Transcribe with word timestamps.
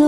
Él 0.00 0.06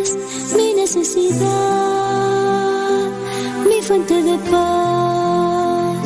es 0.00 0.54
mi 0.56 0.74
necesidad, 0.74 1.50
mi 3.68 3.82
fuente 3.82 4.22
de 4.22 4.38
paz, 4.48 5.96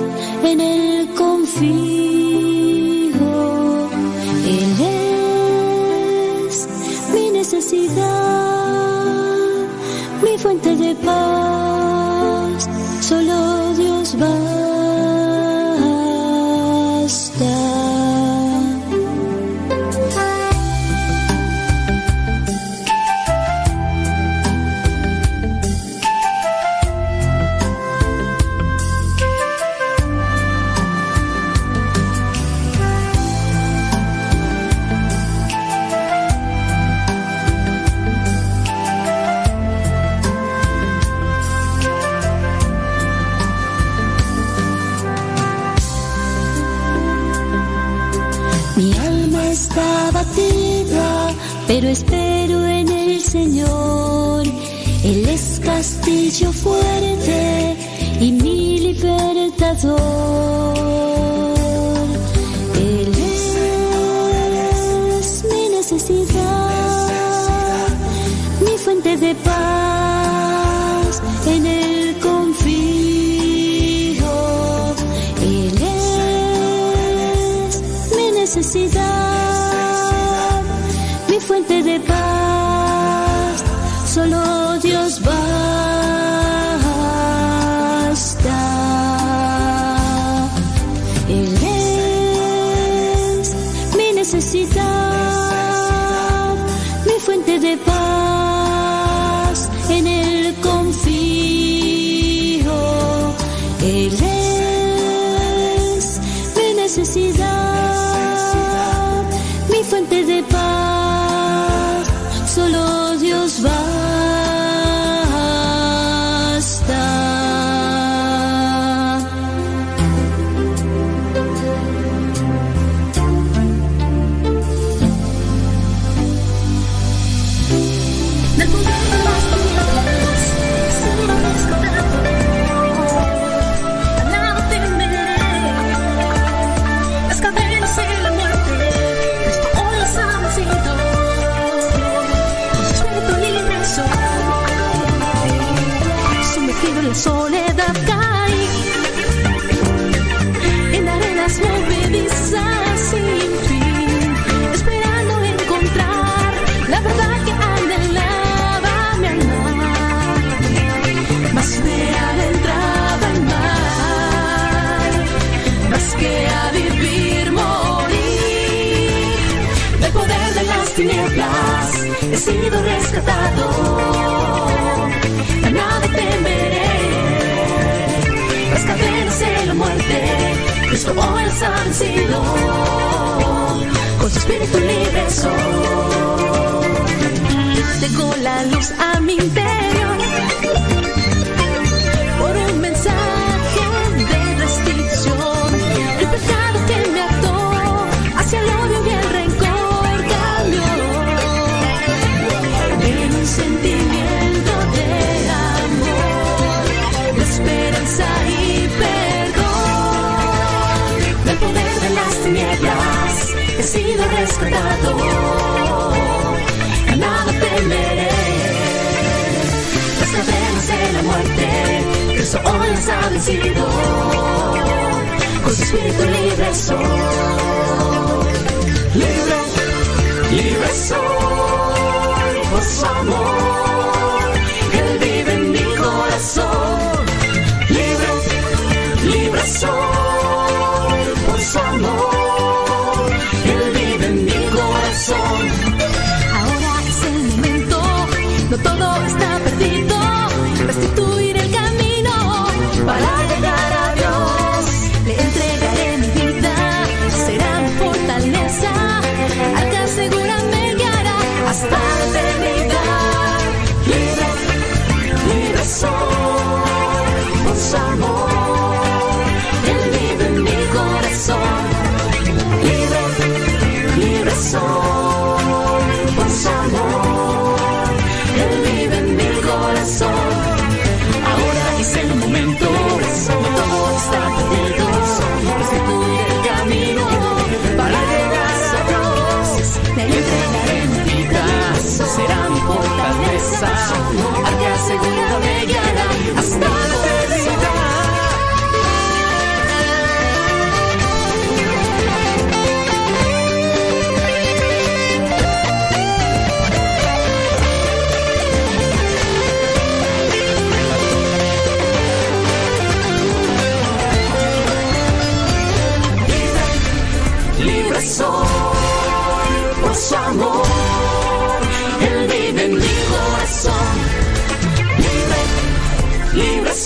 en 0.44 0.60
él 0.60 1.10
confío. 1.14 2.09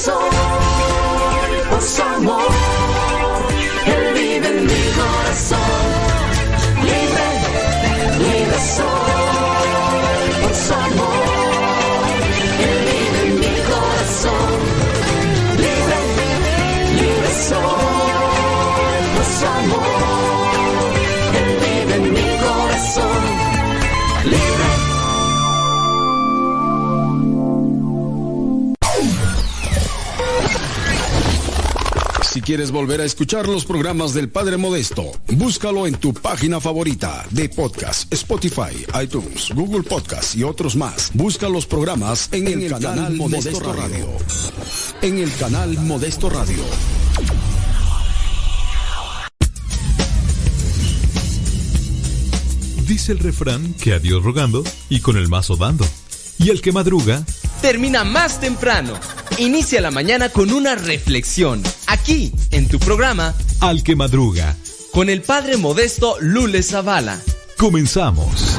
Soy 0.05 0.21
por. 2.27 2.74
Quieres 32.45 32.71
volver 32.71 33.01
a 33.01 33.05
escuchar 33.05 33.49
los 33.49 33.65
programas 33.65 34.13
del 34.13 34.29
Padre 34.29 34.59
Modesto, 34.59 35.13
búscalo 35.33 35.87
en 35.87 35.95
tu 35.95 36.13
página 36.13 36.61
favorita 36.61 37.25
de 37.31 37.49
podcast, 37.49 38.13
Spotify, 38.13 38.85
iTunes, 39.03 39.51
Google 39.55 39.83
Podcast 39.83 40.37
y 40.37 40.45
otros 40.45 40.77
más. 40.77 41.11
Busca 41.15 41.49
los 41.49 41.67
programas 41.67 42.29
en, 42.33 42.47
el, 42.47 42.71
canal, 42.71 43.15
Modesto, 43.15 43.73
Radio. 43.73 44.09
En 45.01 45.19
el 45.19 45.35
canal 45.37 45.79
Modesto 45.79 46.29
Radio. 46.29 46.63
Dice 52.87 53.13
el 53.13 53.21
refrán 53.21 53.73
que 53.75 53.95
a 53.95 53.99
Dios 53.99 54.23
rogando 54.23 54.63
y 54.91 55.01
con 55.01 55.17
el 55.17 55.29
mazo 55.29 55.57
dando. 55.57 55.87
Y 56.39 56.51
el 56.51 56.61
que 56.61 56.73
madruga, 56.73 57.25
termina 57.63 58.05
más 58.05 58.41
temprano. 58.41 58.95
Inicia 59.39 59.81
la 59.81 59.91
mañana 59.91 60.29
con 60.29 60.53
una 60.53 60.75
reflexión. 60.75 61.63
Aquí, 61.87 62.33
en 62.51 62.69
tu 62.69 62.79
programa, 62.79 63.35
al 63.61 63.83
que 63.83 63.97
madruga. 63.97 64.57
con 64.93 65.09
el 65.09 65.23
padre 65.23 65.57
modesto 65.57 66.17
Lule 66.21 66.63
Zavala. 66.63 67.19
Comenzamos. 67.57 68.59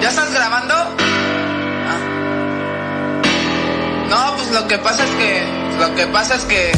¿Ya 0.00 0.08
estás 0.10 0.32
grabando? 0.34 0.74
Ah. 0.74 1.98
No, 4.10 4.36
pues 4.36 4.50
lo 4.50 4.68
que 4.68 4.78
pasa 4.78 5.04
es 5.04 5.10
que. 5.12 5.42
Lo 5.80 5.94
que 5.94 6.06
pasa 6.08 6.34
es 6.34 6.44
que 6.44 6.72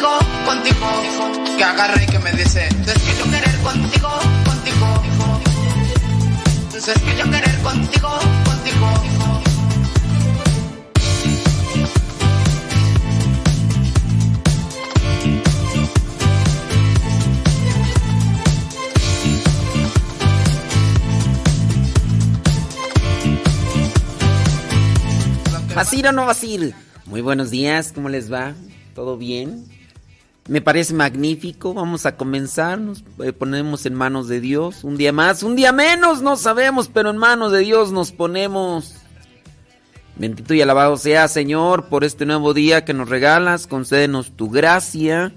contigo, 0.00 0.18
contigo. 0.46 1.56
Que 1.56 1.64
agarre 1.64 2.04
y 2.04 2.06
que 2.06 2.18
me 2.18 2.32
dice. 2.32 2.68
Yo 2.86 3.24
querer 3.30 3.56
contigo, 3.58 4.10
contigo. 4.44 5.02
Yo 7.18 7.30
querer 7.30 7.58
contigo, 7.60 8.18
contigo. 8.44 8.86
¿Vacil 25.74 26.06
o 26.06 26.12
no 26.12 26.26
vacil? 26.26 26.74
Muy 27.06 27.22
buenos 27.22 27.50
días, 27.50 27.92
¿cómo 27.94 28.08
les 28.08 28.30
va? 28.30 28.54
¿Todo 28.94 29.16
bien? 29.16 29.79
Me 30.50 30.60
parece 30.60 30.94
magnífico, 30.94 31.74
vamos 31.74 32.06
a 32.06 32.16
comenzar, 32.16 32.76
nos 32.80 33.04
eh, 33.22 33.32
ponemos 33.32 33.86
en 33.86 33.94
manos 33.94 34.26
de 34.26 34.40
Dios, 34.40 34.82
un 34.82 34.96
día 34.96 35.12
más, 35.12 35.44
un 35.44 35.54
día 35.54 35.70
menos, 35.70 36.22
no 36.22 36.34
sabemos, 36.34 36.88
pero 36.88 37.10
en 37.10 37.18
manos 37.18 37.52
de 37.52 37.60
Dios 37.60 37.92
nos 37.92 38.10
ponemos. 38.10 38.96
Bendito 40.16 40.52
y 40.52 40.60
alabado 40.60 40.96
sea, 40.96 41.28
Señor, 41.28 41.84
por 41.84 42.02
este 42.02 42.26
nuevo 42.26 42.52
día 42.52 42.84
que 42.84 42.92
nos 42.92 43.08
regalas, 43.08 43.68
concédenos 43.68 44.32
tu 44.32 44.50
gracia 44.50 45.32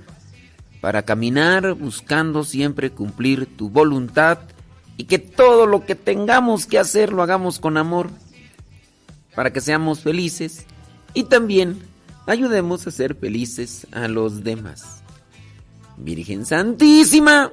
para 0.82 1.04
caminar 1.04 1.76
buscando 1.76 2.44
siempre 2.44 2.90
cumplir 2.90 3.46
tu 3.56 3.70
voluntad 3.70 4.40
y 4.98 5.04
que 5.04 5.20
todo 5.20 5.68
lo 5.68 5.86
que 5.86 5.94
tengamos 5.94 6.66
que 6.66 6.80
hacer 6.80 7.14
lo 7.14 7.22
hagamos 7.22 7.60
con 7.60 7.78
amor 7.78 8.10
para 9.36 9.54
que 9.54 9.62
seamos 9.62 10.00
felices 10.00 10.66
y 11.14 11.26
también 11.26 11.84
ayudemos 12.26 12.88
a 12.88 12.92
ser 12.92 13.14
felices 13.14 13.86
a 13.92 14.08
los 14.08 14.44
demás. 14.44 15.03
Virgen 15.98 16.46
Santísima, 16.46 17.52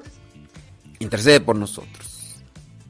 intercede 0.98 1.40
por 1.40 1.56
nosotros. 1.56 2.36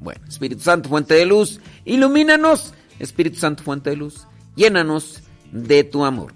Bueno, 0.00 0.20
Espíritu 0.28 0.62
Santo, 0.62 0.88
fuente 0.88 1.14
de 1.14 1.26
luz, 1.26 1.60
ilumínanos. 1.84 2.72
Espíritu 2.98 3.38
Santo, 3.38 3.62
fuente 3.62 3.90
de 3.90 3.96
luz, 3.96 4.26
llénanos 4.56 5.20
de 5.52 5.84
tu 5.84 6.04
amor. 6.04 6.32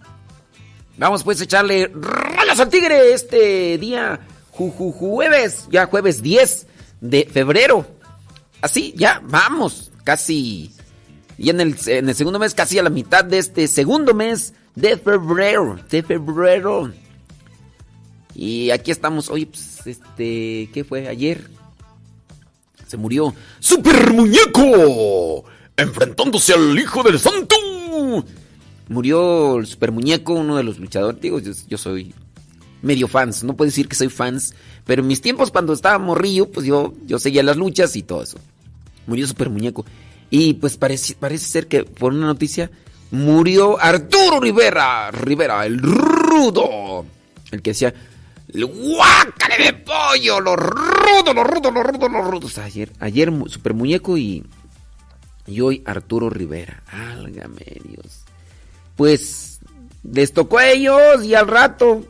Vamos 0.96 1.24
pues 1.24 1.40
a 1.40 1.44
echarle 1.44 1.90
rayos 1.94 2.60
al 2.60 2.68
tigre 2.68 3.12
este 3.12 3.76
día 3.78 4.20
ju- 4.52 4.72
ju- 4.74 4.92
jueves, 4.92 5.66
ya 5.70 5.86
jueves 5.86 6.22
10 6.22 6.66
de 7.00 7.28
febrero. 7.30 7.86
Así, 8.60 8.94
ya, 8.96 9.20
vamos, 9.24 9.90
casi 10.04 10.70
y 11.36 11.50
en 11.50 11.60
el, 11.60 11.76
en 11.86 12.08
el 12.08 12.14
segundo 12.14 12.38
mes, 12.38 12.54
casi 12.54 12.78
a 12.78 12.82
la 12.82 12.90
mitad 12.90 13.24
de 13.24 13.38
este 13.38 13.66
segundo 13.66 14.14
mes 14.14 14.54
de 14.76 14.96
febrero. 14.96 15.78
De 15.90 16.02
febrero. 16.02 16.92
Y 18.34 18.70
aquí 18.70 18.90
estamos. 18.90 19.28
Oye, 19.30 19.46
pues, 19.46 19.86
este. 19.86 20.70
¿Qué 20.72 20.84
fue? 20.86 21.08
Ayer. 21.08 21.48
Se 22.86 22.96
murió. 22.96 23.34
¡Super 23.60 24.12
Muñeco! 24.12 25.44
Enfrentándose 25.76 26.52
al 26.52 26.78
Hijo 26.78 27.02
del 27.02 27.18
Santo. 27.18 27.56
Murió 28.88 29.56
el 29.56 29.66
Super 29.66 29.92
Muñeco, 29.92 30.34
uno 30.34 30.56
de 30.56 30.62
los 30.64 30.78
luchadores. 30.78 31.20
Digo, 31.20 31.40
yo, 31.40 31.78
soy 31.78 32.14
medio 32.82 33.08
fans. 33.08 33.42
No 33.42 33.56
puedo 33.56 33.68
decir 33.68 33.88
que 33.88 33.96
soy 33.96 34.08
fans. 34.08 34.54
Pero 34.84 35.02
en 35.02 35.08
mis 35.08 35.22
tiempos, 35.22 35.50
cuando 35.50 35.72
estaba 35.72 35.98
morrillo, 35.98 36.50
pues 36.50 36.66
yo, 36.66 36.92
yo 37.06 37.18
seguía 37.18 37.42
las 37.42 37.56
luchas 37.56 37.96
y 37.96 38.02
todo 38.02 38.22
eso. 38.22 38.38
Murió 39.06 39.26
Super 39.26 39.48
Muñeco. 39.48 39.86
Y 40.30 40.54
pues 40.54 40.76
parece, 40.76 41.14
parece 41.14 41.46
ser 41.46 41.66
que 41.66 41.84
por 41.84 42.12
una 42.12 42.26
noticia 42.26 42.70
murió 43.10 43.80
Arturo 43.80 44.40
Rivera, 44.40 45.10
Rivera, 45.10 45.64
el 45.64 45.78
rudo, 45.78 47.06
el 47.50 47.62
que 47.62 47.70
decía, 47.70 47.94
el 48.54 48.66
guácale 48.66 49.64
de 49.64 49.72
pollo, 49.72 50.40
los 50.40 50.56
rudos, 50.56 51.34
los 51.34 51.46
rudos, 51.46 51.74
los 51.74 51.84
rudos, 51.84 52.12
los 52.12 52.26
rudos. 52.26 52.58
Ayer, 52.58 52.92
ayer 53.00 53.32
Super 53.48 53.74
Muñeco 53.74 54.16
y, 54.16 54.44
y 55.46 55.60
hoy 55.60 55.82
Arturo 55.84 56.30
Rivera. 56.30 56.84
Álgame 56.86 57.80
Dios. 57.84 58.22
Pues 58.96 59.58
les 60.04 60.32
tocó 60.32 60.58
a 60.58 60.68
ellos 60.68 61.24
y 61.24 61.34
al 61.34 61.48
rato, 61.48 62.04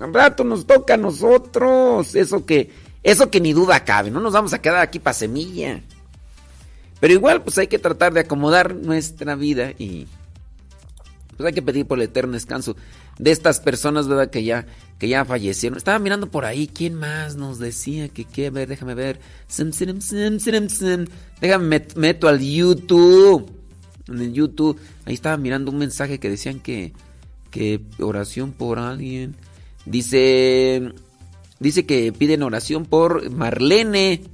al 0.00 0.12
rato 0.12 0.42
nos 0.42 0.66
toca 0.66 0.94
a 0.94 0.96
nosotros. 0.96 2.16
Eso 2.16 2.44
que, 2.44 2.72
eso 3.04 3.30
que 3.30 3.40
ni 3.40 3.52
duda 3.52 3.84
cabe, 3.84 4.10
no 4.10 4.18
nos 4.18 4.32
vamos 4.32 4.52
a 4.52 4.60
quedar 4.60 4.80
aquí 4.80 4.98
para 4.98 5.14
semilla. 5.14 5.80
Pero 6.98 7.14
igual, 7.14 7.42
pues 7.42 7.56
hay 7.58 7.68
que 7.68 7.78
tratar 7.78 8.12
de 8.12 8.20
acomodar 8.20 8.74
nuestra 8.74 9.36
vida 9.36 9.72
y 9.78 10.08
pues 11.36 11.46
hay 11.46 11.52
que 11.52 11.62
pedir 11.62 11.86
por 11.86 11.98
el 11.98 12.04
eterno 12.04 12.32
descanso 12.32 12.76
de 13.22 13.30
estas 13.30 13.60
personas, 13.60 14.08
¿verdad? 14.08 14.30
Que 14.30 14.42
ya, 14.42 14.66
que 14.98 15.06
ya 15.06 15.24
fallecieron. 15.24 15.78
Estaba 15.78 16.00
mirando 16.00 16.28
por 16.28 16.44
ahí, 16.44 16.66
¿quién 16.66 16.96
más 16.96 17.36
nos 17.36 17.60
decía 17.60 18.08
que 18.08 18.24
qué? 18.24 18.50
ver, 18.50 18.68
déjame 18.68 18.94
ver. 18.94 19.20
Déjame 21.40 21.86
meto 21.94 22.26
al 22.26 22.40
YouTube. 22.40 23.48
En 24.08 24.20
el 24.20 24.32
YouTube, 24.32 24.76
ahí 25.04 25.14
estaba 25.14 25.36
mirando 25.36 25.70
un 25.70 25.78
mensaje 25.78 26.18
que 26.18 26.28
decían 26.28 26.58
que, 26.58 26.92
que 27.52 27.80
oración 28.00 28.50
por 28.50 28.80
alguien. 28.80 29.36
Dice, 29.86 30.92
dice 31.60 31.86
que 31.86 32.12
piden 32.12 32.42
oración 32.42 32.86
por 32.86 33.30
Marlene. 33.30 34.24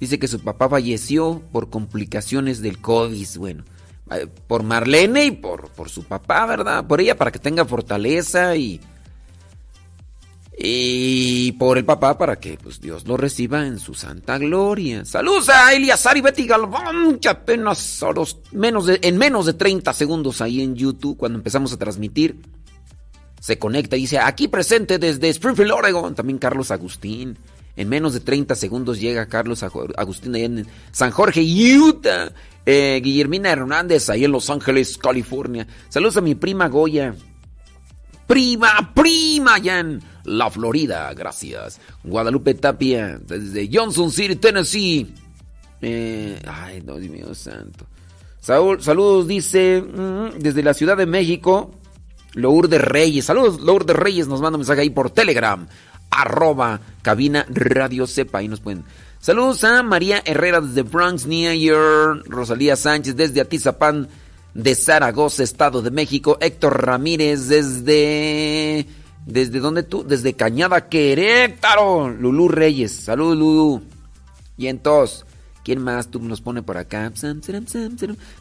Dice 0.00 0.18
que 0.18 0.26
su 0.26 0.40
papá 0.40 0.68
falleció 0.68 1.40
por 1.52 1.70
complicaciones 1.70 2.62
del 2.62 2.80
COVID. 2.80 3.28
Bueno, 3.36 3.64
por 4.46 4.62
Marlene 4.62 5.26
y 5.26 5.30
por, 5.32 5.70
por 5.70 5.88
su 5.88 6.04
papá, 6.04 6.46
¿verdad? 6.46 6.86
Por 6.86 7.00
ella 7.00 7.16
para 7.16 7.30
que 7.30 7.38
tenga 7.38 7.64
fortaleza 7.64 8.56
y... 8.56 8.80
Y 10.60 11.52
por 11.52 11.78
el 11.78 11.84
papá 11.84 12.18
para 12.18 12.40
que 12.40 12.58
pues, 12.60 12.80
Dios 12.80 13.06
lo 13.06 13.16
reciba 13.16 13.64
en 13.64 13.78
su 13.78 13.94
santa 13.94 14.38
gloria. 14.38 15.04
Saludos 15.04 15.48
a 15.50 15.72
Eliazar 15.72 16.16
y 16.16 16.20
Betty 16.20 16.48
Galván, 16.48 17.20
que 17.20 17.28
apenas 17.28 18.02
a 18.02 18.10
los 18.10 18.38
menos 18.50 18.86
de, 18.86 18.98
en 19.02 19.18
menos 19.18 19.46
de 19.46 19.54
30 19.54 19.92
segundos 19.92 20.40
ahí 20.40 20.60
en 20.60 20.74
YouTube, 20.74 21.16
cuando 21.16 21.38
empezamos 21.38 21.72
a 21.72 21.78
transmitir, 21.78 22.40
se 23.40 23.56
conecta 23.56 23.96
y 23.96 24.00
dice, 24.00 24.18
aquí 24.18 24.48
presente 24.48 24.98
desde 24.98 25.28
Springfield, 25.28 25.70
Oregon, 25.70 26.16
también 26.16 26.40
Carlos 26.40 26.72
Agustín. 26.72 27.38
En 27.78 27.88
menos 27.88 28.12
de 28.12 28.18
30 28.18 28.56
segundos 28.56 28.98
llega 28.98 29.28
Carlos 29.28 29.62
Agustín 29.62 30.34
ahí 30.34 30.42
en 30.42 30.66
San 30.90 31.12
Jorge, 31.12 31.42
Utah. 31.78 32.32
Eh, 32.66 33.00
Guillermina 33.02 33.50
Hernández 33.50 34.10
ahí 34.10 34.24
en 34.24 34.32
Los 34.32 34.50
Ángeles, 34.50 34.98
California. 34.98 35.64
Saludos 35.88 36.16
a 36.16 36.20
mi 36.20 36.34
prima 36.34 36.66
Goya. 36.66 37.14
Prima, 38.26 38.92
prima, 38.92 39.54
allá 39.54 39.78
en 39.78 40.02
la 40.24 40.50
Florida, 40.50 41.14
gracias. 41.14 41.80
Guadalupe 42.02 42.54
Tapia, 42.54 43.20
desde 43.24 43.70
Johnson 43.72 44.10
City, 44.10 44.34
Tennessee. 44.34 45.14
Eh, 45.80 46.36
ay, 46.48 46.80
Dios 46.80 46.98
mío 46.98 47.32
santo. 47.32 47.86
Saúl, 48.40 48.82
saludos, 48.82 49.28
dice, 49.28 49.82
mm, 49.82 50.40
desde 50.40 50.64
la 50.64 50.74
Ciudad 50.74 50.96
de 50.96 51.06
México, 51.06 51.70
Lourdes 52.34 52.82
Reyes. 52.82 53.24
Saludos, 53.24 53.60
Lourdes 53.60 53.96
Reyes, 53.96 54.26
nos 54.26 54.40
manda 54.40 54.56
un 54.56 54.62
mensaje 54.62 54.80
ahí 54.80 54.90
por 54.90 55.10
Telegram 55.10 55.66
arroba 56.10 56.80
cabina 57.02 57.46
radio 57.48 58.06
sepa. 58.06 58.38
Ahí 58.38 58.48
nos 58.48 58.60
pueden. 58.60 58.84
Saludos 59.20 59.64
a 59.64 59.82
María 59.82 60.22
Herrera 60.24 60.60
desde 60.60 60.82
Bronx, 60.82 61.26
New 61.26 61.52
York. 61.52 62.24
Rosalía 62.28 62.76
Sánchez 62.76 63.16
desde 63.16 63.40
Atizapán 63.40 64.08
de 64.54 64.74
Zaragoza, 64.74 65.42
Estado 65.42 65.82
de 65.82 65.90
México. 65.90 66.38
Héctor 66.40 66.84
Ramírez 66.84 67.48
desde. 67.48 68.86
¿Desde 69.26 69.60
dónde 69.60 69.82
tú? 69.82 70.04
Desde 70.06 70.34
Cañada, 70.34 70.88
Querétaro. 70.88 72.08
Lulú 72.08 72.48
Reyes. 72.48 72.92
Saludos, 72.92 73.36
Lulú. 73.36 73.82
Y 74.56 74.68
entonces, 74.68 75.26
¿quién 75.64 75.82
más 75.82 76.08
tú 76.08 76.20
nos 76.20 76.40
pone 76.40 76.62
por 76.62 76.78
acá? 76.78 77.12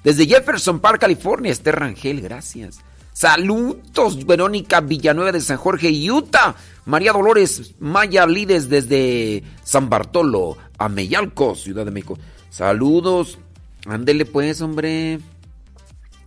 Desde 0.03 0.25
Jefferson 0.25 0.79
Park, 0.79 1.01
California. 1.01 1.51
Esther 1.51 1.75
Rangel, 1.75 2.21
gracias. 2.21 2.79
Saludos, 3.17 4.27
Verónica 4.27 4.79
Villanueva 4.79 5.31
de 5.31 5.41
San 5.41 5.57
Jorge, 5.57 5.89
Utah. 5.89 6.55
María 6.86 7.13
Dolores 7.13 7.74
Maya 7.79 8.27
Lides 8.27 8.69
desde 8.69 9.41
San 9.63 9.89
Bartolo, 9.89 10.55
Ameyalco, 10.77 11.55
Ciudad 11.55 11.83
de 11.83 11.89
México. 11.89 12.19
Saludos. 12.51 13.39
Ándele 13.88 14.25
pues, 14.25 14.62
hombre. 14.62 15.19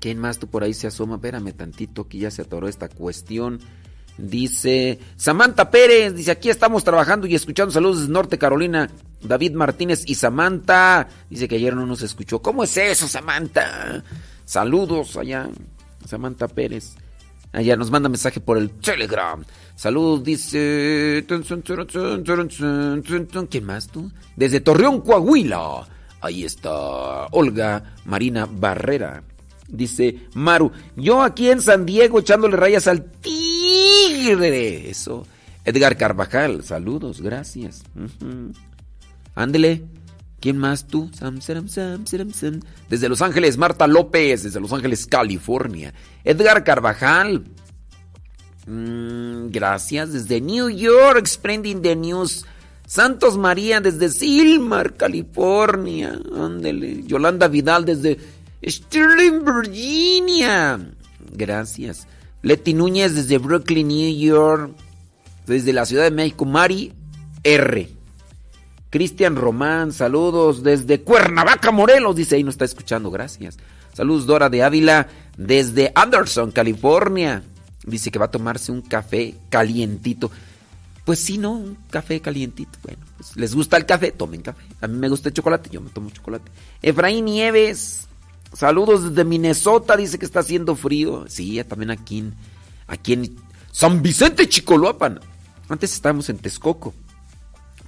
¿Quién 0.00 0.18
más 0.18 0.40
tú 0.40 0.49
por 0.49 0.64
ahí 0.64 0.75
se 0.75 0.88
asoma? 0.88 1.14
Espérame 1.14 1.52
tantito 1.52 2.09
que 2.09 2.18
ya 2.18 2.32
se 2.32 2.42
atoró 2.42 2.66
esta 2.66 2.88
cuestión. 2.88 3.61
Dice 4.18 4.99
Samantha 5.14 5.70
Pérez, 5.70 6.16
dice 6.16 6.32
aquí 6.32 6.50
estamos 6.50 6.82
trabajando 6.82 7.28
y 7.28 7.37
escuchando 7.37 7.70
saludos 7.70 8.00
desde 8.00 8.12
Norte 8.12 8.37
Carolina. 8.37 8.90
David 9.23 9.52
Martínez 9.52 10.02
y 10.06 10.16
Samantha. 10.16 11.06
Dice 11.28 11.47
que 11.47 11.54
ayer 11.54 11.76
no 11.76 11.87
nos 11.87 12.02
escuchó. 12.02 12.42
¿Cómo 12.42 12.64
es 12.64 12.76
eso, 12.76 13.06
Samantha? 13.06 14.02
Saludos 14.44 15.16
allá. 15.16 15.49
Samantha 16.07 16.49
Pérez. 16.49 16.97
Allá 17.52 17.76
nos 17.76 17.90
manda 17.90 18.09
mensaje 18.09 18.40
por 18.40 18.59
el 18.59 18.71
Telegram. 18.71 19.45
Saludos, 19.75 20.23
dice. 20.23 21.25
¿Quién 23.49 23.64
más 23.64 23.88
tú? 23.88 24.11
Desde 24.37 24.61
Torreón, 24.61 25.00
Coahuila. 25.00 25.87
Ahí 26.21 26.45
está 26.45 27.26
Olga 27.33 27.95
Marina 28.04 28.47
Barrera. 28.50 29.23
Dice 29.69 30.26
Maru, 30.35 30.73
yo 30.97 31.23
aquí 31.23 31.49
en 31.49 31.62
San 31.62 31.87
Diego 31.87 32.19
echándole 32.21 32.57
rayas 32.57 32.87
al 32.88 33.04
tigre. 33.04 34.90
Eso. 34.90 35.26
Edgar 35.64 35.97
Carvajal, 35.97 36.64
saludos, 36.64 37.21
gracias. 37.21 37.83
Ándele. 39.35 39.85
¿Quién 40.40 40.56
más 40.56 40.87
tú? 40.87 41.11
Desde 42.88 43.09
Los 43.09 43.20
Ángeles, 43.20 43.59
Marta 43.59 43.87
López, 43.87 44.42
desde 44.42 44.59
Los 44.59 44.73
Ángeles, 44.73 45.06
California. 45.06 45.92
Edgar 46.25 46.64
Carvajal. 46.64 47.44
Mm, 48.66 49.50
gracias. 49.50 50.12
Desde 50.12 50.40
New 50.40 50.70
York, 50.70 51.26
Spreading 51.26 51.82
the 51.82 51.94
News. 51.94 52.47
Santos 52.87 53.37
María 53.37 53.80
desde 53.80 54.09
Silmar, 54.09 54.94
California. 54.94 56.18
Ándele. 56.35 57.02
Yolanda 57.04 57.47
Vidal 57.47 57.85
desde 57.85 58.18
Sterling, 58.66 59.44
Virginia. 59.44 60.80
Gracias. 61.32 62.06
Leti 62.42 62.73
Núñez 62.73 63.14
desde 63.14 63.37
Brooklyn, 63.37 63.88
New 63.88 64.18
York. 64.18 64.73
Desde 65.47 65.75
la 65.75 65.85
Ciudad 65.85 66.04
de 66.04 66.11
México, 66.11 66.47
Mari 66.47 66.92
R. 67.44 68.00
Cristian 68.90 69.37
Román, 69.37 69.92
saludos 69.92 70.64
desde 70.64 71.00
Cuernavaca, 71.02 71.70
Morelos, 71.70 72.16
dice 72.16 72.35
ahí 72.35 72.42
nos 72.42 72.54
está 72.54 72.64
escuchando, 72.64 73.11
gracias. 73.11 73.56
Saludos 73.92 74.26
Dora 74.26 74.50
de 74.50 74.64
Ávila 74.64 75.09
desde 75.37 75.92
Anderson, 75.94 76.50
California. 76.50 77.42
Dice 77.85 78.11
que 78.11 78.18
va 78.18 78.26
a 78.26 78.30
tomarse 78.30 78.73
un 78.73 78.82
café 78.82 79.35
calientito. 79.49 80.30
Pues 81.04 81.20
sí, 81.20 81.38
¿no? 81.38 81.52
Un 81.52 81.78
café 81.90 82.20
calientito. 82.20 82.78
Bueno, 82.82 82.99
pues 83.16 83.37
les 83.37 83.54
gusta 83.54 83.76
el 83.76 83.87
café, 83.87 84.12
tomen 84.12 84.42
café. 84.42 84.62
A 84.80 84.87
mí 84.87 84.97
me 84.99 85.09
gusta 85.09 85.28
el 85.28 85.35
chocolate, 85.35 85.70
yo 85.70 85.80
me 85.80 85.90
tomo 85.90 86.11
chocolate. 86.11 86.50
Efraín 86.82 87.25
Nieves, 87.25 88.09
saludos 88.52 89.11
desde 89.11 89.25
Minnesota, 89.25 89.97
dice 89.97 90.18
que 90.18 90.25
está 90.25 90.40
haciendo 90.40 90.75
frío. 90.75 91.25
Sí, 91.28 91.62
también 91.64 91.90
aquí 91.90 92.18
en, 92.18 92.35
aquí 92.87 93.12
en 93.14 93.37
San 93.73 94.02
Vicente 94.02 94.49
Chicoloapan. 94.49 95.20
Antes 95.68 95.92
estábamos 95.94 96.28
en 96.28 96.38
Texcoco. 96.38 96.94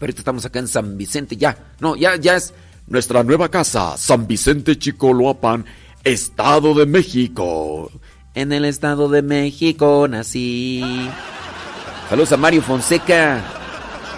Pero 0.02 0.14
estamos 0.16 0.44
acá 0.44 0.58
en 0.58 0.66
San 0.66 0.98
Vicente, 0.98 1.36
ya. 1.36 1.56
No, 1.78 1.94
ya, 1.94 2.16
ya 2.16 2.34
es 2.34 2.52
nuestra 2.88 3.22
nueva 3.22 3.48
casa, 3.48 3.96
San 3.96 4.26
Vicente 4.26 4.76
Chicoloapan, 4.76 5.64
Estado 6.02 6.74
de 6.74 6.86
México. 6.86 7.88
En 8.34 8.50
el 8.50 8.64
Estado 8.64 9.08
de 9.08 9.22
México 9.22 10.08
nací. 10.10 11.08
Saludos 12.08 12.32
a 12.32 12.36
Mario 12.36 12.62
Fonseca. 12.62 13.44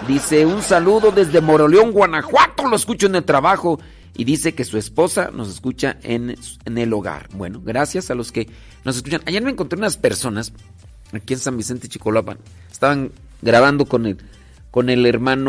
Dice, 0.07 0.47
un 0.47 0.63
saludo 0.63 1.11
desde 1.11 1.39
Moroleón, 1.39 1.91
Guanajuato. 1.91 2.67
Lo 2.67 2.77
escucho 2.77 3.05
en 3.05 3.17
el 3.17 3.23
trabajo. 3.23 3.79
Y 4.15 4.23
dice 4.23 4.55
que 4.55 4.63
su 4.63 4.79
esposa 4.79 5.29
nos 5.31 5.49
escucha 5.49 5.97
en, 6.01 6.35
en 6.65 6.77
el 6.79 6.91
hogar. 6.93 7.29
Bueno, 7.33 7.61
gracias 7.63 8.09
a 8.09 8.15
los 8.15 8.31
que 8.31 8.49
nos 8.83 8.95
escuchan. 8.95 9.21
Ayer 9.27 9.43
me 9.43 9.51
encontré 9.51 9.77
unas 9.77 9.97
personas 9.97 10.51
aquí 11.13 11.35
en 11.35 11.39
San 11.39 11.55
Vicente 11.55 11.87
Chicoloapan. 11.87 12.39
Estaban 12.71 13.11
grabando 13.43 13.85
con 13.85 14.07
el 14.07 14.17
con 14.75 14.89
el 14.89 15.05
hermano 15.05 15.47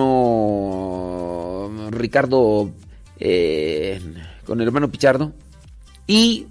Ricardo, 1.91 2.71
eh, 3.19 4.01
con 4.45 4.61
el 4.61 4.69
hermano 4.69 4.89
Pichardo. 4.89 5.33
Y 6.07 6.47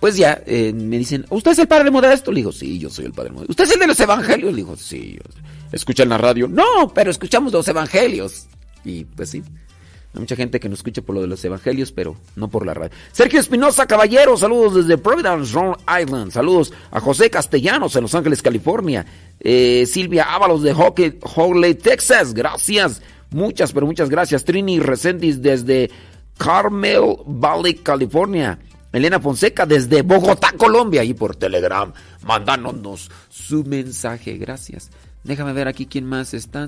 pues 0.00 0.16
ya 0.16 0.42
eh, 0.46 0.72
me 0.72 0.96
dicen, 0.96 1.26
¿usted 1.28 1.50
es 1.50 1.58
el 1.58 1.68
padre 1.68 1.90
modesto? 1.90 2.32
Le 2.32 2.36
digo, 2.36 2.52
sí, 2.52 2.78
yo 2.78 2.88
soy 2.88 3.04
el 3.04 3.12
padre 3.12 3.32
modesto. 3.32 3.52
¿Usted 3.52 3.64
es 3.64 3.72
el 3.72 3.80
de 3.80 3.86
los 3.88 4.00
evangelios? 4.00 4.52
Le 4.52 4.56
digo, 4.56 4.78
sí. 4.78 5.18
¿Escuchan 5.72 6.08
la 6.08 6.16
radio? 6.16 6.48
No, 6.48 6.90
pero 6.94 7.10
escuchamos 7.10 7.52
los 7.52 7.68
evangelios. 7.68 8.46
Y 8.82 9.04
pues 9.04 9.28
sí. 9.28 9.42
Hay 10.14 10.20
mucha 10.20 10.36
gente 10.36 10.60
que 10.60 10.68
nos 10.68 10.78
escucha 10.78 11.02
por 11.02 11.16
lo 11.16 11.22
de 11.22 11.26
los 11.26 11.44
evangelios, 11.44 11.90
pero 11.90 12.16
no 12.36 12.48
por 12.48 12.64
la 12.64 12.72
radio. 12.72 12.92
Sergio 13.10 13.40
Espinosa 13.40 13.84
Caballero, 13.86 14.36
saludos 14.36 14.76
desde 14.76 14.96
Providence, 14.96 15.52
Rhode 15.52 15.78
Island. 16.02 16.30
Saludos 16.30 16.72
a 16.92 17.00
José 17.00 17.30
Castellanos 17.30 17.96
en 17.96 18.02
Los 18.02 18.14
Ángeles, 18.14 18.40
California. 18.40 19.04
Eh, 19.40 19.84
Silvia 19.86 20.32
Ábalos 20.32 20.62
de 20.62 20.72
Hogley, 20.72 21.74
Texas. 21.74 22.32
Gracias. 22.32 23.02
Muchas, 23.30 23.72
pero 23.72 23.86
muchas 23.86 24.08
gracias. 24.08 24.44
Trini 24.44 24.78
Resendiz 24.78 25.42
desde 25.42 25.90
Carmel 26.38 27.16
Valley, 27.26 27.74
California. 27.74 28.60
Elena 28.92 29.18
Fonseca 29.18 29.66
desde 29.66 30.02
Bogotá, 30.02 30.52
Colombia, 30.56 31.02
y 31.02 31.14
por 31.14 31.34
Telegram, 31.34 31.92
mandándonos 32.22 33.10
su 33.28 33.64
mensaje. 33.64 34.38
Gracias. 34.38 34.88
Déjame 35.24 35.54
ver 35.54 35.68
aquí 35.68 35.86
quién 35.86 36.04
más 36.04 36.34
está. 36.34 36.66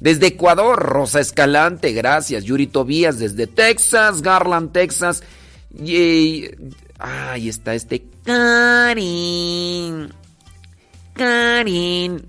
Desde 0.00 0.26
Ecuador, 0.26 0.78
Rosa 0.78 1.18
Escalante, 1.18 1.92
gracias. 1.92 2.44
Yuri 2.44 2.66
Tobías 2.66 3.18
desde 3.18 3.46
Texas, 3.46 4.20
Garland, 4.20 4.70
Texas. 4.72 5.22
Y, 5.74 6.50
ahí 6.98 7.48
está 7.48 7.74
este 7.74 8.04
Karin. 8.24 10.12
Karin. 11.14 12.26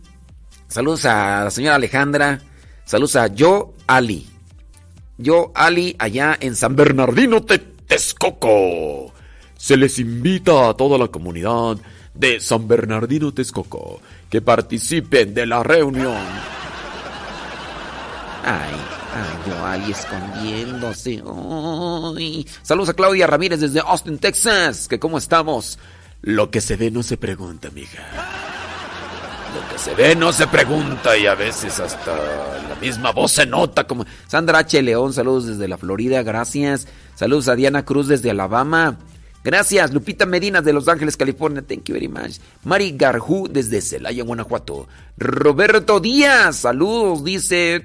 Saludos 0.69 1.03
a 1.03 1.43
la 1.43 1.51
señora 1.51 1.75
Alejandra. 1.75 2.39
Saludos 2.85 3.17
a 3.17 3.27
Yo 3.27 3.73
Ali. 3.85 4.25
Yo 5.17 5.51
Ali 5.53 5.97
allá 5.99 6.37
en 6.39 6.55
San 6.55 6.77
Bernardino, 6.77 7.43
Texcoco. 7.43 9.13
Se 9.57 9.75
les 9.75 9.99
invita 9.99 10.69
a 10.69 10.73
toda 10.75 10.97
la 10.97 11.09
comunidad 11.09 11.77
de 12.13 12.39
San 12.39 12.67
Bernardino, 12.69 13.33
Texcoco 13.33 13.99
que 14.33 14.41
participen 14.41 15.35
de 15.35 15.45
la 15.45 15.61
reunión. 15.61 16.17
Ay, 18.43 18.73
ay, 19.13 19.47
yo 19.47 19.63
Ali 19.63 19.91
escondiéndose. 19.91 21.21
Saludos 22.63 22.89
a 22.89 22.93
Claudia 22.95 23.27
Ramírez 23.27 23.59
desde 23.59 23.81
Austin, 23.81 24.17
Texas. 24.17 24.87
Que 24.87 24.97
cómo 24.97 25.19
estamos. 25.19 25.77
Lo 26.23 26.49
que 26.49 26.61
se 26.61 26.77
ve 26.77 26.89
no 26.89 27.03
se 27.03 27.17
pregunta, 27.17 27.69
mija. 27.75 28.01
Lo 29.53 29.71
que 29.71 29.77
se 29.77 29.93
ve 29.93 30.15
no 30.15 30.33
se 30.33 30.47
pregunta 30.47 31.15
y 31.15 31.27
a 31.27 31.35
veces 31.35 31.79
hasta 31.79 32.15
la 32.15 32.75
misma 32.81 33.11
voz 33.11 33.33
se 33.33 33.45
nota 33.45 33.85
como... 33.85 34.03
Sandra 34.25 34.57
H. 34.57 34.81
León, 34.81 35.13
saludos 35.13 35.45
desde 35.45 35.67
la 35.67 35.77
Florida, 35.77 36.23
gracias. 36.23 36.87
Saludos 37.13 37.49
a 37.49 37.55
Diana 37.55 37.85
Cruz 37.85 38.07
desde 38.07 38.31
Alabama. 38.31 38.97
Gracias, 39.43 39.93
Lupita 39.93 40.25
Medina 40.25 40.61
de 40.61 40.71
Los 40.71 40.87
Ángeles, 40.87 41.17
California. 41.17 41.61
Thank 41.61 41.85
you 41.85 41.93
very 41.93 42.07
much. 42.07 42.39
Mari 42.63 42.95
Garjú 42.95 43.49
desde 43.49 43.81
Celaya, 43.81 44.23
Guanajuato. 44.23 44.87
Roberto 45.17 45.99
Díaz, 45.99 46.57
saludos, 46.57 47.23
dice. 47.23 47.83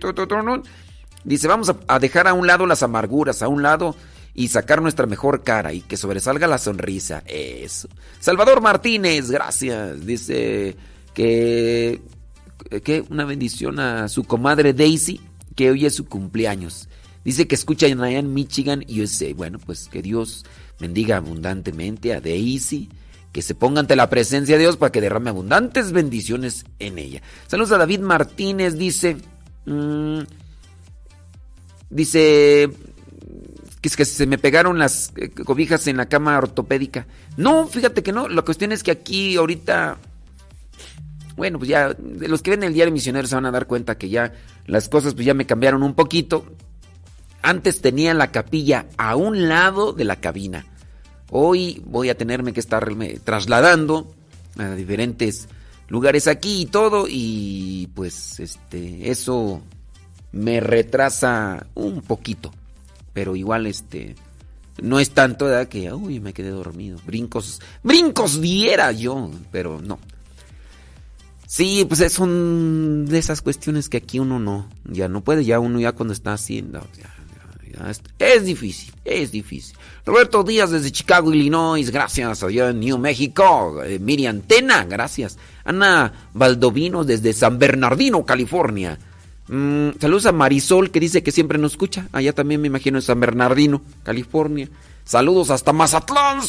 Dice, 1.25 1.49
vamos 1.49 1.75
a 1.89 1.99
dejar 1.99 2.29
a 2.29 2.35
un 2.35 2.47
lado 2.47 2.65
las 2.65 2.83
amarguras, 2.85 3.43
a 3.43 3.49
un 3.49 3.63
lado 3.63 3.97
y 4.35 4.49
sacar 4.49 4.81
nuestra 4.81 5.07
mejor 5.07 5.43
cara 5.43 5.73
y 5.73 5.81
que 5.81 5.97
sobresalga 5.97 6.47
la 6.47 6.59
sonrisa. 6.59 7.25
Eso. 7.27 7.89
Salvador 8.21 8.61
Martínez, 8.61 9.29
gracias. 9.29 10.07
Dice 10.07 10.77
que, 11.13 12.01
que 12.85 13.05
una 13.11 13.25
bendición 13.25 13.81
a 13.81 14.09
su 14.09 14.23
comadre 14.23 14.75
Daisy, 14.75 15.21
que 15.57 15.73
hoy 15.73 15.87
es 15.87 15.97
su 15.97 16.07
cumpleaños. 16.07 16.89
Dice 17.29 17.47
que 17.47 17.57
escucha 17.57 17.87
en 17.87 18.33
Michigan, 18.33 18.83
USA. 18.89 19.35
Bueno, 19.35 19.59
pues 19.59 19.91
que 19.93 20.01
Dios 20.01 20.47
bendiga 20.81 21.19
abundantemente 21.19 22.15
a 22.15 22.23
Daisy, 22.23 22.89
que 23.33 23.43
se 23.43 23.55
ponga 23.55 23.81
ante 23.81 23.97
la 23.97 24.09
presencia 24.09 24.57
de 24.57 24.63
Dios 24.63 24.79
para 24.79 24.91
que 24.91 25.03
derrame 25.03 25.29
abundantes 25.29 25.93
bendiciones 25.93 26.65
en 26.79 26.97
ella. 26.97 27.21
Saludos 27.47 27.73
a 27.73 27.77
David 27.77 28.01
Martínez, 28.01 28.79
dice, 28.79 29.19
mm, 29.67 30.21
dice 31.91 32.71
que 33.83 33.91
que 33.91 34.05
se 34.07 34.27
me 34.27 34.39
pegaron 34.39 34.79
las 34.79 35.13
eh, 35.17 35.29
cobijas 35.29 35.87
en 35.87 35.99
la 35.99 36.07
cama 36.07 36.39
ortopédica. 36.39 37.07
No, 37.37 37.67
fíjate 37.67 38.03
que 38.03 38.13
no, 38.13 38.31
la 38.31 38.41
cuestión 38.41 38.73
es 38.73 38.83
que 38.83 38.91
aquí 38.91 39.37
ahorita 39.37 39.99
bueno, 41.37 41.59
pues 41.59 41.69
ya 41.69 41.95
los 42.01 42.41
que 42.41 42.53
ven 42.53 42.63
el 42.63 42.73
diario 42.73 42.91
misionero 42.91 43.29
se 43.29 43.35
van 43.35 43.45
a 43.45 43.51
dar 43.51 43.67
cuenta 43.67 43.99
que 43.99 44.09
ya 44.09 44.33
las 44.65 44.89
cosas 44.89 45.13
pues 45.13 45.27
ya 45.27 45.35
me 45.35 45.45
cambiaron 45.45 45.83
un 45.83 45.93
poquito. 45.93 46.47
Antes 47.43 47.81
tenía 47.81 48.15
la 48.15 48.31
capilla 48.31 48.87
a 48.97 49.17
un 49.17 49.49
lado 49.49 49.93
de 49.93 50.05
la 50.05 50.17
cabina. 50.17 50.67
Hoy 51.31 51.83
voy 51.87 52.09
a 52.09 52.17
tenerme 52.17 52.53
que 52.53 52.61
estarme 52.61 53.21
trasladando 53.23 54.13
a 54.57 54.75
diferentes 54.75 55.49
lugares 55.89 56.27
aquí 56.27 56.63
y 56.63 56.67
todo 56.67 57.07
y 57.09 57.89
pues 57.95 58.41
este 58.41 59.11
eso 59.11 59.63
me 60.33 60.61
retrasa 60.61 61.67
un 61.75 62.03
poquito, 62.03 62.53
pero 63.13 63.37
igual 63.37 63.67
este 63.67 64.17
no 64.83 65.01
es 65.01 65.11
tanto 65.11 65.47
¿verdad? 65.47 65.69
que 65.69 65.93
uy, 65.93 66.21
me 66.21 66.33
quedé 66.33 66.51
dormido. 66.51 66.99
Brincos, 67.07 67.61
brincos 67.83 68.41
diera 68.41 68.93
yo, 68.93 69.31
pero 69.51 69.81
no. 69.81 69.99
Sí, 71.47 71.85
pues 71.89 72.01
es 72.01 72.19
un 72.19 73.07
de 73.09 73.19
esas 73.19 73.41
cuestiones 73.41 73.89
que 73.89 73.97
aquí 73.97 74.19
uno 74.19 74.39
no, 74.39 74.69
ya 74.85 75.09
no 75.09 75.23
puede, 75.25 75.45
ya 75.45 75.59
uno 75.59 75.81
ya 75.81 75.93
cuando 75.93 76.13
está 76.13 76.35
haciendo, 76.35 76.87
es 78.19 78.45
difícil, 78.45 78.93
es 79.05 79.33
difícil. 79.33 79.77
Roberto 80.05 80.43
Díaz 80.43 80.71
desde 80.71 80.93
Chicago, 80.93 81.33
Illinois, 81.33 81.91
gracias. 81.91 82.43
Allá 82.43 82.71
en 82.71 82.81
New 82.81 82.99
México. 82.99 83.83
Eh, 83.85 83.99
Miriam 83.99 84.41
Tena, 84.41 84.85
gracias. 84.85 85.39
Ana 85.65 86.13
Valdovino 86.35 87.05
desde 87.05 87.33
San 87.33 87.59
Bernardino, 87.59 88.25
California. 88.25 88.99
Mm, 89.49 89.91
saludos 90.01 90.27
a 90.27 90.33
Marisol 90.33 90.91
que 90.91 91.01
dice 91.01 91.23
que 91.23 91.33
siempre 91.33 91.59
nos 91.59 91.73
escucha. 91.73 92.09
Allá 92.13 92.33
también 92.33 92.61
me 92.61 92.69
imagino 92.69 92.99
en 92.99 93.03
San 93.03 93.21
Bernardino, 93.21 93.83
California. 94.03 94.69
Saludos 95.05 95.49
hasta 95.49 95.73
Mazatlán, 95.73 96.41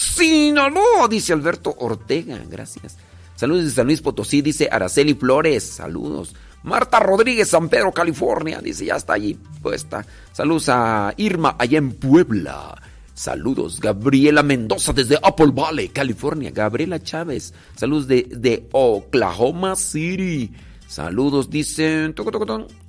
no, 0.73 1.07
dice 1.07 1.31
Alberto 1.31 1.73
Ortega, 1.79 2.41
gracias. 2.49 2.97
Saludos 3.37 3.63
de 3.63 3.71
San 3.71 3.87
Luis 3.87 4.01
Potosí, 4.01 4.41
dice 4.41 4.67
Araceli 4.69 5.13
Flores, 5.13 5.63
saludos. 5.63 6.35
Marta 6.63 6.99
Rodríguez, 6.99 7.49
San 7.49 7.69
Pedro, 7.69 7.91
California. 7.91 8.59
Dice, 8.61 8.85
ya 8.85 8.95
está 8.95 9.13
allí 9.13 9.37
puesta. 9.61 10.05
Saludos 10.33 10.69
a 10.69 11.13
Irma, 11.17 11.55
allá 11.57 11.77
en 11.77 11.91
Puebla. 11.93 12.81
Saludos, 13.13 13.81
Gabriela 13.81 14.43
Mendoza 14.43 14.93
desde 14.93 15.19
Apple 15.21 15.51
Valley, 15.53 15.89
California. 15.89 16.51
Gabriela 16.51 17.03
Chávez, 17.03 17.53
saludos 17.75 18.07
de, 18.07 18.23
de 18.31 18.67
Oklahoma 18.71 19.75
City. 19.75 20.51
Saludos, 20.87 21.49
dicen. 21.49 22.15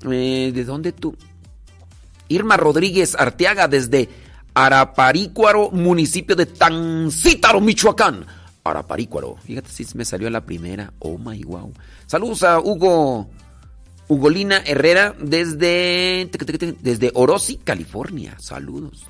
Eh, 0.08 0.52
¿De 0.54 0.64
dónde 0.64 0.92
tú? 0.92 1.16
Irma 2.28 2.56
Rodríguez 2.56 3.16
Arteaga 3.16 3.66
desde 3.66 4.08
Araparícuaro, 4.54 5.70
municipio 5.70 6.36
de 6.36 6.46
Tancítaro, 6.46 7.60
Michoacán. 7.60 8.24
Araparícuaro. 8.62 9.36
Fíjate 9.44 9.70
si 9.70 9.84
me 9.94 10.04
salió 10.04 10.30
la 10.30 10.42
primera. 10.42 10.92
Oh 11.00 11.18
my 11.18 11.42
wow. 11.42 11.72
Saludos 12.06 12.42
a 12.44 12.60
Hugo 12.60 13.28
Ugolina 14.10 14.60
Herrera 14.66 15.14
desde, 15.20 16.28
desde 16.80 17.12
California. 17.62 18.36
Saludos. 18.40 19.06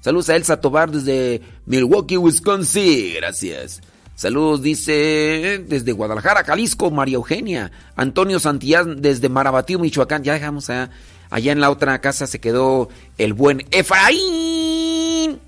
Saludos 0.00 0.30
a 0.30 0.36
Elsa 0.36 0.58
Tobar 0.58 0.90
desde 0.90 1.42
Milwaukee, 1.66 2.16
Wisconsin. 2.16 3.12
Gracias. 3.16 3.82
Saludos, 4.14 4.62
dice, 4.62 5.62
desde 5.68 5.92
Guadalajara, 5.92 6.44
Jalisco, 6.44 6.90
María 6.90 7.16
Eugenia. 7.16 7.70
Antonio 7.94 8.40
Santillán 8.40 9.02
desde 9.02 9.28
Marabatío, 9.28 9.78
Michoacán. 9.78 10.24
Ya 10.24 10.32
dejamos 10.32 10.70
allá. 10.70 10.90
Allá 11.28 11.52
en 11.52 11.60
la 11.60 11.70
otra 11.70 12.00
casa 12.00 12.26
se 12.26 12.40
quedó 12.40 12.88
el 13.18 13.34
buen 13.34 13.66
Efraín. 13.70 15.38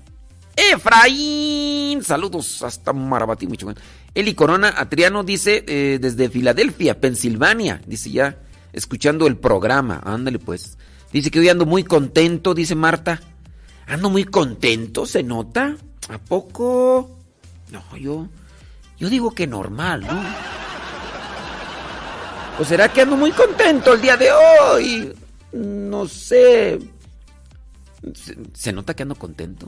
Efraín. 0.55 2.03
Saludos 2.03 2.61
hasta 2.61 2.93
Marabatío, 2.93 3.49
Michoacán. 3.49 3.81
Eli 4.15 4.33
Corona 4.33 4.73
Atriano 4.77 5.23
dice 5.23 5.65
eh, 5.67 5.99
desde 5.99 6.29
Filadelfia, 6.29 7.01
Pensilvania. 7.01 7.81
Dice 7.85 8.09
ya, 8.09 8.37
escuchando 8.71 9.27
el 9.27 9.35
programa. 9.35 10.01
Ándale 10.05 10.39
pues. 10.39 10.77
Dice 11.11 11.29
que 11.29 11.39
hoy 11.39 11.49
ando 11.49 11.65
muy 11.65 11.83
contento, 11.83 12.53
dice 12.53 12.75
Marta. 12.75 13.21
Ando 13.87 14.09
muy 14.09 14.23
contento, 14.23 15.05
¿se 15.05 15.21
nota? 15.21 15.75
¿A 16.07 16.17
poco? 16.17 17.19
No, 17.71 17.97
yo. 17.97 18.29
Yo 18.97 19.09
digo 19.09 19.31
que 19.31 19.47
normal, 19.47 20.07
¿no? 20.07 20.23
¿O 22.57 22.63
será 22.63 22.87
que 22.91 23.01
ando 23.01 23.17
muy 23.17 23.31
contento 23.31 23.93
el 23.93 24.01
día 24.01 24.15
de 24.15 24.29
hoy? 24.31 25.13
No 25.51 26.07
sé. 26.07 26.79
Se, 28.13 28.37
se 28.53 28.71
nota 28.71 28.93
que 28.93 29.03
ando 29.03 29.15
contento. 29.15 29.67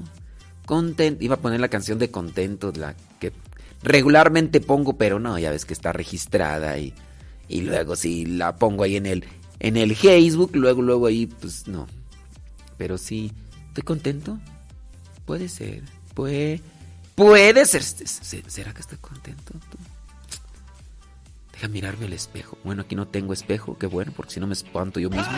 Contento. 0.65 1.21
Iba 1.23 1.35
a 1.35 1.39
poner 1.39 1.59
la 1.59 1.67
canción 1.67 1.99
de 1.99 2.09
contento, 2.09 2.71
la 2.73 2.95
que 3.19 3.33
regularmente 3.83 4.61
pongo, 4.61 4.97
pero 4.97 5.19
no, 5.19 5.37
ya 5.39 5.51
ves 5.51 5.65
que 5.65 5.73
está 5.73 5.93
registrada 5.93 6.77
y, 6.77 6.93
y 7.47 7.61
luego 7.61 7.95
si 7.95 8.25
la 8.25 8.55
pongo 8.55 8.83
ahí 8.83 8.95
en 8.95 9.05
el, 9.05 9.25
en 9.59 9.77
el 9.77 9.95
Facebook, 9.95 10.51
luego, 10.53 10.81
luego 10.81 11.07
ahí, 11.07 11.27
pues 11.27 11.67
no. 11.67 11.87
Pero 12.77 12.97
sí, 12.97 13.31
¿estoy 13.67 13.83
contento? 13.83 14.39
Puede 15.25 15.49
ser, 15.49 15.83
puede, 16.13 16.61
puede 17.15 17.65
ser. 17.65 17.83
¿Será 17.83 18.73
que 18.73 18.81
estoy 18.81 18.97
contento? 18.99 19.53
Deja 21.53 21.67
mirarme 21.67 22.05
al 22.05 22.13
espejo. 22.13 22.57
Bueno, 22.63 22.83
aquí 22.83 22.95
no 22.95 23.07
tengo 23.07 23.33
espejo, 23.33 23.77
qué 23.77 23.87
bueno, 23.87 24.13
porque 24.15 24.33
si 24.33 24.39
no 24.39 24.47
me 24.47 24.53
espanto 24.53 24.99
yo 24.99 25.09
mismo. 25.09 25.37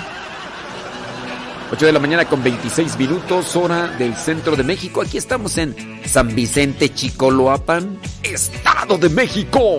8 1.72 1.86
de 1.86 1.92
la 1.92 2.00
mañana 2.00 2.26
con 2.26 2.42
26 2.44 2.98
minutos, 2.98 3.56
hora 3.56 3.88
del 3.98 4.16
centro 4.16 4.56
de 4.56 4.64
México. 4.64 5.02
Aquí 5.02 5.18
estamos 5.18 5.58
en 5.60 5.76
San 6.06 6.34
Vicente 6.34 6.92
Chicoloapan, 6.92 8.00
Estado 8.24 8.98
de 8.98 9.10
México. 9.10 9.78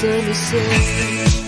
Tu 0.00 0.06
absolución. 0.06 1.39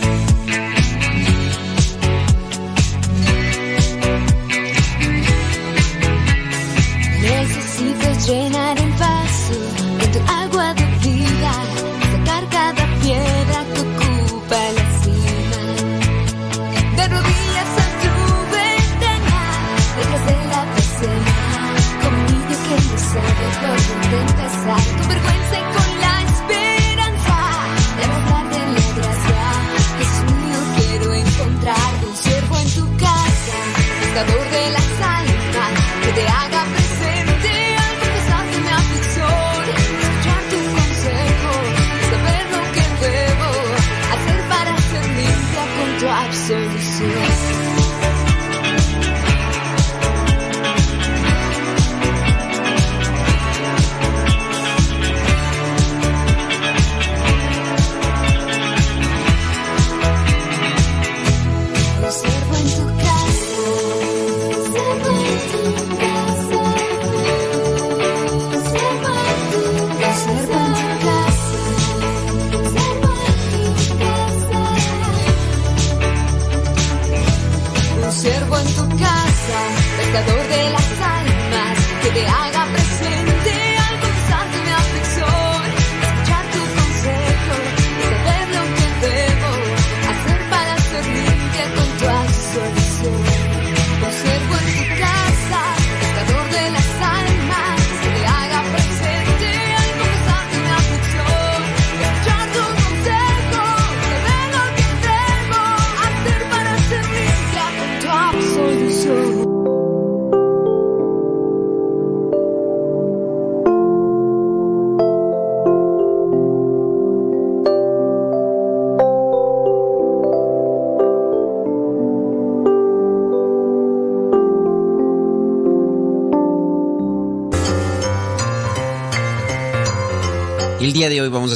Un 78.13 78.19
siervo 78.19 78.59
en 78.59 78.67
tu 78.67 78.89
casa, 78.99 79.59
pescador 79.97 80.49
de 80.49 80.71
las 80.71 80.91
almas, 81.01 81.79
que 82.03 82.11
te 82.11 82.27
haga 82.27 82.62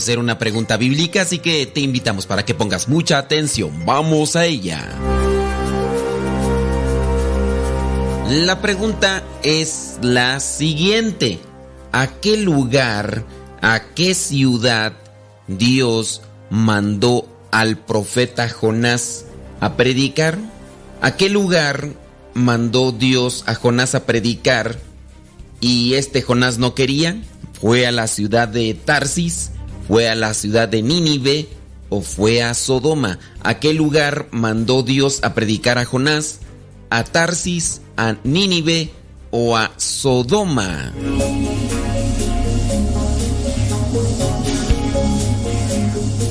hacer 0.06 0.20
una 0.20 0.38
pregunta 0.38 0.76
bíblica, 0.76 1.22
así 1.22 1.40
que 1.40 1.66
te 1.66 1.80
invitamos 1.80 2.26
para 2.26 2.44
que 2.44 2.54
pongas 2.54 2.86
mucha 2.86 3.18
atención. 3.18 3.84
Vamos 3.84 4.36
a 4.36 4.44
ella. 4.46 4.86
La 8.30 8.62
pregunta 8.62 9.24
es 9.42 9.98
la 10.02 10.38
siguiente. 10.38 11.40
¿A 11.90 12.06
qué 12.06 12.36
lugar, 12.36 13.24
a 13.60 13.82
qué 13.96 14.14
ciudad 14.14 14.92
Dios 15.48 16.22
mandó 16.50 17.26
al 17.50 17.76
profeta 17.76 18.48
Jonás 18.48 19.24
a 19.58 19.74
predicar? 19.74 20.38
¿A 21.02 21.16
qué 21.16 21.28
lugar 21.28 21.88
mandó 22.32 22.92
Dios 22.92 23.42
a 23.48 23.56
Jonás 23.56 23.96
a 23.96 24.06
predicar 24.06 24.78
y 25.60 25.94
este 25.94 26.22
Jonás 26.22 26.58
no 26.58 26.76
quería? 26.76 27.20
¿Fue 27.60 27.88
a 27.88 27.90
la 27.90 28.06
ciudad 28.06 28.46
de 28.46 28.72
Tarsis? 28.74 29.50
¿Fue 29.88 30.08
a 30.08 30.14
la 30.16 30.34
ciudad 30.34 30.68
de 30.68 30.82
Nínive? 30.82 31.48
¿O 31.88 32.00
fue 32.00 32.42
a 32.42 32.54
Sodoma? 32.54 33.20
¿A 33.42 33.60
qué 33.60 33.72
lugar 33.72 34.26
mandó 34.32 34.82
Dios 34.82 35.20
a 35.22 35.34
predicar 35.34 35.78
a 35.78 35.84
Jonás? 35.84 36.40
¿A 36.90 37.04
Tarsis? 37.04 37.82
¿A 37.96 38.16
Nínive? 38.24 38.90
¿O 39.30 39.56
a 39.56 39.70
Sodoma? 39.76 40.92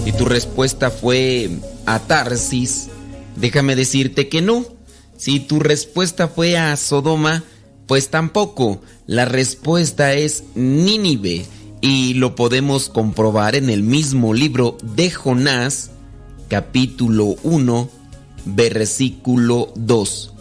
Y 0.06 0.12
tu 0.12 0.26
respuesta 0.26 0.92
fue 0.92 1.50
a 1.86 2.00
Tarsis. 2.00 2.90
Déjame 3.38 3.78
decirte 3.78 4.28
que 4.28 4.42
no. 4.42 4.66
Si 5.18 5.40
tu 5.40 5.62
respuesta 5.62 6.28
fue 6.28 6.58
a 6.58 6.76
Sodoma, 6.76 7.44
pues 7.88 8.10
tampoco. 8.10 8.82
La 9.08 9.24
respuesta 9.24 10.14
es 10.14 10.44
Nínive. 10.56 11.46
Y 11.82 12.16
lo 12.16 12.36
podemos 12.36 12.90
comprobar 12.90 13.56
en 13.56 13.70
el 13.70 13.84
mismo 13.84 14.34
libro 14.34 14.78
de 14.82 15.12
Jonás, 15.12 15.92
capítulo 16.48 17.36
1, 17.44 17.90
versículo 18.46 19.72
2. 19.76 20.34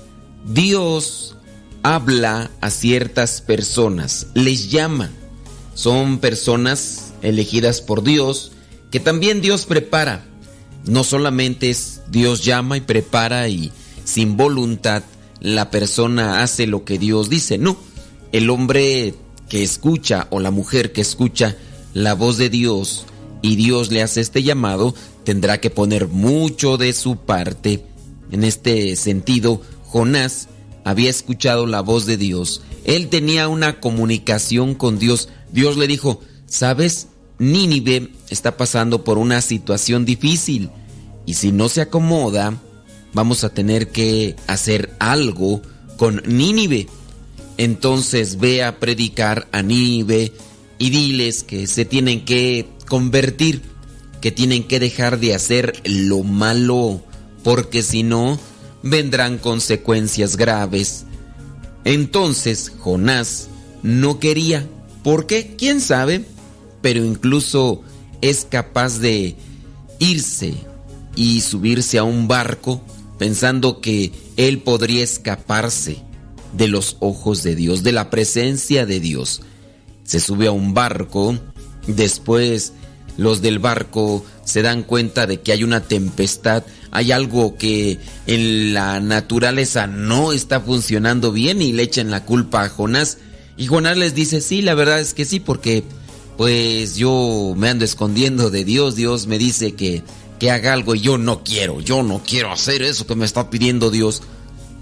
Dios 0.46 1.36
habla 1.82 2.50
a 2.60 2.70
ciertas 2.70 3.40
personas, 3.40 4.28
les 4.34 4.70
llama. 4.70 5.10
Son 5.74 6.18
personas 6.18 7.12
elegidas 7.22 7.80
por 7.80 8.02
Dios 8.02 8.52
que 8.90 9.00
también 9.00 9.40
Dios 9.40 9.66
prepara. 9.66 10.24
No 10.86 11.02
solamente 11.02 11.70
es 11.70 12.02
Dios 12.10 12.44
llama 12.44 12.76
y 12.76 12.80
prepara 12.80 13.48
y 13.48 13.72
sin 14.04 14.36
voluntad 14.36 15.02
la 15.40 15.70
persona 15.70 16.42
hace 16.42 16.66
lo 16.66 16.84
que 16.84 16.98
Dios 16.98 17.28
dice. 17.28 17.58
No, 17.58 17.76
el 18.32 18.50
hombre 18.50 19.14
que 19.48 19.62
escucha 19.62 20.26
o 20.30 20.40
la 20.40 20.50
mujer 20.50 20.92
que 20.92 21.00
escucha 21.00 21.56
la 21.92 22.14
voz 22.14 22.38
de 22.38 22.50
Dios 22.50 23.06
y 23.42 23.56
Dios 23.56 23.90
le 23.92 24.02
hace 24.02 24.20
este 24.20 24.42
llamado, 24.42 24.94
tendrá 25.24 25.60
que 25.60 25.70
poner 25.70 26.08
mucho 26.08 26.76
de 26.76 26.92
su 26.92 27.16
parte. 27.16 27.84
En 28.30 28.42
este 28.42 28.96
sentido, 28.96 29.60
Jonás 29.84 30.48
había 30.84 31.10
escuchado 31.10 31.66
la 31.66 31.80
voz 31.80 32.06
de 32.06 32.16
Dios. 32.16 32.62
Él 32.84 33.08
tenía 33.08 33.48
una 33.48 33.80
comunicación 33.80 34.74
con 34.74 34.98
Dios. 34.98 35.28
Dios 35.52 35.76
le 35.76 35.86
dijo, 35.86 36.20
¿sabes? 36.46 37.08
Nínive 37.38 38.12
está 38.30 38.56
pasando 38.56 39.04
por 39.04 39.18
una 39.18 39.40
situación 39.40 40.04
difícil 40.04 40.70
y 41.26 41.34
si 41.34 41.52
no 41.52 41.68
se 41.68 41.80
acomoda, 41.80 42.54
vamos 43.12 43.44
a 43.44 43.50
tener 43.50 43.90
que 43.90 44.36
hacer 44.46 44.94
algo 44.98 45.62
con 45.96 46.22
Nínive. 46.26 46.88
Entonces 47.56 48.38
ve 48.38 48.64
a 48.64 48.80
predicar 48.80 49.48
a 49.52 49.62
Nínive 49.62 50.32
y 50.78 50.90
diles 50.90 51.44
que 51.44 51.66
se 51.66 51.84
tienen 51.84 52.24
que 52.24 52.68
convertir, 52.88 53.62
que 54.20 54.32
tienen 54.32 54.64
que 54.64 54.80
dejar 54.80 55.20
de 55.20 55.34
hacer 55.34 55.80
lo 55.84 56.22
malo, 56.22 57.02
porque 57.42 57.82
si 57.82 58.02
no, 58.02 58.38
vendrán 58.82 59.38
consecuencias 59.38 60.36
graves. 60.36 61.04
Entonces 61.84 62.72
Jonás 62.78 63.48
no 63.82 64.18
quería. 64.18 64.66
¿Por 65.02 65.26
qué? 65.26 65.54
¿Quién 65.56 65.80
sabe? 65.80 66.24
Pero 66.80 67.04
incluso 67.04 67.82
es 68.20 68.46
capaz 68.50 68.98
de 68.98 69.36
irse 69.98 70.54
y 71.14 71.40
subirse 71.40 71.98
a 71.98 72.04
un 72.04 72.26
barco 72.26 72.82
pensando 73.18 73.80
que 73.80 74.12
él 74.36 74.58
podría 74.58 75.04
escaparse 75.04 76.03
de 76.56 76.68
los 76.68 76.96
ojos 77.00 77.42
de 77.42 77.54
Dios, 77.54 77.82
de 77.82 77.92
la 77.92 78.10
presencia 78.10 78.86
de 78.86 79.00
Dios. 79.00 79.42
Se 80.04 80.20
sube 80.20 80.46
a 80.46 80.52
un 80.52 80.74
barco, 80.74 81.38
después 81.86 82.72
los 83.16 83.42
del 83.42 83.58
barco 83.58 84.24
se 84.44 84.62
dan 84.62 84.82
cuenta 84.82 85.26
de 85.26 85.40
que 85.40 85.52
hay 85.52 85.64
una 85.64 85.80
tempestad, 85.80 86.64
hay 86.90 87.12
algo 87.12 87.56
que 87.56 87.98
en 88.26 88.74
la 88.74 89.00
naturaleza 89.00 89.86
no 89.86 90.32
está 90.32 90.60
funcionando 90.60 91.32
bien 91.32 91.62
y 91.62 91.72
le 91.72 91.84
echan 91.84 92.10
la 92.10 92.24
culpa 92.24 92.64
a 92.64 92.68
Jonás. 92.68 93.18
Y 93.56 93.66
Jonás 93.66 93.96
les 93.96 94.14
dice, 94.14 94.40
sí, 94.40 94.62
la 94.62 94.74
verdad 94.74 95.00
es 95.00 95.14
que 95.14 95.24
sí, 95.24 95.40
porque 95.40 95.84
pues 96.36 96.96
yo 96.96 97.54
me 97.56 97.68
ando 97.68 97.84
escondiendo 97.84 98.50
de 98.50 98.64
Dios, 98.64 98.96
Dios 98.96 99.26
me 99.26 99.38
dice 99.38 99.72
que, 99.72 100.02
que 100.38 100.50
haga 100.50 100.72
algo 100.72 100.94
y 100.94 101.00
yo 101.00 101.18
no 101.18 101.44
quiero, 101.44 101.80
yo 101.80 102.02
no 102.02 102.20
quiero 102.26 102.52
hacer 102.52 102.82
eso 102.82 103.06
que 103.06 103.14
me 103.14 103.24
está 103.24 103.50
pidiendo 103.50 103.90
Dios. 103.90 104.22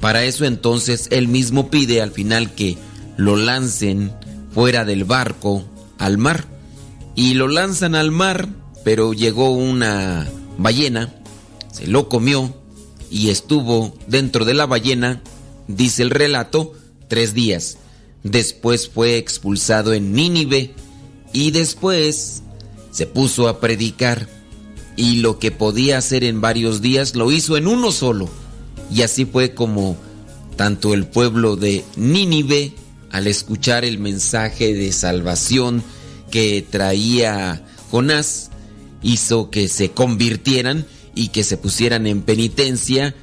Para 0.02 0.24
eso 0.24 0.44
entonces 0.44 1.06
él 1.12 1.28
mismo 1.28 1.70
pide 1.70 2.02
al 2.02 2.10
final 2.10 2.56
que 2.56 2.76
lo 3.16 3.36
lancen 3.36 4.12
fuera 4.52 4.84
del 4.84 5.04
barco 5.04 5.64
al 5.96 6.18
mar. 6.18 6.48
Y 7.14 7.34
lo 7.34 7.46
lanzan 7.46 7.94
al 7.94 8.10
mar, 8.10 8.48
pero 8.82 9.12
llegó 9.12 9.52
una 9.52 10.28
ballena, 10.58 11.14
se 11.70 11.86
lo 11.86 12.08
comió 12.08 12.52
y 13.12 13.30
estuvo 13.30 13.96
dentro 14.08 14.44
de 14.44 14.54
la 14.54 14.66
ballena, 14.66 15.22
dice 15.68 16.02
el 16.02 16.10
relato, 16.10 16.72
tres 17.06 17.32
días. 17.32 17.78
Después 18.24 18.88
fue 18.88 19.18
expulsado 19.18 19.92
en 19.92 20.14
Nínive 20.14 20.74
y 21.32 21.52
después 21.52 22.42
se 22.90 23.06
puso 23.06 23.46
a 23.46 23.60
predicar 23.60 24.28
y 24.96 25.20
lo 25.20 25.38
que 25.38 25.52
podía 25.52 25.98
hacer 25.98 26.24
en 26.24 26.40
varios 26.40 26.82
días 26.82 27.14
lo 27.14 27.30
hizo 27.30 27.56
en 27.56 27.68
uno 27.68 27.92
solo. 27.92 28.41
Y 28.90 29.02
así 29.02 29.24
fue 29.24 29.54
como 29.54 29.96
tanto 30.56 30.94
el 30.94 31.06
pueblo 31.06 31.56
de 31.56 31.84
Nínive, 31.96 32.74
al 33.10 33.26
escuchar 33.26 33.84
el 33.84 33.98
mensaje 33.98 34.72
de 34.72 34.92
salvación 34.92 35.82
que 36.30 36.64
traía 36.68 37.62
Jonás, 37.90 38.50
hizo 39.02 39.50
que 39.50 39.68
se 39.68 39.90
convirtieran 39.90 40.86
y 41.14 41.28
que 41.28 41.44
se 41.44 41.58
pusieran 41.58 42.06
en 42.06 42.22
penitencia, 42.22 43.14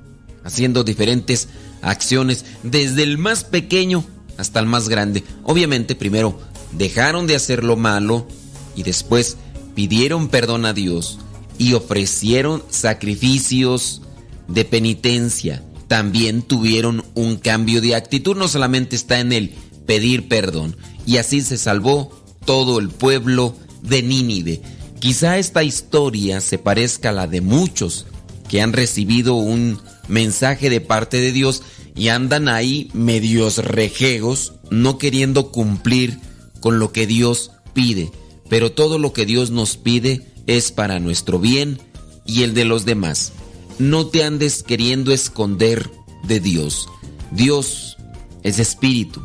haciendo 0.44 0.84
diferentes 0.84 1.48
acciones, 1.82 2.46
desde 2.64 3.04
el 3.04 3.18
más 3.18 3.44
pequeño 3.44 4.06
hasta 4.38 4.60
el 4.60 4.68
más 4.68 4.90
grande. 4.90 5.24
Obviamente, 5.44 5.96
primero 5.96 6.40
dejaron 6.72 7.26
de 7.26 7.36
hacer 7.36 7.64
lo 7.64 7.76
malo 7.76 8.28
y 8.76 8.84
después 8.84 9.38
pidieron 9.76 10.28
perdón 10.30 10.66
a 10.66 10.74
Dios 10.74 11.20
y 11.58 11.74
ofrecieron 11.74 12.64
sacrificios 12.70 14.02
de 14.50 14.66
penitencia. 14.66 15.64
También 15.88 16.42
tuvieron 16.42 17.04
un 17.16 17.38
cambio 17.38 17.82
de 17.82 17.96
actitud, 17.96 18.36
no 18.36 18.48
solamente 18.48 18.96
está 18.96 19.20
en 19.20 19.32
el 19.34 19.56
pedir 19.86 20.28
perdón. 20.28 20.76
Y 21.06 21.18
así 21.18 21.42
se 21.42 21.58
salvó 21.58 22.12
todo 22.46 22.80
el 22.80 22.90
pueblo 22.90 23.56
de 23.82 24.04
Nínive. 24.04 24.62
Quizá 25.00 25.38
esta 25.38 25.64
historia 25.64 26.42
se 26.42 26.58
parezca 26.58 27.10
a 27.10 27.14
la 27.14 27.28
de 27.28 27.42
muchos 27.42 28.06
que 28.50 28.62
han 28.62 28.74
recibido 28.74 29.36
un 29.36 29.80
mensaje 30.08 30.70
de 30.70 30.82
parte 30.82 31.22
de 31.22 31.32
Dios 31.32 31.64
y 31.96 32.10
andan 32.10 32.48
ahí 32.48 32.90
medios 32.94 33.58
rejegos, 33.58 34.54
no 34.70 34.98
queriendo 34.98 35.52
cumplir 35.52 36.20
con 36.60 36.80
lo 36.80 36.92
que 36.92 37.08
Dios 37.08 37.52
pide. 37.74 38.12
Pero 38.50 38.72
todo 38.72 39.00
lo 39.00 39.14
que 39.14 39.26
Dios 39.26 39.52
nos 39.52 39.78
pide 39.78 40.22
es 40.48 40.72
para 40.72 41.00
nuestro 41.00 41.40
bien 41.40 41.80
y 42.26 42.44
el 42.44 42.54
de 42.54 42.66
los 42.66 42.86
demás. 42.86 43.32
No 43.80 44.08
te 44.08 44.26
andes 44.26 44.62
queriendo 44.62 45.14
esconder 45.14 45.90
de 46.24 46.42
Dios. 46.42 46.90
Dios 47.32 47.98
es 48.44 48.60
espíritu 48.60 49.22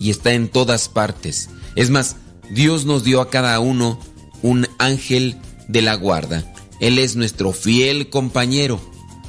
y 0.00 0.10
está 0.10 0.32
en 0.32 0.48
todas 0.48 0.88
partes. 0.88 1.48
Es 1.76 1.90
más, 1.90 2.16
Dios 2.50 2.86
nos 2.86 3.04
dio 3.04 3.20
a 3.20 3.30
cada 3.30 3.60
uno 3.60 4.00
un 4.42 4.66
ángel 4.78 5.36
de 5.68 5.80
la 5.80 5.94
guarda. 5.94 6.52
Él 6.80 6.98
es 6.98 7.14
nuestro 7.14 7.52
fiel 7.52 8.10
compañero 8.10 8.80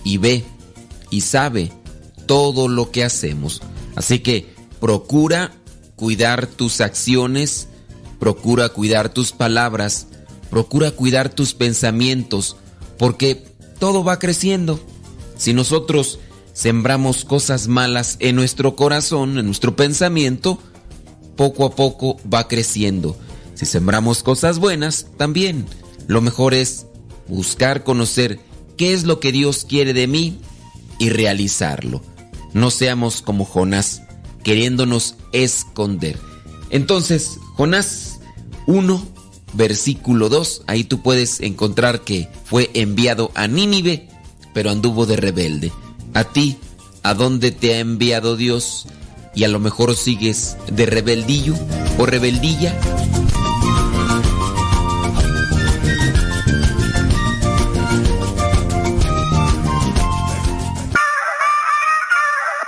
y 0.04 0.17
ve 0.17 0.43
y 1.12 1.21
sabe 1.21 1.71
todo 2.25 2.67
lo 2.67 2.89
que 2.89 3.04
hacemos. 3.04 3.62
Así 3.95 4.19
que 4.19 4.54
procura 4.80 5.51
cuidar 5.95 6.47
tus 6.47 6.82
acciones, 6.82 7.67
procura 8.19 8.69
cuidar 8.69 9.13
tus 9.13 9.32
palabras, 9.32 10.08
procura 10.49 10.89
cuidar 10.89 11.30
tus 11.30 11.54
pensamientos, 11.54 12.58
porque 12.97 13.55
todo 13.79 14.03
va 14.03 14.19
creciendo. 14.19 14.79
Si 15.38 15.53
nosotros 15.53 16.19
sembramos 16.53 17.25
cosas 17.25 17.67
malas 17.67 18.17
en 18.19 18.35
nuestro 18.35 18.75
corazón, 18.75 19.38
en 19.38 19.45
nuestro 19.45 19.75
pensamiento, 19.75 20.59
poco 21.35 21.65
a 21.65 21.75
poco 21.75 22.17
va 22.31 22.47
creciendo. 22.47 23.17
Si 23.55 23.65
sembramos 23.65 24.23
cosas 24.23 24.59
buenas, 24.59 25.07
también. 25.17 25.65
Lo 26.07 26.21
mejor 26.21 26.53
es 26.53 26.85
buscar 27.27 27.83
conocer 27.83 28.39
qué 28.77 28.93
es 28.93 29.03
lo 29.03 29.19
que 29.19 29.31
Dios 29.31 29.65
quiere 29.67 29.93
de 29.93 30.07
mí 30.07 30.39
y 30.99 31.09
realizarlo. 31.09 32.01
No 32.53 32.71
seamos 32.71 33.21
como 33.21 33.45
Jonás, 33.45 34.01
queriéndonos 34.43 35.15
esconder. 35.33 36.17
Entonces, 36.69 37.38
Jonás 37.55 38.19
1, 38.67 39.05
versículo 39.56 40.30
2, 40.30 40.63
ahí 40.68 40.84
tú 40.84 41.02
puedes 41.02 41.39
encontrar 41.39 42.02
que 42.02 42.30
fue 42.44 42.70
enviado 42.74 43.32
a 43.36 43.48
Nínive, 43.48 44.08
pero 44.54 44.70
anduvo 44.70 45.06
de 45.06 45.15
rebelde. 45.15 45.72
A 46.13 46.26
ti, 46.26 46.58
¿a 47.04 47.13
dónde 47.13 47.52
te 47.52 47.76
ha 47.76 47.80
enviado 47.80 48.36
Dios? 48.36 48.88
Y 49.34 49.44
a 49.44 49.48
lo 49.48 49.60
mejor 49.60 49.96
sigues 49.96 50.58
de 50.72 50.86
rebeldillo 50.86 51.56
o 51.98 52.06
rebeldilla. 52.06 52.74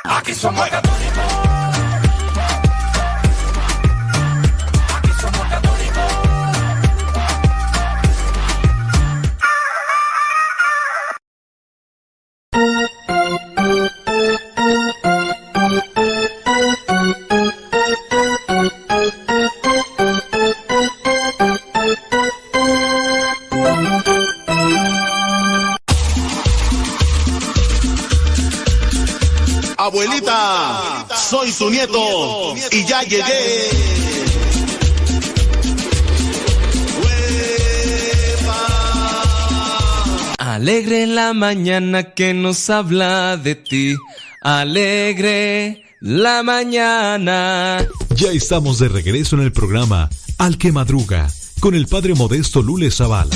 Aquí 0.03 0.33
somos 0.33 0.67
su 31.57 31.69
nieto 31.71 32.53
y 32.71 32.85
ya 32.85 33.01
llegué. 33.01 33.69
Alegre 40.37 41.07
la 41.07 41.33
mañana 41.33 42.13
que 42.13 42.33
nos 42.33 42.69
habla 42.69 43.37
de 43.37 43.55
ti. 43.55 43.95
Alegre 44.41 45.83
la 45.99 46.43
mañana. 46.43 47.87
Ya 48.15 48.31
estamos 48.31 48.77
de 48.79 48.89
regreso 48.89 49.35
en 49.35 49.41
el 49.41 49.51
programa 49.51 50.09
Al 50.37 50.57
que 50.57 50.71
Madruga 50.71 51.27
con 51.59 51.73
el 51.73 51.87
padre 51.87 52.13
modesto 52.13 52.61
Lule 52.61 52.91
Zavala. 52.91 53.35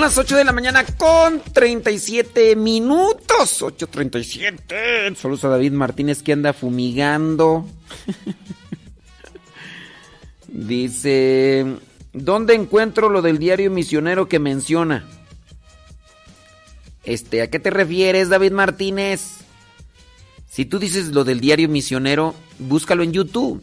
Las 0.00 0.16
8 0.16 0.34
de 0.34 0.44
la 0.44 0.52
mañana 0.52 0.82
con 0.96 1.42
37 1.52 2.56
minutos. 2.56 3.60
8.37. 3.60 5.14
Saludos 5.14 5.44
a 5.44 5.50
David 5.50 5.72
Martínez 5.72 6.22
que 6.22 6.32
anda 6.32 6.54
fumigando. 6.54 7.68
Dice, 10.48 11.66
¿dónde 12.14 12.54
encuentro 12.54 13.10
lo 13.10 13.20
del 13.20 13.38
diario 13.38 13.70
misionero 13.70 14.26
que 14.26 14.38
menciona? 14.38 15.04
Este, 17.04 17.42
¿a 17.42 17.50
qué 17.50 17.58
te 17.58 17.68
refieres, 17.68 18.30
David 18.30 18.52
Martínez? 18.52 19.40
Si 20.48 20.64
tú 20.64 20.78
dices 20.78 21.08
lo 21.08 21.24
del 21.24 21.40
diario 21.40 21.68
misionero, 21.68 22.34
búscalo 22.58 23.02
en 23.02 23.12
YouTube. 23.12 23.62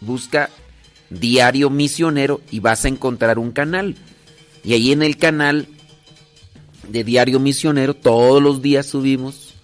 Busca 0.00 0.50
Diario 1.10 1.70
Misionero 1.70 2.40
y 2.50 2.58
vas 2.58 2.84
a 2.84 2.88
encontrar 2.88 3.38
un 3.38 3.52
canal. 3.52 3.94
Y 4.64 4.72
ahí 4.74 4.92
en 4.92 5.02
el 5.02 5.16
canal 5.16 5.66
de 6.88 7.04
Diario 7.04 7.40
Misionero 7.40 7.94
todos 7.94 8.42
los 8.42 8.60
días 8.62 8.86
subimos 8.86 9.54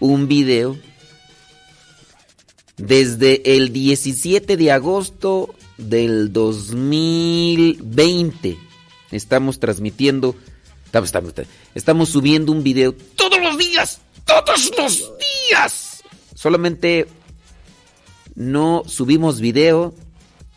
un 0.00 0.26
video. 0.28 0.76
Desde 2.76 3.56
el 3.56 3.72
17 3.72 4.58
de 4.58 4.70
agosto 4.70 5.54
del 5.78 6.30
2020 6.32 8.58
estamos 9.12 9.58
transmitiendo, 9.58 10.36
estamos, 10.84 11.08
estamos, 11.08 11.32
estamos 11.74 12.10
subiendo 12.10 12.52
un 12.52 12.62
video 12.62 12.94
todos 13.14 13.40
los 13.40 13.56
días, 13.56 14.02
todos 14.26 14.70
los 14.76 15.10
días. 15.48 16.02
Solamente 16.34 17.06
no 18.34 18.82
subimos 18.86 19.40
video 19.40 19.94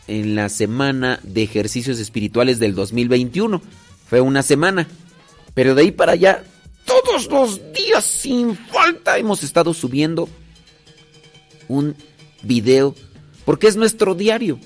en 0.09 0.35
la 0.35 0.49
semana 0.49 1.19
de 1.23 1.43
ejercicios 1.43 1.99
espirituales 1.99 2.59
del 2.59 2.73
2021. 2.73 3.61
Fue 4.07 4.21
una 4.21 4.41
semana. 4.41 4.87
Pero 5.53 5.75
de 5.75 5.83
ahí 5.83 5.91
para 5.91 6.13
allá, 6.13 6.43
todos 6.85 7.27
los 7.27 7.61
días 7.73 8.03
sin 8.03 8.55
falta 8.55 9.17
hemos 9.17 9.43
estado 9.43 9.73
subiendo 9.73 10.27
un 11.67 11.95
video. 12.41 12.95
Porque 13.45 13.67
es 13.67 13.75
nuestro 13.75 14.15
diario. 14.15 14.59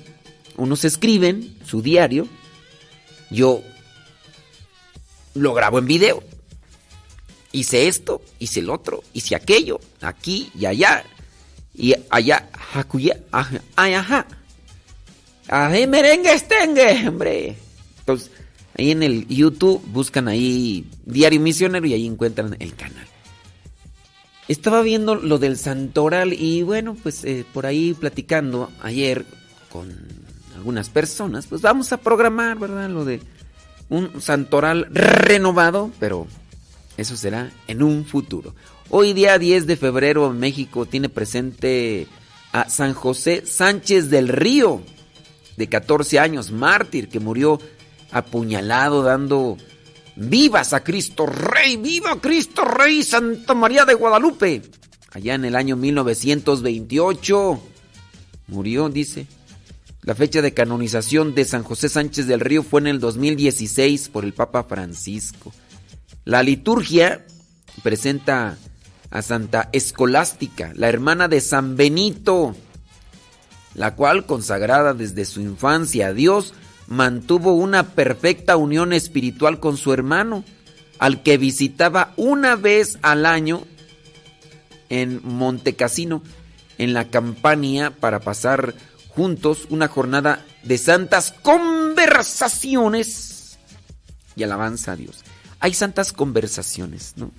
Unos 0.56 0.86
escriben 0.86 1.58
su 1.66 1.82
diario. 1.82 2.28
Yo 3.30 3.62
lo 5.34 5.54
grabo 5.54 5.80
en 5.80 5.86
video. 5.86 6.24
Hice 7.52 7.88
esto, 7.88 8.22
hice 8.40 8.62
el 8.62 8.70
otro, 8.70 9.04
hice 9.14 9.36
aquello, 9.36 9.80
aquí 10.02 10.52
y 10.58 10.66
allá. 10.66 11.04
Y 11.76 11.94
allá, 12.10 12.50
jacuya, 12.72 13.20
ajá, 13.32 13.62
ajá. 13.76 14.28
¡Ay, 15.48 15.88
merengue 15.88 16.34
estengue! 16.34 17.08
Hombre. 17.08 17.56
Entonces, 18.00 18.32
ahí 18.78 18.92
en 18.92 19.04
el 19.04 19.28
YouTube 19.28 19.82
buscan 19.88 20.28
ahí 20.28 20.86
Diario 21.06 21.40
Misionero 21.40 21.86
y 21.86 21.94
ahí 21.94 22.06
encuentran 22.06 22.56
el 22.60 22.76
canal. 22.76 23.08
Estaba 24.48 24.82
viendo 24.82 25.16
lo 25.16 25.38
del 25.40 25.58
santoral 25.58 26.34
y 26.34 26.64
bueno, 26.64 26.98
pues 27.02 27.24
eh, 27.24 27.46
por 27.54 27.66
ahí 27.66 27.94
platicando 27.94 28.72
ayer 28.82 29.26
con 29.72 29.96
algunas 30.56 30.90
personas, 30.90 31.48
pues 31.48 31.62
vamos 31.62 31.94
a 31.94 31.98
programar, 31.98 32.60
¿verdad? 32.60 32.90
Lo 32.90 33.06
de 33.06 33.22
un 33.90 34.22
santoral 34.22 34.88
renovado, 34.92 35.92
pero 36.00 36.28
eso 36.98 37.16
será 37.16 37.52
en 37.68 37.84
un 37.84 38.06
futuro. 38.06 38.54
Hoy 38.90 39.14
día 39.14 39.40
10 39.40 39.66
de 39.66 39.78
febrero 39.78 40.32
México 40.32 40.86
tiene 40.86 41.10
presente 41.10 42.08
a 42.52 42.70
San 42.70 42.94
José 42.94 43.44
Sánchez 43.46 44.10
del 44.10 44.28
Río 44.28 44.82
de 45.58 45.68
14 45.68 46.20
años, 46.20 46.52
mártir, 46.52 47.10
que 47.10 47.20
murió 47.20 47.60
apuñalado 48.12 49.04
dando 49.04 49.58
vivas 50.16 50.74
a 50.74 50.84
Cristo 50.84 51.26
Rey, 51.26 51.78
viva 51.78 52.20
Cristo 52.22 52.64
Rey, 52.64 53.04
Santa 53.04 53.54
María 53.54 53.86
de 53.86 53.94
Guadalupe. 53.94 54.62
Allá 55.12 55.36
en 55.36 55.46
el 55.46 55.56
año 55.56 55.76
1928 55.76 57.62
murió, 58.48 58.90
dice. 58.90 59.28
La 60.02 60.16
fecha 60.16 60.42
de 60.42 60.54
canonización 60.54 61.34
de 61.34 61.46
San 61.46 61.64
José 61.64 61.88
Sánchez 61.88 62.28
del 62.28 62.42
Río 62.42 62.62
fue 62.62 62.82
en 62.82 62.88
el 62.88 63.00
2016 63.00 64.10
por 64.10 64.26
el 64.26 64.34
Papa 64.34 64.66
Francisco. 64.66 65.54
La 66.26 66.44
liturgia 66.44 67.26
presenta 67.84 68.58
a 69.10 69.22
Santa 69.22 69.70
Escolástica, 69.72 70.74
la 70.76 70.90
hermana 70.90 71.30
de 71.30 71.40
San 71.40 71.78
Benito 71.78 72.54
la 73.76 73.96
cual, 73.96 74.26
consagrada 74.26 74.94
desde 74.94 75.26
su 75.26 75.42
infancia 75.42 76.08
a 76.08 76.14
Dios, 76.14 76.54
mantuvo 76.88 77.54
una 77.54 77.90
perfecta 77.90 78.58
unión 78.58 78.92
espiritual 78.94 79.60
con 79.60 79.78
su 79.78 79.94
hermano, 79.94 80.44
al 81.00 81.24
que 81.24 81.38
visitaba 81.38 82.14
una 82.18 82.56
vez 82.56 83.00
al 83.02 83.26
año 83.26 83.64
en 84.90 85.22
Montecasino, 85.24 86.22
en 86.78 86.94
la 86.94 87.10
campaña, 87.10 87.92
para 87.92 88.20
pasar 88.20 88.76
juntos 89.10 89.66
una 89.70 89.88
jornada 89.88 90.46
de 90.64 90.78
santas 90.78 91.34
conversaciones 91.42 93.58
y 94.36 94.44
alabanza 94.44 94.92
a 94.94 94.96
Dios. 94.96 95.24
Hay 95.60 95.74
santas 95.74 96.14
conversaciones, 96.14 97.14
¿no? 97.16 97.32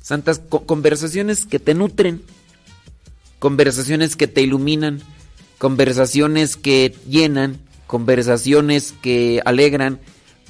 Santas 0.00 0.40
conversaciones 0.66 1.46
que 1.46 1.60
te 1.60 1.74
nutren 1.74 2.22
conversaciones 3.42 4.14
que 4.14 4.28
te 4.28 4.40
iluminan, 4.40 5.02
conversaciones 5.58 6.54
que 6.56 6.94
llenan, 7.08 7.58
conversaciones 7.88 8.94
que 9.02 9.42
alegran, 9.44 10.00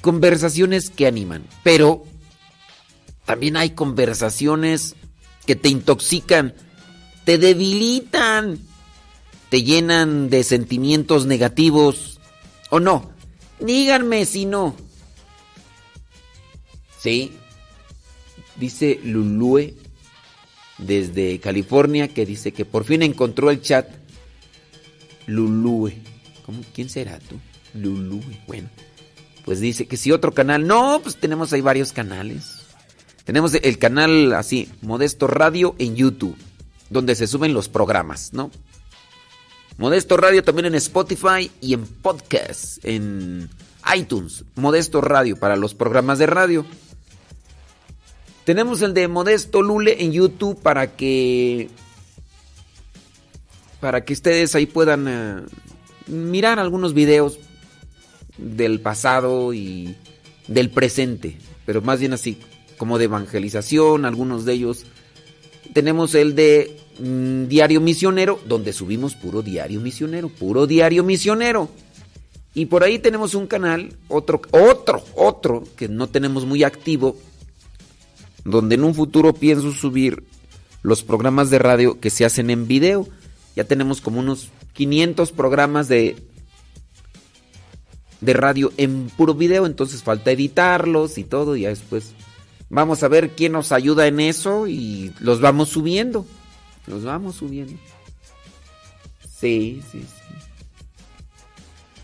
conversaciones 0.02 0.90
que 0.90 1.06
animan. 1.06 1.42
Pero 1.62 2.04
también 3.24 3.56
hay 3.56 3.70
conversaciones 3.70 4.94
que 5.46 5.56
te 5.56 5.70
intoxican, 5.70 6.52
te 7.24 7.38
debilitan, 7.38 8.58
te 9.48 9.62
llenan 9.62 10.28
de 10.28 10.44
sentimientos 10.44 11.24
negativos. 11.24 12.20
¿O 12.68 12.78
no? 12.78 13.10
Díganme 13.58 14.26
si 14.26 14.44
no. 14.44 14.76
Sí. 17.00 17.32
Dice 18.56 19.00
Lulue 19.02 19.76
desde 20.86 21.38
California 21.40 22.08
que 22.08 22.26
dice 22.26 22.52
que 22.52 22.64
por 22.64 22.84
fin 22.84 23.02
encontró 23.02 23.50
el 23.50 23.60
chat 23.62 23.88
Lulue. 25.26 25.92
¿Cómo? 26.44 26.60
¿Quién 26.74 26.88
será 26.88 27.18
tú? 27.18 27.38
Lulue. 27.74 28.22
Bueno, 28.46 28.68
pues 29.44 29.60
dice 29.60 29.86
que 29.86 29.96
si 29.96 30.12
otro 30.12 30.32
canal. 30.32 30.66
No, 30.66 31.00
pues 31.02 31.16
tenemos 31.16 31.52
ahí 31.52 31.60
varios 31.60 31.92
canales. 31.92 32.62
Tenemos 33.24 33.54
el 33.54 33.78
canal 33.78 34.32
así, 34.32 34.68
Modesto 34.82 35.28
Radio 35.28 35.76
en 35.78 35.94
YouTube, 35.94 36.36
donde 36.90 37.14
se 37.14 37.28
suben 37.28 37.54
los 37.54 37.68
programas, 37.68 38.32
¿no? 38.32 38.50
Modesto 39.78 40.16
Radio 40.16 40.42
también 40.42 40.66
en 40.66 40.74
Spotify 40.74 41.50
y 41.60 41.74
en 41.74 41.86
podcast, 41.86 42.84
en 42.84 43.48
iTunes. 43.96 44.44
Modesto 44.56 45.00
Radio 45.00 45.36
para 45.36 45.56
los 45.56 45.74
programas 45.74 46.18
de 46.18 46.26
radio. 46.26 46.66
Tenemos 48.44 48.82
el 48.82 48.92
de 48.92 49.06
Modesto 49.06 49.62
Lule 49.62 50.02
en 50.02 50.12
YouTube 50.12 50.60
para 50.60 50.96
que 50.96 51.68
para 53.80 54.04
que 54.04 54.12
ustedes 54.12 54.54
ahí 54.54 54.66
puedan 54.66 55.06
eh, 55.08 55.42
mirar 56.06 56.58
algunos 56.58 56.94
videos 56.94 57.38
del 58.38 58.80
pasado 58.80 59.52
y 59.54 59.96
del 60.46 60.70
presente, 60.70 61.36
pero 61.66 61.82
más 61.82 61.98
bien 62.00 62.12
así 62.12 62.38
como 62.78 62.98
de 62.98 63.04
evangelización, 63.04 64.04
algunos 64.04 64.44
de 64.44 64.52
ellos 64.54 64.86
tenemos 65.72 66.14
el 66.14 66.34
de 66.34 66.76
mm, 66.98 67.46
Diario 67.46 67.80
Misionero, 67.80 68.40
donde 68.46 68.72
subimos 68.72 69.14
puro 69.14 69.42
Diario 69.42 69.80
Misionero, 69.80 70.28
puro 70.28 70.66
Diario 70.66 71.04
Misionero. 71.04 71.68
Y 72.54 72.66
por 72.66 72.84
ahí 72.84 72.98
tenemos 72.98 73.34
un 73.34 73.46
canal, 73.46 73.96
otro, 74.08 74.42
otro, 74.50 75.02
otro, 75.14 75.64
que 75.76 75.88
no 75.88 76.08
tenemos 76.08 76.44
muy 76.44 76.64
activo, 76.64 77.16
donde 78.44 78.74
en 78.74 78.84
un 78.84 78.94
futuro 78.94 79.32
pienso 79.32 79.72
subir 79.72 80.24
los 80.82 81.02
programas 81.02 81.50
de 81.50 81.58
radio 81.58 82.00
que 82.00 82.10
se 82.10 82.24
hacen 82.24 82.50
en 82.50 82.66
video. 82.66 83.08
Ya 83.54 83.64
tenemos 83.64 84.00
como 84.00 84.20
unos 84.20 84.50
500 84.72 85.32
programas 85.32 85.88
de, 85.88 86.16
de 88.20 88.32
radio 88.32 88.72
en 88.76 89.10
puro 89.16 89.34
video, 89.34 89.66
entonces 89.66 90.02
falta 90.02 90.32
editarlos 90.32 91.18
y 91.18 91.24
todo, 91.24 91.56
y 91.56 91.64
después 91.64 92.12
vamos 92.70 93.02
a 93.02 93.08
ver 93.08 93.30
quién 93.30 93.52
nos 93.52 93.72
ayuda 93.72 94.06
en 94.06 94.20
eso 94.20 94.66
y 94.66 95.12
los 95.20 95.40
vamos 95.40 95.68
subiendo. 95.68 96.26
Los 96.86 97.04
vamos 97.04 97.36
subiendo. 97.36 97.74
Sí, 99.38 99.82
sí, 99.90 100.00
sí. 100.00 100.34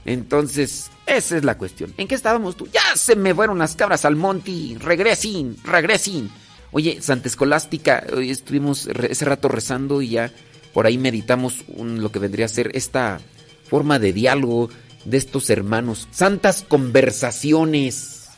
Entonces, 0.05 0.91
esa 1.09 1.37
es 1.37 1.45
la 1.45 1.57
cuestión. 1.57 1.95
¿En 1.97 2.07
qué 2.07 2.15
estábamos 2.15 2.57
tú? 2.57 2.69
Ya 2.73 2.97
se 2.97 3.17
me 3.17 3.35
fueron 3.35 3.59
las 3.59 3.77
cabras 3.77 4.05
al 4.05 4.17
monte. 4.17 4.77
Regresen, 4.79 5.57
regresen. 5.65 6.31
Oye, 6.71 7.01
Santa 7.01 7.29
Escolástica, 7.29 8.05
hoy 8.15 8.31
estuvimos 8.31 8.87
ese 8.87 9.25
rato 9.25 9.49
rezando 9.49 10.03
y 10.03 10.11
ya 10.11 10.31
por 10.75 10.87
ahí 10.87 10.99
meditamos 10.99 11.65
lo 11.77 12.13
que 12.13 12.19
vendría 12.19 12.47
a 12.47 12.51
ser 12.51 12.71
esta 12.75 13.21
forma 13.69 13.99
de 13.99 14.13
diálogo 14.13 14.69
de 15.05 15.17
estos 15.17 15.49
hermanos. 15.49 16.09
Santas 16.11 16.65
conversaciones. 16.67 18.29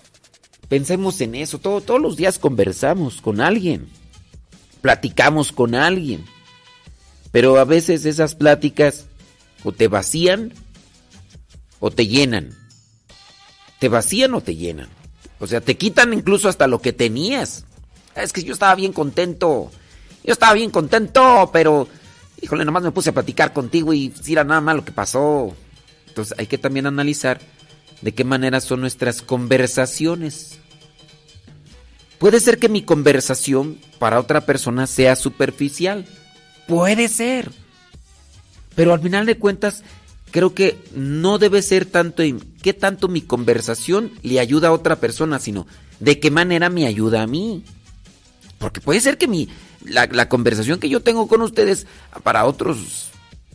Pensemos 0.68 1.21
en 1.21 1.35
eso. 1.35 1.59
todos 1.59 2.01
los 2.01 2.16
días 2.16 2.39
conversamos 2.39 3.21
con 3.21 3.41
alguien. 3.41 3.89
Platicamos 4.81 5.51
con 5.51 5.75
alguien. 5.75 6.25
Pero 7.33 7.59
a 7.59 7.64
veces 7.64 8.05
esas 8.05 8.37
pláticas 8.37 9.07
o 9.64 9.73
te 9.73 9.89
vacían 9.89 10.53
o 11.81 11.91
te 11.91 12.07
llenan. 12.07 12.59
Te 13.81 13.89
vacían 13.89 14.35
o 14.35 14.41
te 14.41 14.55
llenan. 14.55 14.89
O 15.41 15.49
sea, 15.49 15.61
te 15.61 15.76
quitan 15.76 16.12
incluso 16.12 16.49
hasta 16.49 16.68
lo 16.68 16.81
que 16.81 16.93
tenías. 16.93 17.64
Es 18.14 18.33
que 18.33 18.45
yo 18.45 18.53
estaba 18.53 18.76
bien 18.76 18.93
contento. 18.93 19.72
Yo 20.22 20.33
estaba 20.33 20.55
bien 20.55 20.70
contento, 20.70 21.51
pero 21.53 21.89
híjole, 22.41 22.64
nomás 22.64 22.83
me 22.83 22.93
puse 22.93 23.11
a 23.11 23.14
platicar 23.14 23.53
contigo 23.53 23.93
y 23.93 24.12
si 24.22 24.33
era 24.33 24.45
nada 24.45 24.61
más 24.61 24.76
lo 24.76 24.85
que 24.85 24.93
pasó. 24.93 25.55
Entonces 26.09 26.39
hay 26.39 26.47
que 26.47 26.59
también 26.59 26.87
analizar 26.87 27.41
de 28.03 28.12
qué 28.12 28.24
manera 28.24 28.61
son 28.61 28.81
nuestras 28.81 29.22
conversaciones. 29.22 30.59
Puede 32.18 32.41
ser 32.41 32.59
que 32.59 32.68
mi 32.68 32.83
conversación 32.83 33.78
para 33.99 34.20
otra 34.20 34.43
persona 34.43 34.87
sea 34.87 35.16
superficial. 35.16 36.05
Puede 36.66 37.09
ser. 37.09 37.51
Pero 38.74 38.93
al 38.93 39.01
final 39.01 39.26
de 39.26 39.39
cuentas, 39.39 39.83
creo 40.31 40.55
que 40.55 40.78
no 40.95 41.39
debe 41.39 41.62
ser 41.62 41.87
tanto 41.87 42.22
qué 42.62 42.72
tanto 42.72 43.08
mi 43.08 43.22
conversación 43.22 44.12
le 44.22 44.40
ayuda 44.40 44.68
a 44.68 44.72
otra 44.72 44.96
persona, 44.96 45.38
sino 45.38 45.66
de 45.98 46.20
qué 46.20 46.30
manera 46.30 46.70
me 46.70 46.86
ayuda 46.86 47.22
a 47.22 47.26
mí. 47.26 47.64
Porque 48.58 48.80
puede 48.80 49.00
ser 49.00 49.16
que 49.16 49.26
mi, 49.26 49.48
la, 49.84 50.28
conversación 50.28 50.78
que 50.78 50.88
yo 50.88 51.00
tengo 51.00 51.28
con 51.28 51.42
ustedes 51.42 51.86
para 52.22 52.44
otros 52.44 53.11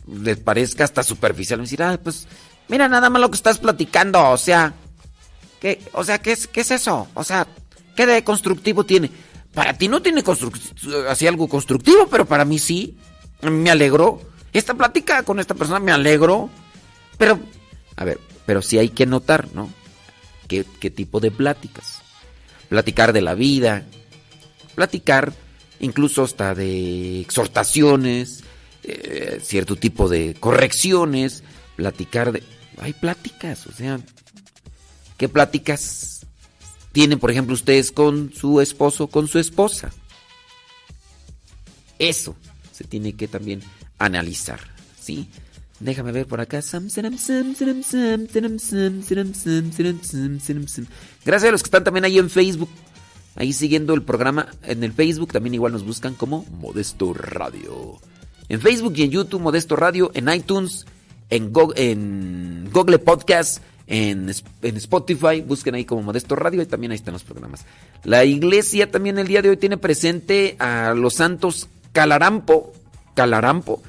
les 0.06 0.38
parezca 0.38 0.84
hasta 0.84 1.02
superficial. 1.02 1.58
Me 1.58 1.64
decir, 1.64 1.82
ah, 1.82 1.98
pues 2.02 2.26
mira 2.68 2.88
nada 2.88 3.10
más 3.10 3.20
lo 3.20 3.30
que 3.30 3.36
estás 3.36 3.58
platicando, 3.58 4.30
o 4.30 4.36
sea, 4.36 4.74
¿qué, 5.60 5.80
o 5.92 6.02
sea, 6.04 6.18
¿qué 6.18 6.32
es, 6.32 6.46
qué 6.46 6.62
es 6.62 6.70
eso? 6.72 7.08
O 7.14 7.24
sea, 7.24 7.46
¿qué 7.94 8.06
de 8.06 8.24
constructivo 8.24 8.84
tiene? 8.84 9.10
Para 9.54 9.72
ti 9.72 9.88
no 9.88 10.02
tiene 10.02 10.22
así 11.08 11.26
algo 11.26 11.48
constructivo, 11.48 12.08
pero 12.10 12.26
para 12.26 12.44
mí 12.44 12.58
sí. 12.58 12.98
Me 13.42 13.70
alegró. 13.70 14.20
Esta 14.52 14.74
plática 14.74 15.22
con 15.22 15.40
esta 15.40 15.54
persona 15.54 15.78
me 15.78 15.92
alegró. 15.92 16.50
Pero, 17.16 17.38
a 17.96 18.04
ver, 18.04 18.18
pero 18.46 18.62
sí 18.62 18.78
hay 18.78 18.88
que 18.88 19.06
notar, 19.06 19.48
¿no? 19.52 19.70
¿Qué, 20.48 20.64
qué 20.80 20.90
tipo 20.90 21.20
de 21.20 21.30
pláticas? 21.30 22.00
Platicar 22.68 23.12
de 23.12 23.20
la 23.20 23.34
vida, 23.34 23.84
platicar 24.74 25.32
incluso 25.80 26.22
hasta 26.22 26.54
de 26.54 27.20
exhortaciones, 27.20 28.44
eh, 28.84 29.40
cierto 29.42 29.76
tipo 29.76 30.08
de 30.08 30.34
correcciones, 30.34 31.42
platicar 31.74 32.32
de... 32.32 32.42
Hay 32.78 32.92
pláticas, 32.92 33.66
o 33.66 33.72
sea, 33.72 33.98
¿qué 35.16 35.28
pláticas 35.28 36.26
tienen, 36.92 37.18
por 37.18 37.30
ejemplo, 37.30 37.54
ustedes 37.54 37.90
con 37.90 38.32
su 38.32 38.60
esposo, 38.60 39.08
con 39.08 39.28
su 39.28 39.38
esposa? 39.38 39.90
Eso 41.98 42.36
se 42.72 42.84
tiene 42.84 43.14
que 43.14 43.26
también 43.26 43.62
analizar, 43.98 44.60
¿sí? 45.00 45.28
Déjame 45.80 46.12
ver 46.12 46.26
por 46.26 46.40
acá. 46.40 46.62
Gracias 51.24 51.48
a 51.48 51.52
los 51.52 51.62
que 51.62 51.66
están 51.66 51.84
también 51.84 52.04
ahí 52.04 52.18
en 52.18 52.30
Facebook. 52.30 52.70
Ahí 53.34 53.52
siguiendo 53.52 53.92
el 53.92 54.02
programa 54.02 54.48
en 54.62 54.82
el 54.82 54.92
Facebook, 54.92 55.32
también 55.32 55.54
igual 55.54 55.72
nos 55.72 55.84
buscan 55.84 56.14
como 56.14 56.46
Modesto 56.58 57.12
Radio. 57.12 58.00
En 58.48 58.60
Facebook 58.60 58.94
y 58.96 59.02
en 59.02 59.10
YouTube, 59.10 59.42
Modesto 59.42 59.76
Radio, 59.76 60.10
en 60.14 60.30
iTunes, 60.30 60.86
en 61.28 61.52
Google, 61.52 62.98
Podcast, 62.98 63.62
en, 63.86 64.32
en, 64.62 64.76
Spotify, 64.76 65.42
busquen 65.46 65.74
ahí 65.74 65.84
como 65.84 66.02
Modesto 66.02 66.34
Radio 66.34 66.62
y 66.62 66.66
también 66.66 66.92
ahí 66.92 66.96
están 66.96 67.12
los 67.12 67.24
programas. 67.24 67.66
La 68.04 68.24
iglesia 68.24 68.90
también 68.90 69.18
el 69.18 69.26
día 69.26 69.42
de 69.42 69.50
hoy 69.50 69.58
tiene 69.58 69.76
presente 69.76 70.56
a 70.58 70.94
los 70.94 71.14
santos 71.14 71.68
Calarampo, 71.92 72.72
Calarampo, 73.14 73.82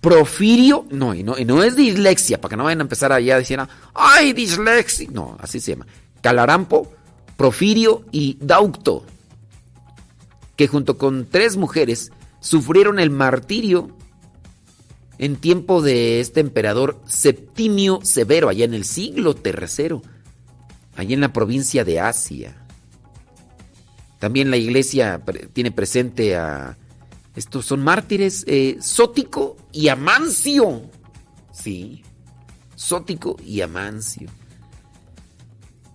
Profirio, 0.00 0.86
no, 0.90 1.14
y 1.14 1.22
no, 1.24 1.34
no 1.44 1.62
es 1.62 1.74
dislexia, 1.74 2.40
para 2.40 2.50
que 2.50 2.56
no 2.56 2.64
vayan 2.64 2.80
a 2.80 2.82
empezar 2.82 3.12
allá 3.12 3.38
decir, 3.38 3.58
ay, 3.94 4.32
dislexia, 4.32 5.08
no, 5.10 5.36
así 5.40 5.60
se 5.60 5.72
llama. 5.72 5.86
Calarampo, 6.20 6.92
Profirio 7.36 8.04
y 8.12 8.38
Daucto, 8.40 9.04
que 10.56 10.68
junto 10.68 10.98
con 10.98 11.26
tres 11.26 11.56
mujeres 11.56 12.12
sufrieron 12.40 12.98
el 13.00 13.10
martirio 13.10 13.90
en 15.18 15.36
tiempo 15.36 15.82
de 15.82 16.20
este 16.20 16.40
emperador 16.40 17.00
Septimio 17.06 18.00
Severo, 18.02 18.48
allá 18.48 18.64
en 18.64 18.74
el 18.74 18.84
siglo 18.84 19.36
III, 19.44 20.00
allá 20.96 21.14
en 21.14 21.20
la 21.20 21.32
provincia 21.32 21.84
de 21.84 22.00
Asia. 22.00 22.54
También 24.18 24.50
la 24.50 24.56
iglesia 24.56 25.20
tiene 25.52 25.70
presente 25.70 26.36
a 26.36 26.76
estos 27.38 27.66
son 27.66 27.84
mártires 27.84 28.44
eh, 28.48 28.78
Sótico 28.80 29.56
y 29.72 29.88
Amancio. 29.88 30.82
Sí, 31.52 32.02
Sótico 32.74 33.36
y 33.46 33.60
Amancio. 33.60 34.28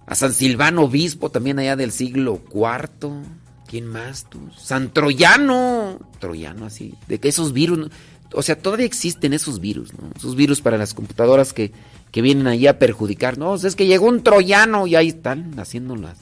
A 0.05 0.15
San 0.15 0.33
Silvano 0.33 0.83
Obispo, 0.83 1.31
también 1.31 1.59
allá 1.59 1.75
del 1.75 1.91
siglo 1.91 2.41
IV. 2.49 3.23
¿Quién 3.67 3.87
más 3.87 4.29
tú? 4.29 4.39
San 4.57 4.93
Troyano. 4.93 5.99
Troyano, 6.19 6.65
así. 6.65 6.95
De 7.09 7.19
que 7.19 7.27
esos 7.27 7.51
virus. 7.51 7.89
O 8.33 8.41
sea, 8.41 8.57
todavía 8.57 8.85
existen 8.85 9.33
esos 9.33 9.59
virus, 9.59 9.93
¿no? 9.93 10.11
Esos 10.15 10.37
virus 10.37 10.61
para 10.61 10.77
las 10.77 10.93
computadoras 10.93 11.51
que, 11.51 11.73
que 12.11 12.21
vienen 12.21 12.47
ahí 12.47 12.67
a 12.67 12.79
perjudicar. 12.79 13.37
No, 13.37 13.53
es 13.55 13.75
que 13.75 13.85
llegó 13.85 14.07
un 14.07 14.23
troyano 14.23 14.87
y 14.87 14.95
ahí 14.95 15.09
están 15.09 15.59
haciendo 15.59 15.97
las, 15.97 16.19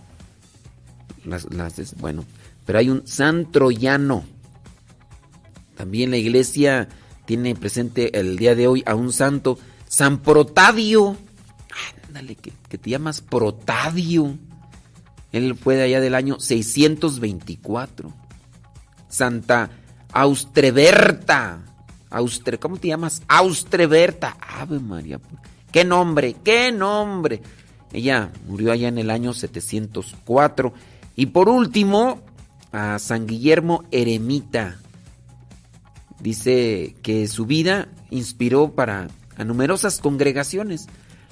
las, 1.24 1.54
las. 1.54 1.96
Bueno, 1.98 2.26
pero 2.66 2.80
hay 2.80 2.90
un 2.90 3.06
San 3.06 3.52
Troyano. 3.52 4.26
También 5.82 6.12
la 6.12 6.18
iglesia 6.18 6.90
tiene 7.26 7.56
presente 7.56 8.20
el 8.20 8.38
día 8.38 8.54
de 8.54 8.68
hoy 8.68 8.84
a 8.86 8.94
un 8.94 9.12
santo, 9.12 9.58
San 9.88 10.20
Protadio. 10.20 11.18
Ándale, 12.08 12.36
que, 12.36 12.78
te 12.78 12.88
llamas 12.92 13.22
Protadio. 13.22 14.38
Él 15.32 15.56
fue 15.56 15.78
de 15.78 15.82
allá 15.82 16.00
del 16.00 16.14
año 16.14 16.40
624. 16.40 18.14
Santa 19.10 19.72
Austreberta. 20.14 21.64
Austre, 22.12 22.60
¿Cómo 22.60 22.78
te 22.78 22.90
llamas? 22.90 23.24
Austreberta. 23.28 24.38
Ave 24.40 24.78
María. 24.78 25.20
¿Qué 25.72 25.84
nombre? 25.84 26.36
¿Qué 26.44 26.72
nombre? 26.72 27.42
Ella 27.92 28.30
murió 28.48 28.72
allá 28.72 28.88
en 28.88 29.00
el 29.00 29.10
año 29.10 29.34
704. 29.34 30.74
Y 31.16 31.26
por 31.26 31.50
último, 31.50 32.22
a 32.72 33.00
San 33.00 33.26
Guillermo 33.26 33.84
Eremita. 33.90 34.81
Dice 36.22 36.96
que 37.02 37.28
su 37.28 37.46
vida 37.46 37.88
inspiró 38.10 38.74
para 38.74 39.08
a 39.38 39.44
numerosas 39.44 40.00
congregaciones 40.00 40.88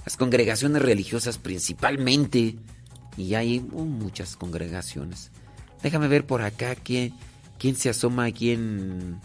las 0.06 0.18
congregaciones 0.18 0.82
religiosas 0.82 1.38
principalmente. 1.38 2.56
Y 3.18 3.36
hay 3.36 3.60
uh, 3.72 3.84
muchas 3.84 4.36
congregaciones. 4.36 5.30
Déjame 5.84 6.08
ver 6.08 6.26
por 6.26 6.42
acá 6.42 6.76
quién, 6.76 7.14
quién 7.58 7.76
se 7.76 7.90
asoma 7.90 8.26
aquí 8.26 8.52
en, 8.52 9.20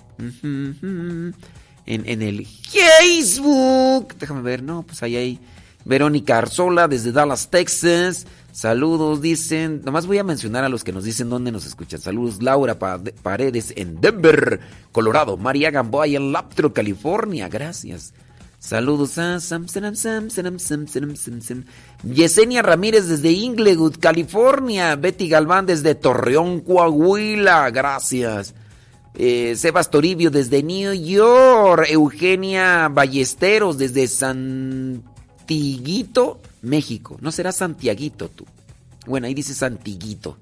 en, 1.87 2.23
el 2.23 2.47
Facebook. 2.47 4.15
Déjame 4.19 4.43
ver, 4.43 4.63
no, 4.63 4.83
pues 4.83 5.03
ahí 5.03 5.17
hay 5.17 5.41
Verónica 5.85 6.39
Arzola 6.39 6.89
desde 6.89 7.13
Dallas, 7.13 7.49
Texas. 7.51 8.27
Saludos, 8.55 9.21
dicen. 9.21 9.83
Nomás 9.85 10.07
voy 10.07 10.19
a 10.19 10.23
mencionar 10.23 10.63
a 10.63 10.69
los 10.69 10.85
que 10.85 10.93
nos 10.93 11.03
dicen 11.03 11.29
dónde 11.29 11.51
nos 11.51 11.67
escuchan. 11.67 12.01
Saludos, 12.01 12.41
Laura 12.41 12.79
Paredes 12.79 13.75
en 13.77 14.01
Denver, 14.01 14.61
Colorado. 14.93 15.37
María 15.37 15.73
Gamboa 15.73 16.07
en 16.07 16.31
Laptro, 16.31 16.73
California. 16.73 17.49
Gracias. 17.49 18.15
Saludos 18.61 19.19
a 19.19 19.41
Sam, 19.41 19.67
Sam, 19.67 19.97
Sam, 19.97 20.31
Sam, 20.31 20.61
Sam, 20.61 20.87
Sam, 20.87 21.41
Sam. 21.41 21.65
Yesenia 22.05 22.63
Ramírez 22.63 23.09
desde 23.09 23.33
Inglewood, 23.33 23.97
California. 23.99 24.95
Betty 24.95 25.29
Galván 25.29 25.67
desde 25.67 25.97
Torreón, 25.97 26.61
Coahuila. 26.61 27.69
Gracias. 27.73 28.55
Eh, 29.15 29.55
Sebas 29.57 29.91
Toribio 29.91 30.31
desde 30.31 30.63
New 30.63 30.93
York. 30.93 31.87
Eugenia 31.91 32.89
Ballesteros 32.89 33.79
desde 33.79 34.07
Santiguito, 35.45 36.41
México. 36.63 37.19
¿No 37.21 37.31
será 37.31 37.53
Santiaguito 37.53 38.31
tú? 38.31 38.47
Bueno, 39.07 39.27
ahí 39.27 39.35
dice 39.35 39.53
Santiguito. 39.53 40.39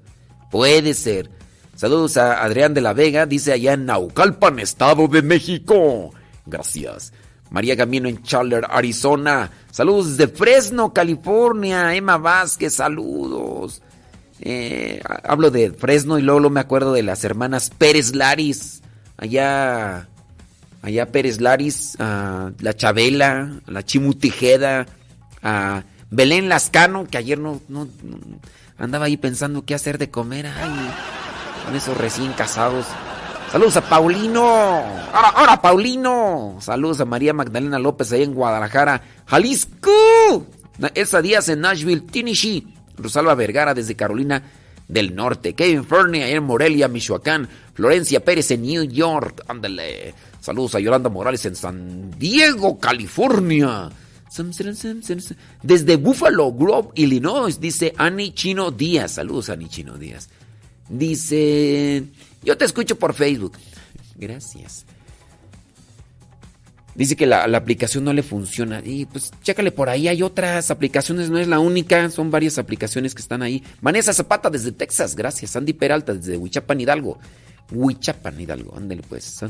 Puede 0.49 0.93
ser. 0.93 1.29
Saludos 1.75 2.15
a 2.15 2.41
Adrián 2.41 2.73
de 2.73 2.79
la 2.79 2.93
Vega, 2.93 3.25
dice 3.25 3.51
allá 3.51 3.73
en 3.73 3.85
Naucalpan, 3.85 4.59
Estado 4.59 5.09
de 5.09 5.21
México. 5.21 6.11
Gracias. 6.45 7.11
María 7.49 7.75
Camino 7.75 8.07
en 8.07 8.23
Chandler, 8.23 8.65
Arizona. 8.69 9.51
Saludos 9.71 10.15
desde 10.15 10.33
Fresno, 10.33 10.93
California. 10.93 11.93
Emma 11.93 12.17
Vázquez, 12.17 12.75
saludos. 12.75 13.81
Eh, 14.39 15.01
hablo 15.23 15.51
de 15.51 15.71
Fresno 15.71 16.17
y 16.17 16.21
luego 16.21 16.49
me 16.49 16.61
acuerdo 16.61 16.93
de 16.93 17.03
las 17.03 17.25
hermanas 17.25 17.69
Pérez 17.77 18.15
Laris. 18.15 18.81
Allá, 19.17 20.07
allá 20.83 21.07
Pérez 21.07 21.41
Laris, 21.41 21.95
a 21.99 22.51
la 22.59 22.75
Chabela, 22.75 23.61
a 23.65 23.71
la 23.71 23.83
Chimutijeda, 23.83 24.85
a 25.41 25.83
Belén 26.11 26.49
Lascano, 26.49 27.07
que 27.07 27.17
ayer 27.17 27.39
no, 27.39 27.61
no, 27.69 27.85
no, 28.03 28.19
andaba 28.77 29.05
ahí 29.05 29.17
pensando 29.17 29.65
qué 29.65 29.73
hacer 29.73 29.97
de 29.97 30.11
comer. 30.11 30.45
Ay, 30.45 30.91
con 31.65 31.75
esos 31.75 31.97
recién 31.97 32.33
casados. 32.33 32.85
Saludos 33.51 33.77
a 33.77 33.81
Paulino. 33.81 34.43
Ahora, 34.43 35.29
ahora, 35.35 35.61
Paulino. 35.61 36.57
Saludos 36.59 36.99
a 36.99 37.05
María 37.05 37.33
Magdalena 37.33 37.79
López 37.79 38.11
ahí 38.11 38.23
en 38.23 38.33
Guadalajara, 38.33 39.01
Jalisco. 39.25 40.45
Elsa 40.95 41.21
Díaz 41.21 41.47
en 41.49 41.61
Nashville, 41.61 42.01
Tennessee. 42.01 42.67
Rosalba 42.97 43.35
Vergara 43.35 43.73
desde 43.73 43.95
Carolina 43.95 44.43
del 44.87 45.15
Norte. 45.15 45.53
Kevin 45.53 45.85
Fernie 45.85 46.23
ahí 46.23 46.33
en 46.33 46.43
Morelia, 46.43 46.87
Michoacán. 46.87 47.47
Florencia 47.73 48.23
Pérez 48.25 48.51
en 48.51 48.63
New 48.63 48.83
York. 48.83 49.43
Ándale. 49.47 50.13
Saludos 50.43 50.75
a 50.75 50.81
Yolanda 50.81 51.07
Morales 51.07 51.45
en 51.45 51.55
San 51.55 52.11
Diego, 52.19 52.77
California. 52.77 53.89
Desde 55.61 55.95
Buffalo 55.95 56.51
Grove, 56.51 56.89
Illinois, 56.95 57.61
dice 57.61 57.93
Annie 57.97 58.33
Chino 58.33 58.69
Díaz. 58.69 59.13
Saludos, 59.13 59.49
Annie 59.49 59.69
Chino 59.69 59.97
Díaz. 59.97 60.27
Dice, 60.89 62.03
yo 62.43 62.57
te 62.57 62.65
escucho 62.65 62.97
por 62.97 63.13
Facebook. 63.13 63.53
Gracias. 64.17 64.85
Dice 66.93 67.15
que 67.15 67.25
la, 67.25 67.47
la, 67.47 67.59
aplicación 67.59 68.03
no 68.03 68.11
le 68.11 68.21
funciona. 68.21 68.81
Y 68.83 69.05
pues 69.05 69.31
chécale 69.43 69.71
por 69.71 69.87
ahí, 69.87 70.09
hay 70.09 70.23
otras 70.23 70.71
aplicaciones, 70.71 71.29
no 71.29 71.39
es 71.39 71.47
la 71.47 71.59
única, 71.59 72.09
son 72.09 72.31
varias 72.31 72.57
aplicaciones 72.57 73.15
que 73.15 73.21
están 73.21 73.43
ahí. 73.43 73.63
Vanessa 73.79 74.11
Zapata 74.11 74.49
desde 74.49 74.73
Texas, 74.73 75.15
gracias. 75.15 75.55
Andy 75.55 75.71
Peralta 75.71 76.13
desde 76.13 76.35
Huichapan 76.35 76.81
Hidalgo. 76.81 77.17
Huichapan 77.73 78.39
Hidalgo, 78.39 78.75
ándale 78.77 79.01
pues. 79.07 79.43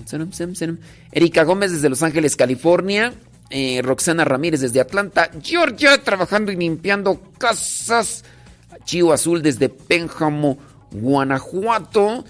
Erika 1.11 1.43
Gómez 1.43 1.71
desde 1.71 1.89
Los 1.89 2.01
Ángeles, 2.01 2.35
California. 2.35 3.13
Eh, 3.49 3.81
Roxana 3.83 4.25
Ramírez 4.25 4.61
desde 4.61 4.81
Atlanta, 4.81 5.29
Georgia, 5.39 6.01
trabajando 6.03 6.51
y 6.51 6.55
limpiando 6.55 7.21
casas. 7.37 8.23
Chío 8.85 9.13
Azul 9.13 9.43
desde 9.43 9.69
Pénjamo, 9.69 10.57
Guanajuato. 10.91 12.25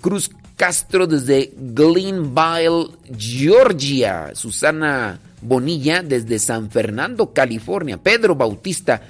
Cruz 0.00 0.30
Castro 0.56 1.06
desde 1.06 1.52
Glenville, 1.56 2.96
Georgia. 3.18 4.30
Susana 4.34 5.20
Bonilla 5.42 6.02
desde 6.02 6.38
San 6.38 6.70
Fernando, 6.70 7.32
California. 7.32 7.98
Pedro 7.98 8.34
Bautista 8.34 9.02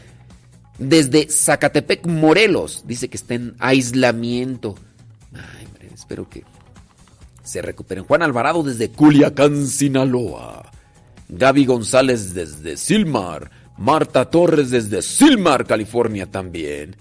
desde 0.78 1.28
Zacatepec, 1.28 2.07
Morelos. 2.07 2.85
Dice 2.87 3.09
que 3.09 3.16
está 3.16 3.35
en 3.35 3.55
aislamiento. 3.59 4.74
Espero 6.13 6.29
que 6.29 6.45
se 7.43 7.63
recuperen. 7.63 8.05
Juan 8.05 8.21
Alvarado 8.21 8.63
desde 8.63 8.91
Culiacán, 8.91 9.67
Sinaloa. 9.67 10.71
Gaby 11.31 11.65
González 11.65 12.35
desde 12.35 12.77
Silmar. 12.77 13.51
Marta 13.79 14.29
Torres 14.29 14.69
desde 14.69 15.01
Silmar, 15.01 15.67
California 15.67 16.27
también. 16.27 16.97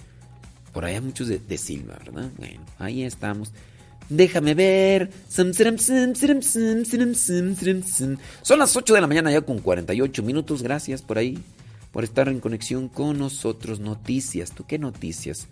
Por 0.72 0.86
allá 0.86 1.02
muchos 1.02 1.28
de, 1.28 1.40
de 1.40 1.58
Silmar, 1.58 2.06
¿verdad? 2.06 2.32
Bueno, 2.38 2.62
ahí 2.80 3.04
estamos. 3.04 3.52
Déjame 4.08 4.54
ver. 4.54 5.12
Son 5.28 5.52
las 8.60 8.78
8 8.78 8.94
de 8.94 9.02
la 9.02 9.08
mañana 9.08 9.30
ya 9.30 9.42
con 9.42 9.60
48 9.60 10.24
minutos. 10.24 10.64
Gracias 10.64 11.02
por 11.02 11.18
ahí, 11.18 11.38
por 11.92 12.06
estar 12.06 12.30
en 12.30 12.40
conexión 12.40 12.88
con 12.88 13.20
nosotros. 13.20 13.82
Noticias. 13.82 14.52
¿Tú 14.52 14.66
qué 14.66 14.80
noticias? 14.80 15.50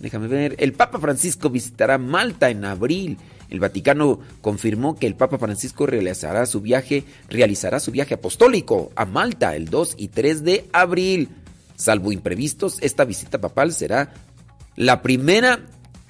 Déjame 0.00 0.28
ver. 0.28 0.56
El 0.58 0.72
Papa 0.72 0.98
Francisco 0.98 1.50
visitará 1.50 1.98
Malta 1.98 2.50
en 2.50 2.64
abril. 2.64 3.18
El 3.50 3.60
Vaticano 3.60 4.18
confirmó 4.40 4.96
que 4.96 5.06
el 5.06 5.14
Papa 5.14 5.38
Francisco 5.38 5.86
realizará 5.86 6.46
su 6.46 6.60
viaje, 6.60 7.04
realizará 7.28 7.78
su 7.80 7.92
viaje 7.92 8.14
apostólico 8.14 8.90
a 8.96 9.04
Malta 9.04 9.54
el 9.54 9.66
2 9.66 9.94
y 9.98 10.08
3 10.08 10.42
de 10.42 10.68
abril. 10.72 11.28
Salvo 11.76 12.12
imprevistos, 12.12 12.78
esta 12.80 13.04
visita 13.04 13.40
papal 13.40 13.72
será 13.72 14.12
la 14.76 15.02
primera 15.02 15.60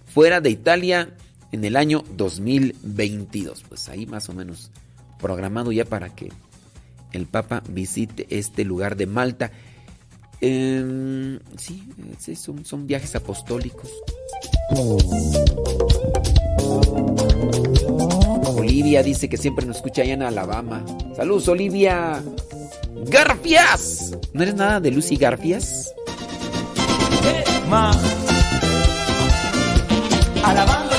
fuera 0.06 0.40
de 0.40 0.50
Italia 0.50 1.14
en 1.52 1.64
el 1.64 1.76
año 1.76 2.04
2022. 2.16 3.64
Pues 3.68 3.88
ahí 3.88 4.06
más 4.06 4.28
o 4.28 4.32
menos 4.32 4.70
programado 5.18 5.72
ya 5.72 5.84
para 5.84 6.10
que 6.10 6.30
el 7.12 7.26
Papa 7.26 7.62
visite 7.68 8.26
este 8.30 8.64
lugar 8.64 8.96
de 8.96 9.06
Malta. 9.06 9.50
Eh, 10.40 11.38
sí, 11.56 12.36
son, 12.36 12.86
viajes 12.86 13.14
apostólicos. 13.14 13.90
Olivia 18.56 19.02
dice 19.02 19.28
que 19.28 19.36
siempre 19.36 19.64
nos 19.66 19.76
escucha 19.76 20.02
allá 20.02 20.14
en 20.14 20.22
Alabama. 20.22 20.84
Saludos, 21.16 21.48
Olivia. 21.48 22.22
Garfias. 23.06 24.12
¿No 24.32 24.42
eres 24.42 24.54
nada 24.54 24.80
de 24.80 24.90
Lucy 24.90 25.16
Garfias? 25.16 25.94
Eh, 27.24 27.44
ma. 27.68 27.90
Alabando 30.42 30.93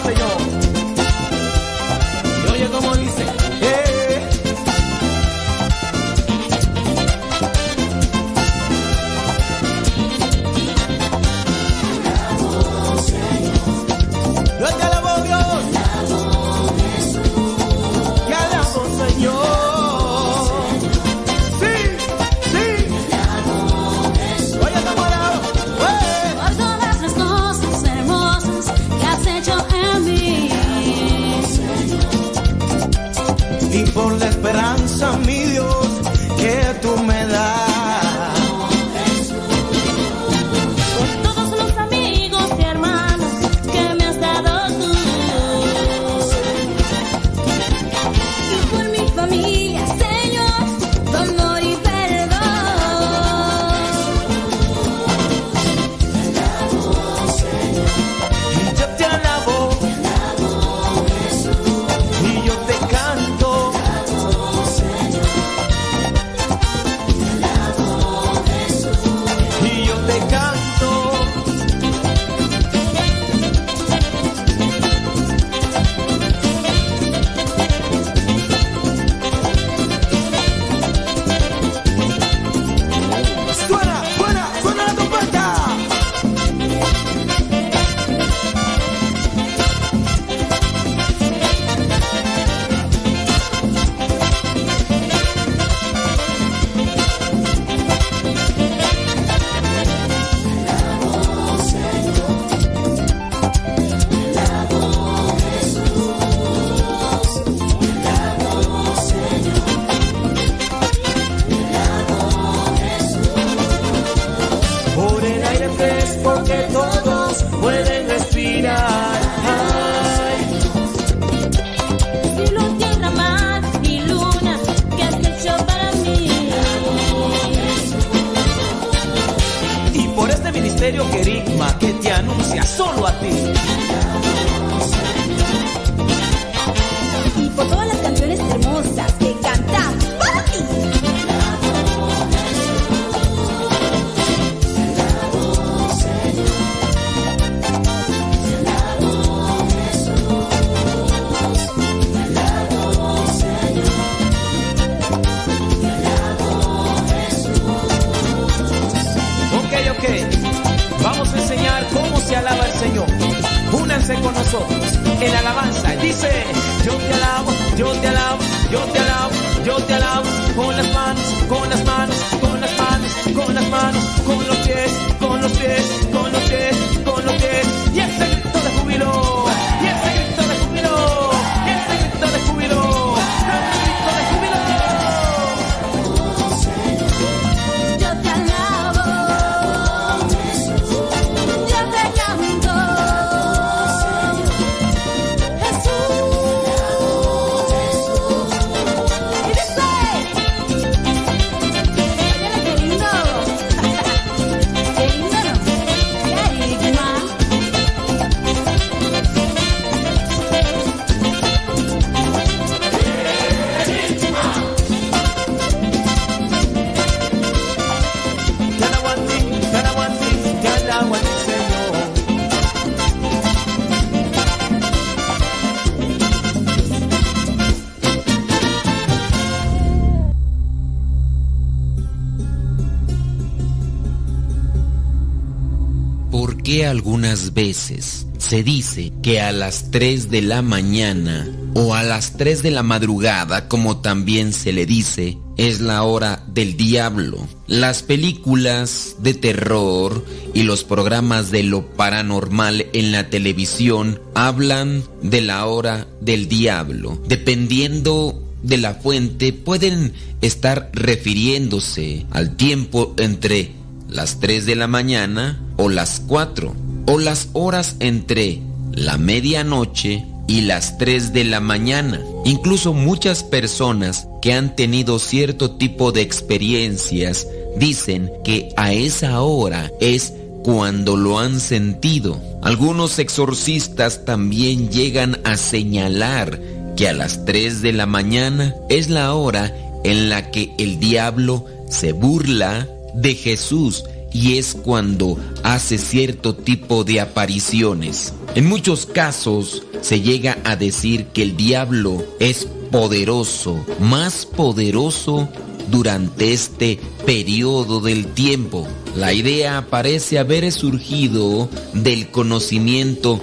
veces 237.53 238.27
se 238.37 238.63
dice 238.63 239.11
que 239.21 239.41
a 239.41 239.51
las 239.51 239.91
3 239.91 240.29
de 240.29 240.41
la 240.41 240.61
mañana 240.61 241.47
o 241.73 241.93
a 241.93 242.03
las 242.03 242.37
3 242.37 242.63
de 242.63 242.71
la 242.71 242.83
madrugada, 242.83 243.67
como 243.67 243.97
también 243.97 244.53
se 244.53 244.71
le 244.71 244.85
dice, 244.85 245.37
es 245.57 245.81
la 245.81 246.03
hora 246.03 246.43
del 246.47 246.77
diablo? 246.77 247.47
Las 247.67 248.03
películas 248.03 249.17
de 249.19 249.33
terror 249.33 250.23
y 250.53 250.63
los 250.63 250.83
programas 250.83 251.51
de 251.51 251.63
lo 251.63 251.87
paranormal 251.95 252.85
en 252.93 253.11
la 253.11 253.29
televisión 253.29 254.21
hablan 254.33 255.03
de 255.21 255.41
la 255.41 255.65
hora 255.65 256.07
del 256.21 256.47
diablo. 256.47 257.21
Dependiendo 257.27 258.41
de 258.63 258.77
la 258.77 258.95
fuente 258.95 259.53
pueden 259.53 260.13
estar 260.41 260.89
refiriéndose 260.93 262.25
al 262.31 262.55
tiempo 262.55 263.13
entre 263.17 263.71
las 264.09 264.39
3 264.39 264.65
de 264.65 264.75
la 264.75 264.87
mañana 264.87 265.61
o 265.77 265.89
las 265.89 266.21
4 266.21 266.84
o 267.05 267.19
las 267.19 267.49
horas 267.53 267.95
entre 267.99 268.59
la 268.91 269.17
medianoche 269.17 270.25
y 270.47 270.61
las 270.61 270.97
3 270.97 271.33
de 271.33 271.43
la 271.43 271.59
mañana. 271.59 272.21
Incluso 272.45 272.93
muchas 272.93 273.43
personas 273.43 274.27
que 274.41 274.53
han 274.53 274.75
tenido 274.75 275.19
cierto 275.19 275.71
tipo 275.71 276.11
de 276.11 276.21
experiencias 276.21 277.47
dicen 277.77 278.31
que 278.43 278.69
a 278.77 278.93
esa 278.93 279.41
hora 279.41 279.91
es 279.99 280.33
cuando 280.63 281.15
lo 281.15 281.39
han 281.39 281.59
sentido. 281.59 282.41
Algunos 282.61 283.19
exorcistas 283.19 284.25
también 284.25 284.89
llegan 284.89 285.39
a 285.43 285.57
señalar 285.57 286.59
que 286.95 287.07
a 287.07 287.13
las 287.13 287.45
3 287.45 287.81
de 287.81 287.93
la 287.93 288.05
mañana 288.05 288.75
es 288.89 289.09
la 289.09 289.33
hora 289.33 289.75
en 290.03 290.29
la 290.29 290.51
que 290.51 290.73
el 290.77 290.99
diablo 290.99 291.65
se 291.89 292.13
burla 292.13 292.87
de 293.13 293.35
Jesús 293.35 294.05
y 294.31 294.57
es 294.57 294.75
cuando 294.75 295.37
hace 295.65 295.97
cierto 295.97 296.53
tipo 296.53 297.03
de 297.03 297.19
apariciones. 297.19 298.33
En 298.53 298.67
muchos 298.67 299.07
casos 299.07 299.81
se 300.01 300.21
llega 300.21 300.59
a 300.63 300.75
decir 300.75 301.25
que 301.33 301.41
el 301.41 301.57
diablo 301.57 302.23
es 302.39 302.67
poderoso, 302.91 303.83
más 303.99 304.45
poderoso 304.45 305.49
durante 305.89 306.53
este 306.53 306.99
periodo 307.25 307.99
del 307.99 308.27
tiempo. 308.27 308.87
La 309.15 309.33
idea 309.33 309.87
parece 309.89 310.37
haber 310.37 310.71
surgido 310.71 311.67
del 311.93 312.29
conocimiento 312.29 313.41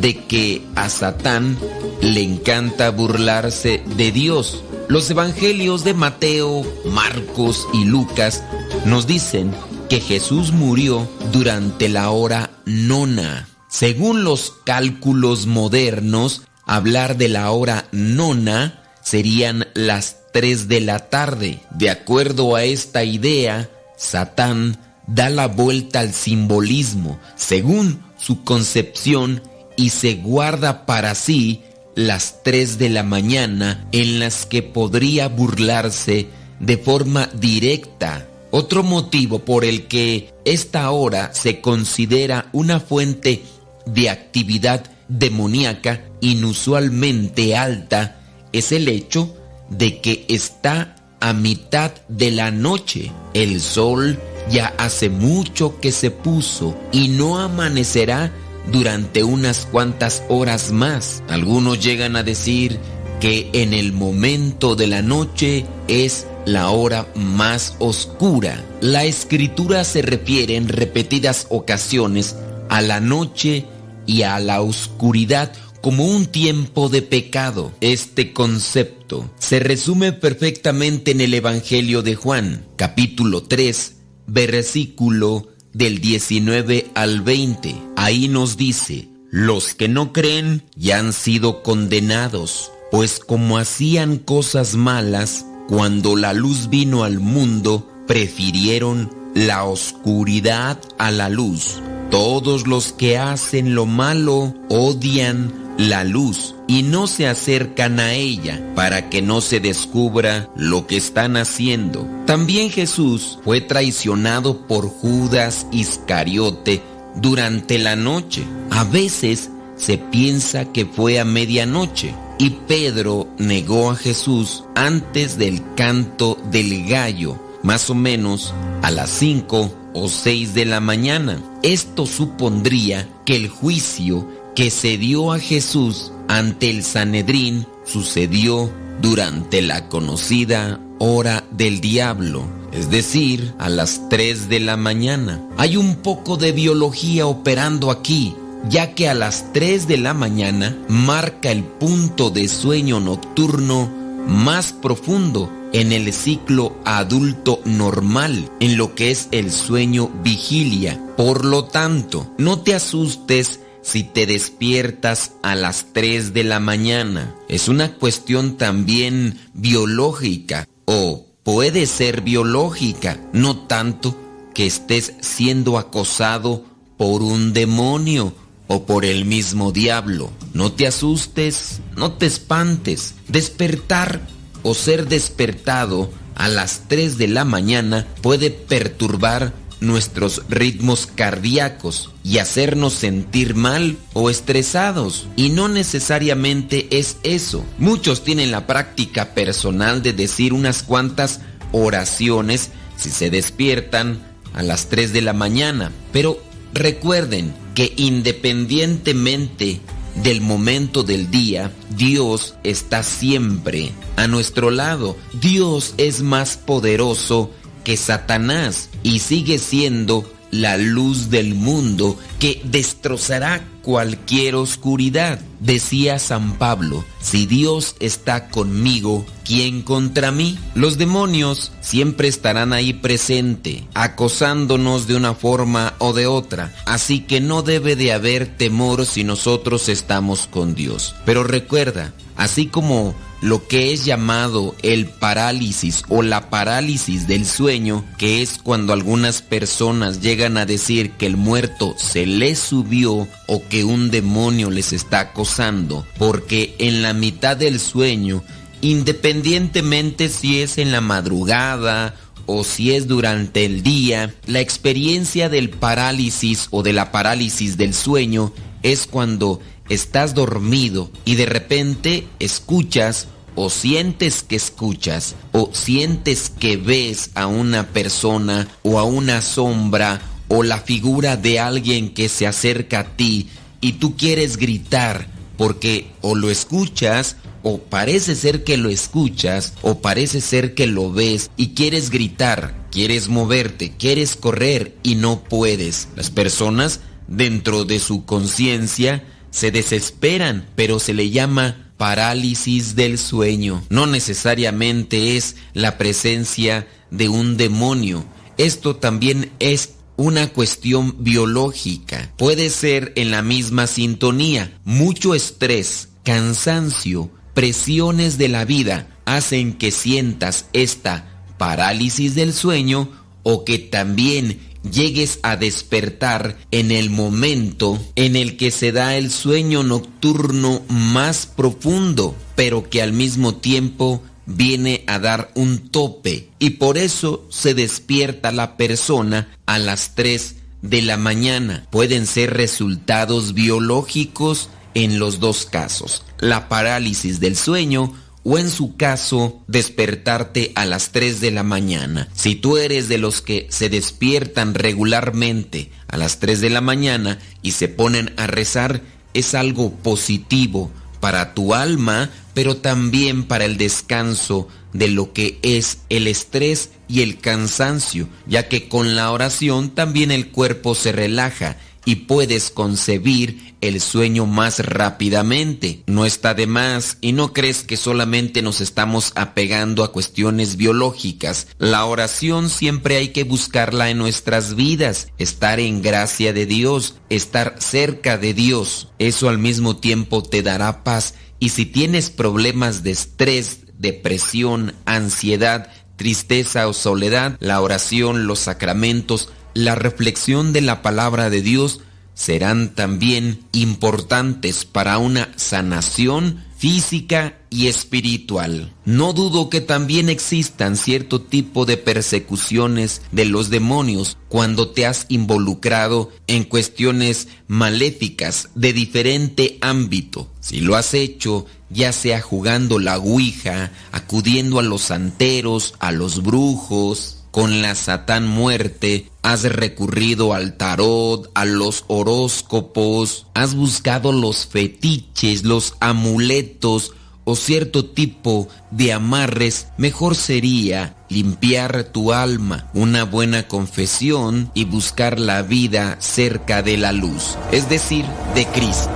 de 0.00 0.24
que 0.26 0.62
a 0.76 0.88
Satán 0.88 1.58
le 2.00 2.22
encanta 2.22 2.90
burlarse 2.90 3.82
de 3.96 4.12
Dios. 4.12 4.62
Los 4.86 5.10
evangelios 5.10 5.82
de 5.82 5.94
Mateo, 5.94 6.62
Marcos 6.84 7.66
y 7.72 7.84
Lucas 7.84 8.44
nos 8.84 9.08
dicen 9.08 9.50
que 9.88 10.00
Jesús 10.00 10.52
murió 10.52 11.08
durante 11.32 11.88
la 11.88 12.10
hora 12.10 12.50
nona. 12.64 13.48
Según 13.68 14.24
los 14.24 14.52
cálculos 14.64 15.46
modernos, 15.46 16.42
hablar 16.66 17.16
de 17.16 17.28
la 17.28 17.50
hora 17.50 17.86
nona 17.92 18.82
serían 19.02 19.66
las 19.74 20.18
3 20.32 20.68
de 20.68 20.80
la 20.80 21.10
tarde. 21.10 21.60
De 21.70 21.90
acuerdo 21.90 22.56
a 22.56 22.64
esta 22.64 23.04
idea, 23.04 23.70
Satán 23.96 24.78
da 25.06 25.28
la 25.28 25.48
vuelta 25.48 26.00
al 26.00 26.14
simbolismo 26.14 27.18
según 27.36 28.02
su 28.18 28.42
concepción 28.44 29.42
y 29.76 29.90
se 29.90 30.14
guarda 30.14 30.86
para 30.86 31.14
sí 31.14 31.62
las 31.94 32.42
3 32.42 32.78
de 32.78 32.88
la 32.88 33.02
mañana 33.02 33.86
en 33.92 34.18
las 34.18 34.46
que 34.46 34.62
podría 34.62 35.28
burlarse 35.28 36.28
de 36.60 36.78
forma 36.78 37.28
directa. 37.34 38.26
Otro 38.56 38.84
motivo 38.84 39.40
por 39.40 39.64
el 39.64 39.88
que 39.88 40.32
esta 40.44 40.88
hora 40.92 41.34
se 41.34 41.60
considera 41.60 42.50
una 42.52 42.78
fuente 42.78 43.42
de 43.84 44.08
actividad 44.08 44.84
demoníaca 45.08 46.04
inusualmente 46.20 47.56
alta 47.56 48.20
es 48.52 48.70
el 48.70 48.86
hecho 48.86 49.36
de 49.70 50.00
que 50.00 50.24
está 50.28 50.94
a 51.18 51.32
mitad 51.32 51.94
de 52.06 52.30
la 52.30 52.52
noche. 52.52 53.10
El 53.32 53.60
sol 53.60 54.20
ya 54.48 54.72
hace 54.78 55.10
mucho 55.10 55.80
que 55.80 55.90
se 55.90 56.12
puso 56.12 56.76
y 56.92 57.08
no 57.08 57.40
amanecerá 57.40 58.32
durante 58.70 59.24
unas 59.24 59.66
cuantas 59.66 60.22
horas 60.28 60.70
más. 60.70 61.24
Algunos 61.28 61.82
llegan 61.82 62.14
a 62.14 62.22
decir 62.22 62.78
que 63.18 63.50
en 63.52 63.72
el 63.72 63.92
momento 63.92 64.76
de 64.76 64.86
la 64.86 65.02
noche 65.02 65.66
es 65.88 66.28
la 66.46 66.70
hora 66.70 67.06
más 67.14 67.74
oscura. 67.78 68.64
La 68.80 69.04
escritura 69.04 69.84
se 69.84 70.02
refiere 70.02 70.56
en 70.56 70.68
repetidas 70.68 71.46
ocasiones 71.50 72.36
a 72.68 72.80
la 72.80 73.00
noche 73.00 73.66
y 74.06 74.22
a 74.22 74.38
la 74.38 74.60
oscuridad 74.60 75.52
como 75.80 76.06
un 76.06 76.26
tiempo 76.26 76.88
de 76.88 77.02
pecado. 77.02 77.72
Este 77.80 78.32
concepto 78.32 79.30
se 79.38 79.58
resume 79.58 80.12
perfectamente 80.12 81.10
en 81.10 81.20
el 81.20 81.34
Evangelio 81.34 82.02
de 82.02 82.14
Juan, 82.14 82.64
capítulo 82.76 83.42
3, 83.42 83.96
versículo 84.26 85.48
del 85.74 86.00
19 86.00 86.90
al 86.94 87.20
20. 87.20 87.74
Ahí 87.96 88.28
nos 88.28 88.56
dice, 88.56 89.08
los 89.30 89.74
que 89.74 89.88
no 89.88 90.12
creen 90.12 90.62
ya 90.74 91.00
han 91.00 91.12
sido 91.12 91.62
condenados, 91.62 92.72
pues 92.90 93.18
como 93.18 93.58
hacían 93.58 94.16
cosas 94.16 94.76
malas, 94.76 95.44
cuando 95.68 96.16
la 96.16 96.32
luz 96.32 96.68
vino 96.68 97.04
al 97.04 97.20
mundo, 97.20 97.88
prefirieron 98.06 99.10
la 99.34 99.64
oscuridad 99.64 100.78
a 100.98 101.10
la 101.10 101.28
luz. 101.28 101.80
Todos 102.10 102.66
los 102.66 102.92
que 102.92 103.18
hacen 103.18 103.74
lo 103.74 103.86
malo 103.86 104.54
odian 104.68 105.64
la 105.78 106.04
luz 106.04 106.54
y 106.68 106.82
no 106.82 107.06
se 107.06 107.26
acercan 107.26 107.98
a 107.98 108.12
ella 108.12 108.62
para 108.76 109.10
que 109.10 109.22
no 109.22 109.40
se 109.40 109.58
descubra 109.58 110.48
lo 110.54 110.86
que 110.86 110.96
están 110.96 111.36
haciendo. 111.36 112.06
También 112.26 112.70
Jesús 112.70 113.38
fue 113.42 113.60
traicionado 113.60 114.66
por 114.66 114.86
Judas 114.86 115.66
Iscariote 115.72 116.82
durante 117.16 117.78
la 117.78 117.96
noche. 117.96 118.44
A 118.70 118.84
veces 118.84 119.50
se 119.76 119.98
piensa 119.98 120.66
que 120.66 120.86
fue 120.86 121.18
a 121.18 121.24
medianoche 121.24 122.14
y 122.38 122.50
Pedro 122.50 123.28
negó 123.38 123.90
a 123.90 123.96
Jesús 123.96 124.64
antes 124.74 125.38
del 125.38 125.62
canto 125.74 126.38
del 126.50 126.86
gallo, 126.88 127.38
más 127.62 127.90
o 127.90 127.94
menos 127.94 128.52
a 128.82 128.90
las 128.90 129.10
5 129.10 129.72
o 129.94 130.08
6 130.08 130.54
de 130.54 130.64
la 130.64 130.80
mañana. 130.80 131.40
Esto 131.62 132.06
supondría 132.06 133.08
que 133.24 133.36
el 133.36 133.48
juicio 133.48 134.28
que 134.54 134.70
se 134.70 134.98
dio 134.98 135.32
a 135.32 135.38
Jesús 135.38 136.12
ante 136.28 136.70
el 136.70 136.82
Sanedrín 136.82 137.66
sucedió 137.84 138.70
durante 139.00 139.62
la 139.62 139.88
conocida 139.88 140.80
hora 140.98 141.44
del 141.50 141.80
diablo, 141.80 142.44
es 142.72 142.90
decir, 142.90 143.54
a 143.58 143.68
las 143.68 144.08
3 144.08 144.48
de 144.48 144.60
la 144.60 144.76
mañana. 144.76 145.42
Hay 145.56 145.76
un 145.76 145.96
poco 145.96 146.36
de 146.36 146.52
biología 146.52 147.26
operando 147.26 147.90
aquí, 147.90 148.34
ya 148.68 148.94
que 148.94 149.08
a 149.08 149.14
las 149.14 149.52
3 149.52 149.86
de 149.88 149.98
la 149.98 150.14
mañana 150.14 150.76
marca 150.88 151.50
el 151.50 151.64
punto 151.64 152.30
de 152.30 152.48
sueño 152.48 153.00
nocturno 153.00 153.90
más 154.26 154.72
profundo 154.72 155.52
en 155.72 155.92
el 155.92 156.12
ciclo 156.12 156.76
adulto 156.84 157.60
normal, 157.64 158.50
en 158.60 158.76
lo 158.76 158.94
que 158.94 159.10
es 159.10 159.28
el 159.32 159.50
sueño 159.50 160.10
vigilia. 160.22 161.00
Por 161.16 161.44
lo 161.44 161.64
tanto, 161.64 162.32
no 162.38 162.60
te 162.60 162.74
asustes 162.74 163.60
si 163.82 164.02
te 164.02 164.26
despiertas 164.26 165.32
a 165.42 165.54
las 165.54 165.86
3 165.92 166.32
de 166.32 166.44
la 166.44 166.60
mañana. 166.60 167.34
Es 167.48 167.68
una 167.68 167.94
cuestión 167.94 168.56
también 168.56 169.38
biológica 169.52 170.66
o 170.86 171.26
puede 171.42 171.86
ser 171.86 172.22
biológica, 172.22 173.20
no 173.32 173.58
tanto 173.66 174.16
que 174.54 174.66
estés 174.66 175.14
siendo 175.20 175.76
acosado 175.76 176.64
por 176.96 177.22
un 177.22 177.52
demonio 177.52 178.32
o 178.66 178.86
por 178.86 179.04
el 179.04 179.24
mismo 179.24 179.72
diablo. 179.72 180.30
No 180.52 180.72
te 180.72 180.86
asustes, 180.86 181.80
no 181.96 182.12
te 182.12 182.26
espantes. 182.26 183.14
Despertar 183.28 184.20
o 184.62 184.74
ser 184.74 185.08
despertado 185.08 186.10
a 186.34 186.48
las 186.48 186.82
3 186.88 187.18
de 187.18 187.28
la 187.28 187.44
mañana 187.44 188.06
puede 188.22 188.50
perturbar 188.50 189.52
nuestros 189.80 190.42
ritmos 190.48 191.06
cardíacos 191.06 192.10
y 192.24 192.38
hacernos 192.38 192.94
sentir 192.94 193.54
mal 193.54 193.98
o 194.14 194.30
estresados. 194.30 195.28
Y 195.36 195.50
no 195.50 195.68
necesariamente 195.68 196.88
es 196.90 197.18
eso. 197.22 197.64
Muchos 197.78 198.24
tienen 198.24 198.50
la 198.50 198.66
práctica 198.66 199.34
personal 199.34 200.02
de 200.02 200.12
decir 200.12 200.52
unas 200.52 200.82
cuantas 200.82 201.40
oraciones 201.72 202.70
si 202.96 203.10
se 203.10 203.30
despiertan 203.30 204.20
a 204.54 204.62
las 204.62 204.88
3 204.88 205.12
de 205.12 205.22
la 205.22 205.32
mañana. 205.32 205.92
Pero 206.12 206.42
recuerden 206.74 207.54
que 207.74 207.92
independientemente 207.96 209.80
del 210.16 210.40
momento 210.40 211.02
del 211.02 211.30
día, 211.30 211.72
Dios 211.96 212.54
está 212.62 213.02
siempre 213.02 213.92
a 214.16 214.26
nuestro 214.26 214.70
lado. 214.70 215.16
Dios 215.40 215.94
es 215.96 216.22
más 216.22 216.56
poderoso 216.56 217.50
que 217.84 217.96
Satanás 217.96 218.90
y 219.02 219.20
sigue 219.20 219.58
siendo 219.58 220.30
la 220.60 220.76
luz 220.76 221.30
del 221.30 221.54
mundo 221.54 222.16
que 222.38 222.60
destrozará 222.64 223.66
cualquier 223.82 224.54
oscuridad. 224.54 225.40
Decía 225.60 226.18
San 226.18 226.58
Pablo, 226.58 227.04
si 227.20 227.46
Dios 227.46 227.96
está 228.00 228.48
conmigo, 228.48 229.26
¿quién 229.44 229.82
contra 229.82 230.30
mí? 230.30 230.58
Los 230.74 230.96
demonios 230.96 231.72
siempre 231.80 232.28
estarán 232.28 232.72
ahí 232.72 232.92
presente, 232.92 233.86
acosándonos 233.94 235.06
de 235.06 235.16
una 235.16 235.34
forma 235.34 235.94
o 235.98 236.12
de 236.12 236.26
otra, 236.26 236.74
así 236.86 237.20
que 237.20 237.40
no 237.40 237.62
debe 237.62 237.96
de 237.96 238.12
haber 238.12 238.56
temor 238.56 239.06
si 239.06 239.24
nosotros 239.24 239.88
estamos 239.88 240.46
con 240.46 240.74
Dios. 240.74 241.14
Pero 241.24 241.44
recuerda, 241.44 242.12
así 242.36 242.66
como 242.66 243.14
lo 243.44 243.68
que 243.68 243.92
es 243.92 244.06
llamado 244.06 244.74
el 244.82 245.04
parálisis 245.04 246.02
o 246.08 246.22
la 246.22 246.48
parálisis 246.48 247.26
del 247.26 247.44
sueño, 247.44 248.02
que 248.16 248.40
es 248.40 248.56
cuando 248.56 248.94
algunas 248.94 249.42
personas 249.42 250.22
llegan 250.22 250.56
a 250.56 250.64
decir 250.64 251.10
que 251.10 251.26
el 251.26 251.36
muerto 251.36 251.94
se 251.98 252.24
les 252.24 252.58
subió 252.58 253.28
o 253.46 253.68
que 253.68 253.84
un 253.84 254.10
demonio 254.10 254.70
les 254.70 254.94
está 254.94 255.20
acosando, 255.20 256.06
porque 256.16 256.74
en 256.78 257.02
la 257.02 257.12
mitad 257.12 257.54
del 257.54 257.80
sueño, 257.80 258.42
independientemente 258.80 260.30
si 260.30 260.62
es 260.62 260.78
en 260.78 260.90
la 260.90 261.02
madrugada, 261.02 262.14
o 262.46 262.64
si 262.64 262.92
es 262.92 263.08
durante 263.08 263.66
el 263.66 263.82
día, 263.82 264.34
la 264.46 264.60
experiencia 264.60 265.50
del 265.50 265.68
parálisis 265.68 266.68
o 266.70 266.82
de 266.82 266.94
la 266.94 267.12
parálisis 267.12 267.76
del 267.76 267.92
sueño 267.92 268.54
es 268.82 269.06
cuando 269.06 269.60
estás 269.90 270.34
dormido 270.34 271.10
y 271.26 271.34
de 271.34 271.46
repente 271.46 272.26
escuchas 272.38 273.28
o 273.54 273.70
sientes 273.70 274.42
que 274.42 274.56
escuchas 274.56 275.34
o 275.52 275.70
sientes 275.72 276.50
que 276.50 276.76
ves 276.76 277.30
a 277.34 277.46
una 277.46 277.88
persona 277.88 278.68
o 278.82 278.98
a 278.98 279.04
una 279.04 279.40
sombra 279.40 280.20
o 280.48 280.62
la 280.62 280.78
figura 280.78 281.36
de 281.36 281.60
alguien 281.60 282.12
que 282.12 282.28
se 282.28 282.46
acerca 282.46 283.00
a 283.00 283.16
ti 283.16 283.48
y 283.80 283.92
tú 283.92 284.16
quieres 284.16 284.56
gritar 284.56 285.28
porque 285.56 286.12
o 286.20 286.34
lo 286.34 286.50
escuchas 286.50 287.36
o 287.62 287.78
parece 287.78 288.34
ser 288.34 288.62
que 288.62 288.76
lo 288.76 288.90
escuchas 288.90 289.72
o 289.82 290.00
parece 290.00 290.40
ser 290.40 290.74
que 290.74 290.86
lo 290.86 291.12
ves 291.12 291.50
y 291.56 291.68
quieres 291.68 292.10
gritar, 292.10 292.88
quieres 292.90 293.28
moverte, 293.28 293.94
quieres 293.98 294.36
correr 294.36 294.96
y 295.02 295.14
no 295.14 295.42
puedes. 295.42 296.08
Las 296.14 296.30
personas 296.30 297.00
dentro 297.26 297.84
de 297.84 298.00
su 298.00 298.24
conciencia 298.26 299.24
se 299.50 299.70
desesperan, 299.70 300.66
pero 300.76 300.98
se 300.98 301.14
le 301.14 301.30
llama 301.30 301.83
parálisis 301.96 302.96
del 302.96 303.18
sueño. 303.18 303.84
No 303.88 304.06
necesariamente 304.06 305.36
es 305.36 305.56
la 305.72 305.98
presencia 305.98 306.86
de 307.10 307.28
un 307.28 307.56
demonio. 307.56 308.24
Esto 308.58 308.96
también 308.96 309.52
es 309.58 309.94
una 310.16 310.48
cuestión 310.48 311.16
biológica. 311.18 312.32
Puede 312.36 312.70
ser 312.70 313.12
en 313.16 313.30
la 313.30 313.42
misma 313.42 313.86
sintonía. 313.86 314.78
Mucho 314.84 315.34
estrés, 315.34 316.08
cansancio, 316.22 317.30
presiones 317.52 318.38
de 318.38 318.48
la 318.48 318.64
vida 318.64 319.08
hacen 319.24 319.72
que 319.72 319.90
sientas 319.90 320.66
esta 320.72 321.30
parálisis 321.58 322.34
del 322.34 322.52
sueño 322.52 323.08
o 323.42 323.64
que 323.64 323.78
también 323.78 324.58
llegues 324.90 325.38
a 325.42 325.56
despertar 325.56 326.58
en 326.70 326.90
el 326.90 327.10
momento 327.10 328.00
en 328.16 328.36
el 328.36 328.56
que 328.56 328.70
se 328.70 328.92
da 328.92 329.16
el 329.16 329.30
sueño 329.30 329.82
nocturno 329.82 330.82
más 330.88 331.46
profundo, 331.46 332.34
pero 332.54 332.88
que 332.88 333.02
al 333.02 333.12
mismo 333.12 333.56
tiempo 333.56 334.22
viene 334.46 335.04
a 335.06 335.18
dar 335.18 335.50
un 335.54 335.88
tope 335.88 336.50
y 336.58 336.70
por 336.70 336.98
eso 336.98 337.46
se 337.50 337.74
despierta 337.74 338.52
la 338.52 338.76
persona 338.76 339.56
a 339.66 339.78
las 339.78 340.14
3 340.14 340.56
de 340.82 341.02
la 341.02 341.16
mañana. 341.16 341.86
Pueden 341.90 342.26
ser 342.26 342.52
resultados 342.54 343.54
biológicos 343.54 344.68
en 344.92 345.18
los 345.18 345.40
dos 345.40 345.66
casos. 345.66 346.24
La 346.38 346.68
parálisis 346.68 347.40
del 347.40 347.56
sueño 347.56 348.12
o 348.44 348.58
en 348.58 348.70
su 348.70 348.96
caso 348.96 349.62
despertarte 349.66 350.72
a 350.74 350.84
las 350.84 351.10
3 351.10 351.40
de 351.40 351.50
la 351.50 351.62
mañana. 351.62 352.28
Si 352.34 352.54
tú 352.54 352.76
eres 352.76 353.08
de 353.08 353.18
los 353.18 353.40
que 353.40 353.66
se 353.70 353.88
despiertan 353.88 354.74
regularmente 354.74 355.90
a 356.08 356.16
las 356.16 356.38
3 356.38 356.60
de 356.60 356.70
la 356.70 356.80
mañana 356.80 357.38
y 357.62 357.72
se 357.72 357.88
ponen 357.88 358.32
a 358.36 358.46
rezar, 358.46 359.00
es 359.32 359.54
algo 359.54 359.92
positivo 359.92 360.90
para 361.20 361.54
tu 361.54 361.74
alma, 361.74 362.30
pero 362.52 362.76
también 362.76 363.44
para 363.44 363.64
el 363.64 363.78
descanso 363.78 364.68
de 364.92 365.08
lo 365.08 365.32
que 365.32 365.58
es 365.62 365.98
el 366.10 366.26
estrés 366.26 366.90
y 367.08 367.22
el 367.22 367.38
cansancio, 367.38 368.28
ya 368.46 368.68
que 368.68 368.88
con 368.88 369.16
la 369.16 369.30
oración 369.32 369.90
también 369.90 370.30
el 370.30 370.48
cuerpo 370.48 370.94
se 370.94 371.12
relaja 371.12 371.78
y 372.04 372.16
puedes 372.16 372.70
concebir 372.70 373.74
el 373.80 374.00
sueño 374.00 374.46
más 374.46 374.78
rápidamente. 374.78 376.02
No 376.06 376.24
está 376.24 376.54
de 376.54 376.66
más 376.66 377.18
y 377.20 377.32
no 377.32 377.52
crees 377.52 377.82
que 377.82 377.96
solamente 377.96 378.62
nos 378.62 378.80
estamos 378.80 379.32
apegando 379.34 380.04
a 380.04 380.12
cuestiones 380.12 380.76
biológicas. 380.76 381.68
La 381.78 382.04
oración 382.06 382.70
siempre 382.70 383.16
hay 383.16 383.28
que 383.28 383.44
buscarla 383.44 384.10
en 384.10 384.18
nuestras 384.18 384.74
vidas, 384.74 385.28
estar 385.38 385.80
en 385.80 386.02
gracia 386.02 386.52
de 386.52 386.66
Dios, 386.66 387.16
estar 387.28 387.76
cerca 387.78 388.38
de 388.38 388.54
Dios. 388.54 389.08
Eso 389.18 389.48
al 389.48 389.58
mismo 389.58 389.96
tiempo 389.96 390.42
te 390.42 390.62
dará 390.62 391.04
paz 391.04 391.34
y 391.58 391.70
si 391.70 391.86
tienes 391.86 392.30
problemas 392.30 393.02
de 393.02 393.12
estrés, 393.12 393.80
depresión, 393.98 394.94
ansiedad, 395.06 395.90
tristeza 396.16 396.88
o 396.88 396.92
soledad, 396.92 397.56
la 397.60 397.80
oración, 397.80 398.46
los 398.46 398.60
sacramentos, 398.60 399.50
la 399.74 399.94
reflexión 399.94 400.72
de 400.72 400.80
la 400.80 401.02
palabra 401.02 401.50
de 401.50 401.62
Dios 401.62 402.00
serán 402.34 402.94
también 402.94 403.64
importantes 403.72 404.84
para 404.84 405.18
una 405.18 405.50
sanación 405.56 406.64
física 406.76 407.58
y 407.70 407.86
espiritual. 407.86 408.92
No 409.04 409.32
dudo 409.32 409.70
que 409.70 409.80
también 409.80 410.28
existan 410.28 410.96
cierto 410.96 411.40
tipo 411.40 411.86
de 411.86 411.96
persecuciones 411.96 413.22
de 413.32 413.46
los 413.46 413.70
demonios 413.70 414.36
cuando 414.48 414.90
te 414.90 415.06
has 415.06 415.26
involucrado 415.28 416.30
en 416.46 416.64
cuestiones 416.64 417.48
maléficas 417.68 418.68
de 418.74 418.92
diferente 418.92 419.78
ámbito. 419.80 420.50
Si 420.60 420.80
lo 420.80 420.96
has 420.96 421.14
hecho, 421.14 421.66
ya 421.88 422.12
sea 422.12 422.42
jugando 422.42 422.98
la 422.98 423.18
ouija, 423.18 423.92
acudiendo 424.12 424.78
a 424.78 424.82
los 424.82 425.02
santeros, 425.02 425.94
a 426.00 426.12
los 426.12 426.42
brujos, 426.42 427.43
con 427.54 427.82
la 427.82 427.94
Satán 427.94 428.48
muerte, 428.48 429.30
has 429.42 429.62
recurrido 429.62 430.54
al 430.54 430.76
tarot, 430.76 431.52
a 431.54 431.64
los 431.64 432.04
horóscopos, 432.08 433.46
has 433.54 433.76
buscado 433.76 434.32
los 434.32 434.66
fetiches, 434.66 435.62
los 435.62 435.94
amuletos 436.00 437.12
o 437.44 437.54
cierto 437.54 438.06
tipo 438.06 438.66
de 438.90 439.12
amarres, 439.12 439.86
mejor 439.98 440.34
sería 440.34 441.14
limpiar 441.28 442.02
tu 442.10 442.32
alma, 442.32 442.90
una 442.92 443.22
buena 443.22 443.68
confesión 443.68 444.72
y 444.74 444.84
buscar 444.84 445.38
la 445.38 445.62
vida 445.62 446.16
cerca 446.18 446.82
de 446.82 446.96
la 446.96 447.12
luz, 447.12 447.56
es 447.70 447.88
decir, 447.88 448.24
de 448.56 448.66
Cristo. 448.66 449.12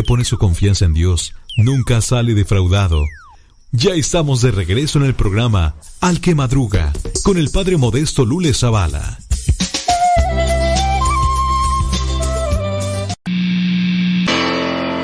Que 0.00 0.04
pone 0.06 0.24
su 0.24 0.38
confianza 0.38 0.86
en 0.86 0.94
Dios 0.94 1.34
nunca 1.58 2.00
sale 2.00 2.32
defraudado. 2.32 3.04
Ya 3.70 3.90
estamos 3.90 4.40
de 4.40 4.50
regreso 4.50 4.98
en 4.98 5.04
el 5.04 5.14
programa 5.14 5.74
Al 6.00 6.22
que 6.22 6.34
Madruga 6.34 6.90
con 7.22 7.36
el 7.36 7.50
padre 7.50 7.76
modesto 7.76 8.24
Lule 8.24 8.54
Zavala. 8.54 9.18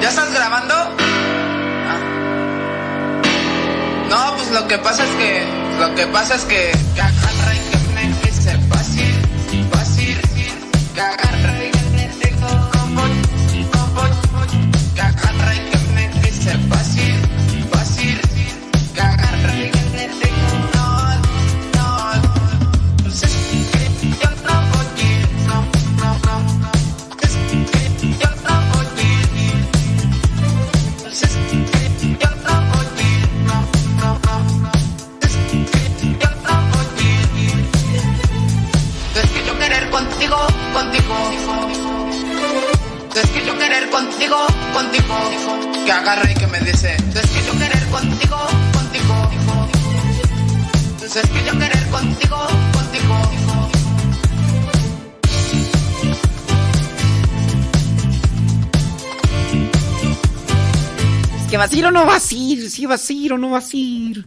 ¿Ya 0.00 0.08
estás 0.08 0.32
grabando? 0.32 0.74
Ah. 1.88 2.00
No, 4.08 4.36
pues 4.36 4.50
lo 4.50 4.66
que 4.66 4.78
pasa 4.78 5.04
es 5.04 5.10
que. 5.16 5.44
Lo 5.78 5.94
que 5.94 6.06
pasa 6.06 6.36
es 6.36 6.44
que. 6.46 6.72
Me 47.06 47.12
dice. 47.12 47.20
Es 47.20 47.30
que 47.30 47.46
yo 47.46 47.52
querer 47.58 47.86
contigo, 47.88 48.38
contigo. 48.72 49.30
Es 51.04 51.12
que 51.12 51.44
yo 51.46 51.52
querer 51.58 51.86
contigo, 51.88 52.46
contigo. 52.72 53.16
Es 61.40 61.46
que 61.50 61.56
vacío 61.56 61.90
no 61.90 62.04
vas 62.04 62.30
a 62.30 62.34
ir, 62.34 62.70
sí 62.70 62.86
vacío 62.86 63.38
no 63.38 63.50
vas 63.50 63.72
a 63.72 63.76
ir. 63.76 64.26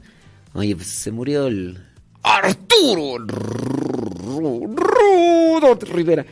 Oye, 0.53 0.75
pues 0.75 0.87
se 0.87 1.11
murió 1.11 1.47
el 1.47 1.77
Arturo 2.23 3.19
Rudo 4.75 5.77
Rivera 5.81 6.25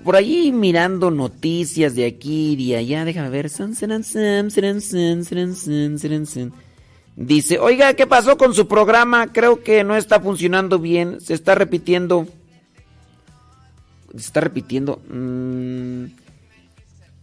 por 0.00 0.16
ahí 0.16 0.52
mirando 0.52 1.10
noticias 1.10 1.94
de 1.94 2.06
aquí 2.06 2.52
y 2.52 2.68
de 2.68 2.76
allá, 2.76 3.04
déjame 3.04 3.30
ver. 3.30 3.50
Dice, 7.16 7.58
oiga, 7.58 7.94
¿qué 7.94 8.06
pasó 8.06 8.36
con 8.38 8.54
su 8.54 8.66
programa? 8.66 9.32
Creo 9.32 9.62
que 9.62 9.84
no 9.84 9.96
está 9.96 10.20
funcionando 10.20 10.78
bien, 10.78 11.20
se 11.20 11.34
está 11.34 11.54
repitiendo. 11.54 12.26
Se 14.12 14.18
está 14.18 14.40
repitiendo. 14.40 15.00
Mm, 15.08 16.06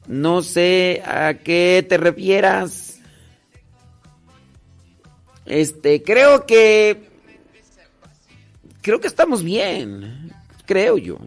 no 0.07 0.41
sé 0.41 1.01
a 1.05 1.35
qué 1.35 1.85
te 1.87 1.97
refieras. 1.97 2.99
Este, 5.45 6.03
creo 6.03 6.45
que... 6.45 7.07
Creo 8.81 9.01
que 9.01 9.07
estamos 9.07 9.43
bien, 9.43 10.31
creo 10.65 10.97
yo. 10.97 11.17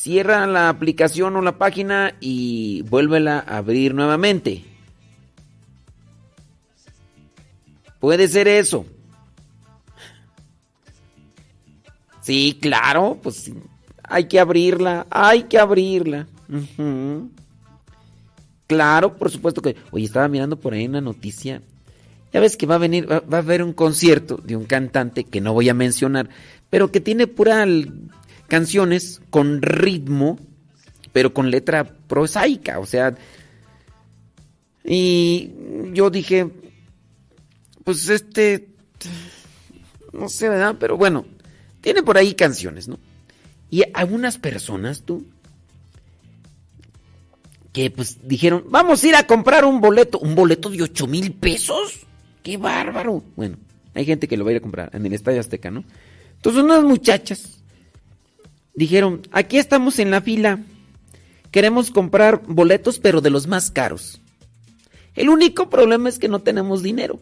Cierra 0.00 0.46
la 0.46 0.70
aplicación 0.70 1.36
o 1.36 1.42
la 1.42 1.58
página 1.58 2.14
y 2.20 2.80
vuélvela 2.88 3.44
a 3.46 3.58
abrir 3.58 3.92
nuevamente. 3.92 4.64
Puede 7.98 8.26
ser 8.26 8.48
eso. 8.48 8.86
Sí, 12.22 12.56
claro, 12.62 13.18
pues 13.22 13.52
hay 14.02 14.24
que 14.24 14.40
abrirla, 14.40 15.06
hay 15.10 15.42
que 15.42 15.58
abrirla. 15.58 16.26
Claro, 18.66 19.18
por 19.18 19.30
supuesto 19.30 19.60
que. 19.60 19.76
Oye, 19.90 20.06
estaba 20.06 20.28
mirando 20.28 20.58
por 20.58 20.72
ahí 20.72 20.86
una 20.86 21.02
noticia. 21.02 21.60
Ya 22.32 22.40
ves 22.40 22.56
que 22.56 22.64
va 22.64 22.76
a 22.76 22.78
venir, 22.78 23.06
va, 23.10 23.20
va 23.20 23.36
a 23.36 23.42
haber 23.42 23.62
un 23.62 23.74
concierto 23.74 24.40
de 24.42 24.56
un 24.56 24.64
cantante 24.64 25.24
que 25.24 25.42
no 25.42 25.52
voy 25.52 25.68
a 25.68 25.74
mencionar, 25.74 26.30
pero 26.70 26.90
que 26.90 27.02
tiene 27.02 27.26
pura 27.26 27.66
canciones 28.50 29.22
con 29.30 29.62
ritmo, 29.62 30.38
pero 31.12 31.32
con 31.32 31.50
letra 31.50 31.84
prosaica, 31.84 32.78
o 32.80 32.84
sea. 32.84 33.14
Y 34.84 35.52
yo 35.94 36.10
dije, 36.10 36.50
pues 37.84 38.08
este, 38.08 38.68
no 40.12 40.28
sé, 40.28 40.48
¿verdad? 40.48 40.76
Pero 40.78 40.98
bueno, 40.98 41.24
tiene 41.80 42.02
por 42.02 42.18
ahí 42.18 42.34
canciones, 42.34 42.88
¿no? 42.88 42.98
Y 43.70 43.84
algunas 43.94 44.36
personas, 44.36 45.02
tú, 45.02 45.24
que 47.72 47.90
pues 47.90 48.18
dijeron, 48.24 48.64
vamos 48.68 49.04
a 49.04 49.08
ir 49.08 49.14
a 49.14 49.26
comprar 49.26 49.64
un 49.64 49.80
boleto, 49.80 50.18
un 50.18 50.34
boleto 50.34 50.70
de 50.70 50.82
8 50.82 51.06
mil 51.06 51.32
pesos. 51.32 52.00
¡Qué 52.42 52.56
bárbaro! 52.56 53.22
Bueno, 53.36 53.58
hay 53.94 54.04
gente 54.04 54.26
que 54.26 54.36
lo 54.36 54.44
va 54.44 54.50
a 54.50 54.54
ir 54.54 54.58
a 54.58 54.62
comprar 54.62 54.90
en 54.92 55.06
el 55.06 55.12
Estadio 55.12 55.38
Azteca, 55.38 55.70
¿no? 55.70 55.84
Entonces 56.34 56.64
unas 56.64 56.82
muchachas 56.82 57.59
dijeron, 58.80 59.20
aquí 59.30 59.58
estamos 59.58 59.98
en 59.98 60.10
la 60.10 60.22
fila, 60.22 60.58
queremos 61.50 61.90
comprar 61.90 62.40
boletos 62.46 62.98
pero 62.98 63.20
de 63.20 63.28
los 63.28 63.46
más 63.46 63.70
caros. 63.70 64.22
El 65.14 65.28
único 65.28 65.68
problema 65.68 66.08
es 66.08 66.18
que 66.18 66.28
no 66.28 66.40
tenemos 66.40 66.82
dinero. 66.82 67.20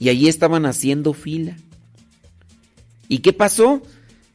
Y 0.00 0.08
allí 0.08 0.28
estaban 0.28 0.66
haciendo 0.66 1.12
fila. 1.12 1.56
¿Y 3.06 3.18
qué 3.18 3.32
pasó? 3.32 3.80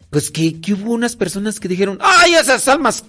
Pues 0.10 0.32
que, 0.32 0.62
que 0.62 0.74
hubo 0.74 0.93
unas 0.93 1.18
personas 1.18 1.60
que 1.60 1.68
dijeron, 1.68 1.98
¡ay, 2.00 2.36
esas 2.36 2.66
almas! 2.70 3.04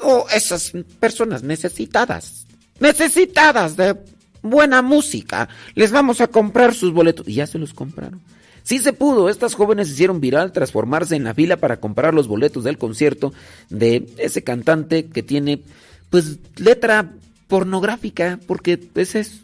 O 0.00 0.26
esas 0.32 0.72
personas 0.98 1.42
necesitadas, 1.42 2.46
necesitadas 2.80 3.76
de 3.76 3.98
buena 4.40 4.80
música, 4.80 5.50
les 5.74 5.90
vamos 5.90 6.22
a 6.22 6.28
comprar 6.28 6.72
sus 6.74 6.94
boletos. 6.94 7.28
Y 7.28 7.34
ya 7.34 7.46
se 7.46 7.58
los 7.58 7.74
compraron. 7.74 8.22
Sí 8.68 8.80
se 8.80 8.92
pudo, 8.92 9.30
estas 9.30 9.54
jóvenes 9.54 9.88
hicieron 9.88 10.20
viral 10.20 10.52
transformarse 10.52 11.16
en 11.16 11.24
la 11.24 11.32
fila 11.32 11.56
para 11.56 11.80
comprar 11.80 12.12
los 12.12 12.28
boletos 12.28 12.64
del 12.64 12.76
concierto 12.76 13.32
de 13.70 14.06
ese 14.18 14.44
cantante 14.44 15.06
que 15.06 15.22
tiene, 15.22 15.62
pues, 16.10 16.36
letra 16.56 17.14
pornográfica, 17.46 18.38
porque 18.46 18.78
esa 18.94 19.20
es 19.20 19.40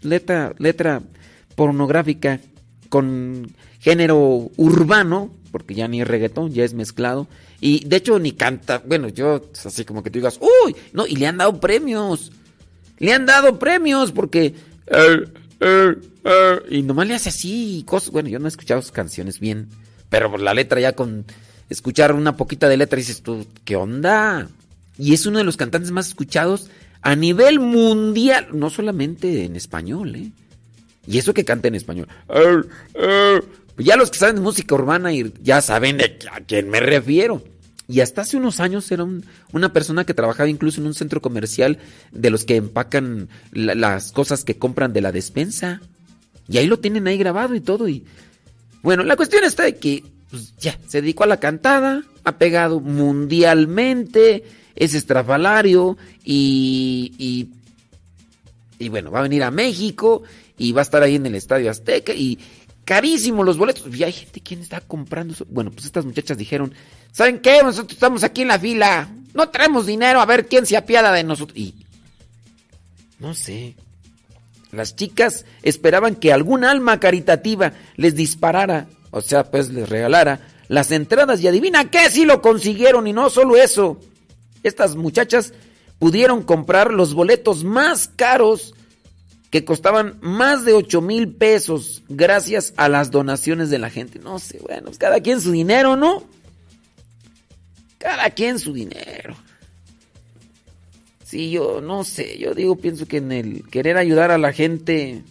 letra, 0.00 0.54
letra 0.58 1.02
pornográfica 1.56 2.38
con 2.88 3.50
género 3.80 4.48
urbano, 4.56 5.32
porque 5.50 5.74
ya 5.74 5.88
ni 5.88 6.04
reggaetón, 6.04 6.52
ya 6.52 6.62
es 6.62 6.72
mezclado. 6.72 7.26
Y 7.60 7.84
de 7.84 7.96
hecho 7.96 8.20
ni 8.20 8.30
canta, 8.30 8.80
bueno, 8.86 9.08
yo 9.08 9.42
así 9.64 9.84
como 9.84 10.04
que 10.04 10.10
tú 10.10 10.20
digas, 10.20 10.38
uy, 10.40 10.76
no, 10.92 11.04
y 11.04 11.16
le 11.16 11.26
han 11.26 11.38
dado 11.38 11.58
premios. 11.58 12.30
Le 12.98 13.12
han 13.12 13.26
dado 13.26 13.58
premios 13.58 14.12
porque... 14.12 14.54
eh, 14.86 15.24
y 16.70 16.82
nomás 16.82 17.06
le 17.06 17.14
hace 17.14 17.28
así 17.30 17.84
cosas. 17.86 18.10
Bueno, 18.10 18.28
yo 18.28 18.38
no 18.38 18.46
he 18.46 18.48
escuchado 18.48 18.82
sus 18.82 18.92
canciones 18.92 19.40
bien, 19.40 19.68
pero 20.08 20.30
por 20.30 20.40
la 20.40 20.54
letra 20.54 20.80
ya 20.80 20.92
con 20.92 21.24
escuchar 21.68 22.12
una 22.12 22.36
poquita 22.36 22.68
de 22.68 22.76
letra 22.76 22.98
dices 22.98 23.22
tú, 23.22 23.46
¿qué 23.64 23.76
onda? 23.76 24.48
Y 24.98 25.14
es 25.14 25.26
uno 25.26 25.38
de 25.38 25.44
los 25.44 25.56
cantantes 25.56 25.90
más 25.90 26.08
escuchados 26.08 26.68
a 27.02 27.14
nivel 27.14 27.60
mundial, 27.60 28.48
no 28.52 28.70
solamente 28.70 29.44
en 29.44 29.56
español, 29.56 30.16
¿eh? 30.16 30.30
Y 31.06 31.18
eso 31.18 31.34
que 31.34 31.44
canta 31.44 31.68
en 31.68 31.76
español. 31.76 32.08
Eh, 32.28 32.62
eh. 32.94 33.40
Ya 33.78 33.96
los 33.96 34.10
que 34.10 34.18
saben 34.18 34.36
de 34.36 34.40
música 34.40 34.74
urbana 34.74 35.12
y 35.12 35.32
ya 35.42 35.60
saben 35.60 35.98
de 35.98 36.18
a 36.32 36.40
quién 36.40 36.68
me 36.68 36.80
refiero. 36.80 37.44
Y 37.88 38.00
hasta 38.00 38.22
hace 38.22 38.36
unos 38.36 38.58
años 38.60 38.90
era 38.90 39.04
un- 39.04 39.24
una 39.52 39.72
persona 39.72 40.04
que 40.04 40.14
trabajaba 40.14 40.48
incluso 40.48 40.80
en 40.80 40.88
un 40.88 40.94
centro 40.94 41.20
comercial 41.22 41.78
de 42.12 42.30
los 42.30 42.44
que 42.44 42.56
empacan 42.56 43.28
la- 43.52 43.74
las 43.74 44.10
cosas 44.12 44.42
que 44.44 44.56
compran 44.58 44.92
de 44.92 45.00
la 45.02 45.12
despensa. 45.12 45.80
Y 46.48 46.58
ahí 46.58 46.66
lo 46.66 46.78
tienen 46.80 47.06
ahí 47.06 47.16
grabado 47.18 47.54
y 47.54 47.60
todo. 47.60 47.88
Y 47.88 48.04
bueno, 48.82 49.04
la 49.04 49.16
cuestión 49.16 49.44
está 49.44 49.62
de 49.64 49.76
que 49.76 50.04
pues, 50.30 50.54
ya 50.58 50.76
se 50.88 51.00
dedicó 51.00 51.22
a 51.24 51.28
la 51.28 51.38
cantada, 51.38 52.02
ha 52.24 52.38
pegado 52.38 52.80
mundialmente, 52.80 54.42
es 54.74 54.94
estrafalario 54.94 55.96
y, 56.24 57.12
y 57.18 57.48
y 58.78 58.88
bueno, 58.90 59.10
va 59.10 59.20
a 59.20 59.22
venir 59.22 59.42
a 59.42 59.50
México 59.50 60.22
y 60.58 60.72
va 60.72 60.80
a 60.80 60.82
estar 60.82 61.02
ahí 61.02 61.14
en 61.14 61.24
el 61.24 61.34
Estadio 61.34 61.70
Azteca 61.70 62.12
y 62.12 62.38
carísimo 62.86 63.42
los 63.42 63.58
boletos. 63.58 63.94
Y 63.94 64.02
hay 64.02 64.12
gente 64.12 64.40
que 64.40 64.54
está 64.54 64.80
comprando 64.80 65.34
eso. 65.34 65.44
Bueno, 65.50 65.70
pues 65.70 65.84
estas 65.84 66.06
muchachas 66.06 66.38
dijeron, 66.38 66.72
¿saben 67.12 67.40
qué? 67.40 67.62
Nosotros 67.62 67.92
estamos 67.92 68.24
aquí 68.24 68.42
en 68.42 68.48
la 68.48 68.58
fila. 68.58 69.10
No 69.34 69.50
traemos 69.50 69.84
dinero, 69.84 70.22
a 70.22 70.24
ver 70.24 70.46
quién 70.46 70.64
se 70.64 70.78
apiada 70.78 71.12
de 71.12 71.24
nosotros. 71.24 71.58
Y 71.58 71.74
no 73.18 73.34
sé. 73.34 73.74
Las 74.72 74.96
chicas 74.96 75.44
esperaban 75.62 76.14
que 76.14 76.32
algún 76.32 76.64
alma 76.64 76.98
caritativa 77.00 77.72
les 77.96 78.14
disparara, 78.14 78.88
o 79.10 79.20
sea, 79.20 79.50
pues 79.50 79.70
les 79.70 79.88
regalara 79.88 80.40
las 80.68 80.90
entradas 80.90 81.40
y 81.40 81.48
adivina 81.48 81.90
qué, 81.90 82.10
sí 82.10 82.24
lo 82.24 82.42
consiguieron 82.42 83.06
y 83.06 83.12
no 83.12 83.30
solo 83.30 83.56
eso. 83.56 84.00
Estas 84.62 84.96
muchachas 84.96 85.52
pudieron 85.98 86.42
comprar 86.42 86.92
los 86.92 87.14
boletos 87.14 87.64
más 87.64 88.08
caros 88.08 88.74
que 89.50 89.64
costaban 89.64 90.18
más 90.20 90.64
de 90.64 90.72
8 90.72 91.00
mil 91.00 91.32
pesos 91.34 92.02
gracias 92.08 92.74
a 92.76 92.88
las 92.88 93.10
donaciones 93.10 93.70
de 93.70 93.78
la 93.78 93.90
gente. 93.90 94.18
No 94.18 94.38
sé, 94.38 94.58
bueno, 94.58 94.86
pues 94.86 94.98
cada 94.98 95.20
quien 95.20 95.40
su 95.40 95.52
dinero, 95.52 95.96
¿no? 95.96 96.24
Cada 97.98 98.30
quien 98.30 98.58
su 98.58 98.72
dinero. 98.72 99.36
Sí, 101.24 101.50
yo 101.50 101.80
no 101.80 102.04
sé, 102.04 102.38
yo 102.38 102.54
digo, 102.54 102.76
pienso 102.76 103.06
que 103.06 103.16
en 103.16 103.32
el 103.32 103.68
querer 103.68 103.96
ayudar 103.96 104.30
a 104.30 104.38
la 104.38 104.52
gente... 104.52 105.22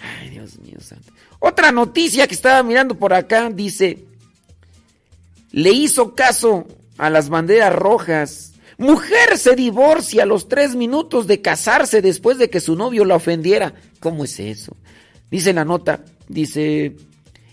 Ay, 0.00 0.30
Dios 0.30 0.58
mío 0.58 0.78
santo. 0.80 1.12
Otra 1.38 1.72
noticia 1.72 2.26
que 2.26 2.34
estaba 2.34 2.62
mirando 2.62 2.96
por 2.96 3.14
acá 3.14 3.50
dice, 3.50 4.04
le 5.52 5.70
hizo 5.70 6.14
caso 6.14 6.66
a 6.98 7.10
las 7.10 7.28
banderas 7.28 7.74
rojas. 7.74 8.51
Mujer 8.82 9.38
se 9.38 9.54
divorcia 9.54 10.24
a 10.24 10.26
los 10.26 10.48
tres 10.48 10.74
minutos 10.74 11.28
de 11.28 11.40
casarse 11.40 12.02
después 12.02 12.36
de 12.36 12.50
que 12.50 12.58
su 12.58 12.74
novio 12.74 13.04
la 13.04 13.14
ofendiera. 13.14 13.74
¿Cómo 14.00 14.24
es 14.24 14.40
eso? 14.40 14.76
Dice 15.30 15.52
la 15.52 15.64
nota, 15.64 16.04
dice, 16.26 16.96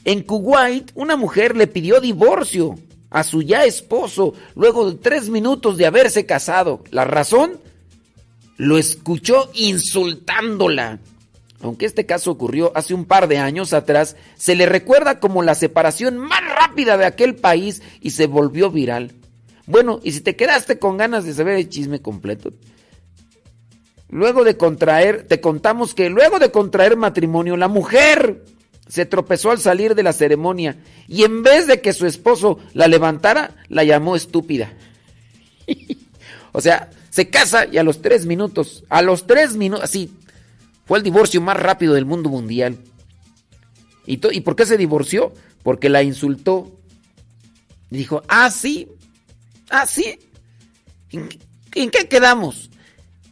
en 0.06 0.24
Kuwait 0.24 0.90
una 0.96 1.18
mujer 1.18 1.56
le 1.56 1.68
pidió 1.68 2.02
divorcio 2.02 2.80
a 3.12 3.24
su 3.24 3.44
ya 3.44 3.64
esposo 3.64 4.34
luego 4.56 4.90
de 4.90 4.98
tres 4.98 5.30
minutos 5.30 5.78
de 5.78 5.86
haberse 5.86 6.26
casado. 6.26 6.84
¿La 6.90 7.06
razón? 7.06 7.60
Lo 8.58 8.80
escuchó 8.80 9.52
insultándola. 9.54 10.98
Aunque 11.62 11.86
este 11.86 12.08
caso 12.08 12.32
ocurrió 12.32 12.72
hace 12.74 12.96
un 12.96 13.06
par 13.06 13.28
de 13.28 13.38
años 13.38 13.74
atrás, 13.74 14.16
se 14.36 14.56
le 14.56 14.66
recuerda 14.66 15.20
como 15.20 15.44
la 15.44 15.54
separación 15.54 16.18
más 16.18 16.42
rápida 16.60 16.98
de 16.98 17.06
aquel 17.06 17.36
país 17.36 17.84
y 18.02 18.10
se 18.10 18.26
volvió 18.26 18.72
viral. 18.72 19.19
Bueno, 19.70 20.00
y 20.04 20.14
si 20.14 20.22
te 20.22 20.36
quedaste 20.36 20.80
con 20.80 20.98
ganas 20.98 21.26
de 21.26 21.34
saber 21.36 21.54
el 21.54 21.70
chisme 21.70 22.02
completo, 22.02 22.52
luego 24.10 24.44
de 24.44 24.58
contraer, 24.58 25.28
te 25.28 25.40
contamos 25.42 25.94
que 25.94 26.10
luego 26.10 26.40
de 26.40 26.50
contraer 26.50 26.98
matrimonio, 26.98 27.56
la 27.56 27.68
mujer 27.68 28.46
se 28.88 29.06
tropezó 29.06 29.52
al 29.52 29.60
salir 29.60 29.94
de 29.94 30.02
la 30.02 30.12
ceremonia 30.12 30.78
y 31.08 31.24
en 31.24 31.44
vez 31.44 31.68
de 31.68 31.82
que 31.82 31.94
su 31.94 32.08
esposo 32.08 32.58
la 32.74 32.88
levantara, 32.88 33.58
la 33.68 33.84
llamó 33.84 34.16
estúpida. 34.16 34.74
o 36.52 36.62
sea, 36.62 36.90
se 37.12 37.30
casa 37.30 37.68
y 37.68 37.78
a 37.78 37.84
los 37.84 38.02
tres 38.02 38.26
minutos, 38.26 38.86
a 38.90 39.04
los 39.04 39.28
tres 39.28 39.56
minutos, 39.56 39.84
así, 39.84 40.12
fue 40.88 40.98
el 40.98 41.04
divorcio 41.04 41.42
más 41.42 41.58
rápido 41.58 41.94
del 41.94 42.06
mundo 42.06 42.30
mundial. 42.30 42.80
¿Y, 44.08 44.20
¿Y 44.36 44.42
por 44.42 44.56
qué 44.56 44.66
se 44.66 44.78
divorció? 44.78 45.32
Porque 45.62 45.90
la 45.90 46.02
insultó. 46.02 46.72
dijo, 47.92 48.24
ah, 48.28 48.50
sí, 48.50 48.88
ah, 49.70 49.86
sí. 49.86 50.20
¿En, 51.12 51.30
¿En, 51.76 51.90
qué 51.90 52.08
quedamos? 52.08 52.70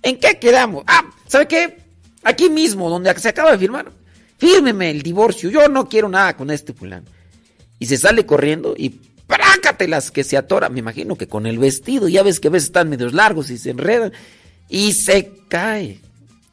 ¿En 0.02 0.20
qué 0.20 0.40
quedamos? 0.40 0.84
Ah, 0.88 1.10
¿sabe 1.28 1.48
qué? 1.48 1.78
Aquí 2.24 2.50
mismo, 2.50 2.90
donde 2.90 3.14
se 3.20 3.30
acaba 3.30 3.52
de 3.52 3.58
firmar, 3.58 3.92
fírmeme 4.38 4.92
el 4.92 5.02
divorcio. 5.02 5.50
Yo 5.50 5.68
no 5.68 5.88
quiero 5.88 6.10
nada 6.10 6.36
con 6.36 6.50
este 6.52 6.74
fulano. 6.74 7.08
Y 7.80 7.86
se 7.86 7.98
sale 7.98 8.26
corriendo 8.26 8.74
y 8.78 8.90
prácatelas 9.28 10.12
que 10.12 10.24
se 10.24 10.38
atora. 10.38 10.70
Me 10.70 10.80
imagino 10.80 11.16
que 11.16 11.28
con 11.28 11.46
el 11.46 11.60
vestido, 11.60 12.08
ya 12.08 12.24
ves 12.24 12.40
que 12.40 12.48
a 12.48 12.52
veces 12.52 12.68
están 12.68 12.90
medios 12.90 13.14
largos 13.14 13.50
y 13.50 13.58
se 13.58 13.70
enredan. 13.70 14.14
Y 14.70 14.94
se 14.94 15.32
cae. 15.48 16.02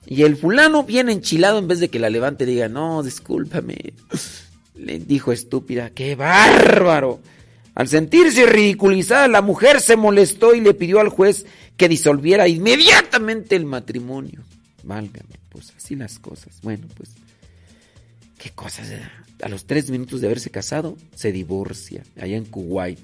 Y 0.06 0.22
el 0.22 0.36
fulano 0.36 0.84
viene 0.84 1.12
enchilado 1.12 1.58
en 1.58 1.68
vez 1.68 1.80
de 1.80 1.88
que 1.88 1.98
la 1.98 2.10
levante 2.10 2.44
y 2.44 2.48
diga, 2.48 2.68
no, 2.68 3.02
discúlpame. 3.02 3.94
Le 4.74 4.98
dijo 4.98 5.32
estúpida, 5.32 5.90
qué 5.90 6.14
bárbaro. 6.14 7.20
Al 7.74 7.88
sentirse 7.88 8.46
ridiculizada, 8.46 9.26
la 9.26 9.42
mujer 9.42 9.80
se 9.80 9.96
molestó 9.96 10.54
y 10.54 10.60
le 10.60 10.74
pidió 10.74 11.00
al 11.00 11.08
juez 11.08 11.44
que 11.76 11.88
disolviera 11.88 12.46
inmediatamente 12.46 13.56
el 13.56 13.64
matrimonio. 13.64 14.42
Válgame, 14.84 15.40
pues 15.48 15.72
así 15.76 15.96
las 15.96 16.18
cosas. 16.18 16.60
Bueno, 16.62 16.86
pues, 16.96 17.10
qué 18.38 18.50
cosas. 18.50 18.88
A 19.42 19.48
los 19.48 19.66
tres 19.66 19.90
minutos 19.90 20.20
de 20.20 20.28
haberse 20.28 20.50
casado, 20.50 20.96
se 21.16 21.32
divorcia, 21.32 22.04
allá 22.16 22.36
en 22.36 22.44
Kuwait. 22.44 23.00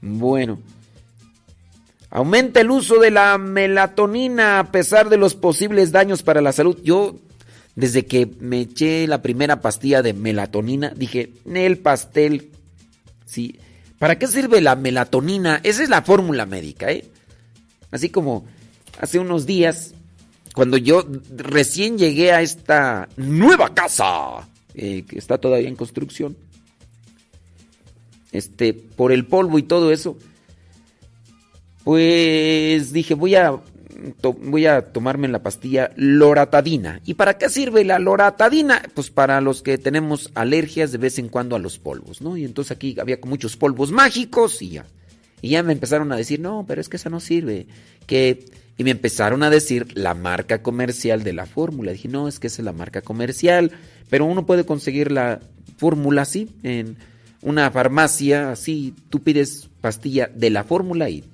Bueno. 0.00 0.60
Aumenta 2.12 2.60
el 2.60 2.70
uso 2.70 2.98
de 2.98 3.12
la 3.12 3.38
melatonina 3.38 4.58
a 4.58 4.72
pesar 4.72 5.08
de 5.08 5.16
los 5.16 5.36
posibles 5.36 5.92
daños 5.92 6.24
para 6.24 6.40
la 6.40 6.52
salud. 6.52 6.76
Yo, 6.82 7.16
desde 7.80 8.04
que 8.04 8.30
me 8.40 8.60
eché 8.60 9.06
la 9.06 9.22
primera 9.22 9.62
pastilla 9.62 10.02
de 10.02 10.12
melatonina, 10.12 10.92
dije, 10.94 11.32
el 11.46 11.78
pastel. 11.78 12.50
Sí. 13.24 13.58
¿Para 13.98 14.18
qué 14.18 14.26
sirve 14.26 14.60
la 14.60 14.76
melatonina? 14.76 15.60
Esa 15.62 15.82
es 15.82 15.88
la 15.88 16.02
fórmula 16.02 16.44
médica, 16.44 16.92
¿eh? 16.92 17.06
Así 17.90 18.10
como 18.10 18.44
hace 19.00 19.18
unos 19.18 19.46
días, 19.46 19.94
cuando 20.54 20.76
yo 20.76 21.06
recién 21.34 21.96
llegué 21.96 22.32
a 22.32 22.42
esta 22.42 23.08
nueva 23.16 23.72
casa, 23.72 24.46
eh, 24.74 25.04
que 25.08 25.18
está 25.18 25.38
todavía 25.38 25.68
en 25.68 25.76
construcción, 25.76 26.36
este, 28.30 28.74
por 28.74 29.10
el 29.10 29.24
polvo 29.24 29.58
y 29.58 29.62
todo 29.62 29.90
eso, 29.90 30.18
pues 31.82 32.92
dije, 32.92 33.14
voy 33.14 33.36
a, 33.36 33.58
voy 34.22 34.66
a 34.66 34.92
tomarme 34.92 35.28
la 35.28 35.42
pastilla 35.42 35.90
loratadina. 35.96 37.00
¿Y 37.04 37.14
para 37.14 37.38
qué 37.38 37.48
sirve 37.48 37.84
la 37.84 37.98
loratadina? 37.98 38.82
Pues 38.94 39.10
para 39.10 39.40
los 39.40 39.62
que 39.62 39.78
tenemos 39.78 40.30
alergias 40.34 40.92
de 40.92 40.98
vez 40.98 41.18
en 41.18 41.28
cuando 41.28 41.56
a 41.56 41.58
los 41.58 41.78
polvos, 41.78 42.20
¿no? 42.20 42.36
Y 42.36 42.44
entonces 42.44 42.72
aquí 42.72 42.96
había 43.00 43.18
muchos 43.24 43.56
polvos 43.56 43.90
mágicos 43.92 44.62
y 44.62 44.70
ya. 44.70 44.86
Y 45.42 45.50
ya 45.50 45.62
me 45.62 45.72
empezaron 45.72 46.12
a 46.12 46.16
decir, 46.16 46.40
no, 46.40 46.64
pero 46.66 46.80
es 46.80 46.88
que 46.88 46.96
esa 46.96 47.10
no 47.10 47.20
sirve. 47.20 47.66
Que... 48.06 48.44
Y 48.76 48.84
me 48.84 48.92
empezaron 48.92 49.42
a 49.42 49.50
decir 49.50 49.94
la 49.94 50.14
marca 50.14 50.62
comercial 50.62 51.22
de 51.22 51.34
la 51.34 51.44
fórmula. 51.44 51.92
Dije, 51.92 52.08
no, 52.08 52.28
es 52.28 52.40
que 52.40 52.46
esa 52.46 52.62
es 52.62 52.64
la 52.64 52.72
marca 52.72 53.02
comercial. 53.02 53.72
Pero 54.08 54.24
uno 54.24 54.46
puede 54.46 54.64
conseguir 54.64 55.12
la 55.12 55.40
fórmula 55.76 56.22
así, 56.22 56.48
en 56.62 56.96
una 57.42 57.70
farmacia, 57.70 58.50
así. 58.50 58.94
Tú 59.10 59.22
pides 59.22 59.68
pastilla 59.82 60.30
de 60.34 60.48
la 60.48 60.64
fórmula 60.64 61.10
y 61.10 61.24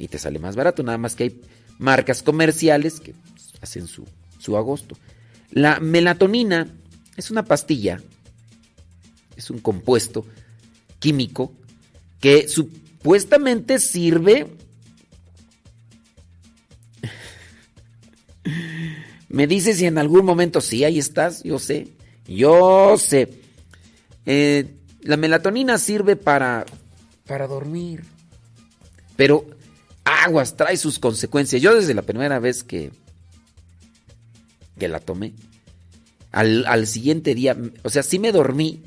y 0.00 0.08
te 0.08 0.18
sale 0.18 0.38
más 0.38 0.56
barato. 0.56 0.82
Nada 0.82 0.98
más 0.98 1.14
que 1.14 1.24
hay 1.24 1.40
marcas 1.80 2.22
comerciales 2.22 3.00
que 3.00 3.14
hacen 3.60 3.88
su, 3.88 4.06
su 4.38 4.56
agosto. 4.56 4.96
La 5.50 5.80
melatonina 5.80 6.68
es 7.16 7.30
una 7.30 7.44
pastilla, 7.44 8.00
es 9.36 9.50
un 9.50 9.58
compuesto 9.58 10.24
químico 11.00 11.52
que 12.20 12.48
supuestamente 12.48 13.80
sirve... 13.80 14.46
Me 19.28 19.46
dice 19.46 19.74
si 19.74 19.86
en 19.86 19.96
algún 19.96 20.24
momento 20.24 20.60
sí, 20.60 20.82
ahí 20.84 20.98
estás, 20.98 21.44
yo 21.44 21.60
sé, 21.60 21.86
yo 22.26 22.98
sé. 22.98 23.40
Eh, 24.26 24.74
la 25.02 25.16
melatonina 25.16 25.78
sirve 25.78 26.16
para, 26.16 26.66
para 27.26 27.46
dormir, 27.46 28.02
pero 29.16 29.46
aguas, 30.10 30.56
trae 30.56 30.76
sus 30.76 30.98
consecuencias. 30.98 31.62
Yo 31.62 31.74
desde 31.74 31.94
la 31.94 32.02
primera 32.02 32.38
vez 32.38 32.62
que, 32.62 32.90
que 34.78 34.88
la 34.88 35.00
tomé, 35.00 35.34
al, 36.32 36.64
al, 36.66 36.86
siguiente 36.86 37.34
día, 37.34 37.56
o 37.82 37.90
sea, 37.90 38.02
sí 38.02 38.18
me 38.18 38.32
dormí, 38.32 38.82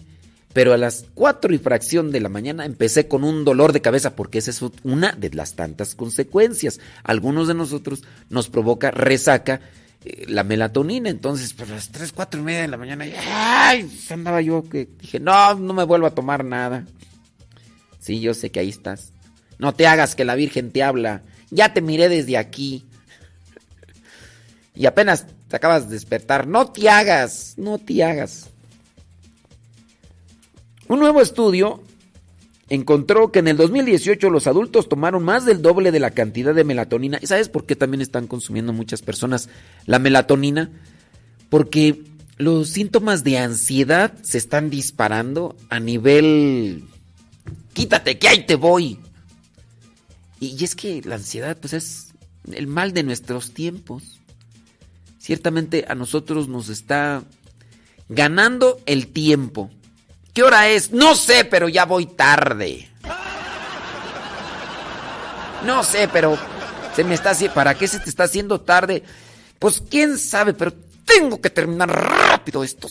pero 0.54 0.74
a 0.74 0.78
las 0.78 1.06
cuatro 1.14 1.54
y 1.54 1.58
fracción 1.58 2.12
de 2.12 2.22
la 2.22 2.30
mañana 2.30 2.66
empecé 2.66 3.08
con 3.08 3.24
un 3.24 3.44
dolor 3.44 3.74
de 3.74 3.82
cabeza 3.82 4.16
porque 4.16 4.38
esa 4.38 4.52
es 4.52 4.62
una 4.84 5.12
de 5.14 5.32
las 5.32 5.56
tantas 5.56 5.96
consecuencias. 5.96 6.80
Algunos 7.04 7.48
de 7.48 7.56
nosotros 7.56 8.04
nos 8.30 8.50
provoca 8.50 8.92
resaca 8.92 9.62
eh, 10.06 10.26
la 10.28 10.44
melatonina, 10.44 11.10
entonces 11.10 11.54
pues 11.54 11.70
a 11.72 11.76
las 11.76 11.90
tres, 11.90 12.12
cuatro 12.12 12.42
y 12.42 12.44
media 12.44 12.62
de 12.62 12.68
la 12.68 12.78
mañana, 12.78 13.06
ay, 13.34 13.90
andaba 14.10 14.42
yo 14.42 14.64
que 14.70 14.88
dije, 15.00 15.20
no, 15.20 15.56
no 15.56 15.74
me 15.74 15.84
vuelvo 15.86 16.08
a 16.08 16.16
tomar 16.16 16.46
nada. 16.46 16.86
Sí, 18.00 18.20
yo 18.20 18.34
sé 18.34 18.52
que 18.52 18.60
ahí 18.60 18.70
estás. 18.70 19.14
No 19.60 19.74
te 19.74 19.88
hagas 19.88 20.16
que 20.16 20.26
la 20.26 20.36
Virgen 20.36 20.72
te 20.72 20.84
habla. 20.84 21.22
Ya 21.50 21.74
te 21.74 21.82
miré 21.82 22.10
desde 22.10 22.38
aquí. 22.38 22.86
Y 24.76 24.86
apenas 24.86 25.28
te 25.48 25.56
acabas 25.56 25.88
de 25.88 25.96
despertar. 25.96 26.48
No 26.48 26.72
te 26.72 26.90
hagas, 26.90 27.54
no 27.58 27.78
te 27.78 28.04
hagas. 28.04 28.50
Un 30.88 31.00
nuevo 31.00 31.22
estudio 31.22 31.84
encontró 32.70 33.32
que 33.32 33.40
en 33.40 33.48
el 33.48 33.58
2018 33.58 34.30
los 34.30 34.48
adultos 34.48 34.90
tomaron 34.90 35.24
más 35.24 35.46
del 35.46 35.62
doble 35.62 35.92
de 35.92 36.00
la 36.00 36.12
cantidad 36.12 36.56
de 36.56 36.64
melatonina. 36.64 37.20
¿Y 37.22 37.28
sabes 37.28 37.50
por 37.50 37.66
qué 37.66 37.76
también 37.76 38.02
están 38.02 38.28
consumiendo 38.28 38.74
muchas 38.74 39.02
personas 39.02 39.50
la 39.86 40.00
melatonina? 40.00 40.72
Porque 41.50 42.04
los 42.38 42.70
síntomas 42.70 43.24
de 43.24 43.38
ansiedad 43.38 44.14
se 44.24 44.38
están 44.38 44.70
disparando 44.70 45.56
a 45.70 45.80
nivel... 45.80 46.86
Quítate, 47.74 48.18
que 48.18 48.28
ahí 48.28 48.46
te 48.46 48.56
voy. 48.56 49.00
Y, 50.44 50.62
es 50.62 50.76
que 50.76 51.02
la 51.06 51.16
ansiedad, 51.16 51.58
pues 51.58 51.72
es 51.72 52.08
el 52.52 52.68
mal 52.68 52.94
de 52.94 53.04
nuestros 53.04 53.54
tiempos. 53.54 54.20
Ciertamente 55.18 55.86
a 55.88 55.96
nosotros 55.96 56.50
nos 56.50 56.68
está 56.68 57.24
ganando 58.10 58.82
el 58.86 59.08
tiempo. 59.08 59.72
¿Qué 60.34 60.44
hora 60.44 60.68
es? 60.68 60.92
No 60.92 61.16
sé, 61.16 61.46
pero 61.46 61.70
ya 61.70 61.86
voy 61.86 62.08
tarde. 62.08 62.90
No 65.66 65.82
sé, 65.86 66.10
pero 66.12 66.38
se 66.94 67.06
me 67.06 67.16
está 67.16 67.30
haciendo. 67.30 67.56
¿Para 67.56 67.76
qué 67.76 67.88
se 67.88 68.02
te 68.02 68.10
está 68.10 68.26
haciendo 68.26 68.60
tarde? 68.60 69.02
Pues 69.60 69.82
quién 69.90 70.20
sabe, 70.20 70.54
pero 70.54 70.74
tengo 71.06 71.40
que 71.40 71.52
terminar 71.52 71.90
rápido 71.90 72.66
esto. 72.66 72.90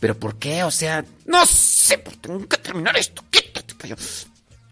Pero 0.00 0.18
¿por 0.18 0.40
qué? 0.40 0.64
O 0.64 0.72
sea, 0.72 1.04
no 1.26 1.46
sé, 1.46 1.98
pero 1.98 2.16
tengo 2.16 2.48
que 2.48 2.56
terminar 2.56 2.96
esto. 2.96 3.22
Quítate 3.30 3.74
allá. 3.84 3.96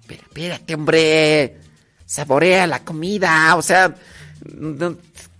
Pero 0.09 0.22
espérate, 0.22 0.74
hombre. 0.74 1.60
Saborea 2.06 2.66
la 2.66 2.82
comida. 2.82 3.55
O 3.55 3.62
sea, 3.62 3.94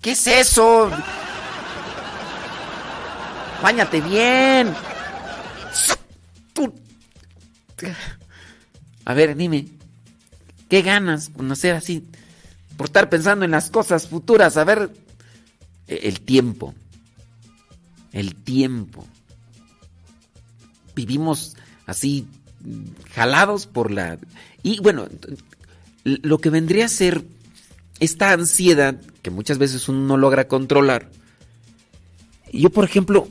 ¿qué 0.03 0.11
es 0.13 0.27
eso? 0.27 0.91
Báñate 3.63 4.01
bien. 4.03 4.75
A 9.07 9.15
ver, 9.15 9.35
dime. 9.35 9.67
¿Qué 10.69 10.83
ganas 10.83 11.31
con 11.31 11.51
hacer 11.51 11.75
así? 11.75 12.07
Por 12.77 12.89
estar 12.89 13.09
pensando 13.09 13.47
en 13.47 13.51
las 13.51 13.71
cosas 13.71 14.07
futuras. 14.07 14.59
A 14.59 14.65
ver. 14.65 14.91
e-, 15.87 16.01
El 16.03 16.21
tiempo. 16.21 16.75
El 18.13 18.35
tiempo. 18.35 19.07
Vivimos 20.95 21.57
así 21.87 22.29
jalados 23.15 23.67
por 23.67 23.91
la... 23.91 24.19
Y 24.63 24.81
bueno, 24.81 25.09
lo 26.05 26.39
que 26.39 26.51
vendría 26.51 26.87
a 26.87 26.89
ser 26.89 27.25
esta 28.01 28.33
ansiedad 28.33 29.01
que 29.23 29.31
muchas 29.31 29.59
veces 29.59 29.89
uno 29.89 30.01
no 30.01 30.17
logra 30.17 30.49
controlar. 30.49 31.11
Yo, 32.53 32.71
por 32.71 32.85
ejemplo, 32.85 33.29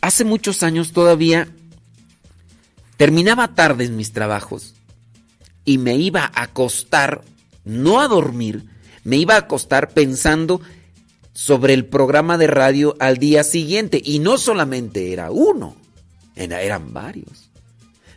hace 0.00 0.24
muchos 0.24 0.62
años 0.62 0.92
todavía 0.92 1.48
terminaba 2.96 3.54
tarde 3.54 3.84
en 3.84 3.96
mis 3.96 4.12
trabajos 4.12 4.74
y 5.64 5.78
me 5.78 5.96
iba 5.96 6.24
a 6.34 6.42
acostar, 6.44 7.22
no 7.64 8.00
a 8.00 8.08
dormir, 8.08 8.64
me 9.04 9.16
iba 9.16 9.34
a 9.34 9.38
acostar 9.38 9.90
pensando 9.90 10.60
sobre 11.34 11.74
el 11.74 11.84
programa 11.84 12.38
de 12.38 12.46
radio 12.46 12.96
al 12.98 13.18
día 13.18 13.44
siguiente. 13.44 14.00
Y 14.02 14.20
no 14.20 14.38
solamente 14.38 15.12
era 15.12 15.30
uno, 15.30 15.76
era- 16.34 16.62
eran 16.62 16.92
varios. 16.94 17.45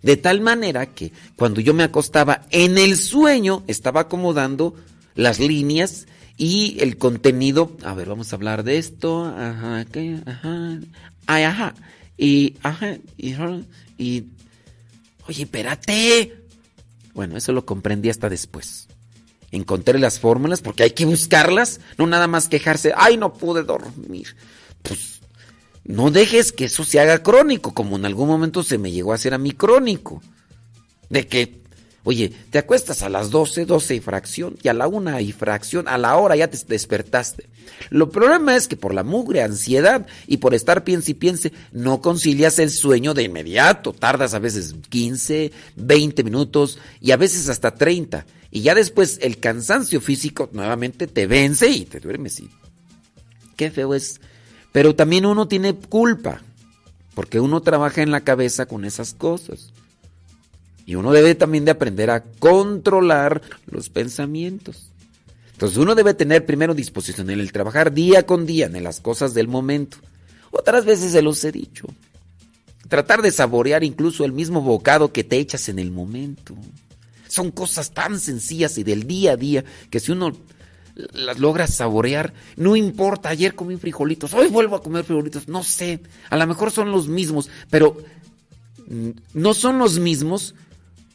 De 0.02 0.18
tal 0.18 0.42
manera 0.42 0.86
que 0.88 1.12
cuando 1.36 1.62
yo 1.62 1.74
me 1.74 1.84
acostaba 1.84 2.46
en 2.52 2.78
el 2.78 2.96
sueño, 2.98 3.64
estaba 3.68 4.02
acomodando 4.02 4.76
las 5.16 5.40
líneas 5.40 6.08
y 6.38 6.78
el 6.80 6.98
contenido. 6.98 7.76
A 7.84 7.94
ver, 7.94 8.08
vamos 8.10 8.32
a 8.32 8.36
hablar 8.38 8.64
de 8.64 8.78
esto. 8.78 9.26
Ajá, 9.26 9.86
¿qué? 9.92 10.20
Ajá. 10.26 10.80
Ay, 11.28 11.44
ajá. 11.44 11.76
Y, 12.18 12.56
ajá. 12.64 12.98
Y, 13.18 13.34
y- 13.98 14.24
oye, 15.28 15.44
espérate. 15.44 16.36
Bueno, 17.14 17.36
eso 17.38 17.52
lo 17.52 17.66
comprendí 17.66 18.10
hasta 18.10 18.30
después. 18.30 18.88
Encontré 19.52 19.98
las 20.00 20.20
fórmulas 20.20 20.62
porque 20.62 20.84
hay 20.84 20.92
que 20.92 21.06
buscarlas, 21.06 21.82
no 21.98 22.06
nada 22.06 22.28
más 22.28 22.48
quejarse, 22.48 22.94
ay, 22.96 23.18
no 23.18 23.34
pude 23.34 23.64
dormir. 23.64 24.36
Pues 24.84 25.19
no 25.90 26.12
dejes 26.12 26.52
que 26.52 26.66
eso 26.66 26.84
se 26.84 27.00
haga 27.00 27.24
crónico, 27.24 27.74
como 27.74 27.96
en 27.96 28.06
algún 28.06 28.28
momento 28.28 28.62
se 28.62 28.78
me 28.78 28.92
llegó 28.92 29.12
a 29.12 29.16
hacer 29.16 29.34
a 29.34 29.40
mí 29.40 29.54
crónico. 29.54 30.22
De 31.10 31.26
que, 31.26 31.64
oye, 32.04 32.32
te 32.52 32.60
acuestas 32.60 33.02
a 33.02 33.10
las 33.10 33.32
12, 33.32 33.66
12 33.66 33.96
y 33.96 34.00
fracción, 34.00 34.56
y 34.62 34.68
a 34.68 34.76
la 34.76 34.88
1 34.88 35.20
y 35.22 35.32
fracción, 35.32 35.88
a 35.88 35.98
la 35.98 36.16
hora 36.16 36.36
ya 36.36 36.48
te 36.48 36.60
despertaste. 36.68 37.50
Lo 37.90 38.12
problema 38.12 38.56
es 38.56 38.68
que 38.68 38.78
por 38.78 38.94
la 38.94 39.04
mugre 39.04 39.42
ansiedad 39.42 40.06
y 40.28 40.38
por 40.38 40.54
estar 40.54 40.84
piense 40.84 41.10
y 41.10 41.16
piense, 41.16 41.54
no 41.72 42.02
concilias 42.02 42.60
el 42.60 42.70
sueño 42.70 43.16
de 43.16 43.24
inmediato. 43.24 43.92
Tardas 43.92 44.36
a 44.36 44.40
veces 44.40 44.76
15, 44.90 45.52
20 45.76 46.24
minutos 46.24 46.78
y 47.02 47.14
a 47.14 47.18
veces 47.18 47.50
hasta 47.50 47.74
30. 47.74 48.28
Y 48.52 48.62
ya 48.62 48.76
después 48.76 49.18
el 49.24 49.40
cansancio 49.40 50.02
físico 50.02 50.52
nuevamente 50.54 51.08
te 51.08 51.26
vence 51.26 51.68
y 51.68 51.86
te 51.86 52.00
duermes. 52.00 52.42
Y 52.42 52.50
qué 53.56 53.72
feo 53.72 53.96
es. 53.96 54.22
Pero 54.72 54.96
también 54.96 55.26
uno 55.26 55.48
tiene 55.48 55.76
culpa, 55.76 56.42
porque 57.16 57.40
uno 57.40 57.62
trabaja 57.62 58.02
en 58.02 58.12
la 58.12 58.22
cabeza 58.22 58.66
con 58.66 58.86
esas 58.86 59.14
cosas. 59.14 59.72
Y 60.86 60.96
uno 60.96 61.12
debe 61.12 61.36
también 61.36 61.66
de 61.66 61.72
aprender 61.72 62.10
a 62.10 62.24
controlar 62.24 63.42
los 63.68 63.90
pensamientos. 63.90 64.90
Entonces 65.52 65.78
uno 65.78 65.94
debe 65.94 66.14
tener 66.14 66.46
primero 66.46 66.74
disposición 66.74 67.30
en 67.30 67.40
el 67.40 67.52
trabajar 67.52 67.94
día 67.94 68.26
con 68.26 68.46
día 68.46 68.68
en 68.68 68.84
las 68.84 69.02
cosas 69.02 69.34
del 69.34 69.48
momento. 69.48 69.98
Otras 70.52 70.86
veces 70.86 71.12
se 71.12 71.22
los 71.22 71.44
he 71.44 71.52
dicho. 71.52 71.86
Tratar 72.88 73.22
de 73.22 73.32
saborear 73.32 73.84
incluso 73.84 74.26
el 74.26 74.32
mismo 74.32 74.62
bocado 74.62 75.12
que 75.12 75.24
te 75.24 75.38
echas 75.38 75.70
en 75.70 75.78
el 75.78 75.92
momento. 75.92 76.56
Son 77.28 77.52
cosas 77.52 77.92
tan 77.92 78.20
sencillas 78.20 78.78
y 78.78 78.84
del 78.84 79.06
día 79.06 79.34
a 79.34 79.38
día 79.38 79.64
que 79.92 80.00
si 80.00 80.12
uno 80.12 80.32
las 81.14 81.40
logra 81.40 81.68
saborear, 81.68 82.34
no 82.56 82.76
importa, 82.76 83.30
ayer 83.30 83.56
comí 83.56 83.78
frijolitos, 83.78 84.34
hoy 84.34 84.48
vuelvo 84.48 84.76
a 84.76 84.84
comer 84.84 85.04
frijolitos, 85.04 85.48
no 85.48 85.64
sé, 85.64 86.02
a 86.30 86.38
lo 86.38 86.48
mejor 86.48 86.72
son 86.72 86.92
los 86.92 87.08
mismos, 87.08 87.50
pero 87.70 87.98
mm, 88.88 89.10
no 89.34 89.54
son 89.54 89.80
los 89.80 90.00
mismos 90.00 90.56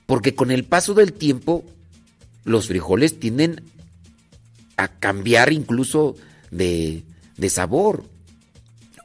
porque 0.06 0.34
con 0.34 0.50
el 0.50 0.64
paso 0.64 0.94
del 0.94 1.12
tiempo 1.12 1.64
los 2.44 2.68
frijoles 2.68 3.18
tienden 3.18 3.62
a 4.76 4.88
cambiar 4.88 5.52
incluso 5.52 6.16
de, 6.50 7.02
de 7.36 7.50
sabor. 7.50 8.04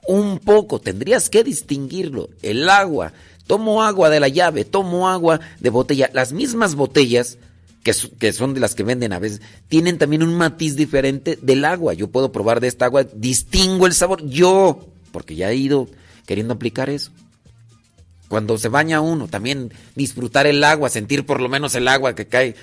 Un 0.07 0.39
poco, 0.39 0.79
tendrías 0.79 1.29
que 1.29 1.43
distinguirlo. 1.43 2.29
El 2.41 2.67
agua, 2.69 3.13
tomo 3.45 3.83
agua 3.83 4.09
de 4.09 4.19
la 4.19 4.27
llave, 4.27 4.65
tomo 4.65 5.07
agua 5.07 5.39
de 5.59 5.69
botella. 5.69 6.09
Las 6.13 6.33
mismas 6.33 6.75
botellas, 6.75 7.37
que, 7.83 7.93
so- 7.93 8.09
que 8.17 8.33
son 8.33 8.53
de 8.53 8.59
las 8.59 8.75
que 8.75 8.83
venden 8.83 9.13
a 9.13 9.19
veces, 9.19 9.41
tienen 9.67 9.97
también 9.97 10.23
un 10.23 10.35
matiz 10.35 10.75
diferente 10.75 11.37
del 11.41 11.65
agua. 11.65 11.93
Yo 11.93 12.09
puedo 12.09 12.31
probar 12.31 12.59
de 12.59 12.67
esta 12.67 12.85
agua, 12.85 13.05
distingo 13.13 13.85
el 13.87 13.93
sabor. 13.93 14.25
Yo, 14.27 14.87
porque 15.11 15.35
ya 15.35 15.49
he 15.51 15.55
ido 15.55 15.87
queriendo 16.25 16.53
aplicar 16.53 16.89
eso. 16.89 17.11
Cuando 18.27 18.57
se 18.59 18.69
baña 18.69 19.01
uno, 19.01 19.27
también 19.27 19.73
disfrutar 19.95 20.45
el 20.45 20.63
agua, 20.63 20.89
sentir 20.89 21.25
por 21.25 21.41
lo 21.41 21.49
menos 21.49 21.73
el 21.75 21.87
agua 21.87 22.13
que 22.13 22.27
cae. 22.27 22.55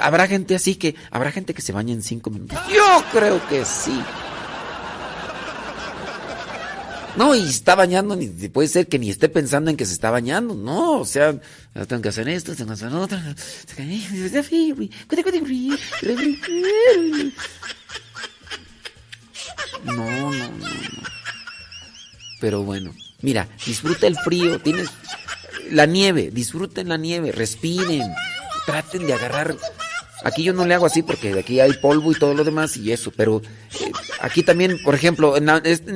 Habrá 0.00 0.28
gente 0.28 0.54
así 0.54 0.76
que, 0.76 0.94
habrá 1.10 1.32
gente 1.32 1.54
que 1.54 1.62
se 1.62 1.72
baña 1.72 1.92
en 1.92 2.02
cinco 2.02 2.30
minutos. 2.30 2.56
Yo 2.72 3.04
creo 3.12 3.44
que 3.48 3.64
sí. 3.64 4.00
No, 7.16 7.34
y 7.34 7.42
está 7.42 7.74
bañando, 7.74 8.16
ni 8.16 8.26
puede 8.48 8.68
ser 8.68 8.88
que 8.88 8.98
ni 8.98 9.10
esté 9.10 9.28
pensando 9.28 9.70
en 9.70 9.76
que 9.76 9.84
se 9.84 9.92
está 9.92 10.10
bañando. 10.10 10.54
No, 10.54 11.00
o 11.00 11.04
sea, 11.04 11.38
tengo 11.86 12.02
que 12.02 12.08
hacer 12.08 12.28
esto, 12.28 12.54
tengo 12.54 12.68
que 12.68 12.74
hacer 12.74 12.88
otro. 12.88 13.18
No, 19.84 19.94
no, 19.94 20.30
no, 20.30 20.48
no. 20.48 20.68
Pero 22.40 22.62
bueno, 22.62 22.94
mira, 23.20 23.48
disfruta 23.66 24.06
el 24.06 24.16
frío, 24.16 24.60
tienes 24.60 24.88
la 25.70 25.86
nieve, 25.86 26.30
disfruten 26.32 26.88
la 26.88 26.96
nieve, 26.96 27.30
respiren, 27.30 28.12
traten 28.66 29.06
de 29.06 29.12
agarrar. 29.12 29.56
Aquí 30.24 30.42
yo 30.44 30.52
no 30.52 30.64
le 30.64 30.74
hago 30.74 30.86
así 30.86 31.02
porque 31.02 31.38
aquí 31.38 31.60
hay 31.60 31.72
polvo 31.74 32.12
y 32.12 32.14
todo 32.14 32.34
lo 32.34 32.44
demás 32.44 32.76
y 32.76 32.92
eso, 32.92 33.12
pero 33.14 33.42
eh, 33.80 33.92
aquí 34.20 34.42
también, 34.42 34.78
por 34.84 34.94
ejemplo, 34.94 35.36
en, 35.36 35.48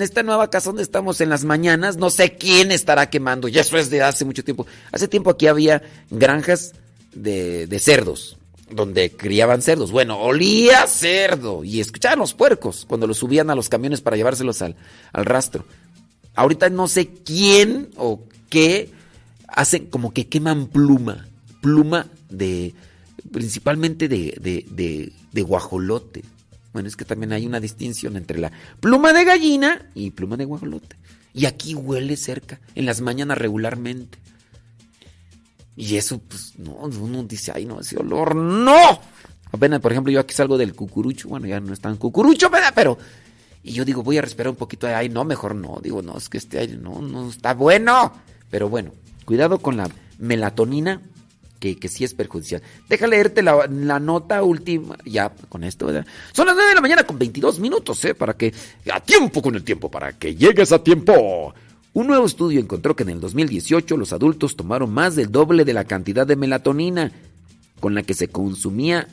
esta 0.03 0.23
nueva 0.23 0.51
casa 0.51 0.71
donde 0.71 0.83
estamos 0.83 1.21
en 1.21 1.29
las 1.29 1.45
mañanas, 1.45 1.97
no 1.97 2.11
sé 2.11 2.37
quién 2.37 2.73
estará 2.73 3.09
quemando, 3.09 3.49
y 3.49 3.59
eso 3.59 3.79
es 3.79 3.91
de 3.91 4.03
hace 4.03 4.25
mucho 4.25 4.45
tiempo. 4.45 4.67
Hace 4.93 5.09
tiempo 5.09 5.31
aquí 5.31 5.47
había 5.47 5.83
granjas 6.11 6.75
de, 7.15 7.79
cerdos, 7.79 8.37
donde 8.71 9.11
criaban 9.11 9.63
cerdos. 9.63 9.93
Bueno, 9.93 10.19
olía 10.19 10.87
cerdo 10.87 11.63
y 11.65 11.81
escuchaban 11.81 12.19
los 12.19 12.35
puercos 12.35 12.85
cuando 12.89 13.07
los 13.07 13.19
subían 13.19 13.51
a 13.51 13.55
los 13.55 13.69
camiones 13.69 14.01
para 14.01 14.17
llevárselos 14.17 14.61
al 14.63 14.75
rastro. 15.13 15.65
Ahorita 16.35 16.69
no 16.69 16.87
sé 16.87 17.09
quién 17.09 17.89
o 17.97 18.23
qué 18.51 18.91
hacen 19.49 19.87
como 19.87 20.13
que 20.13 20.29
queman 20.29 20.67
pluma, 20.67 21.27
pluma 21.63 22.07
de 22.29 22.75
principalmente 23.37 24.09
de, 24.09 24.35
de, 24.41 25.13
de, 25.31 25.43
guajolote. 25.43 26.25
Bueno, 26.73 26.89
es 26.89 26.97
que 26.97 27.05
también 27.05 27.35
hay 27.35 27.45
una 27.45 27.61
distinción 27.61 28.17
entre 28.17 28.39
la 28.39 28.51
pluma 28.81 29.13
de 29.13 29.27
gallina 29.27 29.91
y 29.95 30.13
pluma 30.13 30.39
de 30.39 30.47
guajolote. 30.47 30.97
Y 31.35 31.45
aquí 31.45 31.75
huele 31.75 32.17
cerca, 32.17 32.61
en 32.75 32.87
las 32.87 33.03
mañanas 33.03 33.37
regularmente. 33.37 34.17
Y 35.77 35.97
eso, 35.97 36.19
pues, 36.19 36.59
no, 36.59 36.77
uno 36.77 37.25
dice, 37.25 37.53
ay, 37.55 37.67
no, 37.67 37.81
ese 37.81 37.99
olor, 37.99 38.35
no. 38.35 39.03
Apenas, 39.53 39.81
por 39.81 39.93
ejemplo, 39.93 40.11
yo 40.11 40.21
aquí 40.21 40.33
salgo 40.33 40.57
del 40.57 40.75
cucurucho, 40.75 41.29
bueno, 41.29 41.47
ya 41.47 41.61
no 41.61 41.75
es 41.75 41.81
tan 41.81 41.99
cucurucho, 41.99 42.49
¿verdad? 42.49 42.73
Pero, 42.75 42.97
y 43.63 43.73
yo 43.73 43.85
digo, 43.85 44.03
voy 44.03 44.17
a 44.17 44.23
respirar 44.23 44.49
un 44.49 44.57
poquito 44.57 44.87
de 44.87 45.09
no, 45.11 45.25
mejor 45.27 45.55
no, 45.55 45.79
digo, 45.83 46.01
no, 46.01 46.17
es 46.17 46.31
que 46.31 46.39
este 46.39 46.59
aire 46.59 46.79
no, 46.79 47.03
no 47.03 47.29
está 47.29 47.53
bueno. 47.53 48.15
Pero 48.51 48.71
bueno, 48.71 48.93
cuidado 49.27 49.59
con 49.59 49.77
la 49.77 49.91
melatonina, 50.19 51.03
que, 51.59 51.77
que 51.77 51.89
sí 51.89 52.05
es 52.05 52.15
perjudicial. 52.15 52.63
Deja 52.89 53.07
leerte 53.07 53.43
la, 53.43 53.67
la 53.69 53.99
nota 53.99 54.43
última, 54.43 54.97
ya 55.05 55.31
con 55.49 55.65
esto, 55.65 55.87
¿verdad? 55.87 56.07
Son 56.33 56.47
las 56.47 56.55
9 56.55 56.69
de 56.69 56.75
la 56.75 56.81
mañana 56.81 57.05
con 57.05 57.19
22 57.19 57.59
minutos, 57.61 58.05
¿eh? 58.05 58.15
Para 58.15 58.35
que, 58.35 58.53
a 58.93 59.01
tiempo 59.01 59.43
con 59.43 59.55
el 59.55 59.65
tiempo, 59.65 59.91
para 59.91 60.13
que 60.13 60.35
llegues 60.35 60.73
a 60.73 60.83
tiempo. 60.83 61.55
Un 61.93 62.07
nuevo 62.07 62.27
estudio 62.27 62.61
encontró 62.61 62.95
que 62.95 63.05
en 63.05 63.11
el 63.11 63.21
2018 63.21 63.97
los 63.97 64.13
adultos 64.13 64.55
tomaron 64.55 64.91
más 64.91 65.17
del 65.17 65.33
doble 65.33 65.65
de 65.65 65.73
la 65.73 65.85
cantidad 65.85 66.27
de 66.27 66.37
melatonina 66.37 67.11
con 67.81 67.95
la 67.95 68.03
que 68.03 68.15
se 68.15 68.29
consumía 68.29 69.09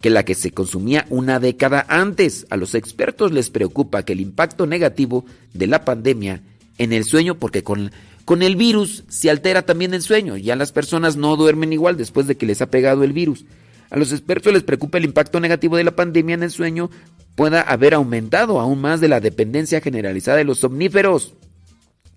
que 0.00 0.10
la 0.10 0.24
que 0.24 0.34
se 0.34 0.52
consumía 0.52 1.06
una 1.10 1.40
década 1.40 1.84
antes. 1.88 2.46
A 2.50 2.56
los 2.56 2.74
expertos 2.74 3.32
les 3.32 3.50
preocupa 3.50 4.04
que 4.04 4.12
el 4.12 4.20
impacto 4.20 4.66
negativo 4.66 5.24
de 5.54 5.66
la 5.66 5.84
pandemia 5.84 6.42
en 6.78 6.92
el 6.92 7.04
sueño, 7.04 7.34
porque 7.34 7.64
con, 7.64 7.90
con 8.28 8.42
el 8.42 8.56
virus 8.56 9.04
se 9.08 9.30
altera 9.30 9.62
también 9.62 9.94
el 9.94 10.02
sueño, 10.02 10.36
ya 10.36 10.54
las 10.54 10.70
personas 10.70 11.16
no 11.16 11.34
duermen 11.34 11.72
igual 11.72 11.96
después 11.96 12.26
de 12.26 12.36
que 12.36 12.44
les 12.44 12.60
ha 12.60 12.66
pegado 12.66 13.02
el 13.02 13.14
virus. 13.14 13.46
A 13.88 13.96
los 13.96 14.12
expertos 14.12 14.52
les 14.52 14.64
preocupa 14.64 14.98
el 14.98 15.06
impacto 15.06 15.40
negativo 15.40 15.78
de 15.78 15.84
la 15.84 15.96
pandemia 15.96 16.34
en 16.34 16.42
el 16.42 16.50
sueño 16.50 16.90
pueda 17.36 17.62
haber 17.62 17.94
aumentado 17.94 18.60
aún 18.60 18.82
más 18.82 19.00
de 19.00 19.08
la 19.08 19.20
dependencia 19.20 19.80
generalizada 19.80 20.36
de 20.36 20.44
los 20.44 20.58
somníferos. 20.58 21.36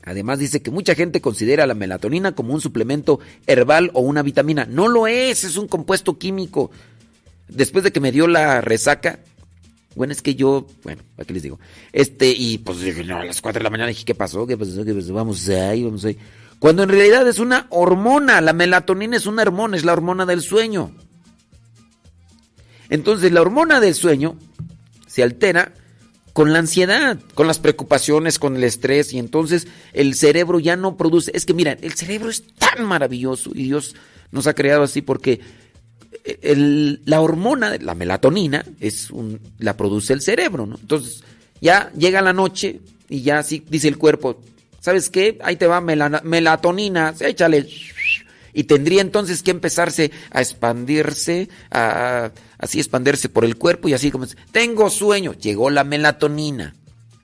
Además 0.04 0.40
dice 0.40 0.62
que 0.62 0.70
mucha 0.70 0.96
gente 0.96 1.22
considera 1.22 1.66
la 1.66 1.76
melatonina 1.76 2.34
como 2.34 2.54
un 2.54 2.60
suplemento 2.60 3.22
herbal 3.48 3.90
o 3.94 4.02
una 4.02 4.22
vitamina. 4.22 4.66
No 4.66 4.90
lo 4.90 5.08
es, 5.08 5.46
es 5.46 5.56
un 5.56 5.70
compuesto 5.70 6.18
químico. 6.18 6.72
Después 7.48 7.86
de 7.86 7.94
que 7.94 8.02
me 8.02 8.12
dio 8.12 8.28
la 8.28 8.60
resaca, 8.60 9.20
bueno, 9.96 10.14
es 10.14 10.22
que 10.22 10.36
yo, 10.36 10.68
bueno, 10.84 11.02
aquí 11.18 11.34
les 11.34 11.44
digo? 11.44 11.60
Este, 11.92 12.32
y 12.32 12.60
pues 12.60 12.80
dije, 12.80 13.04
no, 13.04 13.18
a 13.18 13.26
las 13.26 13.42
4 13.42 13.60
de 13.60 13.64
la 13.64 13.70
mañana 13.70 13.90
dije, 13.90 14.06
¿qué 14.06 14.16
pasó? 14.16 14.48
¿Qué 14.48 14.58
pasó? 14.58 14.86
¿Qué 14.86 14.94
pasó? 14.94 15.14
Vamos 15.14 15.48
ahí, 15.50 15.84
vamos 15.84 16.06
ahí. 16.06 16.18
Cuando 16.60 16.84
en 16.84 16.90
realidad 16.90 17.28
es 17.28 17.40
una 17.40 17.68
hormona, 17.70 18.40
la 18.40 18.54
melatonina 18.54 19.18
es 19.18 19.26
una 19.26 19.42
hormona, 19.42 19.76
es 19.76 19.84
la 19.84 19.94
hormona 19.94 20.26
del 20.26 20.42
sueño. 20.42 20.92
Entonces, 22.90 23.32
la 23.32 23.42
hormona 23.42 23.80
del 23.80 23.96
sueño 23.96 24.38
se 25.08 25.24
altera 25.24 25.74
con 26.34 26.54
la 26.54 26.60
ansiedad, 26.60 27.20
con 27.34 27.48
las 27.48 27.60
preocupaciones, 27.60 28.40
con 28.40 28.56
el 28.56 28.64
estrés 28.64 29.14
y 29.14 29.20
entonces 29.20 29.68
el 29.94 30.16
cerebro 30.16 30.60
ya 30.60 30.76
no 30.76 30.96
produce. 30.98 31.32
Es 31.34 31.46
que 31.46 31.54
miren, 31.54 31.78
el 31.82 31.94
cerebro 31.94 32.30
es 32.30 32.44
tan 32.56 32.86
maravilloso 32.86 33.52
y 33.54 33.64
Dios 33.64 33.96
nos 34.32 34.48
ha 34.48 34.54
creado 34.54 34.84
así 34.84 35.02
porque 35.02 35.42
la 37.06 37.22
hormona, 37.22 37.78
la 37.80 37.96
melatonina, 37.96 38.64
es 38.80 39.10
un, 39.12 39.40
la 39.60 39.76
produce 39.76 40.14
el 40.14 40.22
cerebro, 40.22 40.66
¿no? 40.66 40.78
Entonces 40.80 41.24
ya 41.60 41.92
llega 41.98 42.22
la 42.22 42.34
noche 42.34 42.80
y 43.10 43.22
ya 43.22 43.40
así 43.40 43.64
dice 43.70 43.88
el 43.88 43.98
cuerpo, 43.98 44.42
¿sabes 44.80 45.10
qué? 45.10 45.38
Ahí 45.44 45.56
te 45.56 45.68
va 45.68 45.82
melana- 45.82 46.22
melatonina, 46.24 47.14
échale. 47.20 47.68
Y 48.54 48.66
tendría 48.66 49.02
entonces 49.02 49.44
que 49.44 49.52
empezarse 49.52 50.12
a 50.30 50.42
expandirse, 50.42 51.48
a, 51.72 52.32
así 52.58 52.80
expandirse 52.80 53.30
por 53.30 53.46
el 53.46 53.56
cuerpo 53.56 53.88
y 53.88 53.94
así 53.94 54.12
como, 54.12 54.26
tengo 54.52 54.90
sueño, 54.90 55.34
llegó 55.34 55.70
la 55.70 55.84
melatonina. 55.86 56.76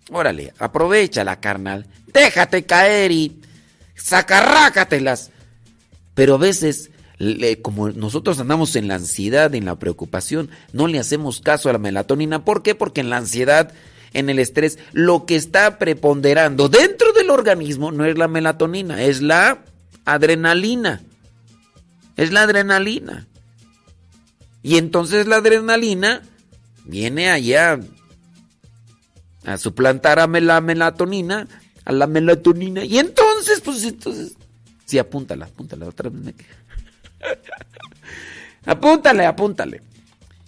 Órale, 0.10 0.54
aprovecha 0.58 1.26
la 1.26 1.42
carnal, 1.42 1.86
déjate 2.14 2.64
caer 2.66 3.12
y 3.12 3.42
sacarrácatelas. 3.96 5.32
Pero 6.14 6.36
a 6.36 6.38
veces, 6.38 6.90
como 7.62 7.90
nosotros 7.90 8.40
andamos 8.40 8.76
en 8.76 8.88
la 8.88 8.96
ansiedad, 8.96 9.54
en 9.56 9.66
la 9.66 9.80
preocupación, 9.80 10.50
no 10.72 10.88
le 10.88 11.00
hacemos 11.00 11.42
caso 11.42 11.70
a 11.70 11.74
la 11.74 11.80
melatonina. 11.80 12.46
¿Por 12.46 12.62
qué? 12.62 12.76
Porque 12.76 13.02
en 13.02 13.10
la 13.10 13.18
ansiedad, 13.18 13.74
en 14.14 14.30
el 14.30 14.40
estrés, 14.40 14.78
lo 14.94 15.26
que 15.26 15.36
está 15.36 15.80
preponderando 15.80 16.70
dentro 16.70 17.14
del 17.14 17.32
organismo 17.32 17.92
no 17.92 18.06
es 18.06 18.18
la 18.18 18.28
melatonina, 18.28 19.02
es 19.02 19.22
la 19.22 19.64
adrenalina. 20.06 21.02
Es 22.16 22.32
la 22.32 22.44
adrenalina. 22.44 23.28
Y 24.62 24.78
entonces 24.78 25.28
la 25.28 25.38
adrenalina 25.38 26.22
viene 26.86 27.30
allá 27.30 27.80
a 29.46 29.58
suplantar 29.58 30.20
a 30.20 30.28
la 30.28 30.62
melatonina, 30.62 31.48
a 31.86 31.92
la 31.92 32.06
melatonina. 32.06 32.84
Y 32.84 33.00
entonces, 33.00 33.62
pues 33.62 33.84
entonces, 33.84 34.36
sí, 34.86 35.00
apúntala, 35.00 35.46
apúntala, 35.46 35.88
otra 35.88 36.10
vez 36.10 36.22
me 36.22 36.34
queja. 36.34 36.67
apúntale, 38.66 39.26
apúntale. 39.26 39.82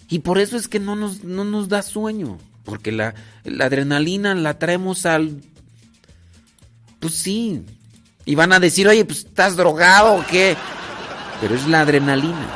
Y 0.08 0.20
por 0.20 0.38
eso 0.38 0.56
es 0.56 0.68
que 0.68 0.80
no 0.80 0.96
nos, 0.96 1.22
no 1.24 1.44
nos 1.44 1.68
da 1.68 1.82
sueño, 1.82 2.38
porque 2.64 2.92
la, 2.92 3.14
la 3.44 3.66
adrenalina 3.66 4.34
la 4.34 4.58
traemos 4.58 5.06
al... 5.06 5.40
Pues 6.98 7.14
sí. 7.14 7.64
Y 8.24 8.34
van 8.34 8.52
a 8.52 8.60
decir, 8.60 8.86
oye, 8.88 9.04
pues 9.04 9.20
estás 9.20 9.56
drogado 9.56 10.14
o 10.14 10.26
qué. 10.26 10.56
Pero 11.40 11.54
es 11.54 11.66
la 11.66 11.80
adrenalina. 11.80 12.48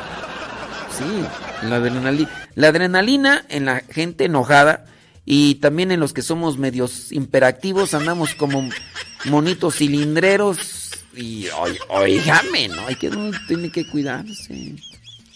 Sí, 0.97 1.67
la 1.67 1.77
adrenalina. 1.77 2.29
La 2.55 2.67
adrenalina 2.67 3.45
en 3.49 3.65
la 3.65 3.79
gente 3.79 4.25
enojada 4.25 4.85
y 5.25 5.55
también 5.55 5.91
en 5.91 5.99
los 5.99 6.13
que 6.13 6.21
somos 6.21 6.57
medios 6.57 7.11
imperactivos, 7.11 7.93
andamos 7.95 8.35
como 8.35 8.69
monitos 9.25 9.75
cilindreros 9.75 10.84
y 11.17 11.47
oígame, 11.89 12.67
¿no? 12.69 12.87
Hay 12.87 12.95
que, 12.95 13.09
tiene 13.47 13.71
que 13.71 13.87
cuidarse. 13.87 14.75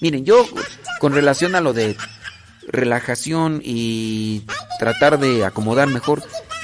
Miren, 0.01 0.26
yo 0.26 0.47
con 0.99 1.14
relación 1.14 1.56
a 1.56 1.61
lo 1.61 1.73
de 1.73 1.95
relajación 2.68 3.61
y 3.64 4.43
tratar 4.80 5.19
de 5.19 5.45
acomodar 5.45 5.88
mejor, 5.88 6.23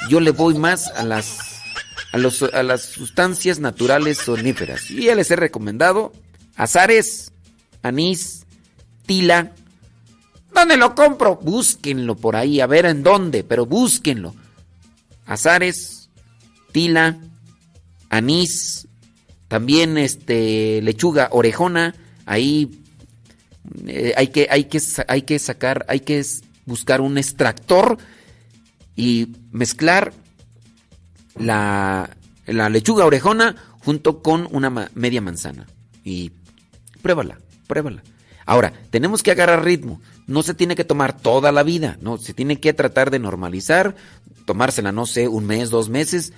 yo 0.10 0.20
le 0.20 0.32
voy 0.32 0.56
más 0.58 0.88
a 0.90 1.04
las 1.04 1.40
a, 2.12 2.18
los- 2.18 2.44
a 2.44 2.64
las 2.64 2.84
sustancias 2.84 3.60
naturales 3.60 4.20
soníferas. 4.20 4.90
Y 4.90 5.06
ya 5.06 5.16
les 5.16 5.30
he 5.32 5.36
recomendado 5.36 6.14
azares, 6.56 7.32
anís, 7.84 8.46
tila. 9.06 9.52
¿Dónde 10.54 10.78
lo 10.78 10.96
compro? 10.96 11.36
Búsquenlo 11.36 12.16
por 12.16 12.38
ahí, 12.38 12.62
a 12.62 12.68
ver 12.68 12.86
en 12.86 13.04
dónde, 13.04 13.44
pero 13.44 13.66
búsquenlo. 13.66 14.34
Azares, 15.26 16.10
tila, 16.72 17.18
anís, 18.10 18.88
también 19.48 19.98
este 19.98 20.82
lechuga 20.82 21.30
orejona, 21.32 21.96
ahí 22.26 22.82
eh, 23.88 24.14
hay 24.18 24.28
que 24.28 24.48
hay 24.50 24.66
que 24.66 24.82
hay 25.08 25.22
que 25.24 25.40
sacar, 25.40 25.86
hay 25.88 26.00
que 26.00 26.24
buscar 26.66 27.02
un 27.02 27.18
extractor 27.18 27.98
y 28.96 29.30
mezclar 29.52 30.14
la, 31.38 32.10
la 32.46 32.70
lechuga 32.70 33.06
orejona 33.06 33.56
junto 33.80 34.22
con 34.22 34.48
una 34.52 34.90
media 34.96 35.22
manzana. 35.22 35.68
Y 36.04 36.32
pruébala, 37.02 37.40
pruébala. 37.68 38.04
Ahora, 38.46 38.74
tenemos 38.90 39.24
que 39.24 39.32
agarrar 39.32 39.64
ritmo. 39.64 40.02
No 40.28 40.44
se 40.44 40.54
tiene 40.54 40.76
que 40.76 40.84
tomar 40.84 41.20
toda 41.20 41.52
la 41.52 41.64
vida, 41.64 41.98
no, 42.02 42.18
se 42.18 42.34
tiene 42.34 42.60
que 42.60 42.74
tratar 42.74 43.12
de 43.12 43.20
normalizar, 43.20 43.96
tomársela, 44.46 44.92
no 44.92 45.06
sé, 45.06 45.28
un 45.28 45.46
mes, 45.46 45.70
dos 45.70 45.90
meses, 45.90 46.34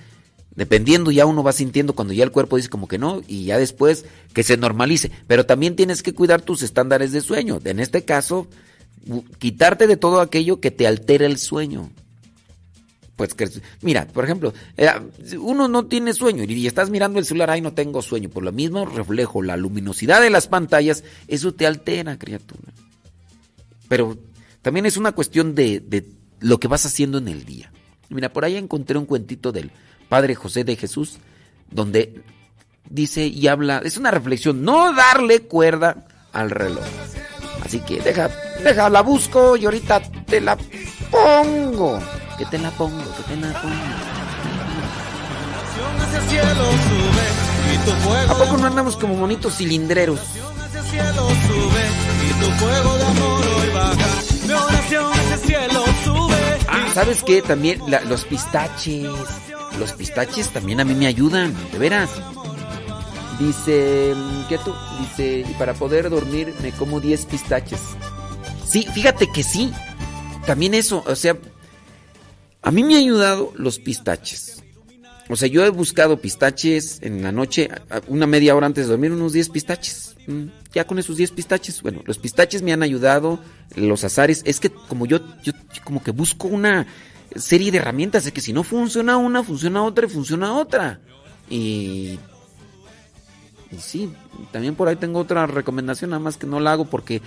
dependiendo, 0.58 1.12
ya 1.12 1.24
uno 1.24 1.44
va 1.44 1.52
sintiendo 1.52 1.94
cuando 1.94 2.12
ya 2.12 2.24
el 2.24 2.32
cuerpo 2.32 2.56
dice 2.56 2.68
como 2.68 2.88
que 2.88 2.98
no, 2.98 3.22
y 3.28 3.44
ya 3.44 3.58
después 3.58 4.04
que 4.34 4.42
se 4.42 4.56
normalice. 4.56 5.12
Pero 5.28 5.46
también 5.46 5.76
tienes 5.76 6.02
que 6.02 6.14
cuidar 6.14 6.42
tus 6.42 6.62
estándares 6.62 7.12
de 7.12 7.20
sueño. 7.20 7.60
En 7.62 7.78
este 7.78 8.04
caso, 8.04 8.48
quitarte 9.38 9.86
de 9.86 9.96
todo 9.96 10.20
aquello 10.20 10.58
que 10.58 10.72
te 10.72 10.88
altera 10.88 11.26
el 11.26 11.38
sueño. 11.38 11.90
Pues 13.14 13.34
que, 13.34 13.48
mira, 13.82 14.08
por 14.08 14.24
ejemplo, 14.24 14.52
eh, 14.76 14.90
uno 15.38 15.68
no 15.68 15.86
tiene 15.86 16.12
sueño 16.12 16.42
y 16.42 16.66
estás 16.66 16.90
mirando 16.90 17.20
el 17.20 17.24
celular, 17.24 17.50
ay, 17.50 17.60
no 17.60 17.72
tengo 17.72 18.02
sueño. 18.02 18.28
Por 18.28 18.42
lo 18.42 18.50
mismo 18.50 18.84
reflejo, 18.84 19.42
la 19.42 19.56
luminosidad 19.56 20.20
de 20.20 20.30
las 20.30 20.48
pantallas, 20.48 21.04
eso 21.28 21.54
te 21.54 21.68
altera, 21.68 22.18
criatura. 22.18 22.72
Pero 23.88 24.18
también 24.60 24.86
es 24.86 24.96
una 24.96 25.12
cuestión 25.12 25.54
de, 25.54 25.78
de 25.78 26.04
lo 26.40 26.58
que 26.58 26.66
vas 26.66 26.84
haciendo 26.84 27.18
en 27.18 27.28
el 27.28 27.44
día. 27.44 27.70
Mira, 28.08 28.32
por 28.32 28.44
ahí 28.44 28.56
encontré 28.56 28.98
un 28.98 29.06
cuentito 29.06 29.52
del 29.52 29.70
Padre 30.08 30.34
José 30.34 30.64
de 30.64 30.76
Jesús, 30.76 31.18
donde 31.70 32.22
dice 32.88 33.26
y 33.26 33.48
habla, 33.48 33.82
es 33.84 33.96
una 33.96 34.10
reflexión, 34.10 34.62
no 34.62 34.94
darle 34.94 35.40
cuerda 35.40 36.06
al 36.32 36.50
reloj. 36.50 36.84
Así 37.64 37.80
que 37.80 38.00
deja, 38.00 38.30
deja, 38.62 38.88
la 38.88 39.02
busco 39.02 39.56
y 39.56 39.64
ahorita 39.64 40.00
te 40.26 40.40
la 40.40 40.56
pongo. 41.10 41.98
Que 42.38 42.46
te 42.46 42.58
la 42.58 42.70
pongo, 42.70 43.04
que 43.16 43.22
te 43.24 43.36
la 43.36 43.60
pongo. 43.60 43.74
¿A 48.28 48.34
poco 48.34 48.56
no 48.56 48.66
andamos 48.66 48.96
como 48.96 49.16
monitos 49.16 49.56
cilindreros? 49.56 50.20
Ah, 56.68 56.86
¿sabes 56.94 57.22
qué? 57.24 57.42
También 57.42 57.80
los 58.08 58.24
pistaches. 58.24 59.10
Los 59.78 59.92
pistaches 59.92 60.48
también 60.50 60.80
a 60.80 60.84
mí 60.84 60.94
me 60.94 61.06
ayudan, 61.06 61.54
de 61.72 61.78
veras. 61.78 62.10
Dice, 63.38 64.14
¿qué 64.48 64.58
tú? 64.58 64.74
Dice, 65.00 65.44
y 65.48 65.54
para 65.54 65.74
poder 65.74 66.10
dormir 66.10 66.52
me 66.62 66.72
como 66.72 67.00
10 67.00 67.26
pistaches. 67.26 67.80
Sí, 68.68 68.86
fíjate 68.92 69.30
que 69.30 69.42
sí. 69.42 69.72
También 70.46 70.74
eso, 70.74 71.04
o 71.06 71.14
sea, 71.14 71.36
a 72.62 72.70
mí 72.70 72.82
me 72.82 72.96
ha 72.96 72.98
ayudado 72.98 73.52
los 73.56 73.78
pistaches. 73.78 74.64
O 75.28 75.36
sea, 75.36 75.46
yo 75.46 75.64
he 75.64 75.68
buscado 75.68 76.20
pistaches 76.20 76.98
en 77.02 77.22
la 77.22 77.30
noche, 77.30 77.68
una 78.08 78.26
media 78.26 78.56
hora 78.56 78.66
antes 78.66 78.86
de 78.86 78.90
dormir, 78.92 79.12
unos 79.12 79.32
10 79.32 79.50
pistaches. 79.50 80.16
Mm, 80.26 80.46
Ya 80.74 80.86
con 80.86 80.98
esos 80.98 81.16
10 81.16 81.30
pistaches, 81.32 81.82
bueno, 81.82 82.02
los 82.06 82.18
pistaches 82.18 82.62
me 82.62 82.72
han 82.72 82.82
ayudado, 82.82 83.38
los 83.76 84.04
azares, 84.04 84.42
es 84.44 84.58
que 84.58 84.70
como 84.70 85.06
yo, 85.06 85.20
yo 85.42 85.52
como 85.84 86.02
que 86.02 86.10
busco 86.10 86.48
una 86.48 86.86
serie 87.36 87.70
de 87.70 87.78
herramientas, 87.78 88.24
de 88.24 88.32
que 88.32 88.40
si 88.40 88.52
no 88.52 88.62
funciona 88.62 89.16
una, 89.16 89.42
funciona 89.42 89.82
otra 89.82 90.06
y 90.06 90.08
funciona 90.08 90.54
otra. 90.54 91.00
Y, 91.50 92.18
y 93.70 93.78
sí, 93.78 94.12
también 94.52 94.74
por 94.74 94.88
ahí 94.88 94.96
tengo 94.96 95.20
otra 95.20 95.46
recomendación, 95.46 96.10
nada 96.10 96.20
más 96.20 96.36
que 96.36 96.46
no 96.46 96.60
la 96.60 96.72
hago 96.72 96.84
porque 96.86 97.22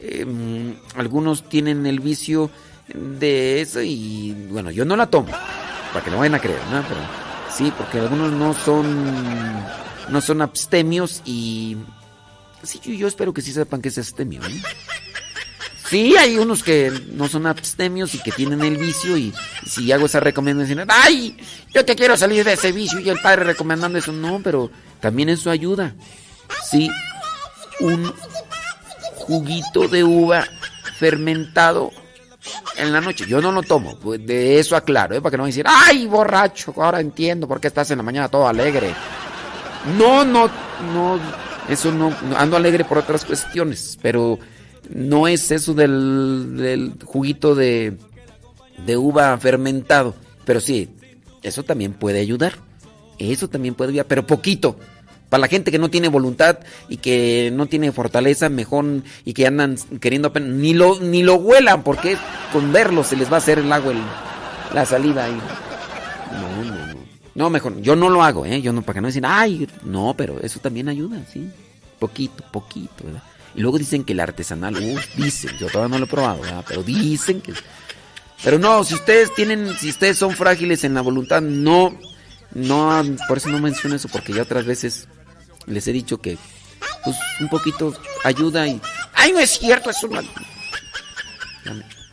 em, 0.00 0.76
algunos 0.94 1.48
tienen 1.48 1.86
el 1.86 2.00
vicio 2.00 2.50
de 2.94 3.60
eso 3.60 3.80
y 3.82 4.32
bueno, 4.50 4.70
yo 4.70 4.84
no 4.84 4.96
la 4.96 5.08
tomo, 5.08 5.32
para 5.92 6.04
que 6.04 6.10
no 6.10 6.18
vayan 6.18 6.34
a 6.36 6.40
creer, 6.40 6.60
¿no? 6.70 6.82
Pero 6.86 7.00
sí, 7.50 7.72
porque 7.76 7.98
algunos 7.98 8.32
no 8.32 8.54
son 8.54 9.64
no 10.08 10.20
son 10.20 10.40
abstemios 10.40 11.22
y 11.24 11.76
sí, 12.62 12.80
yo, 12.84 12.92
yo 12.92 13.08
espero 13.08 13.32
que 13.32 13.42
sí 13.42 13.52
sepan 13.52 13.82
que 13.82 13.88
es 13.88 13.98
abstemio, 13.98 14.40
¿no? 14.40 14.48
Sí, 15.88 16.16
hay 16.16 16.36
unos 16.36 16.62
que 16.64 16.92
no 17.12 17.28
son 17.28 17.46
abstemios 17.46 18.14
y 18.14 18.18
que 18.18 18.32
tienen 18.32 18.62
el 18.62 18.76
vicio 18.76 19.16
y 19.16 19.32
si 19.66 19.92
hago 19.92 20.06
esa 20.06 20.18
recomendación, 20.18 20.84
¡ay! 20.88 21.36
Yo 21.72 21.84
te 21.84 21.94
quiero 21.94 22.16
salir 22.16 22.44
de 22.44 22.54
ese 22.54 22.72
vicio 22.72 22.98
y 22.98 23.08
el 23.08 23.20
padre 23.20 23.44
recomendando 23.44 23.98
eso. 23.98 24.12
No, 24.12 24.40
pero 24.42 24.70
también 25.00 25.28
eso 25.28 25.50
ayuda. 25.50 25.94
Sí, 26.68 26.90
un 27.80 28.12
juguito 29.14 29.86
de 29.86 30.02
uva 30.02 30.46
fermentado 30.98 31.90
en 32.76 32.92
la 32.92 33.00
noche. 33.00 33.26
Yo 33.26 33.40
no 33.40 33.52
lo 33.52 33.62
tomo, 33.62 33.96
pues 33.98 34.24
de 34.26 34.58
eso 34.58 34.76
aclaro, 34.76 35.14
¿eh? 35.14 35.20
para 35.20 35.30
que 35.30 35.36
no 35.36 35.44
me 35.44 35.50
decir, 35.50 35.66
¡ay, 35.68 36.06
borracho! 36.06 36.74
Ahora 36.76 37.00
entiendo 37.00 37.46
por 37.46 37.60
qué 37.60 37.68
estás 37.68 37.90
en 37.90 37.98
la 37.98 38.04
mañana 38.04 38.28
todo 38.28 38.48
alegre. 38.48 38.94
No, 39.96 40.24
no, 40.24 40.50
no, 40.92 41.20
eso 41.68 41.92
no, 41.92 42.10
no, 42.10 42.36
ando 42.36 42.56
alegre 42.56 42.84
por 42.84 42.98
otras 42.98 43.24
cuestiones, 43.24 43.98
pero 44.02 44.38
no 44.90 45.28
es 45.28 45.50
eso 45.50 45.74
del, 45.74 46.94
juguito 47.04 47.54
de, 47.54 47.96
de 48.84 48.96
uva 48.96 49.36
fermentado. 49.38 50.14
Pero 50.44 50.60
sí, 50.60 50.88
eso 51.42 51.62
también 51.62 51.92
puede 51.92 52.20
ayudar. 52.20 52.54
Eso 53.18 53.48
también 53.48 53.74
puede 53.74 53.90
ayudar, 53.90 54.06
pero 54.06 54.26
poquito. 54.26 54.76
Para 55.28 55.40
la 55.40 55.48
gente 55.48 55.72
que 55.72 55.78
no 55.78 55.90
tiene 55.90 56.06
voluntad 56.08 56.58
y 56.88 56.98
que 56.98 57.50
no 57.52 57.66
tiene 57.66 57.90
fortaleza, 57.90 58.48
mejor 58.48 58.84
y 59.24 59.32
que 59.32 59.46
andan 59.46 59.76
queriendo 60.00 60.30
ni 60.40 60.72
lo, 60.72 61.00
ni 61.00 61.24
lo 61.24 61.34
huelan, 61.34 61.82
porque 61.82 62.16
con 62.52 62.72
verlo 62.72 63.02
se 63.02 63.16
les 63.16 63.28
va 63.30 63.34
a 63.34 63.38
hacer 63.38 63.58
el 63.58 63.72
agua, 63.72 63.92
el- 63.92 63.98
la 64.74 64.86
saliva. 64.86 65.28
Y... 65.28 65.32
No, 65.32 66.64
no, 66.64 66.86
no. 66.86 66.96
No, 67.34 67.50
mejor, 67.50 67.80
yo 67.80 67.96
no 67.96 68.08
lo 68.08 68.22
hago, 68.22 68.46
¿eh? 68.46 68.62
Yo 68.62 68.72
no, 68.72 68.82
para 68.82 68.94
que 68.94 69.00
no 69.00 69.08
dicen, 69.08 69.24
ay, 69.26 69.68
no, 69.82 70.14
pero 70.16 70.40
eso 70.40 70.60
también 70.60 70.88
ayuda, 70.88 71.20
sí. 71.32 71.50
Poquito, 71.98 72.44
poquito, 72.52 73.04
¿verdad? 73.04 73.22
Y 73.56 73.62
luego 73.62 73.78
dicen 73.78 74.04
que 74.04 74.12
el 74.12 74.20
artesanal, 74.20 74.76
uh, 74.76 75.00
dicen, 75.16 75.56
yo 75.58 75.68
todavía 75.68 75.94
no 75.94 75.98
lo 75.98 76.04
he 76.04 76.08
probado. 76.08 76.42
Pero 76.68 76.82
dicen 76.82 77.40
que... 77.40 77.54
Pero 78.44 78.58
no, 78.58 78.84
si 78.84 78.94
ustedes 78.94 79.34
tienen, 79.34 79.74
si 79.78 79.88
ustedes 79.88 80.18
son 80.18 80.32
frágiles 80.36 80.84
en 80.84 80.92
la 80.92 81.00
voluntad, 81.00 81.40
no, 81.40 81.98
no, 82.52 83.02
por 83.26 83.38
eso 83.38 83.48
no 83.48 83.58
menciono 83.58 83.96
eso, 83.96 84.08
porque 84.08 84.34
ya 84.34 84.42
otras 84.42 84.66
veces 84.66 85.08
les 85.64 85.88
he 85.88 85.92
dicho 85.92 86.18
que, 86.18 86.36
pues, 87.02 87.16
un 87.40 87.48
poquito 87.48 87.94
ayuda 88.24 88.68
y... 88.68 88.78
¡Ay, 89.14 89.32
no 89.32 89.40
es 89.40 89.58
cierto! 89.58 89.88
Es. 89.88 89.96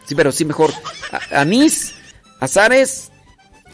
Sí, 0.05 0.15
pero 0.15 0.31
sí 0.31 0.45
mejor. 0.45 0.73
Anís, 1.31 1.93
azares, 2.39 3.11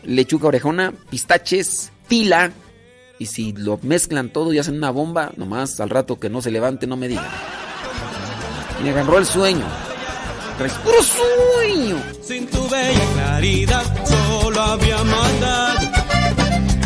lechuga 0.04 0.48
orejona, 0.48 0.92
pistaches, 1.10 1.92
tila. 2.08 2.52
Y 3.20 3.26
si 3.26 3.52
lo 3.52 3.78
mezclan 3.84 4.30
todo 4.30 4.54
y 4.54 4.60
hacen 4.60 4.78
una 4.78 4.92
bomba, 4.92 5.34
nomás 5.36 5.80
al 5.82 5.90
rato 5.90 6.20
que 6.20 6.30
no 6.30 6.42
se 6.42 6.52
levante, 6.52 6.88
no 6.88 6.96
me 6.96 7.10
digan. 7.10 7.28
Me 8.82 8.92
agarró 8.92 9.18
el 9.18 9.26
sueño. 9.26 9.66
Traes 10.58 10.74
puro 10.76 11.04
sueño. 11.04 12.02
Sin 12.22 12.48
tu 12.48 12.68
bella 12.70 13.06
claridad 13.14 13.84
solo 14.06 14.62
había 14.62 15.04
maldad. 15.04 15.76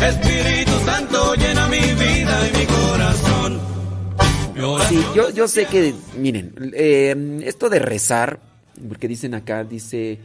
Espíritu 0.08 0.72
Santo 0.84 1.34
llena 1.36 1.68
mi 1.68 1.78
vida 1.78 2.48
y 2.48 2.58
mi 2.58 2.66
corazón. 2.66 3.60
Sí, 4.88 5.04
yo, 5.14 5.30
yo 5.30 5.46
sé 5.46 5.66
que, 5.66 5.94
miren, 6.16 6.54
eh, 6.74 7.40
esto 7.44 7.68
de 7.68 7.78
rezar, 7.78 8.40
porque 8.88 9.06
dicen 9.08 9.34
acá, 9.34 9.62
dice, 9.62 10.18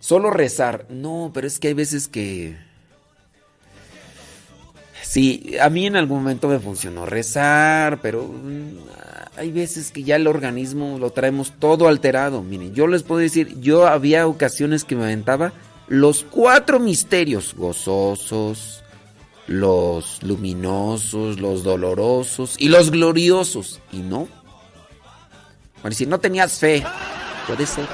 solo 0.00 0.30
rezar. 0.30 0.86
No, 0.90 1.30
pero 1.32 1.46
es 1.46 1.58
que 1.58 1.68
hay 1.68 1.74
veces 1.74 2.08
que... 2.08 2.65
Sí, 5.08 5.56
a 5.60 5.70
mí 5.70 5.86
en 5.86 5.96
algún 5.96 6.18
momento 6.18 6.48
me 6.48 6.58
funcionó 6.58 7.06
rezar, 7.06 8.00
pero 8.02 8.24
mm, 8.24 8.76
hay 9.36 9.52
veces 9.52 9.92
que 9.92 10.02
ya 10.02 10.16
el 10.16 10.26
organismo 10.26 10.98
lo 10.98 11.10
traemos 11.10 11.52
todo 11.58 11.86
alterado. 11.86 12.42
Miren, 12.42 12.74
yo 12.74 12.86
les 12.88 13.02
puedo 13.02 13.20
decir, 13.20 13.60
yo 13.60 13.86
había 13.86 14.26
ocasiones 14.26 14.84
que 14.84 14.96
me 14.96 15.04
aventaba 15.04 15.52
los 15.86 16.24
cuatro 16.28 16.80
misterios 16.80 17.54
gozosos, 17.54 18.82
los 19.46 20.22
luminosos, 20.24 21.38
los 21.38 21.62
dolorosos 21.62 22.56
y 22.58 22.68
los 22.68 22.90
gloriosos. 22.90 23.80
Y 23.92 23.98
no. 23.98 24.28
Bueno, 25.82 25.94
si 25.94 26.06
no 26.06 26.18
tenías 26.18 26.58
fe, 26.58 26.82
puede 27.46 27.64
ser. 27.64 27.86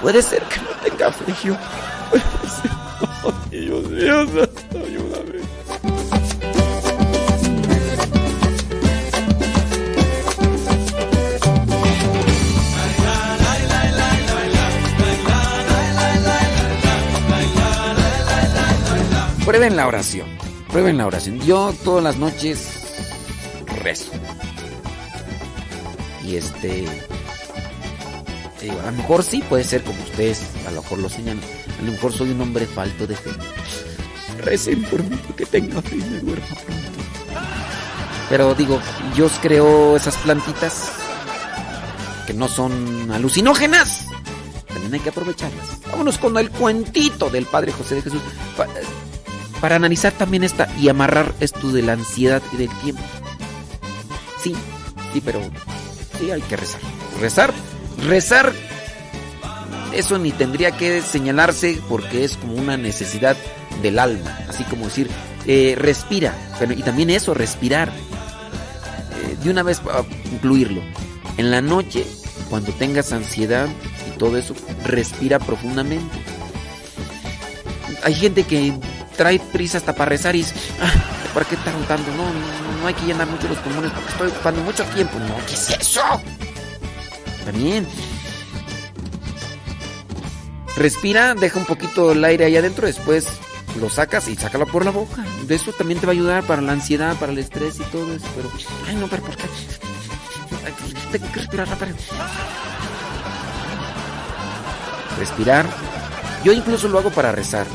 Puede 0.00 0.22
ser 0.22 0.42
que 0.44 0.60
no 0.60 0.70
tenga 0.82 1.12
fe 1.12 1.34
yo. 1.44 1.56
Puede 2.10 2.24
ser. 2.48 2.70
Ayúdame. 4.82 5.29
Prueben 19.50 19.74
la 19.74 19.88
oración. 19.88 20.28
Prueben 20.68 20.96
la 20.96 21.08
oración. 21.08 21.40
Yo 21.40 21.74
todas 21.82 22.04
las 22.04 22.16
noches 22.18 22.68
rezo. 23.82 24.12
Y 26.24 26.36
este. 26.36 26.86
a 28.80 28.86
lo 28.86 28.92
mejor 28.92 29.24
sí 29.24 29.42
puede 29.48 29.64
ser 29.64 29.82
como 29.82 30.00
ustedes, 30.04 30.40
a 30.68 30.70
lo 30.70 30.82
mejor 30.82 30.98
lo 31.00 31.08
señalan. 31.08 31.42
A 31.80 31.84
lo 31.84 31.90
mejor 31.90 32.12
soy 32.12 32.30
un 32.30 32.40
hombre 32.40 32.64
falto 32.64 33.08
de 33.08 33.16
fe. 33.16 33.30
Recen 34.38 34.84
por 34.84 35.02
mí 35.02 35.18
porque 35.26 35.44
tenga 35.46 35.82
fe 35.82 35.96
y 35.96 35.98
me 35.98 36.20
duerma 36.20 36.46
pronto. 36.46 37.00
Pero 38.28 38.54
digo, 38.54 38.80
Dios 39.16 39.32
creó 39.42 39.96
esas 39.96 40.16
plantitas 40.18 40.92
que 42.24 42.34
no 42.34 42.46
son 42.46 43.10
alucinógenas. 43.10 44.06
También 44.68 44.94
hay 44.94 45.00
que 45.00 45.08
aprovecharlas. 45.08 45.80
Vámonos 45.90 46.18
con 46.18 46.38
el 46.38 46.52
cuentito 46.52 47.28
del 47.30 47.46
Padre 47.46 47.72
José 47.72 47.96
de 47.96 48.02
Jesús. 48.02 48.22
Pa- 49.60 49.62
para 49.62 49.76
analizar 49.76 50.12
también 50.12 50.44
esta 50.44 50.68
y 50.78 50.88
amarrar 50.88 51.34
esto 51.40 51.70
de 51.72 51.82
la 51.82 51.92
ansiedad 51.92 52.42
y 52.52 52.56
del 52.56 52.70
tiempo. 52.80 53.02
Sí, 54.42 54.54
sí, 55.12 55.20
pero 55.24 55.40
sí 56.18 56.30
hay 56.30 56.40
que 56.42 56.56
rezar. 56.56 56.80
Rezar, 57.20 57.52
rezar, 58.06 58.52
eso 59.92 60.18
ni 60.18 60.32
tendría 60.32 60.70
que 60.72 61.02
señalarse 61.02 61.80
porque 61.88 62.24
es 62.24 62.36
como 62.36 62.54
una 62.54 62.76
necesidad 62.76 63.36
del 63.82 63.98
alma. 63.98 64.38
Así 64.48 64.64
como 64.64 64.86
decir, 64.86 65.10
eh, 65.46 65.74
respira. 65.78 66.34
Pero, 66.58 66.72
y 66.72 66.82
también 66.82 67.10
eso, 67.10 67.34
respirar. 67.34 67.88
Eh, 67.90 69.36
de 69.42 69.50
una 69.50 69.62
vez 69.62 69.80
para 69.80 70.04
incluirlo. 70.32 70.80
En 71.36 71.50
la 71.50 71.60
noche, 71.60 72.06
cuando 72.48 72.72
tengas 72.72 73.12
ansiedad 73.12 73.68
y 74.08 74.18
todo 74.18 74.36
eso, 74.38 74.54
respira 74.84 75.38
profundamente. 75.38 76.18
Hay 78.02 78.14
gente 78.14 78.44
que 78.44 78.72
trae 79.20 79.38
prisa 79.38 79.76
hasta 79.76 79.94
para 79.94 80.08
rezar 80.08 80.34
y 80.34 80.38
dice, 80.38 80.54
"Ah, 80.80 80.90
¿para 81.34 81.44
qué 81.44 81.54
estar 81.54 81.74
tanto? 81.86 82.10
No, 82.12 82.24
no, 82.24 82.80
no 82.80 82.86
hay 82.86 82.94
que 82.94 83.04
llenar 83.04 83.26
mucho 83.26 83.48
los 83.48 83.58
pulmones 83.58 83.92
porque 83.92 84.08
estoy 84.12 84.28
ocupando 84.28 84.62
mucho 84.62 84.82
tiempo. 84.84 85.18
No, 85.18 85.36
¿qué 85.46 85.52
es 85.52 85.68
eso? 85.78 86.00
También. 87.44 87.86
Respira, 90.74 91.34
deja 91.34 91.58
un 91.58 91.66
poquito 91.66 92.12
el 92.12 92.24
aire 92.24 92.46
ahí 92.46 92.56
adentro, 92.56 92.86
después 92.86 93.26
lo 93.78 93.90
sacas 93.90 94.26
y 94.28 94.36
sácalo 94.36 94.66
por 94.66 94.86
la 94.86 94.90
boca. 94.90 95.22
De 95.46 95.54
eso 95.54 95.70
también 95.72 96.00
te 96.00 96.06
va 96.06 96.12
a 96.12 96.14
ayudar 96.14 96.44
para 96.44 96.62
la 96.62 96.72
ansiedad, 96.72 97.14
para 97.16 97.32
el 97.32 97.38
estrés 97.38 97.76
y 97.78 97.82
todo 97.92 98.14
eso. 98.14 98.24
Pero, 98.34 98.50
ay, 98.88 98.94
no, 98.94 99.06
pero 99.06 99.22
¿por 99.22 99.36
qué? 99.36 99.44
Tengo 101.12 101.30
que 101.30 101.40
respirar 101.40 101.68
rápido. 101.68 101.94
Respirar. 105.18 105.66
Yo 106.42 106.52
incluso 106.52 106.88
lo 106.88 106.98
hago 107.00 107.10
para 107.10 107.32
rezar. 107.32 107.66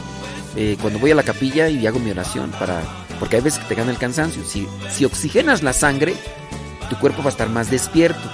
Eh, 0.56 0.78
cuando 0.82 1.00
voy 1.00 1.12
a 1.12 1.16
la 1.16 1.24
capilla 1.24 1.68
y 1.70 1.86
hago 1.86 2.00
mi 2.00 2.12
oración 2.12 2.52
para 2.52 2.82
porque 3.20 3.38
hay 3.38 3.42
veces 3.42 3.60
que 3.60 3.70
te 3.70 3.76
gana 3.76 3.92
el 3.92 3.98
cansancio. 3.98 4.44
Si, 4.44 5.06
oxigenas 5.06 5.64
la 5.64 5.74
sangre, 5.74 6.16
tu 6.90 6.98
cuerpo 6.98 7.22
va 7.22 7.28
a 7.28 7.30
estar 7.30 7.50
más 7.50 7.70
despierto. 7.70 8.30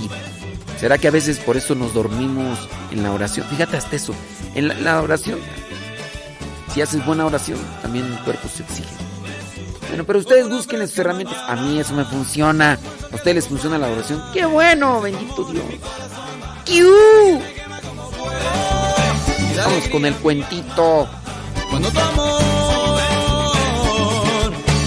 Y 0.00 0.80
será 0.80 0.98
que 0.98 1.08
a 1.08 1.10
veces 1.10 1.38
por 1.38 1.56
eso 1.56 1.74
nos 1.74 1.94
dormimos 1.94 2.68
en 2.90 3.02
la 3.02 3.12
oración. 3.12 3.46
Fíjate 3.48 3.76
hasta 3.76 3.96
eso. 3.96 4.14
En 4.54 4.84
la, 4.84 5.00
oración, 5.02 5.38
si 6.72 6.82
haces 6.82 7.04
buena 7.04 7.26
oración, 7.26 7.58
también 7.82 8.06
el 8.06 8.18
cuerpo 8.20 8.48
se 8.48 8.62
exige. 8.62 8.88
Bueno, 9.88 10.04
pero 10.04 10.20
ustedes 10.20 10.48
busquen 10.48 10.86
sus 10.86 10.98
herramientas. 10.98 11.36
A 11.48 11.56
mí 11.56 11.80
eso 11.80 11.94
me 11.94 12.04
funciona. 12.04 12.78
A 13.10 13.14
ustedes 13.14 13.36
les 13.36 13.48
funciona 13.48 13.76
la 13.76 13.88
oración. 13.88 14.22
¡Qué 14.32 14.46
bueno! 14.46 15.00
Bendito 15.00 15.44
Dios. 15.44 15.64
¡Kiu! 16.64 17.40
Vamos 19.64 19.88
con 19.88 20.06
el 20.06 20.14
cuentito. 20.14 21.06
Cuando 21.68 21.90
tu 21.90 21.98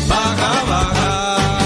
baja, 0.08 0.64
baja. 0.68 1.58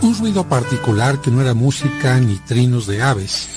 Un 0.00 0.18
ruido 0.18 0.48
particular 0.48 1.20
que 1.20 1.30
no 1.30 1.42
era 1.42 1.52
música 1.52 2.18
ni 2.18 2.36
trinos 2.36 2.86
de 2.86 3.02
aves 3.02 3.48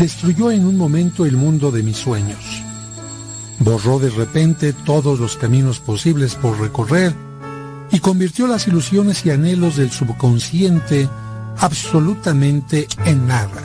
destruyó 0.00 0.50
en 0.50 0.66
un 0.66 0.76
momento 0.76 1.24
el 1.24 1.36
mundo 1.36 1.70
de 1.70 1.84
mis 1.84 1.98
sueños 1.98 2.67
Borró 3.60 3.98
de 3.98 4.10
repente 4.10 4.72
todos 4.72 5.18
los 5.18 5.36
caminos 5.36 5.80
posibles 5.80 6.34
por 6.36 6.60
recorrer 6.60 7.14
y 7.90 8.00
convirtió 8.00 8.46
las 8.46 8.68
ilusiones 8.68 9.24
y 9.26 9.30
anhelos 9.30 9.76
del 9.76 9.90
subconsciente 9.90 11.08
absolutamente 11.58 12.86
en 13.04 13.26
nada. 13.26 13.62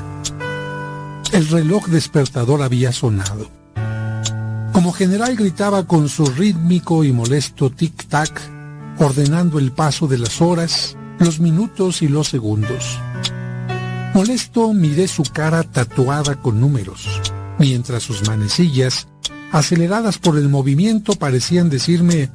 El 1.32 1.48
reloj 1.48 1.88
despertador 1.88 2.62
había 2.62 2.92
sonado. 2.92 3.50
Como 4.72 4.92
general 4.92 5.36
gritaba 5.36 5.86
con 5.86 6.10
su 6.10 6.26
rítmico 6.26 7.04
y 7.04 7.12
molesto 7.12 7.70
tic-tac, 7.70 8.32
ordenando 8.98 9.60
el 9.60 9.72
paso 9.72 10.08
de 10.08 10.18
las 10.18 10.42
horas, 10.42 10.98
los 11.20 11.40
minutos 11.40 12.02
y 12.02 12.08
los 12.08 12.30
segundos. 12.30 13.00
Molesto 14.14 14.74
miré 14.74 15.08
su 15.08 15.24
cara 15.24 15.64
tatuada 15.64 16.36
con 16.36 16.60
números, 16.60 17.22
mientras 17.60 18.04
sus 18.04 18.28
manecillas, 18.28 19.08
aceleradas 19.54 20.18
por 20.18 20.38
el 20.38 20.50
movimiento, 20.50 21.14
parecían 21.14 21.70
decirme, 21.70 22.32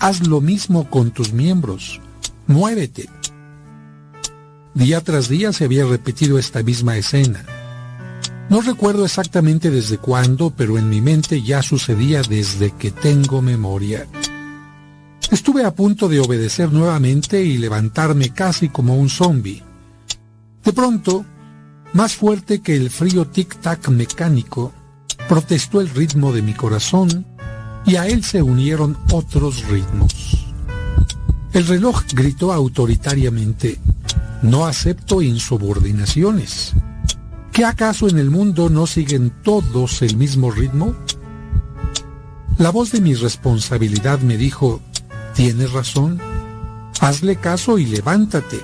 haz 0.00 0.26
lo 0.26 0.40
mismo 0.40 0.90
con 0.90 1.12
tus 1.12 1.32
miembros, 1.32 2.00
muévete. 2.48 3.08
Día 4.74 5.00
tras 5.00 5.28
día 5.28 5.52
se 5.52 5.64
había 5.64 5.86
repetido 5.86 6.38
esta 6.38 6.62
misma 6.64 6.96
escena. 6.96 7.44
No 8.50 8.60
recuerdo 8.60 9.04
exactamente 9.04 9.70
desde 9.70 9.98
cuándo, 9.98 10.50
pero 10.50 10.76
en 10.76 10.90
mi 10.90 11.00
mente 11.00 11.40
ya 11.40 11.62
sucedía 11.62 12.22
desde 12.22 12.72
que 12.72 12.90
tengo 12.90 13.40
memoria. 13.42 14.06
Estuve 15.30 15.64
a 15.64 15.72
punto 15.72 16.08
de 16.08 16.18
obedecer 16.18 16.72
nuevamente 16.72 17.44
y 17.44 17.58
levantarme 17.58 18.30
casi 18.30 18.68
como 18.68 18.96
un 18.96 19.08
zombi. 19.08 19.62
De 20.64 20.72
pronto, 20.72 21.24
más 21.92 22.16
fuerte 22.16 22.60
que 22.60 22.74
el 22.74 22.90
frío 22.90 23.30
tic-tac 23.30 23.88
mecánico, 23.88 24.72
protestó 25.28 25.80
el 25.80 25.90
ritmo 25.90 26.32
de 26.32 26.42
mi 26.42 26.54
corazón 26.54 27.26
y 27.84 27.96
a 27.96 28.06
él 28.06 28.24
se 28.24 28.42
unieron 28.42 28.96
otros 29.12 29.66
ritmos. 29.68 30.46
El 31.52 31.66
reloj 31.66 32.02
gritó 32.12 32.52
autoritariamente, 32.52 33.78
no 34.42 34.66
acepto 34.66 35.22
insubordinaciones. 35.22 36.74
¿Qué 37.52 37.64
acaso 37.64 38.08
en 38.08 38.18
el 38.18 38.30
mundo 38.30 38.68
no 38.68 38.86
siguen 38.86 39.32
todos 39.42 40.02
el 40.02 40.16
mismo 40.16 40.50
ritmo? 40.50 40.94
La 42.58 42.70
voz 42.70 42.92
de 42.92 43.00
mi 43.00 43.14
responsabilidad 43.14 44.20
me 44.20 44.36
dijo, 44.36 44.80
tienes 45.34 45.72
razón, 45.72 46.20
hazle 47.00 47.36
caso 47.36 47.78
y 47.78 47.86
levántate. 47.86 48.60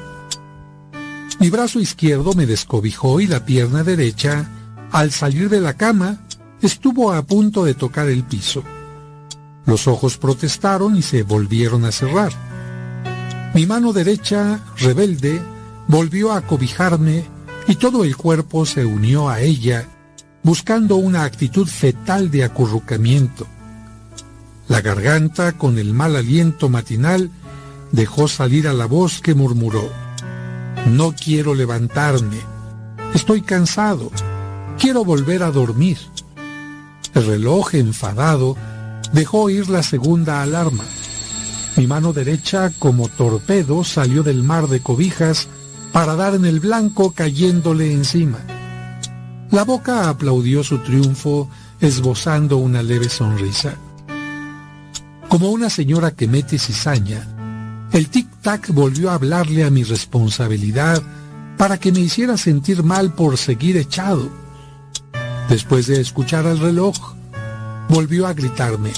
Mi 1.40 1.50
brazo 1.50 1.80
izquierdo 1.80 2.34
me 2.34 2.46
descobijó 2.46 3.20
y 3.20 3.26
la 3.26 3.44
pierna 3.44 3.82
derecha, 3.82 4.48
al 4.90 5.10
salir 5.10 5.48
de 5.48 5.60
la 5.60 5.74
cama, 5.74 6.18
estuvo 6.62 7.12
a 7.12 7.22
punto 7.22 7.64
de 7.64 7.74
tocar 7.74 8.08
el 8.08 8.24
piso. 8.24 8.62
Los 9.66 9.86
ojos 9.86 10.16
protestaron 10.16 10.96
y 10.96 11.02
se 11.02 11.22
volvieron 11.22 11.84
a 11.84 11.92
cerrar. 11.92 12.32
Mi 13.54 13.66
mano 13.66 13.92
derecha, 13.92 14.60
rebelde, 14.78 15.40
volvió 15.88 16.32
a 16.32 16.40
cobijarme 16.42 17.24
y 17.68 17.74
todo 17.74 18.04
el 18.04 18.16
cuerpo 18.16 18.64
se 18.66 18.84
unió 18.84 19.28
a 19.28 19.40
ella, 19.40 19.86
buscando 20.42 20.96
una 20.96 21.24
actitud 21.24 21.66
fetal 21.66 22.30
de 22.30 22.44
acurrucamiento. 22.44 23.46
La 24.68 24.80
garganta, 24.80 25.52
con 25.52 25.78
el 25.78 25.92
mal 25.92 26.16
aliento 26.16 26.68
matinal, 26.68 27.30
dejó 27.92 28.26
salir 28.26 28.66
a 28.68 28.72
la 28.72 28.86
voz 28.86 29.20
que 29.20 29.34
murmuró, 29.34 29.90
No 30.86 31.12
quiero 31.12 31.54
levantarme, 31.54 32.38
estoy 33.14 33.42
cansado, 33.42 34.10
quiero 34.78 35.04
volver 35.04 35.42
a 35.42 35.50
dormir. 35.50 35.98
El 37.14 37.26
reloj, 37.26 37.74
enfadado, 37.74 38.56
dejó 39.12 39.42
oír 39.42 39.68
la 39.68 39.82
segunda 39.82 40.42
alarma. 40.42 40.84
Mi 41.76 41.86
mano 41.86 42.12
derecha, 42.12 42.70
como 42.78 43.08
torpedo, 43.08 43.84
salió 43.84 44.22
del 44.22 44.42
mar 44.42 44.68
de 44.68 44.80
cobijas 44.80 45.48
para 45.92 46.16
dar 46.16 46.34
en 46.34 46.44
el 46.44 46.60
blanco 46.60 47.12
cayéndole 47.12 47.92
encima. 47.92 48.38
La 49.50 49.64
boca 49.64 50.08
aplaudió 50.08 50.64
su 50.64 50.78
triunfo, 50.78 51.50
esbozando 51.80 52.56
una 52.56 52.82
leve 52.82 53.08
sonrisa. 53.08 53.74
Como 55.28 55.50
una 55.50 55.68
señora 55.68 56.12
que 56.12 56.28
mete 56.28 56.58
cizaña, 56.58 57.88
el 57.92 58.10
tic-tac 58.10 58.72
volvió 58.72 59.10
a 59.10 59.14
hablarle 59.14 59.64
a 59.64 59.70
mi 59.70 59.82
responsabilidad 59.82 61.02
para 61.58 61.78
que 61.78 61.92
me 61.92 62.00
hiciera 62.00 62.38
sentir 62.38 62.82
mal 62.82 63.12
por 63.14 63.36
seguir 63.36 63.76
echado. 63.76 64.41
Después 65.48 65.86
de 65.86 66.00
escuchar 66.00 66.46
al 66.46 66.58
reloj, 66.58 66.96
volvió 67.88 68.26
a 68.26 68.32
gritarme, 68.32 68.92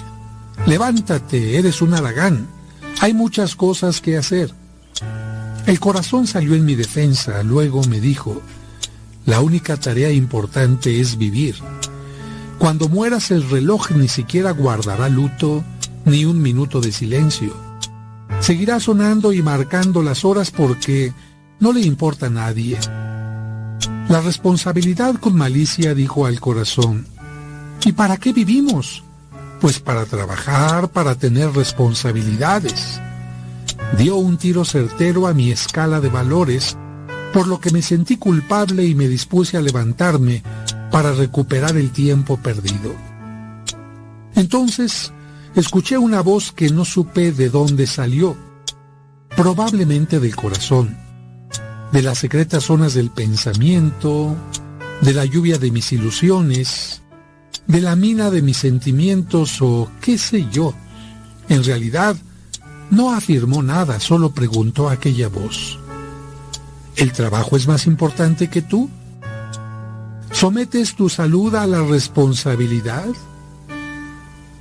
levántate, 0.66 1.58
eres 1.58 1.82
un 1.82 1.94
aragán, 1.94 2.46
hay 3.00 3.12
muchas 3.12 3.56
cosas 3.56 4.00
que 4.00 4.16
hacer. 4.16 4.52
El 5.66 5.80
corazón 5.80 6.26
salió 6.26 6.54
en 6.54 6.64
mi 6.64 6.74
defensa, 6.74 7.42
luego 7.42 7.82
me 7.84 8.00
dijo, 8.00 8.40
la 9.26 9.40
única 9.40 9.76
tarea 9.78 10.10
importante 10.10 11.00
es 11.00 11.16
vivir. 11.16 11.56
Cuando 12.58 12.88
mueras 12.88 13.30
el 13.30 13.48
reloj 13.48 13.90
ni 13.92 14.08
siquiera 14.08 14.50
guardará 14.50 15.08
luto 15.08 15.64
ni 16.04 16.24
un 16.24 16.40
minuto 16.40 16.80
de 16.80 16.92
silencio. 16.92 17.54
Seguirá 18.40 18.78
sonando 18.78 19.32
y 19.32 19.42
marcando 19.42 20.02
las 20.02 20.24
horas 20.24 20.50
porque 20.50 21.12
no 21.60 21.72
le 21.72 21.80
importa 21.80 22.26
a 22.26 22.30
nadie. 22.30 22.78
La 24.08 24.20
responsabilidad 24.20 25.16
con 25.16 25.34
malicia 25.36 25.94
dijo 25.94 26.26
al 26.26 26.40
corazón, 26.40 27.06
¿y 27.84 27.92
para 27.92 28.16
qué 28.16 28.32
vivimos? 28.32 29.02
Pues 29.60 29.80
para 29.80 30.04
trabajar, 30.04 30.90
para 30.90 31.14
tener 31.14 31.52
responsabilidades 31.52 33.00
dio 33.96 34.16
un 34.16 34.36
tiro 34.36 34.64
certero 34.64 35.26
a 35.26 35.34
mi 35.34 35.50
escala 35.50 36.00
de 36.00 36.08
valores, 36.08 36.76
por 37.32 37.46
lo 37.46 37.60
que 37.60 37.70
me 37.70 37.82
sentí 37.82 38.16
culpable 38.16 38.84
y 38.84 38.94
me 38.94 39.08
dispuse 39.08 39.56
a 39.56 39.60
levantarme 39.60 40.42
para 40.90 41.12
recuperar 41.12 41.76
el 41.76 41.90
tiempo 41.90 42.36
perdido. 42.36 42.94
Entonces, 44.34 45.12
escuché 45.54 45.98
una 45.98 46.22
voz 46.22 46.52
que 46.52 46.70
no 46.70 46.84
supe 46.84 47.32
de 47.32 47.50
dónde 47.50 47.86
salió, 47.86 48.36
probablemente 49.36 50.20
del 50.20 50.34
corazón, 50.34 50.96
de 51.94 52.02
las 52.02 52.18
secretas 52.18 52.64
zonas 52.64 52.94
del 52.94 53.10
pensamiento, 53.10 54.34
de 55.00 55.14
la 55.14 55.24
lluvia 55.24 55.58
de 55.58 55.70
mis 55.70 55.92
ilusiones, 55.92 57.02
de 57.68 57.80
la 57.80 57.94
mina 57.94 58.32
de 58.32 58.42
mis 58.42 58.56
sentimientos 58.56 59.62
o 59.62 59.88
qué 60.00 60.18
sé 60.18 60.48
yo. 60.50 60.74
En 61.48 61.62
realidad, 61.62 62.16
no 62.90 63.14
afirmó 63.14 63.62
nada, 63.62 64.00
solo 64.00 64.32
preguntó 64.32 64.88
aquella 64.88 65.28
voz. 65.28 65.78
¿El 66.96 67.12
trabajo 67.12 67.56
es 67.56 67.68
más 67.68 67.86
importante 67.86 68.50
que 68.50 68.60
tú? 68.60 68.90
¿Sometes 70.32 70.96
tu 70.96 71.08
salud 71.08 71.54
a 71.54 71.64
la 71.64 71.84
responsabilidad? 71.84 73.06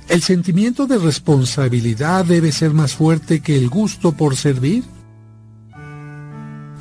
¿El 0.08 0.22
sentimiento 0.22 0.86
de 0.86 0.98
responsabilidad 0.98 2.26
debe 2.26 2.52
ser 2.52 2.70
más 2.70 2.94
fuerte 2.94 3.40
que 3.40 3.58
el 3.58 3.68
gusto 3.68 4.12
por 4.12 4.36
servir? 4.36 4.93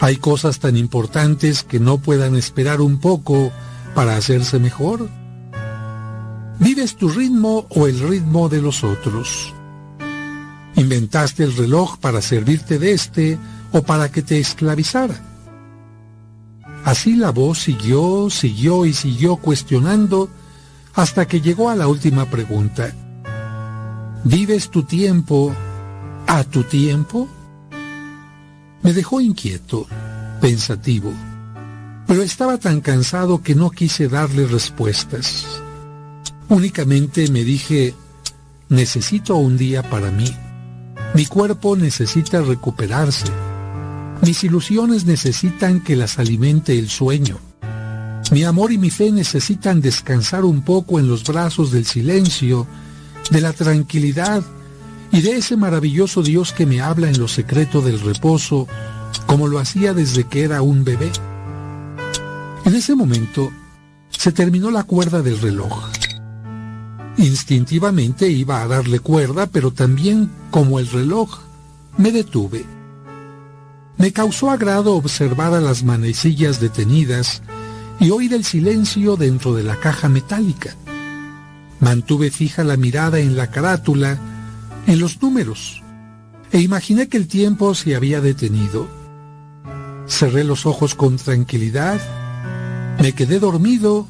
¿Hay 0.04 0.18
cosas 0.18 0.60
tan 0.60 0.76
importantes 0.76 1.64
que 1.64 1.80
no 1.80 1.98
puedan 1.98 2.36
esperar 2.36 2.82
un 2.82 3.00
poco 3.00 3.54
para 3.96 4.18
hacerse 4.18 4.60
mejor? 4.60 5.08
¿Vives 6.60 6.98
tu 6.98 7.08
ritmo 7.08 7.68
o 7.70 7.88
el 7.88 7.98
ritmo 8.02 8.50
de 8.50 8.62
los 8.62 8.84
otros? 8.84 9.54
Inventaste 10.76 11.46
el 11.46 11.56
reloj 11.56 12.00
para 12.00 12.22
servirte 12.22 12.80
de 12.80 12.92
este 12.92 13.40
o 13.72 13.82
para 13.84 14.12
que 14.12 14.22
te 14.22 14.40
esclavizara. 14.40 15.16
Así 16.84 17.16
la 17.16 17.32
voz 17.32 17.60
siguió, 17.60 18.30
siguió 18.30 18.86
y 18.86 18.92
siguió 18.92 19.38
cuestionando 19.38 20.28
hasta 20.96 21.30
que 21.30 21.40
llegó 21.40 21.70
a 21.70 21.78
la 21.78 21.88
última 21.88 22.26
pregunta. 22.26 22.94
¿Vives 24.26 24.70
tu 24.70 24.84
tiempo 24.84 25.56
a 26.28 26.44
tu 26.44 26.64
tiempo? 26.64 27.30
Me 28.84 28.92
dejó 28.92 29.22
inquieto, 29.22 29.88
pensativo, 30.42 31.14
pero 32.06 32.22
estaba 32.22 32.58
tan 32.58 32.82
cansado 32.82 33.42
que 33.42 33.56
no 33.56 33.72
quise 33.72 34.10
darle 34.10 34.46
respuestas. 34.46 35.46
Únicamente 36.50 37.30
me 37.30 37.46
dije, 37.46 37.94
necesito 38.68 39.38
un 39.38 39.58
día 39.58 39.90
para 39.90 40.12
mí. 40.12 40.30
Mi 41.14 41.26
cuerpo 41.26 41.78
necesita 41.78 42.42
recuperarse. 42.42 43.32
Mis 44.22 44.44
ilusiones 44.44 45.06
necesitan 45.06 45.80
que 45.82 45.96
las 45.96 46.20
alimente 46.20 46.78
el 46.78 46.90
sueño. 46.90 47.40
Mi 48.32 48.44
amor 48.44 48.74
y 48.74 48.78
mi 48.78 48.90
fe 48.90 49.14
necesitan 49.14 49.80
descansar 49.80 50.44
un 50.44 50.62
poco 50.62 51.00
en 51.00 51.08
los 51.08 51.24
brazos 51.24 51.72
del 51.72 51.86
silencio, 51.86 52.68
de 53.32 53.40
la 53.40 53.54
tranquilidad 53.54 54.44
y 55.14 55.22
de 55.22 55.38
ese 55.38 55.56
maravilloso 55.56 56.24
Dios 56.24 56.54
que 56.54 56.66
me 56.66 56.82
habla 56.82 57.08
en 57.08 57.20
lo 57.20 57.28
secreto 57.28 57.82
del 57.82 58.02
reposo 58.02 58.68
como 59.28 59.48
lo 59.48 59.60
hacía 59.60 59.94
desde 59.94 60.24
que 60.24 60.42
era 60.42 60.64
un 60.64 60.84
bebé. 60.84 61.12
En 62.66 62.74
ese 62.74 62.96
momento 62.96 63.52
se 64.10 64.32
terminó 64.32 64.72
la 64.72 64.84
cuerda 64.84 65.22
del 65.22 65.40
reloj. 65.40 65.88
Instintivamente 67.18 68.28
iba 68.28 68.64
a 68.64 68.68
darle 68.68 69.00
cuerda, 69.00 69.46
pero 69.46 69.72
también, 69.72 70.32
como 70.50 70.80
el 70.80 70.90
reloj, 70.90 71.42
me 71.98 72.12
detuve. 72.12 72.66
Me 73.98 74.12
causó 74.12 74.50
agrado 74.50 74.96
observar 74.96 75.54
a 75.54 75.62
las 75.62 75.84
manecillas 75.84 76.60
detenidas 76.60 77.44
y 78.00 78.10
oír 78.10 78.34
el 78.34 78.44
silencio 78.44 79.16
dentro 79.16 79.54
de 79.54 79.62
la 79.62 79.80
caja 79.80 80.10
metálica. 80.10 80.76
Mantuve 81.80 82.32
fija 82.32 82.64
la 82.64 82.78
mirada 82.78 83.20
en 83.20 83.38
la 83.38 83.52
carátula, 83.52 84.18
en 84.88 85.00
los 85.00 85.22
números, 85.22 85.82
e 86.52 86.60
imaginé 86.60 87.08
que 87.08 87.18
el 87.18 87.28
tiempo 87.28 87.74
se 87.76 87.96
había 87.96 88.22
detenido. 88.22 88.88
Cerré 90.08 90.44
los 90.44 90.66
ojos 90.66 90.96
con 90.96 91.18
tranquilidad, 91.18 92.00
me 93.02 93.14
quedé 93.14 93.40
dormido 93.40 94.08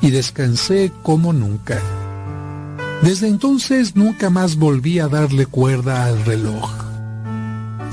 y 0.00 0.10
descansé 0.10 0.92
como 1.02 1.32
nunca. 1.32 1.80
Desde 3.02 3.28
entonces 3.28 3.96
nunca 3.96 4.30
más 4.30 4.56
volví 4.56 4.98
a 4.98 5.08
darle 5.08 5.46
cuerda 5.46 6.04
al 6.04 6.24
reloj. 6.24 6.70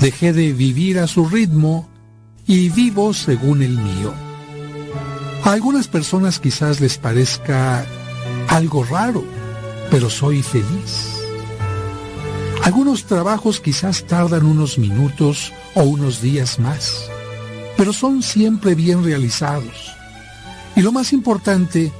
Dejé 0.00 0.32
de 0.32 0.52
vivir 0.52 0.98
a 0.98 1.06
su 1.06 1.28
ritmo 1.28 1.88
y 2.46 2.68
vivo 2.68 3.12
según 3.14 3.62
el 3.62 3.78
mío. 3.78 4.12
A 5.44 5.52
algunas 5.52 5.88
personas 5.88 6.38
quizás 6.38 6.80
les 6.80 6.98
parezca 6.98 7.84
algo 8.48 8.84
raro, 8.84 9.24
pero 9.90 10.10
soy 10.10 10.42
feliz. 10.42 11.17
Algunos 12.62 13.04
trabajos 13.04 13.60
quizás 13.60 14.04
tardan 14.04 14.44
unos 14.44 14.78
minutos 14.78 15.52
o 15.74 15.82
unos 15.82 16.20
días 16.20 16.58
más, 16.58 17.08
pero 17.76 17.92
son 17.92 18.22
siempre 18.22 18.74
bien 18.74 19.04
realizados. 19.04 19.94
Y 20.76 20.82
lo 20.82 20.92
más 20.92 21.12
importante, 21.12 21.92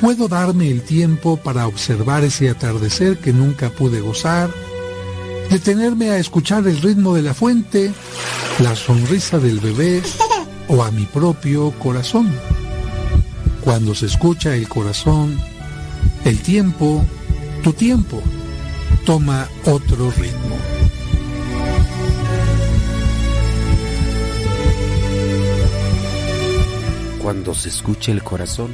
puedo 0.00 0.28
darme 0.28 0.70
el 0.70 0.82
tiempo 0.82 1.36
para 1.36 1.66
observar 1.66 2.24
ese 2.24 2.48
atardecer 2.48 3.18
que 3.18 3.32
nunca 3.32 3.70
pude 3.70 4.00
gozar, 4.00 4.50
detenerme 5.50 6.10
a 6.10 6.18
escuchar 6.18 6.66
el 6.66 6.80
ritmo 6.80 7.14
de 7.14 7.22
la 7.22 7.34
fuente, 7.34 7.92
la 8.60 8.74
sonrisa 8.74 9.38
del 9.38 9.60
bebé 9.60 10.02
o 10.68 10.82
a 10.82 10.90
mi 10.90 11.04
propio 11.04 11.72
corazón. 11.78 12.32
Cuando 13.60 13.94
se 13.94 14.06
escucha 14.06 14.54
el 14.54 14.68
corazón, 14.68 15.38
el 16.24 16.38
tiempo, 16.40 17.04
tu 17.62 17.72
tiempo, 17.72 18.22
toma 19.10 19.48
otro 19.66 20.08
ritmo. 20.12 20.56
Cuando 27.20 27.52
se 27.52 27.70
escucha 27.70 28.12
el 28.12 28.22
corazón, 28.22 28.70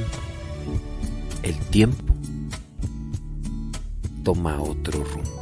el 1.41 1.57
tiempo 1.71 2.13
toma 4.23 4.61
otro 4.61 5.03
rumbo. 5.03 5.36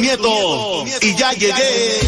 nieto, 0.00 0.84
y 1.00 1.14
ya 1.16 1.32
llegué. 1.32 2.00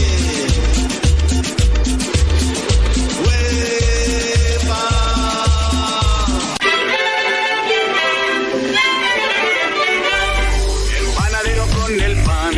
El 10.96 11.06
panadero 11.16 11.66
con 11.66 12.00
el 12.00 12.16
pan, 12.24 12.54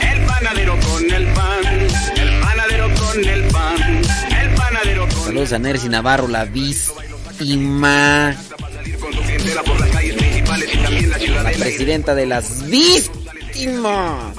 el 0.00 0.26
panadero 0.26 0.78
con 0.80 1.10
el 1.10 1.26
pan, 1.32 1.64
el 2.16 2.40
panadero 2.40 2.94
con 2.94 3.24
el 3.24 3.42
pan, 3.48 4.02
el 4.40 4.54
panadero 4.54 5.08
con 5.08 5.18
el 5.18 5.24
Saludos 5.24 5.52
a 5.52 5.58
Nercy 5.58 5.88
Navarro, 5.88 6.28
la 6.28 6.44
víctima. 6.44 8.36
La 11.42 11.50
presidenta 11.58 12.14
de 12.14 12.26
las 12.26 12.68
víctimas. 12.68 14.31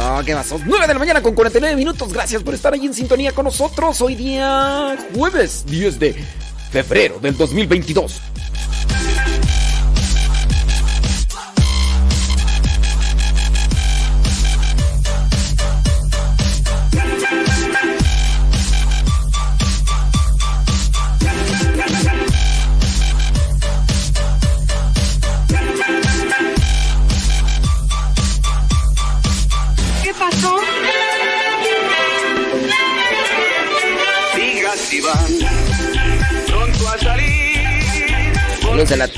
Pasó? 0.00 0.24
¿Qué 0.24 0.34
pasó? 0.34 0.60
9 0.64 0.86
de 0.86 0.94
la 0.94 0.98
mañana 0.98 1.22
con 1.22 1.34
49 1.34 1.76
minutos. 1.76 2.12
Gracias 2.12 2.42
por 2.42 2.54
estar 2.54 2.72
ahí 2.72 2.86
en 2.86 2.94
sintonía 2.94 3.32
con 3.32 3.44
nosotros. 3.44 4.00
Hoy 4.00 4.14
día 4.14 4.96
jueves 5.14 5.64
10 5.66 5.98
de 5.98 6.24
febrero 6.70 7.18
del 7.20 7.36
2022. 7.36 8.20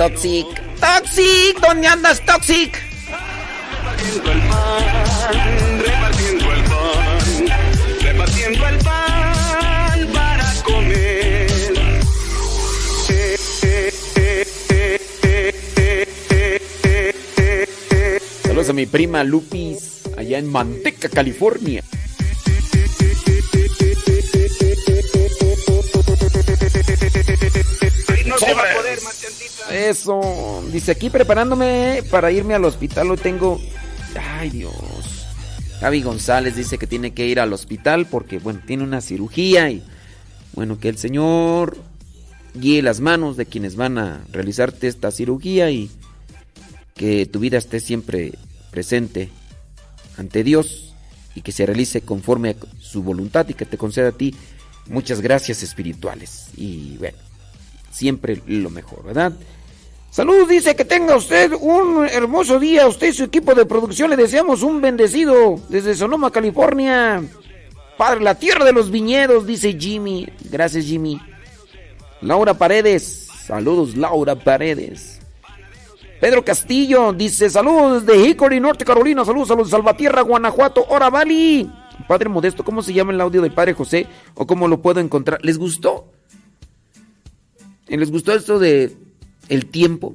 Toxic. 0.02 0.48
Toxic, 0.80 1.60
¿dónde 1.60 1.86
andas, 1.86 2.20
Toxic? 2.26 2.76
Repartiendo 3.70 4.32
el 4.32 4.40
pan, 4.48 5.80
repartiendo 5.86 6.52
el 6.52 6.64
pan, 6.64 8.00
repartiendo 8.02 8.68
el 8.68 8.78
pan 8.78 10.12
para 10.12 10.54
comer. 10.64 11.46
Saludos 18.42 18.70
a 18.70 18.72
mi 18.72 18.86
prima 18.86 19.22
Lupis, 19.22 20.02
allá 20.16 20.38
en 20.38 20.50
Manteca, 20.50 21.08
California. 21.10 21.84
Eso. 29.70 30.62
Dice 30.72 30.92
aquí 30.92 31.10
preparándome 31.10 32.02
para 32.10 32.30
irme 32.30 32.54
al 32.54 32.64
hospital. 32.64 33.10
Hoy 33.10 33.16
tengo. 33.18 33.60
Ay, 34.38 34.50
Dios. 34.50 35.26
Javi 35.80 36.02
González 36.02 36.54
dice 36.54 36.78
que 36.78 36.86
tiene 36.86 37.12
que 37.12 37.26
ir 37.26 37.40
al 37.40 37.52
hospital 37.52 38.06
porque, 38.06 38.38
bueno, 38.38 38.60
tiene 38.64 38.84
una 38.84 39.00
cirugía 39.00 39.70
y, 39.70 39.82
bueno, 40.54 40.78
que 40.78 40.88
el 40.88 40.96
Señor 40.96 41.76
guíe 42.54 42.82
las 42.82 43.00
manos 43.00 43.36
de 43.36 43.46
quienes 43.46 43.74
van 43.76 43.98
a 43.98 44.24
realizarte 44.30 44.86
esta 44.86 45.10
cirugía 45.10 45.70
y 45.70 45.90
que 46.94 47.26
tu 47.26 47.40
vida 47.40 47.58
esté 47.58 47.80
siempre 47.80 48.32
presente 48.70 49.30
ante 50.16 50.44
Dios 50.44 50.94
y 51.34 51.40
que 51.40 51.52
se 51.52 51.66
realice 51.66 52.02
conforme 52.02 52.50
a 52.50 52.56
su 52.78 53.02
voluntad 53.02 53.48
y 53.48 53.54
que 53.54 53.66
te 53.66 53.78
conceda 53.78 54.10
a 54.10 54.12
ti 54.12 54.34
muchas 54.86 55.20
gracias 55.20 55.62
espirituales. 55.62 56.48
Y 56.56 56.96
bueno, 56.98 57.18
siempre 57.92 58.42
lo 58.46 58.70
mejor, 58.70 59.04
¿verdad? 59.04 59.32
Salud, 60.10 60.48
dice 60.48 60.76
que 60.76 60.84
tenga 60.84 61.16
usted 61.16 61.52
un 61.58 62.06
hermoso 62.06 62.58
día. 62.58 62.86
Usted 62.86 63.08
y 63.08 63.12
su 63.12 63.24
equipo 63.24 63.54
de 63.54 63.64
producción 63.64 64.10
le 64.10 64.16
deseamos 64.16 64.62
un 64.62 64.80
bendecido 64.80 65.58
desde 65.68 65.94
Sonoma, 65.94 66.30
California. 66.30 67.22
Padre, 67.96 68.20
la 68.20 68.34
tierra 68.34 68.64
de 68.64 68.72
los 68.72 68.90
viñedos, 68.90 69.46
dice 69.46 69.72
Jimmy. 69.78 70.28
Gracias, 70.50 70.84
Jimmy. 70.84 71.18
Laura 72.20 72.52
Paredes. 72.52 73.28
Saludos, 73.46 73.96
Laura 73.96 74.34
Paredes. 74.34 75.20
Pedro 76.20 76.44
Castillo 76.44 77.12
dice: 77.14 77.48
Saludos 77.48 78.04
de 78.04 78.16
Hickory, 78.16 78.60
Norte 78.60 78.84
Carolina. 78.84 79.24
Saludos 79.24 79.50
a 79.50 79.54
los 79.54 79.70
Salvatierra, 79.70 80.20
Guanajuato. 80.20 80.84
Ora. 80.90 81.10
Padre 82.06 82.28
Modesto, 82.28 82.64
¿cómo 82.64 82.82
se 82.82 82.92
llama 82.92 83.12
el 83.12 83.20
audio 83.20 83.40
del 83.40 83.52
Padre 83.52 83.72
José? 83.72 84.06
¿O 84.34 84.46
cómo 84.46 84.68
lo 84.68 84.82
puedo 84.82 85.00
encontrar? 85.00 85.38
¿Les 85.42 85.56
gustó? 85.56 86.11
¿Les 87.98 88.10
gustó 88.10 88.32
esto 88.32 88.58
de 88.58 88.96
el 89.48 89.66
tiempo? 89.66 90.14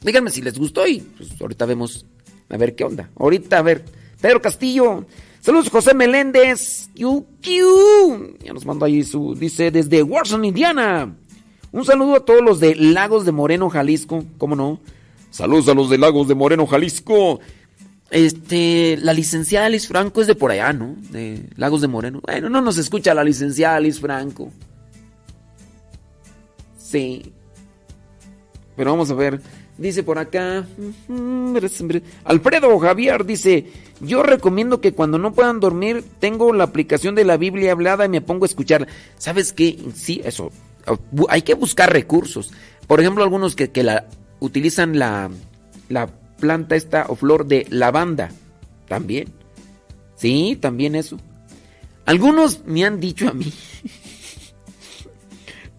Díganme 0.00 0.30
si 0.30 0.42
les 0.42 0.58
gustó 0.58 0.86
y 0.86 1.00
pues 1.00 1.30
ahorita 1.40 1.66
vemos 1.66 2.06
a 2.48 2.56
ver 2.56 2.74
qué 2.74 2.84
onda. 2.84 3.10
Ahorita 3.16 3.58
a 3.58 3.62
ver. 3.62 3.84
Pedro 4.20 4.40
Castillo. 4.40 5.04
Saludos 5.40 5.70
José 5.70 5.94
Meléndez. 5.94 6.88
Q, 6.96 7.26
Q. 7.42 8.38
Ya 8.44 8.52
nos 8.52 8.64
mandó 8.64 8.84
ahí 8.86 9.02
su 9.02 9.34
dice 9.34 9.70
desde 9.70 10.02
Warson, 10.02 10.44
Indiana. 10.44 11.14
Un 11.70 11.84
saludo 11.84 12.16
a 12.16 12.24
todos 12.24 12.42
los 12.42 12.60
de 12.60 12.74
Lagos 12.74 13.26
de 13.26 13.32
Moreno, 13.32 13.68
Jalisco, 13.68 14.24
¿cómo 14.38 14.56
no? 14.56 14.80
Saludos 15.30 15.68
a 15.68 15.74
los 15.74 15.90
de 15.90 15.98
Lagos 15.98 16.26
de 16.26 16.34
Moreno, 16.34 16.66
Jalisco. 16.66 17.40
Este, 18.10 18.96
la 19.02 19.12
licenciada 19.12 19.66
Alice 19.66 19.86
Franco 19.86 20.22
es 20.22 20.26
de 20.26 20.34
por 20.34 20.50
allá, 20.50 20.72
¿no? 20.72 20.96
De 21.10 21.44
Lagos 21.56 21.82
de 21.82 21.88
Moreno. 21.88 22.22
Bueno, 22.24 22.48
no 22.48 22.62
nos 22.62 22.78
escucha 22.78 23.12
la 23.12 23.22
licenciada 23.22 23.76
Alice 23.76 24.00
Franco. 24.00 24.50
Sí. 26.88 27.32
Pero 28.76 28.92
vamos 28.92 29.10
a 29.10 29.14
ver. 29.14 29.40
Dice 29.76 30.02
por 30.02 30.18
acá. 30.18 30.66
Alfredo 32.24 32.78
Javier 32.78 33.24
dice: 33.26 33.66
Yo 34.00 34.22
recomiendo 34.22 34.80
que 34.80 34.92
cuando 34.92 35.18
no 35.18 35.34
puedan 35.34 35.60
dormir, 35.60 36.02
tengo 36.18 36.52
la 36.52 36.64
aplicación 36.64 37.14
de 37.14 37.24
la 37.24 37.36
Biblia 37.36 37.72
hablada 37.72 38.06
y 38.06 38.08
me 38.08 38.22
pongo 38.22 38.44
a 38.44 38.48
escuchar. 38.48 38.88
¿Sabes 39.18 39.52
qué? 39.52 39.78
Sí, 39.94 40.20
eso. 40.24 40.50
Hay 41.28 41.42
que 41.42 41.54
buscar 41.54 41.92
recursos. 41.92 42.52
Por 42.86 43.00
ejemplo, 43.00 43.22
algunos 43.22 43.54
que, 43.54 43.70
que 43.70 43.82
la 43.82 44.06
utilizan 44.40 44.98
la, 44.98 45.30
la 45.90 46.08
planta 46.40 46.74
esta 46.74 47.06
o 47.08 47.14
flor 47.14 47.46
de 47.46 47.66
lavanda. 47.68 48.30
También. 48.88 49.28
Sí, 50.16 50.56
también 50.60 50.94
eso. 50.94 51.18
Algunos 52.06 52.64
me 52.64 52.84
han 52.84 52.98
dicho 52.98 53.28
a 53.28 53.34
mí. 53.34 53.52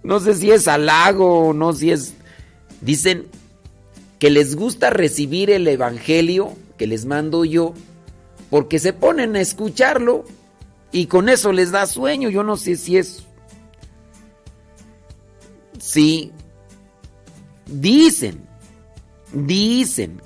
No 0.10 0.20
sé 0.20 0.34
si 0.34 0.50
es 0.50 0.68
halago 0.68 1.54
no 1.54 1.72
si 1.72 1.92
es... 1.92 2.16
Dicen 2.82 3.28
que 4.18 4.32
les 4.32 4.56
gusta 4.56 4.90
recibir 4.90 5.52
el 5.52 5.68
Evangelio 5.68 6.56
que 6.80 6.88
les 6.88 7.06
mando 7.06 7.46
yo 7.46 7.76
porque 8.50 8.80
se 8.80 8.92
ponen 8.92 9.36
a 9.36 9.40
escucharlo 9.40 10.26
y 10.92 11.06
con 11.06 11.30
eso 11.30 11.52
les 11.52 11.70
da 11.70 11.86
sueño. 11.86 12.30
Yo 12.30 12.42
no 12.42 12.58
sé 12.58 12.76
si 12.76 12.98
es... 12.98 13.24
Sí. 15.78 16.32
Dicen. 17.68 18.42
Dicen. 19.32 20.24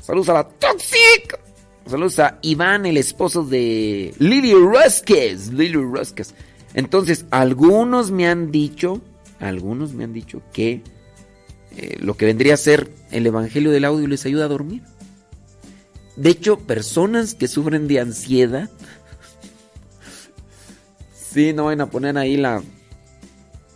Saludos 0.00 0.28
a 0.28 0.34
la 0.34 0.48
Toxic. 0.48 1.40
Saludos 1.86 2.20
a 2.20 2.38
Iván, 2.42 2.86
el 2.86 2.96
esposo 2.96 3.42
de 3.42 4.14
Lily 4.20 4.52
Rusques. 4.52 5.48
Lily 5.52 5.74
Rusques. 5.74 6.36
Entonces, 6.74 7.26
algunos 7.30 8.10
me 8.10 8.28
han 8.28 8.50
dicho, 8.50 9.00
algunos 9.40 9.94
me 9.94 10.04
han 10.04 10.12
dicho 10.12 10.42
que 10.52 10.82
eh, 11.76 11.96
lo 12.00 12.16
que 12.16 12.26
vendría 12.26 12.54
a 12.54 12.58
ser 12.58 12.90
el 13.10 13.26
Evangelio 13.26 13.70
del 13.70 13.84
Audio 13.84 14.06
les 14.06 14.24
ayuda 14.26 14.44
a 14.44 14.48
dormir. 14.48 14.82
De 16.16 16.30
hecho, 16.30 16.58
personas 16.58 17.34
que 17.34 17.48
sufren 17.48 17.86
de 17.88 18.00
ansiedad, 18.00 18.68
sí, 21.14 21.52
no 21.52 21.66
van 21.66 21.80
a 21.80 21.90
poner 21.90 22.18
ahí 22.18 22.36
la... 22.36 22.62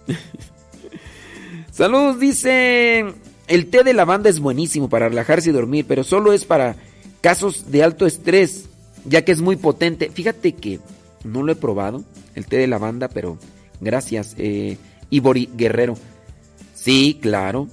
Saludos, 1.73 2.19
dice, 2.19 3.07
el 3.47 3.67
té 3.67 3.83
de 3.85 3.95
lavanda 3.95 4.29
es 4.29 4.41
buenísimo 4.41 4.89
para 4.89 5.09
relajarse 5.09 5.51
y 5.51 5.53
dormir, 5.53 5.87
pero 5.89 6.05
solo 6.05 6.33
es 6.33 6.45
para 6.45 6.77
casos 7.21 7.71
de 7.71 7.83
alto 7.83 8.07
estrés, 8.07 8.67
ya 9.05 9.25
que 9.25 9.33
es 9.33 9.41
muy 9.41 9.57
potente. 9.57 10.11
Fíjate 10.13 10.53
que 10.53 10.81
no 11.25 11.43
lo 11.43 11.53
he 11.53 11.57
probado 11.57 12.05
el 12.35 12.47
té 12.47 12.59
de 12.59 12.67
lavanda, 12.67 13.09
pero 13.09 13.39
gracias, 13.81 14.35
eh, 14.39 14.77
Ibori 15.11 15.51
Guerrero. 15.55 15.97
Sí, 16.75 17.19
claro. 17.21 17.69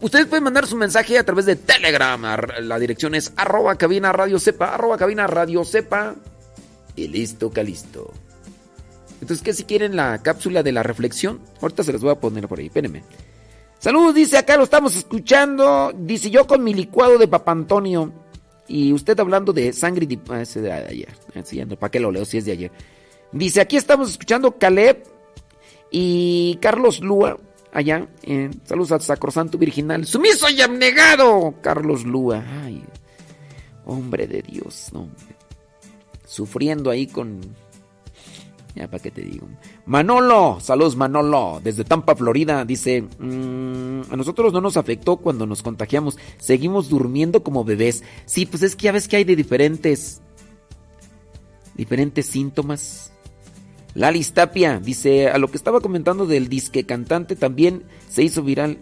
Ustedes 0.00 0.26
pueden 0.26 0.44
mandar 0.44 0.66
su 0.66 0.76
mensaje 0.76 1.18
a 1.18 1.24
través 1.24 1.46
de 1.46 1.54
Telegram. 1.54 2.20
La 2.60 2.78
dirección 2.78 3.14
es 3.14 3.32
arroba 3.36 3.76
cabina 3.76 4.12
radio 4.12 4.38
sepa, 4.38 4.74
arroba 4.74 4.96
cabina 4.98 5.26
radio. 5.26 5.62
Y 6.96 7.08
listo, 7.08 7.50
calisto. 7.50 8.12
Entonces, 9.20 9.44
¿qué 9.44 9.52
si 9.52 9.64
quieren 9.64 9.94
la 9.94 10.22
cápsula 10.22 10.62
de 10.62 10.72
la 10.72 10.82
reflexión? 10.82 11.40
Ahorita 11.60 11.84
se 11.84 11.92
las 11.92 12.02
voy 12.02 12.10
a 12.10 12.20
poner 12.20 12.48
por 12.48 12.58
ahí, 12.58 12.66
espérenme. 12.66 13.04
Saludos, 13.78 14.14
dice 14.14 14.38
acá, 14.38 14.56
lo 14.56 14.64
estamos 14.64 14.96
escuchando. 14.96 15.92
Dice 15.96 16.30
yo 16.30 16.46
con 16.46 16.64
mi 16.64 16.74
licuado 16.74 17.18
de 17.18 17.28
Papa 17.28 17.52
Antonio. 17.52 18.12
Y 18.66 18.92
usted 18.92 19.18
hablando 19.20 19.52
de 19.52 19.72
sangre. 19.72 20.08
Ah, 20.28 20.42
ese 20.42 20.60
de 20.60 20.72
ayer. 20.72 21.08
¿Para 21.78 21.90
qué 21.90 22.00
lo 22.00 22.10
leo 22.10 22.24
si 22.24 22.38
es 22.38 22.44
de 22.44 22.52
ayer? 22.52 22.72
Dice, 23.32 23.60
aquí 23.60 23.76
estamos 23.76 24.10
escuchando 24.10 24.56
Caleb 24.58 25.04
Y 25.90 26.56
Carlos 26.60 27.00
Lúa, 27.00 27.38
allá, 27.72 28.08
en 28.22 28.60
saludos 28.66 28.92
al 28.92 29.02
Sacrosanto 29.02 29.58
Virginal. 29.58 30.04
Sumiso 30.06 30.48
y 30.48 30.60
abnegado, 30.60 31.54
Carlos 31.60 32.04
Lúa. 32.04 32.44
Ay, 32.64 32.82
hombre 33.84 34.26
de 34.26 34.42
Dios, 34.42 34.88
no. 34.92 35.08
Sufriendo 36.26 36.90
ahí 36.90 37.06
con... 37.06 37.40
Ya, 38.74 38.88
¿para 38.90 39.02
qué 39.02 39.10
te 39.10 39.22
digo? 39.22 39.48
Manolo, 39.86 40.58
saludos 40.60 40.96
Manolo, 40.96 41.60
desde 41.64 41.82
Tampa, 41.84 42.14
Florida, 42.14 42.62
dice, 42.66 43.02
"Mm, 43.18 44.02
a 44.12 44.16
nosotros 44.16 44.52
no 44.52 44.60
nos 44.60 44.76
afectó 44.76 45.16
cuando 45.16 45.46
nos 45.46 45.62
contagiamos, 45.62 46.18
seguimos 46.36 46.90
durmiendo 46.90 47.42
como 47.42 47.64
bebés. 47.64 48.04
Sí, 48.26 48.44
pues 48.44 48.62
es 48.62 48.76
que 48.76 48.84
ya 48.84 48.92
ves 48.92 49.08
que 49.08 49.16
hay 49.16 49.24
de 49.24 49.34
diferentes, 49.34 50.20
diferentes 51.74 52.26
síntomas. 52.26 53.12
Lalis 53.96 54.32
Tapia 54.32 54.78
dice, 54.78 55.28
a 55.28 55.38
lo 55.38 55.48
que 55.48 55.56
estaba 55.56 55.80
comentando 55.80 56.26
del 56.26 56.50
disque 56.50 56.84
cantante 56.84 57.34
también 57.34 57.84
se 58.10 58.22
hizo 58.22 58.42
viral 58.42 58.78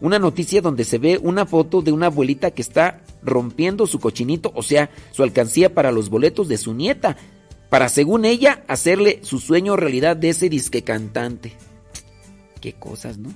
una 0.00 0.18
noticia 0.18 0.60
donde 0.60 0.84
se 0.84 0.98
ve 0.98 1.20
una 1.22 1.46
foto 1.46 1.80
de 1.80 1.92
una 1.92 2.06
abuelita 2.06 2.50
que 2.50 2.60
está 2.60 3.02
rompiendo 3.22 3.86
su 3.86 4.00
cochinito, 4.00 4.50
o 4.56 4.64
sea, 4.64 4.90
su 5.12 5.22
alcancía 5.22 5.72
para 5.72 5.92
los 5.92 6.10
boletos 6.10 6.48
de 6.48 6.58
su 6.58 6.74
nieta, 6.74 7.16
para 7.70 7.88
según 7.88 8.24
ella 8.24 8.64
hacerle 8.66 9.20
su 9.22 9.38
sueño 9.38 9.76
realidad 9.76 10.16
de 10.16 10.30
ese 10.30 10.48
disque 10.48 10.82
cantante. 10.82 11.52
Qué 12.60 12.72
cosas, 12.72 13.18
¿no? 13.18 13.28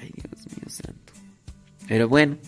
Ay, 0.00 0.12
Dios 0.14 0.46
mío 0.56 0.68
santo. 0.68 1.12
Pero 1.88 2.08
bueno, 2.08 2.38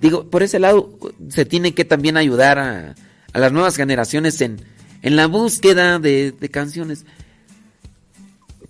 digo, 0.00 0.30
por 0.30 0.44
ese 0.44 0.60
lado 0.60 0.96
se 1.30 1.44
tiene 1.44 1.74
que 1.74 1.84
también 1.84 2.16
ayudar 2.16 2.60
a, 2.60 2.94
a 3.32 3.38
las 3.40 3.52
nuevas 3.52 3.76
generaciones 3.76 4.40
en, 4.40 4.71
en 5.02 5.16
la 5.16 5.26
búsqueda 5.26 5.98
de, 5.98 6.32
de 6.32 6.48
canciones. 6.48 7.04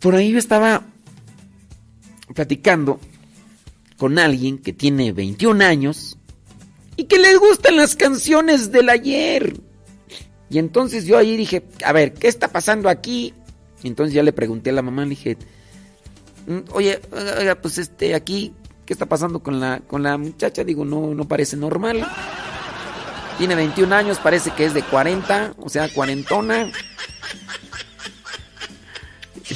Por 0.01 0.15
ahí 0.15 0.33
yo 0.33 0.39
estaba 0.39 0.85
platicando 2.35 2.99
con 3.97 4.19
alguien 4.19 4.59
que 4.59 4.73
tiene 4.73 5.13
21 5.13 5.63
años 5.65 6.19
y 6.97 7.05
que 7.05 7.19
le 7.19 7.37
gustan 7.37 7.77
las 7.77 7.95
canciones 7.95 8.73
del 8.73 8.89
ayer. 8.89 9.55
Y 10.51 10.59
entonces 10.59 11.07
yo 11.07 11.17
ahí 11.19 11.37
dije, 11.37 11.65
a 11.85 11.93
ver, 11.93 12.13
¿qué 12.13 12.29
está 12.29 12.49
pasando 12.49 12.89
aquí? 12.89 13.33
Y 13.83 13.89
entonces 13.89 14.15
ya 14.15 14.23
le 14.23 14.33
pregunté 14.33 14.71
a 14.71 14.75
la 14.75 14.83
mamá, 14.83 15.05
le 15.05 15.11
dije, 15.11 15.37
"Mm, 16.47 16.59
oye, 16.73 17.01
pues 17.61 17.79
este, 17.79 18.15
aquí, 18.15 18.53
¿qué 18.85 18.93
está 18.93 19.07
pasando 19.07 19.43
con 19.43 19.61
la, 19.61 19.81
con 19.81 20.03
la 20.03 20.19
muchacha? 20.19 20.65
Digo, 20.65 20.85
no, 20.85 21.15
no 21.15 21.27
parece 21.27 21.57
normal. 21.57 22.07
Tiene 23.43 23.57
21 23.57 23.93
años, 23.93 24.21
parece 24.21 24.53
que 24.53 24.65
es 24.65 24.73
de 24.73 24.85
40, 24.85 25.55
o 25.59 25.69
sea, 25.69 25.93
cuarentona. 25.93 26.71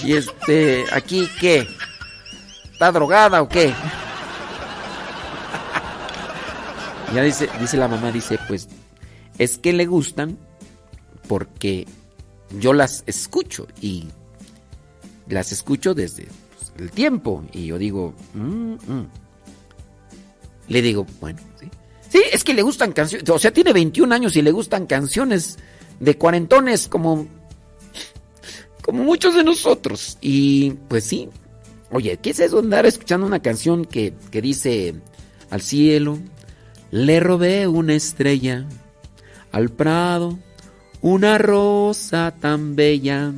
Y 0.03 0.15
este, 0.15 0.87
aquí, 0.93 1.31
¿qué? 1.39 1.69
¿Está 2.73 2.91
drogada 2.91 3.43
o 3.43 3.49
qué? 3.49 3.73
Ya 7.15 7.23
dice, 7.23 7.49
dice 7.61 7.77
la 7.77 7.87
mamá, 7.87 8.11
dice, 8.11 8.41
pues, 8.49 8.69
es 9.39 9.57
que 9.57 9.73
le 9.73 9.87
gustan 9.87 10.37
porque 11.29 11.87
yo 12.59 12.73
las 12.73 13.05
escucho 13.07 13.69
y 13.81 14.09
las 15.29 15.53
escucho 15.53 15.95
desde 15.95 16.27
el 16.77 16.91
tiempo. 16.91 17.45
Y 17.53 17.67
yo 17.67 17.79
digo, 17.79 18.15
"Mm, 18.35 18.73
mm". 18.73 19.09
le 20.67 20.83
digo, 20.83 21.07
bueno, 21.21 21.39
sí. 21.61 21.71
Sí, 22.09 22.23
es 22.33 22.45
que 22.45 22.55
le 22.55 22.63
gustan 22.63 22.93
canciones, 22.93 23.29
o 23.29 23.39
sea, 23.39 23.53
tiene 23.53 23.73
21 23.73 24.15
años 24.15 24.37
y 24.37 24.43
le 24.43 24.53
gustan 24.53 24.87
canciones 24.87 25.59
de 26.01 26.17
cuarentones 26.17 26.89
como, 26.89 27.27
como 28.83 29.05
muchos 29.05 29.35
de 29.35 29.45
nosotros. 29.45 30.19
Y 30.21 30.73
pues 30.89 31.05
sí, 31.05 31.29
oye, 31.91 32.19
¿qué 32.19 32.31
es 32.31 32.41
eso 32.41 32.59
andar 32.59 32.87
escuchando 32.87 33.27
una 33.27 33.43
canción 33.43 33.85
que, 33.85 34.15
que 34.31 34.41
dice 34.41 34.95
al 35.51 35.63
cielo? 35.63 36.19
Le 36.91 37.21
robé 37.21 37.67
una 37.67 37.95
estrella 37.95 38.67
al 39.51 39.71
prado, 39.71 40.39
una 41.01 41.39
rosa 41.39 42.35
tan 42.41 42.77
bella, 42.77 43.33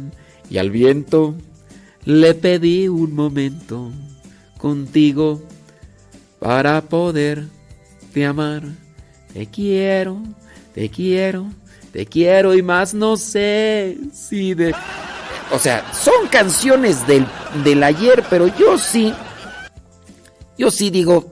y 0.51 0.59
al 0.59 0.71
viento 0.71 1.35
le 2.05 2.35
pedí 2.35 2.89
un 2.89 3.15
momento 3.15 3.91
contigo 4.59 5.43
para 6.39 6.83
poder 6.83 7.47
te 8.19 8.27
amar. 8.27 8.63
Te 9.33 9.47
quiero, 9.47 10.21
te 10.75 10.91
quiero, 10.91 11.47
te 11.93 12.05
quiero 12.07 12.55
y 12.55 12.63
más 12.63 12.93
no 12.93 13.17
sé 13.17 13.97
si 14.13 14.55
de... 14.55 14.75
O 15.53 15.59
sea, 15.59 15.93
son 15.95 16.27
canciones 16.29 17.07
del, 17.07 17.27
del 17.63 17.83
ayer, 17.83 18.25
pero 18.29 18.49
yo 18.57 18.77
sí, 18.77 19.15
yo 20.59 20.71
sí 20.71 20.91
digo 20.91 21.31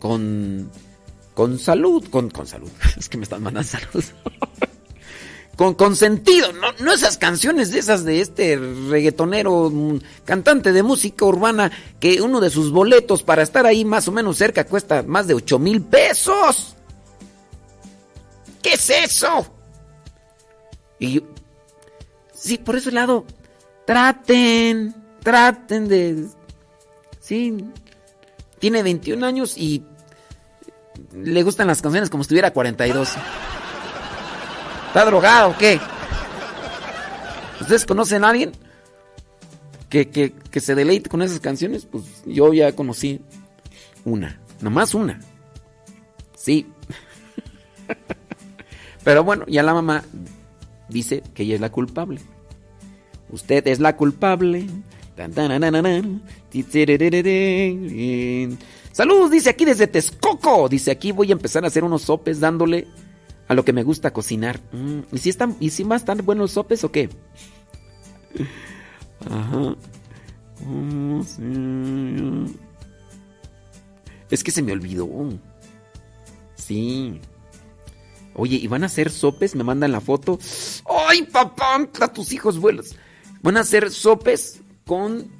con, 0.00 0.70
con 1.34 1.58
salud, 1.58 2.08
con, 2.08 2.30
con 2.30 2.46
salud, 2.46 2.70
es 2.96 3.08
que 3.10 3.18
me 3.18 3.24
están 3.24 3.42
mandando 3.42 3.68
salud. 3.68 4.04
con, 5.56 5.74
con 5.74 5.96
sentido, 5.96 6.52
no, 6.52 6.72
no 6.80 6.92
esas 6.92 7.18
canciones 7.18 7.70
de 7.70 7.78
esas 7.78 8.04
de 8.04 8.20
este 8.20 8.56
reggaetonero, 8.56 9.70
mm, 9.70 9.98
cantante 10.24 10.72
de 10.72 10.82
música 10.82 11.24
urbana, 11.24 11.70
que 12.00 12.22
uno 12.22 12.40
de 12.40 12.50
sus 12.50 12.70
boletos 12.70 13.22
para 13.22 13.42
estar 13.42 13.66
ahí 13.66 13.84
más 13.84 14.08
o 14.08 14.12
menos 14.12 14.38
cerca 14.38 14.64
cuesta 14.64 15.02
más 15.02 15.26
de 15.26 15.34
8 15.34 15.58
mil 15.58 15.82
pesos. 15.82 16.74
¿Qué 18.62 18.74
es 18.74 18.90
eso? 18.90 19.46
Y 20.98 21.22
sí, 22.32 22.58
por 22.58 22.76
ese 22.76 22.92
lado, 22.92 23.26
traten, 23.84 24.94
traten 25.22 25.88
de, 25.88 26.28
sí, 27.20 27.56
tiene 28.58 28.82
21 28.82 29.26
años 29.26 29.58
y 29.58 29.82
le 31.12 31.42
gustan 31.42 31.66
las 31.66 31.82
canciones 31.82 32.08
como 32.08 32.22
si 32.22 32.28
tuviera 32.28 32.52
42. 32.52 33.16
¿Está 34.92 35.06
drogado 35.06 35.52
o 35.52 35.56
qué? 35.56 35.80
¿Ustedes 37.62 37.86
conocen 37.86 38.24
a 38.24 38.28
alguien 38.28 38.52
que, 39.88 40.10
que, 40.10 40.34
que 40.34 40.60
se 40.60 40.74
deleite 40.74 41.08
con 41.08 41.22
esas 41.22 41.40
canciones? 41.40 41.86
Pues 41.86 42.04
yo 42.26 42.52
ya 42.52 42.76
conocí 42.76 43.22
una, 44.04 44.38
nomás 44.60 44.92
una. 44.92 45.18
Sí. 46.36 46.66
Pero 49.02 49.24
bueno, 49.24 49.46
ya 49.48 49.62
la 49.62 49.72
mamá 49.72 50.04
dice 50.90 51.22
que 51.32 51.44
ella 51.44 51.54
es 51.54 51.62
la 51.62 51.72
culpable. 51.72 52.20
Usted 53.30 53.66
es 53.68 53.80
la 53.80 53.96
culpable. 53.96 54.66
Saludos, 58.92 59.30
dice 59.30 59.48
aquí 59.48 59.64
desde 59.64 59.86
Texcoco. 59.86 60.68
Dice 60.68 60.90
aquí 60.90 61.12
voy 61.12 61.30
a 61.30 61.32
empezar 61.32 61.64
a 61.64 61.68
hacer 61.68 61.82
unos 61.82 62.02
sopes 62.02 62.40
dándole 62.40 62.88
a 63.48 63.54
lo 63.54 63.64
que 63.64 63.72
me 63.72 63.82
gusta 63.82 64.12
cocinar. 64.12 64.60
Mm, 64.72 65.00
¿Y 65.12 65.18
si 65.18 65.30
están, 65.30 65.56
y 65.60 65.70
si 65.70 65.84
más 65.84 66.02
están 66.02 66.24
buenos 66.24 66.52
sopes 66.52 66.84
o 66.84 66.92
qué? 66.92 67.08
Ajá. 69.30 69.76
Sí. 71.24 72.56
Es 74.30 74.44
que 74.44 74.50
se 74.50 74.62
me 74.62 74.72
olvidó. 74.72 75.08
Sí. 76.54 77.20
Oye, 78.34 78.56
¿y 78.56 78.66
van 78.66 78.82
a 78.82 78.86
hacer 78.86 79.10
sopes? 79.10 79.54
Me 79.54 79.64
mandan 79.64 79.92
la 79.92 80.00
foto. 80.00 80.38
¡Ay, 81.08 81.22
papá! 81.24 81.86
A 82.00 82.12
tus 82.12 82.32
hijos 82.32 82.58
vuelos. 82.58 82.96
Van 83.42 83.56
a 83.56 83.60
hacer 83.60 83.90
sopes 83.90 84.60
con 84.86 85.30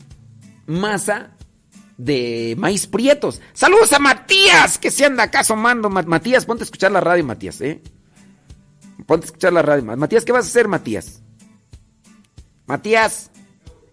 masa 0.66 1.34
de 1.98 2.54
maíz 2.58 2.86
prietos. 2.86 3.40
¡Saludos 3.52 3.92
a 3.92 3.98
Matías! 3.98 4.78
Que 4.78 4.90
se 4.90 5.04
anda 5.04 5.24
acá 5.24 5.40
asomando. 5.40 5.88
Ma- 5.90 6.02
Matías, 6.02 6.44
ponte 6.46 6.62
a 6.62 6.66
escuchar 6.66 6.92
la 6.92 7.00
radio, 7.00 7.24
Matías, 7.24 7.60
¿eh? 7.60 7.80
Ponte 9.06 9.24
a 9.24 9.26
escuchar 9.26 9.52
la 9.52 9.62
radio. 9.62 9.84
Matías, 9.96 10.24
¿qué 10.24 10.32
vas 10.32 10.44
a 10.46 10.48
hacer, 10.48 10.68
Matías? 10.68 11.22
Matías, 12.66 13.30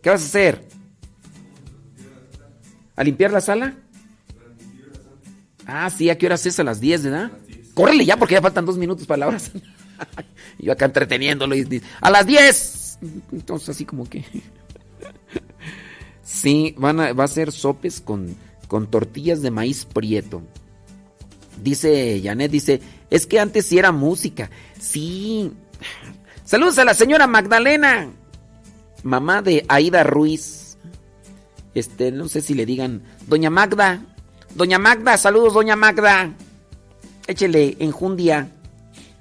¿qué 0.01 0.09
vas 0.09 0.21
a 0.21 0.25
hacer? 0.25 0.67
¿A 2.95 3.03
limpiar 3.03 3.31
la 3.31 3.41
sala? 3.41 3.75
Ah, 5.65 5.89
sí, 5.89 6.09
¿a 6.09 6.17
qué 6.17 6.25
horas 6.25 6.45
es? 6.45 6.59
A 6.59 6.63
las 6.63 6.79
10, 6.79 7.03
¿verdad? 7.03 7.31
Córrele 7.73 8.05
ya 8.05 8.17
porque 8.17 8.33
ya 8.35 8.41
faltan 8.41 8.65
dos 8.65 8.77
minutos 8.77 9.05
para 9.07 9.19
la 9.19 9.27
hora. 9.27 9.37
Yo 10.59 10.71
acá 10.71 10.85
entreteniéndolo 10.85 11.55
a 12.01 12.09
las 12.09 12.25
10. 12.25 12.99
Entonces 13.31 13.69
así 13.69 13.85
como 13.85 14.07
que... 14.09 14.25
Sí, 16.31 16.75
van 16.77 16.99
a, 16.99 17.13
va 17.13 17.23
a 17.23 17.27
ser 17.27 17.51
sopes 17.51 18.01
con, 18.01 18.35
con 18.67 18.85
tortillas 18.85 19.41
de 19.41 19.49
maíz 19.49 19.85
prieto. 19.85 20.43
Dice 21.61 22.21
Janet, 22.23 22.51
dice, 22.51 22.81
es 23.09 23.25
que 23.25 23.39
antes 23.39 23.65
sí 23.65 23.79
era 23.79 23.91
música. 23.91 24.51
Sí. 24.79 25.51
Saludos 26.45 26.77
a 26.77 26.85
la 26.85 26.93
señora 26.93 27.25
Magdalena, 27.25 28.11
mamá 29.01 29.41
de 29.41 29.65
Aida 29.67 30.03
Ruiz. 30.03 30.77
Este, 31.73 32.11
no 32.11 32.29
sé 32.29 32.41
si 32.41 32.53
le 32.53 32.67
digan, 32.67 33.01
Doña 33.25 33.49
Magda. 33.49 34.03
Doña 34.53 34.77
Magda, 34.77 35.17
saludos, 35.17 35.55
Doña 35.55 35.75
Magda. 35.75 36.31
Échele 37.25 37.75
enjundia. 37.79 38.51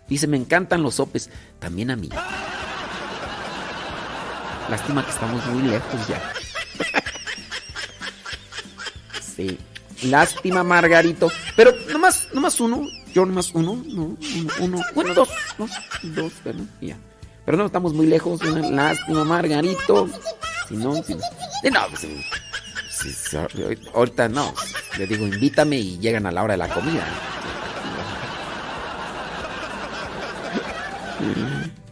Dice, 0.08 0.26
me 0.26 0.36
encantan 0.36 0.82
los 0.82 0.96
sopes. 0.96 1.30
También 1.58 1.90
a 1.90 1.96
mí. 1.96 2.10
Lástima 4.68 5.02
que 5.04 5.10
estamos 5.10 5.46
muy 5.46 5.62
lejos 5.62 6.06
ya. 6.06 6.37
Sí. 9.38 9.56
Lástima, 10.02 10.64
Margarito. 10.64 11.30
Pero 11.56 11.72
nomás, 11.92 12.28
nomás 12.34 12.60
uno. 12.60 12.82
Yo 13.14 13.24
nomás 13.24 13.54
uno. 13.54 13.80
No, 13.86 14.02
uno, 14.02 14.52
uno. 14.60 14.80
Bueno, 14.94 15.14
dos. 15.14 15.28
Dos. 15.56 15.70
Dos, 16.02 16.32
pero 16.42 16.58
ya. 16.80 16.96
Pero 17.44 17.56
no 17.56 17.66
estamos 17.66 17.94
muy 17.94 18.06
lejos. 18.06 18.44
Lástima, 18.44 19.24
Margarito. 19.24 20.08
Si 20.68 20.76
no, 20.76 21.02
si 21.02 21.14
no. 21.14 21.20
No, 21.70 21.80
pues, 21.88 22.06
ahorita 23.94 24.28
no. 24.28 24.52
Le 24.98 25.06
digo, 25.06 25.24
invítame 25.26 25.76
y 25.76 25.98
llegan 25.98 26.26
a 26.26 26.32
la 26.32 26.42
hora 26.42 26.54
de 26.54 26.58
la 26.58 26.68
comida. 26.68 27.06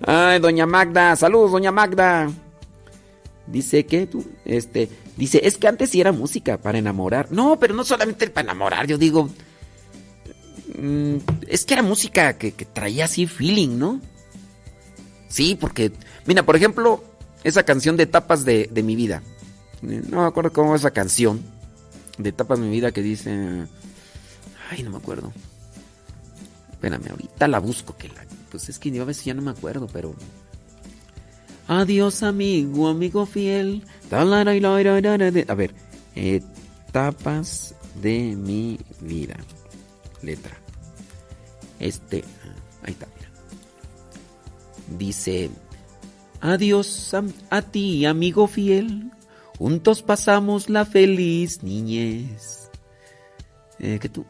Ay, 0.04 0.40
doña 0.40 0.66
Magda, 0.66 1.16
saludos, 1.16 1.52
doña 1.52 1.72
Magda. 1.72 2.28
Dice 3.46 3.86
que 3.86 4.06
tú, 4.06 4.24
este, 4.44 4.88
dice, 5.16 5.40
es 5.44 5.56
que 5.56 5.68
antes 5.68 5.90
sí 5.90 6.00
era 6.00 6.12
música 6.12 6.58
para 6.58 6.78
enamorar. 6.78 7.32
No, 7.32 7.58
pero 7.58 7.74
no 7.74 7.84
solamente 7.84 8.28
para 8.30 8.46
enamorar, 8.46 8.86
yo 8.86 8.98
digo, 8.98 9.28
mm, 10.78 11.16
es 11.46 11.64
que 11.64 11.74
era 11.74 11.82
música 11.82 12.38
que, 12.38 12.52
que 12.52 12.64
traía 12.64 13.06
así 13.06 13.26
feeling, 13.26 13.78
¿no? 13.78 14.00
Sí, 15.28 15.56
porque, 15.60 15.92
mira, 16.26 16.44
por 16.44 16.56
ejemplo, 16.56 17.02
esa 17.44 17.64
canción 17.64 17.96
de 17.96 18.04
etapas 18.04 18.44
de, 18.44 18.68
de 18.70 18.82
mi 18.82 18.96
vida. 18.96 19.22
No 19.82 20.22
me 20.22 20.26
acuerdo 20.26 20.52
cómo 20.52 20.74
es 20.74 20.80
esa 20.80 20.90
canción 20.90 21.42
de 22.18 22.30
etapas 22.30 22.58
de 22.58 22.66
mi 22.66 22.72
vida 22.72 22.92
que 22.92 23.02
dice, 23.02 23.66
ay, 24.70 24.82
no 24.82 24.90
me 24.90 24.96
acuerdo. 24.96 25.32
Espérame, 26.72 27.10
ahorita 27.10 27.48
la 27.48 27.58
busco, 27.58 27.96
que 27.96 28.08
la, 28.08 28.24
pues 28.50 28.68
es 28.68 28.78
que 28.78 28.98
a 29.00 29.04
veces 29.04 29.24
ya 29.24 29.34
no 29.34 29.42
me 29.42 29.50
acuerdo, 29.50 29.88
pero... 29.92 30.14
Adiós 31.68 32.22
amigo, 32.22 32.88
amigo 32.88 33.26
fiel. 33.26 33.82
A 34.10 35.54
ver, 35.54 35.74
etapas 36.14 37.74
de 38.00 38.36
mi 38.36 38.78
vida. 39.00 39.36
Letra. 40.22 40.56
Este, 41.78 42.24
ahí 42.82 42.92
está. 42.92 43.06
Dice, 44.98 45.50
adiós 46.40 47.12
a, 47.50 47.62
ti, 47.62 48.06
amigo 48.06 48.46
fiel. 48.46 49.10
Juntos 49.58 50.02
pasamos 50.02 50.70
la 50.70 50.84
feliz 50.84 51.62
niñez. 51.62 52.70
Eh, 53.78 53.98
que 53.98 54.08
tú, 54.08 54.24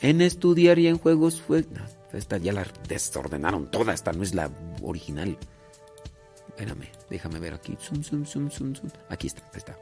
en 0.00 0.20
estudiar 0.20 0.78
y 0.78 0.88
en 0.88 0.98
juegos 0.98 1.40
fue... 1.40 1.64
esta 2.12 2.38
ya 2.38 2.52
la 2.52 2.66
desordenaron 2.88 3.70
toda, 3.70 3.94
esta 3.94 4.12
no 4.12 4.22
es 4.22 4.34
la 4.34 4.50
original. 4.82 5.38
Espérame, 6.56 6.88
déjame 7.10 7.38
ver 7.38 7.52
aquí. 7.52 7.76
Aquí 9.10 9.26
está, 9.26 9.42
está. 9.54 9.78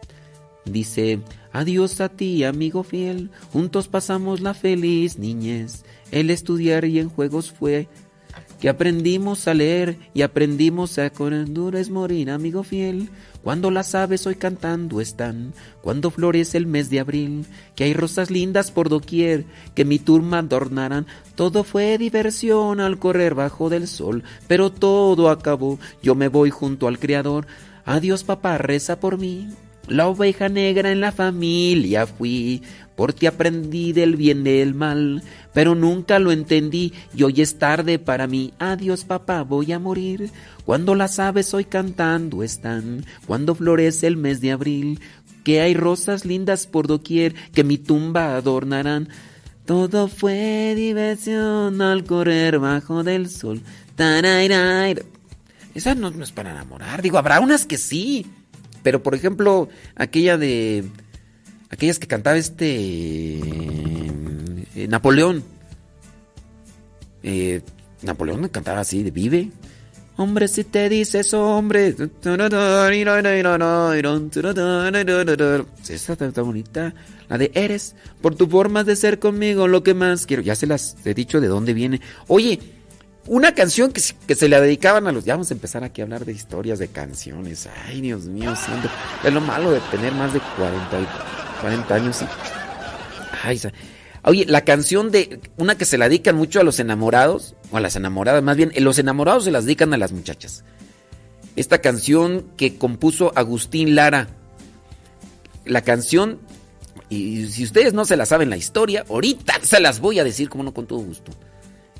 Dice, 0.64 1.20
adiós 1.52 2.00
a 2.00 2.08
ti, 2.08 2.42
amigo 2.42 2.82
fiel, 2.82 3.30
juntos 3.52 3.86
pasamos 3.86 4.40
la 4.40 4.54
feliz 4.54 5.16
niñez. 5.16 5.84
El 6.10 6.30
estudiar 6.30 6.84
y 6.84 6.98
en 6.98 7.10
juegos 7.10 7.52
fue 7.52 7.86
que 8.60 8.68
aprendimos 8.68 9.46
a 9.46 9.54
leer 9.54 9.98
y 10.14 10.22
aprendimos 10.22 10.98
a 10.98 11.10
con 11.10 11.54
duro 11.54 11.78
es 11.78 11.90
morir, 11.90 12.30
amigo 12.30 12.64
fiel. 12.64 13.08
Cuando 13.44 13.70
las 13.70 13.94
aves 13.94 14.26
hoy 14.26 14.36
cantando 14.36 15.02
están, 15.02 15.52
cuando 15.82 16.10
florece 16.10 16.56
el 16.56 16.66
mes 16.66 16.88
de 16.88 16.98
abril, 16.98 17.44
que 17.76 17.84
hay 17.84 17.92
rosas 17.92 18.30
lindas 18.30 18.70
por 18.70 18.88
doquier, 18.88 19.44
que 19.74 19.84
mi 19.84 19.98
turma 19.98 20.38
adornarán. 20.38 21.06
Todo 21.34 21.62
fue 21.62 21.98
diversión 21.98 22.80
al 22.80 22.98
correr 22.98 23.34
bajo 23.34 23.68
del 23.68 23.86
sol, 23.86 24.24
pero 24.48 24.72
todo 24.72 25.28
acabó. 25.28 25.78
Yo 26.02 26.14
me 26.14 26.28
voy 26.28 26.48
junto 26.48 26.88
al 26.88 26.98
Creador. 26.98 27.46
Adiós, 27.84 28.24
papá, 28.24 28.56
reza 28.56 28.98
por 28.98 29.18
mí. 29.18 29.50
La 29.88 30.08
oveja 30.08 30.48
negra 30.48 30.90
en 30.90 31.02
la 31.02 31.12
familia 31.12 32.06
fui, 32.06 32.62
por 32.96 33.12
ti 33.12 33.26
aprendí 33.26 33.92
del 33.92 34.16
bien 34.16 34.42
del 34.42 34.72
mal, 34.72 35.22
pero 35.52 35.74
nunca 35.74 36.18
lo 36.18 36.32
entendí 36.32 36.94
y 37.14 37.24
hoy 37.24 37.42
es 37.42 37.58
tarde 37.58 37.98
para 37.98 38.26
mí. 38.26 38.54
Adiós 38.58 39.04
papá, 39.04 39.42
voy 39.42 39.72
a 39.72 39.78
morir. 39.78 40.30
Cuando 40.64 40.94
las 40.94 41.18
aves 41.18 41.52
hoy 41.52 41.64
cantando 41.64 42.42
están, 42.42 43.04
cuando 43.26 43.54
florece 43.54 44.06
el 44.06 44.16
mes 44.16 44.40
de 44.40 44.52
abril, 44.52 45.00
que 45.44 45.60
hay 45.60 45.74
rosas 45.74 46.24
lindas 46.24 46.66
por 46.66 46.86
doquier 46.86 47.34
que 47.52 47.64
mi 47.64 47.76
tumba 47.78 48.34
adornarán. 48.36 49.08
Todo 49.66 50.08
fue 50.08 50.74
diversión 50.74 51.80
al 51.82 52.04
correr 52.04 52.58
bajo 52.58 53.04
del 53.04 53.28
sol. 53.28 53.62
Tarairai. 53.96 54.96
Esa 55.74 55.94
no, 55.94 56.10
no 56.10 56.24
es 56.24 56.32
para 56.32 56.50
enamorar. 56.50 57.02
Digo, 57.02 57.18
habrá 57.18 57.40
unas 57.40 57.66
que 57.66 57.78
sí. 57.78 58.26
Pero 58.82 59.02
por 59.02 59.14
ejemplo, 59.14 59.68
aquella 59.96 60.36
de. 60.36 60.84
Aquellas 61.70 61.98
que 61.98 62.06
cantaba 62.06 62.36
este. 62.36 63.38
eh, 64.76 64.86
Napoleón. 64.88 65.42
Eh, 67.22 67.62
Napoleón 68.02 68.48
cantaba 68.48 68.80
así, 68.80 69.02
de 69.02 69.10
Vive. 69.10 69.50
Hombre, 70.16 70.46
si 70.48 70.62
te 70.64 70.88
dices 70.88 71.34
hombre. 71.34 71.94
Esa 75.88 76.12
está, 76.12 76.26
está 76.26 76.42
bonita. 76.42 76.94
La 77.28 77.36
de 77.38 77.50
Eres, 77.54 77.96
por 78.20 78.34
tu 78.36 78.46
forma 78.46 78.84
de 78.84 78.94
ser 78.96 79.18
conmigo, 79.18 79.66
lo 79.66 79.82
que 79.82 79.94
más 79.94 80.26
quiero. 80.26 80.42
Ya 80.42 80.54
se 80.54 80.66
las 80.66 80.96
he 81.04 81.14
dicho 81.14 81.40
de 81.40 81.48
dónde 81.48 81.74
viene. 81.74 82.00
Oye, 82.28 82.60
una 83.26 83.54
canción 83.54 83.90
que, 83.92 84.02
que 84.26 84.34
se 84.36 84.48
la 84.48 84.60
dedicaban 84.60 85.06
a 85.08 85.12
los. 85.12 85.24
Ya 85.24 85.34
vamos 85.34 85.50
a 85.50 85.54
empezar 85.54 85.82
aquí 85.82 86.00
a 86.00 86.04
hablar 86.04 86.24
de 86.24 86.32
historias 86.32 86.78
de 86.78 86.88
canciones. 86.88 87.68
Ay, 87.86 88.00
Dios 88.00 88.26
mío, 88.26 88.54
santo. 88.54 88.88
Es 89.24 89.32
lo 89.32 89.40
malo 89.40 89.72
de 89.72 89.80
tener 89.90 90.12
más 90.12 90.32
de 90.32 90.40
40, 90.56 91.00
y- 91.00 91.60
40 91.60 91.94
años. 91.94 92.22
y- 92.22 92.26
Ay, 93.42 93.60
Oye, 94.24 94.46
la 94.46 94.64
canción 94.64 95.10
de. 95.10 95.40
Una 95.56 95.76
que 95.76 95.84
se 95.84 95.98
la 95.98 96.08
dedican 96.08 96.36
mucho 96.36 96.60
a 96.60 96.64
los 96.64 96.80
enamorados. 96.80 97.54
O 97.70 97.76
a 97.76 97.80
las 97.80 97.96
enamoradas, 97.96 98.42
más 98.42 98.56
bien. 98.56 98.72
Los 98.78 98.98
enamorados 98.98 99.44
se 99.44 99.50
las 99.50 99.64
dedican 99.64 99.92
a 99.92 99.98
las 99.98 100.12
muchachas. 100.12 100.64
Esta 101.56 101.80
canción 101.80 102.46
que 102.56 102.76
compuso 102.76 103.32
Agustín 103.36 103.94
Lara. 103.94 104.28
La 105.66 105.82
canción. 105.82 106.40
Y 107.10 107.46
si 107.48 107.64
ustedes 107.64 107.92
no 107.92 108.06
se 108.06 108.16
la 108.16 108.24
saben 108.24 108.48
la 108.48 108.56
historia, 108.56 109.04
ahorita 109.08 109.60
se 109.62 109.78
las 109.78 110.00
voy 110.00 110.18
a 110.18 110.24
decir, 110.24 110.48
como 110.48 110.64
no, 110.64 110.72
con 110.72 110.86
todo 110.86 111.00
gusto. 111.00 111.32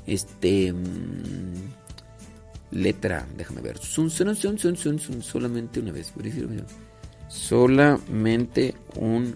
Este. 0.07 0.73
mm, 0.73 1.75
letra, 2.71 3.27
déjame 3.37 3.61
ver. 3.61 3.77
Solamente 3.77 5.79
una 5.79 5.91
vez. 5.91 6.11
Solamente 7.27 8.73
un. 8.95 9.35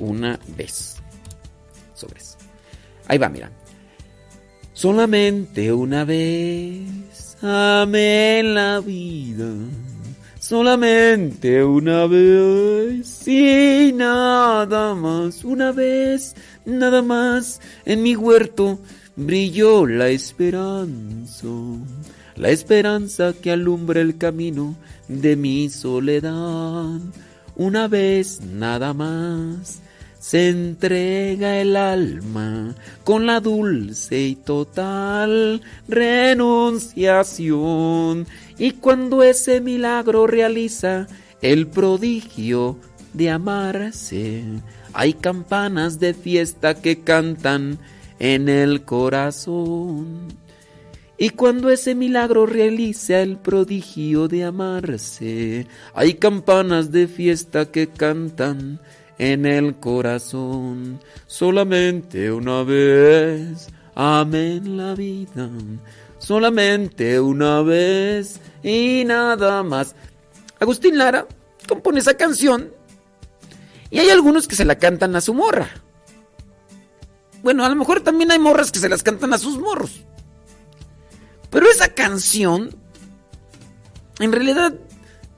Una 0.00 0.38
vez. 0.56 0.96
Sobres. 1.94 2.36
Ahí 3.06 3.18
va, 3.18 3.28
mira. 3.28 3.50
Solamente 4.72 5.72
una 5.72 6.04
vez 6.04 7.36
amé 7.42 8.42
la 8.42 8.80
vida. 8.80 9.52
Solamente 10.38 11.62
una 11.62 12.06
vez 12.06 13.28
y 13.28 13.92
nada 13.92 14.94
más. 14.94 15.44
Una 15.44 15.72
vez, 15.72 16.34
nada 16.64 17.02
más. 17.02 17.60
En 17.84 18.02
mi 18.02 18.16
huerto 18.16 18.78
brilló 19.16 19.86
la 19.86 20.08
esperanza. 20.08 21.46
La 22.36 22.50
esperanza 22.50 23.34
que 23.34 23.50
alumbra 23.50 24.00
el 24.00 24.16
camino 24.16 24.74
de 25.08 25.36
mi 25.36 25.68
soledad. 25.68 27.00
Una 27.56 27.88
vez, 27.88 28.40
nada 28.40 28.94
más. 28.94 29.82
Se 30.20 30.50
entrega 30.50 31.60
el 31.62 31.76
alma 31.76 32.74
con 33.04 33.24
la 33.24 33.40
dulce 33.40 34.20
y 34.20 34.34
total 34.36 35.62
renunciación. 35.88 38.26
Y 38.58 38.72
cuando 38.72 39.22
ese 39.22 39.62
milagro 39.62 40.26
realiza 40.26 41.06
el 41.40 41.68
prodigio 41.68 42.76
de 43.14 43.30
amarse, 43.30 44.44
hay 44.92 45.14
campanas 45.14 45.98
de 45.98 46.12
fiesta 46.12 46.74
que 46.74 47.00
cantan 47.00 47.78
en 48.18 48.50
el 48.50 48.84
corazón. 48.84 50.34
Y 51.16 51.30
cuando 51.30 51.70
ese 51.70 51.94
milagro 51.94 52.44
realiza 52.44 53.22
el 53.22 53.38
prodigio 53.38 54.28
de 54.28 54.44
amarse, 54.44 55.66
hay 55.94 56.12
campanas 56.14 56.92
de 56.92 57.08
fiesta 57.08 57.70
que 57.70 57.88
cantan 57.88 58.80
en 59.20 59.44
el 59.44 59.76
corazón. 59.76 60.98
Solamente 61.26 62.32
una 62.32 62.62
vez 62.62 63.68
amé 63.94 64.56
en 64.56 64.78
la 64.78 64.94
vida, 64.94 65.50
solamente 66.18 67.20
una 67.20 67.60
vez 67.60 68.40
y 68.62 69.04
nada 69.04 69.62
más. 69.62 69.94
Agustín 70.58 70.96
Lara 70.96 71.26
compone 71.68 72.00
esa 72.00 72.16
canción 72.16 72.72
y 73.90 73.98
hay 73.98 74.08
algunos 74.08 74.48
que 74.48 74.56
se 74.56 74.64
la 74.64 74.78
cantan 74.78 75.14
a 75.14 75.20
su 75.20 75.34
morra. 75.34 75.68
Bueno, 77.42 77.62
a 77.66 77.68
lo 77.68 77.76
mejor 77.76 78.00
también 78.00 78.30
hay 78.30 78.38
morras 78.38 78.72
que 78.72 78.78
se 78.78 78.88
las 78.88 79.02
cantan 79.02 79.34
a 79.34 79.38
sus 79.38 79.58
morros. 79.58 80.02
Pero 81.50 81.66
esa 81.70 81.88
canción 81.88 82.74
en 84.18 84.32
realidad 84.32 84.72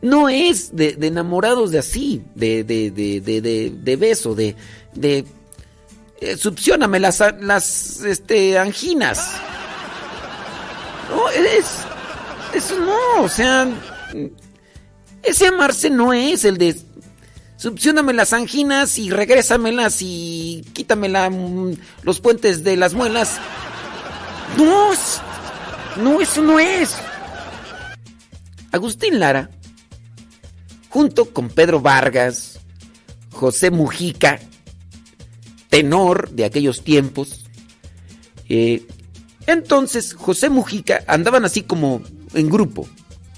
no 0.02 0.28
es 0.28 0.74
de, 0.74 0.98
enamorados 1.00 1.70
de 1.70 1.78
así, 1.78 2.22
de, 2.34 2.64
de, 2.64 2.90
de, 2.90 3.96
beso, 3.96 4.34
de, 4.34 4.56
de 4.94 5.24
eh, 6.20 6.36
las, 7.40 8.00
este, 8.00 8.58
anginas. 8.58 9.30
No, 11.08 11.28
es, 11.30 11.66
eso 12.54 12.78
no, 12.80 13.22
o 13.22 13.28
sea, 13.28 13.68
ese 15.22 15.46
amarse 15.46 15.88
no 15.88 16.12
es 16.12 16.44
el 16.44 16.58
de 16.58 16.76
succióname 17.56 18.12
las 18.12 18.32
anginas 18.32 18.98
y 18.98 19.10
regrésamelas 19.10 19.98
y 20.00 20.64
quítame 20.72 21.08
la, 21.08 21.30
mm, 21.30 21.76
los 22.02 22.18
puentes 22.20 22.64
de 22.64 22.76
las 22.76 22.92
muelas. 22.94 23.38
No, 24.56 24.90
no, 26.02 26.20
eso 26.20 26.42
no 26.42 26.58
es. 26.58 26.96
Agustín 28.72 29.20
Lara, 29.20 29.50
junto 30.92 31.32
con 31.32 31.48
Pedro 31.48 31.80
Vargas, 31.80 32.60
José 33.30 33.70
Mujica, 33.70 34.38
tenor 35.70 36.30
de 36.32 36.44
aquellos 36.44 36.84
tiempos, 36.84 37.46
eh, 38.50 38.86
entonces 39.46 40.12
José 40.12 40.50
Mujica 40.50 41.02
andaban 41.06 41.46
así 41.46 41.62
como 41.62 42.02
en 42.34 42.50
grupo, 42.50 42.86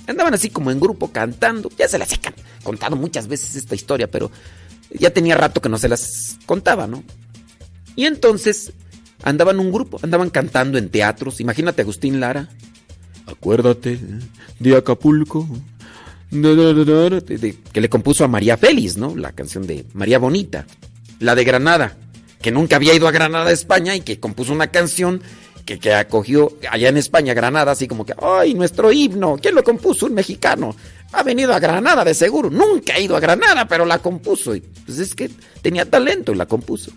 andaban 0.09 0.35
así 0.35 0.51
como 0.51 0.73
en 0.73 0.81
grupo 0.81 1.13
cantando, 1.13 1.71
ya 1.79 1.87
se 1.87 1.97
las 1.97 2.13
he 2.13 2.19
contado 2.65 2.97
muchas 2.97 3.29
veces 3.29 3.55
esta 3.55 3.77
historia, 3.77 4.11
pero 4.11 4.33
ya 4.91 5.11
tenía 5.11 5.37
rato 5.37 5.63
que 5.63 5.69
no 5.69 5.79
se 5.79 5.89
las 5.89 6.39
contaba, 6.47 6.89
¿no? 6.89 7.05
Y 7.95 8.07
entonces 8.07 8.73
andaban 9.23 9.61
un 9.61 9.71
grupo, 9.71 10.01
andaban 10.03 10.31
cantando 10.31 10.77
en 10.77 10.89
teatros, 10.89 11.41
imagínate 11.41 11.83
Agustín 11.83 12.19
Lara, 12.19 12.49
acuérdate 13.27 14.01
de 14.59 14.77
Acapulco, 14.77 15.47
que 16.41 17.81
le 17.81 17.89
compuso 17.89 18.25
a 18.25 18.29
María 18.29 18.57
Félix, 18.57 18.97
¿no? 18.97 19.17
La 19.17 19.33
canción 19.33 19.67
de 19.67 19.85
María 19.95 20.19
Bonita, 20.19 20.67
la 21.21 21.35
de 21.35 21.45
Granada, 21.45 21.97
que 22.43 22.51
nunca 22.51 22.77
había 22.77 22.95
ido 22.95 23.09
a 23.09 23.13
Granada, 23.13 23.51
España, 23.53 23.95
y 23.95 24.01
que 24.01 24.21
compuso 24.21 24.53
una 24.53 24.69
canción 24.69 25.23
que, 25.65 25.79
que 25.79 25.95
acogió 25.95 26.53
allá 26.71 26.89
en 26.89 26.97
España, 26.97 27.35
Granada, 27.35 27.73
así 27.73 27.89
como 27.89 28.05
que, 28.05 28.15
¡ay, 28.21 28.55
nuestro 28.55 28.93
himno! 28.93 29.39
¿Quién 29.41 29.55
lo 29.55 29.65
compuso? 29.65 30.07
Un 30.07 30.15
mexicano. 30.15 30.75
Ha 31.13 31.23
venido 31.23 31.55
a 31.55 31.61
Granada 31.61 32.05
de 32.05 32.15
seguro. 32.15 32.51
Nunca 32.51 32.95
ha 32.95 33.01
ido 33.01 33.17
a 33.17 33.21
Granada, 33.21 33.67
pero 33.67 33.87
la 33.87 33.99
compuso. 34.01 34.55
Y 34.55 34.61
pues 34.61 34.99
es 34.99 35.15
que 35.15 35.31
tenía 35.63 35.89
talento 35.89 36.33
y 36.33 36.37
la 36.37 36.47
compuso. 36.47 36.91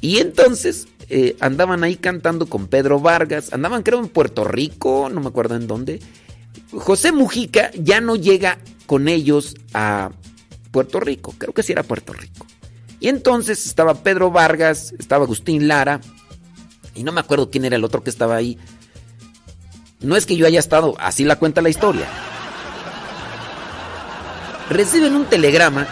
Y 0.00 0.18
entonces 0.18 0.88
eh, 1.10 1.36
andaban 1.40 1.84
ahí 1.84 1.96
cantando 1.96 2.46
con 2.46 2.66
Pedro 2.66 3.00
Vargas, 3.00 3.52
andaban 3.52 3.82
creo 3.82 3.98
en 3.98 4.08
Puerto 4.08 4.44
Rico, 4.44 5.08
no 5.12 5.20
me 5.20 5.28
acuerdo 5.28 5.56
en 5.56 5.66
dónde. 5.66 6.00
José 6.72 7.12
Mujica 7.12 7.70
ya 7.74 8.00
no 8.00 8.16
llega 8.16 8.58
con 8.86 9.08
ellos 9.08 9.54
a 9.74 10.10
Puerto 10.70 11.00
Rico, 11.00 11.34
creo 11.38 11.52
que 11.52 11.62
sí 11.62 11.72
era 11.72 11.82
Puerto 11.82 12.12
Rico. 12.12 12.46
Y 13.00 13.08
entonces 13.08 13.66
estaba 13.66 14.02
Pedro 14.02 14.30
Vargas, 14.30 14.94
estaba 14.98 15.24
Agustín 15.24 15.68
Lara, 15.68 16.00
y 16.94 17.04
no 17.04 17.12
me 17.12 17.20
acuerdo 17.20 17.50
quién 17.50 17.64
era 17.64 17.76
el 17.76 17.84
otro 17.84 18.02
que 18.02 18.10
estaba 18.10 18.36
ahí. 18.36 18.58
No 20.00 20.16
es 20.16 20.26
que 20.26 20.36
yo 20.36 20.46
haya 20.46 20.58
estado, 20.58 20.94
así 20.98 21.24
la 21.24 21.36
cuenta 21.36 21.62
la 21.62 21.68
historia. 21.68 22.06
Reciben 24.68 25.14
un 25.14 25.24
telegrama, 25.26 25.86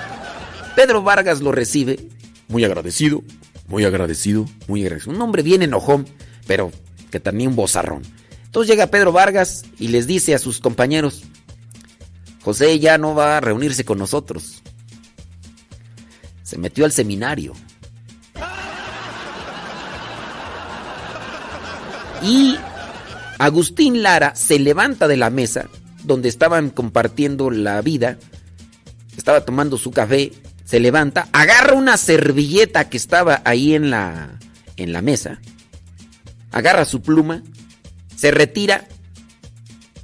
Pedro 0.75 1.03
Vargas 1.03 1.41
lo 1.41 1.53
recibe, 1.53 2.09
muy 2.49 2.65
agradecido, 2.65 3.23
muy 3.69 3.85
agradecido, 3.85 4.47
muy 4.69 4.83
agradecido. 4.85 5.15
Un 5.15 5.23
hombre 5.23 5.43
bien 5.43 5.63
enojón, 5.63 6.07
pero 6.47 6.71
que 7.11 7.21
tenía 7.21 7.49
un 7.49 7.57
bozarrón. 7.57 8.03
Entonces 8.47 8.71
llega 8.71 8.87
Pedro 8.87 9.13
Vargas 9.13 9.65
y 9.79 9.89
les 9.89 10.07
dice 10.07 10.35
a 10.35 10.39
sus 10.39 10.61
compañeros, 10.61 11.23
José 12.43 12.79
ya 12.79 12.97
no 12.97 13.15
va 13.15 13.37
a 13.37 13.41
reunirse 13.41 13.85
con 13.85 13.99
nosotros. 13.99 14.63
Se 16.43 16.59
metió 16.59 16.85
al 16.85 16.93
seminario. 16.93 17.55
Y 22.23 22.57
Agustín 23.39 24.03
Lara 24.03 24.35
se 24.35 24.59
levanta 24.59 25.07
de 25.07 25.17
la 25.17 25.31
mesa 25.31 25.69
donde 26.07 26.29
estaban 26.29 26.71
compartiendo 26.71 27.51
la 27.51 27.83
vida, 27.83 28.17
estaba 29.17 29.45
tomando 29.45 29.77
su 29.77 29.91
café, 29.91 30.33
se 30.65 30.81
levanta, 30.81 31.29
agarra 31.33 31.75
una 31.75 31.97
servilleta 31.97 32.89
que 32.89 32.97
estaba 32.97 33.43
ahí 33.45 33.75
en 33.75 33.91
la, 33.91 34.39
en 34.77 34.93
la 34.93 35.03
mesa, 35.03 35.41
agarra 36.53 36.85
su 36.85 37.03
pluma, 37.03 37.43
se 38.17 38.33
retira 38.33 38.89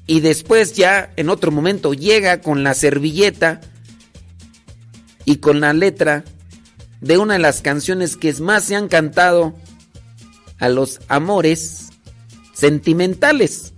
y 0.07 0.21
después 0.21 0.75
ya 0.75 1.13
en 1.17 1.29
otro 1.29 1.51
momento 1.51 1.95
llega 1.95 2.41
con 2.41 2.63
la 2.63 2.75
servilleta 2.75 3.61
y 5.25 5.37
con 5.37 5.61
la 5.61 5.73
letra 5.73 6.25
de 7.01 7.19
una 7.19 7.35
de 7.35 7.41
las 7.41 7.63
canciones 7.63 8.17
que 8.17 8.33
más 8.35 8.65
se 8.65 8.77
han 8.77 8.89
cantado 8.89 9.55
a 10.59 10.69
los 10.69 11.01
amores 11.09 11.89
sentimentales, 12.53 13.73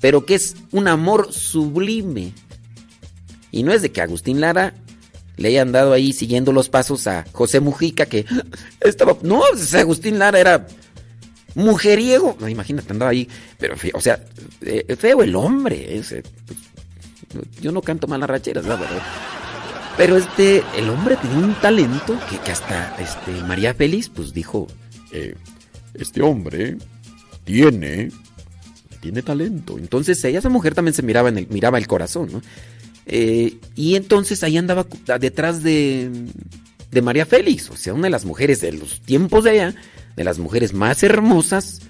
pero 0.00 0.24
que 0.26 0.34
es 0.36 0.56
un 0.70 0.86
amor 0.86 1.32
sublime. 1.32 2.32
Y 3.50 3.64
no 3.64 3.72
es 3.72 3.82
de 3.82 3.90
que 3.90 4.00
Agustín 4.00 4.40
Lara 4.40 4.74
le 5.36 5.48
hayan 5.48 5.72
dado 5.72 5.92
ahí 5.92 6.12
siguiendo 6.12 6.52
los 6.52 6.68
pasos 6.68 7.06
a 7.06 7.24
José 7.32 7.60
Mujica, 7.60 8.06
que 8.06 8.26
estaba. 8.80 9.16
No, 9.22 9.42
Agustín 9.76 10.18
Lara 10.18 10.38
era 10.38 10.66
mujeriego. 11.54 12.36
No, 12.40 12.48
imagínate, 12.48 12.92
andaba 12.92 13.10
ahí. 13.10 13.28
Pero, 13.58 13.74
o 13.94 14.00
sea, 14.00 14.22
eh, 14.62 14.96
feo 14.96 15.22
el 15.22 15.34
hombre. 15.34 15.96
ese, 15.98 16.22
yo 17.60 17.72
no 17.72 17.82
canto 17.82 18.06
malas 18.06 18.28
racheras, 18.28 18.64
la 18.66 18.76
verdad. 18.76 19.02
Pero 19.96 20.16
este, 20.16 20.62
el 20.76 20.88
hombre 20.88 21.16
tenía 21.16 21.38
un 21.38 21.54
talento 21.54 22.18
que, 22.28 22.50
hasta 22.50 22.96
este, 22.98 23.32
María 23.46 23.74
Félix, 23.74 24.08
pues 24.08 24.32
dijo: 24.32 24.66
eh, 25.12 25.34
Este 25.94 26.22
hombre 26.22 26.76
tiene, 27.44 28.10
tiene 29.00 29.22
talento. 29.22 29.78
Entonces 29.78 30.22
ella, 30.24 30.38
esa 30.38 30.48
mujer 30.48 30.74
también 30.74 30.94
se 30.94 31.02
miraba 31.02 31.28
en 31.28 31.38
el, 31.38 31.48
miraba 31.48 31.78
el 31.78 31.86
corazón, 31.86 32.30
¿no? 32.32 32.42
Eh, 33.06 33.58
y 33.74 33.96
entonces 33.96 34.42
ahí 34.44 34.56
andaba 34.56 34.86
detrás 35.18 35.62
de, 35.62 36.08
de 36.90 37.02
María 37.02 37.26
Félix, 37.26 37.68
o 37.70 37.76
sea, 37.76 37.94
una 37.94 38.04
de 38.04 38.10
las 38.10 38.24
mujeres 38.24 38.60
de 38.60 38.72
los 38.72 39.00
tiempos 39.00 39.44
de 39.44 39.50
allá, 39.50 39.74
de 40.16 40.24
las 40.24 40.38
mujeres 40.38 40.72
más 40.72 41.02
hermosas 41.02 41.80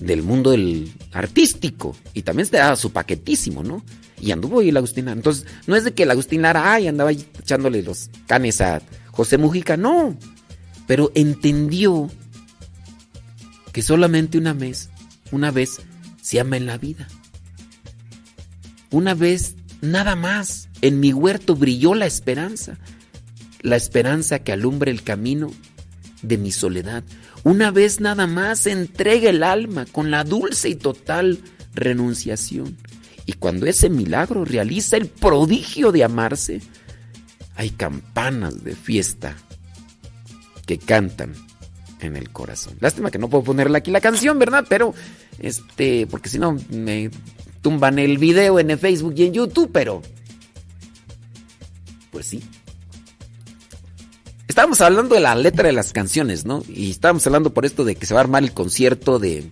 del 0.00 0.22
mundo 0.22 0.50
del 0.50 0.92
artístico. 1.12 1.96
Y 2.14 2.22
también 2.22 2.46
se 2.46 2.56
daba 2.56 2.76
su 2.76 2.92
paquetísimo, 2.92 3.62
¿no? 3.62 3.84
Y 4.20 4.30
anduvo 4.30 4.60
ahí 4.60 4.70
el 4.70 4.76
Agustín. 4.76 5.08
Entonces, 5.08 5.46
no 5.66 5.76
es 5.76 5.84
de 5.84 5.92
que 5.92 6.04
el 6.04 6.10
Agustín 6.10 6.42
Lara, 6.42 6.72
ay, 6.72 6.88
andaba 6.88 7.10
ahí 7.10 7.26
echándole 7.38 7.82
los 7.82 8.10
canes 8.26 8.60
a 8.60 8.82
José 9.10 9.38
Mujica, 9.38 9.76
no. 9.76 10.16
Pero 10.86 11.10
entendió 11.14 12.10
que 13.72 13.82
solamente 13.82 14.38
una 14.38 14.52
vez, 14.52 14.88
una 15.32 15.50
vez 15.50 15.80
se 16.22 16.40
ama 16.40 16.56
en 16.56 16.66
la 16.66 16.78
vida. 16.78 17.08
Una 18.90 19.14
vez, 19.14 19.56
nada 19.80 20.16
más, 20.16 20.68
en 20.80 21.00
mi 21.00 21.12
huerto 21.12 21.56
brilló 21.56 21.94
la 21.94 22.06
esperanza. 22.06 22.78
La 23.60 23.76
esperanza 23.76 24.38
que 24.38 24.52
alumbra 24.52 24.90
el 24.90 25.02
camino 25.02 25.50
de 26.26 26.38
mi 26.38 26.52
soledad. 26.52 27.04
Una 27.44 27.70
vez 27.70 28.00
nada 28.00 28.26
más 28.26 28.66
entrega 28.66 29.30
el 29.30 29.42
alma 29.42 29.86
con 29.86 30.10
la 30.10 30.24
dulce 30.24 30.68
y 30.68 30.74
total 30.74 31.38
renunciación. 31.74 32.76
Y 33.26 33.34
cuando 33.34 33.66
ese 33.66 33.90
milagro 33.90 34.44
realiza 34.44 34.96
el 34.96 35.06
prodigio 35.06 35.92
de 35.92 36.04
amarse, 36.04 36.60
hay 37.56 37.70
campanas 37.70 38.62
de 38.62 38.74
fiesta 38.74 39.36
que 40.66 40.78
cantan 40.78 41.32
en 42.00 42.16
el 42.16 42.30
corazón. 42.30 42.76
Lástima 42.80 43.10
que 43.10 43.18
no 43.18 43.28
puedo 43.28 43.44
ponerle 43.44 43.78
aquí 43.78 43.90
la 43.90 44.00
canción, 44.00 44.38
¿verdad? 44.38 44.64
Pero, 44.68 44.94
este, 45.38 46.06
porque 46.06 46.28
si 46.28 46.38
no 46.38 46.56
me 46.70 47.10
tumban 47.62 47.98
el 47.98 48.18
video 48.18 48.60
en 48.60 48.70
el 48.70 48.78
Facebook 48.78 49.14
y 49.16 49.24
en 49.24 49.32
YouTube, 49.32 49.70
pero, 49.72 50.02
pues 52.10 52.26
sí. 52.26 52.42
Estábamos 54.48 54.80
hablando 54.80 55.14
de 55.14 55.20
la 55.20 55.34
letra 55.34 55.66
de 55.66 55.72
las 55.72 55.92
canciones, 55.92 56.44
¿no? 56.44 56.62
Y 56.68 56.90
estábamos 56.90 57.26
hablando 57.26 57.52
por 57.52 57.66
esto 57.66 57.84
de 57.84 57.96
que 57.96 58.06
se 58.06 58.14
va 58.14 58.20
a 58.20 58.24
armar 58.24 58.42
el 58.42 58.52
concierto 58.52 59.18
de, 59.18 59.50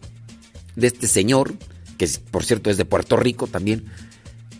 de 0.76 0.86
este 0.86 1.08
señor, 1.08 1.54
que 1.98 2.08
por 2.30 2.44
cierto 2.44 2.70
es 2.70 2.76
de 2.76 2.84
Puerto 2.84 3.16
Rico 3.16 3.46
también, 3.46 3.86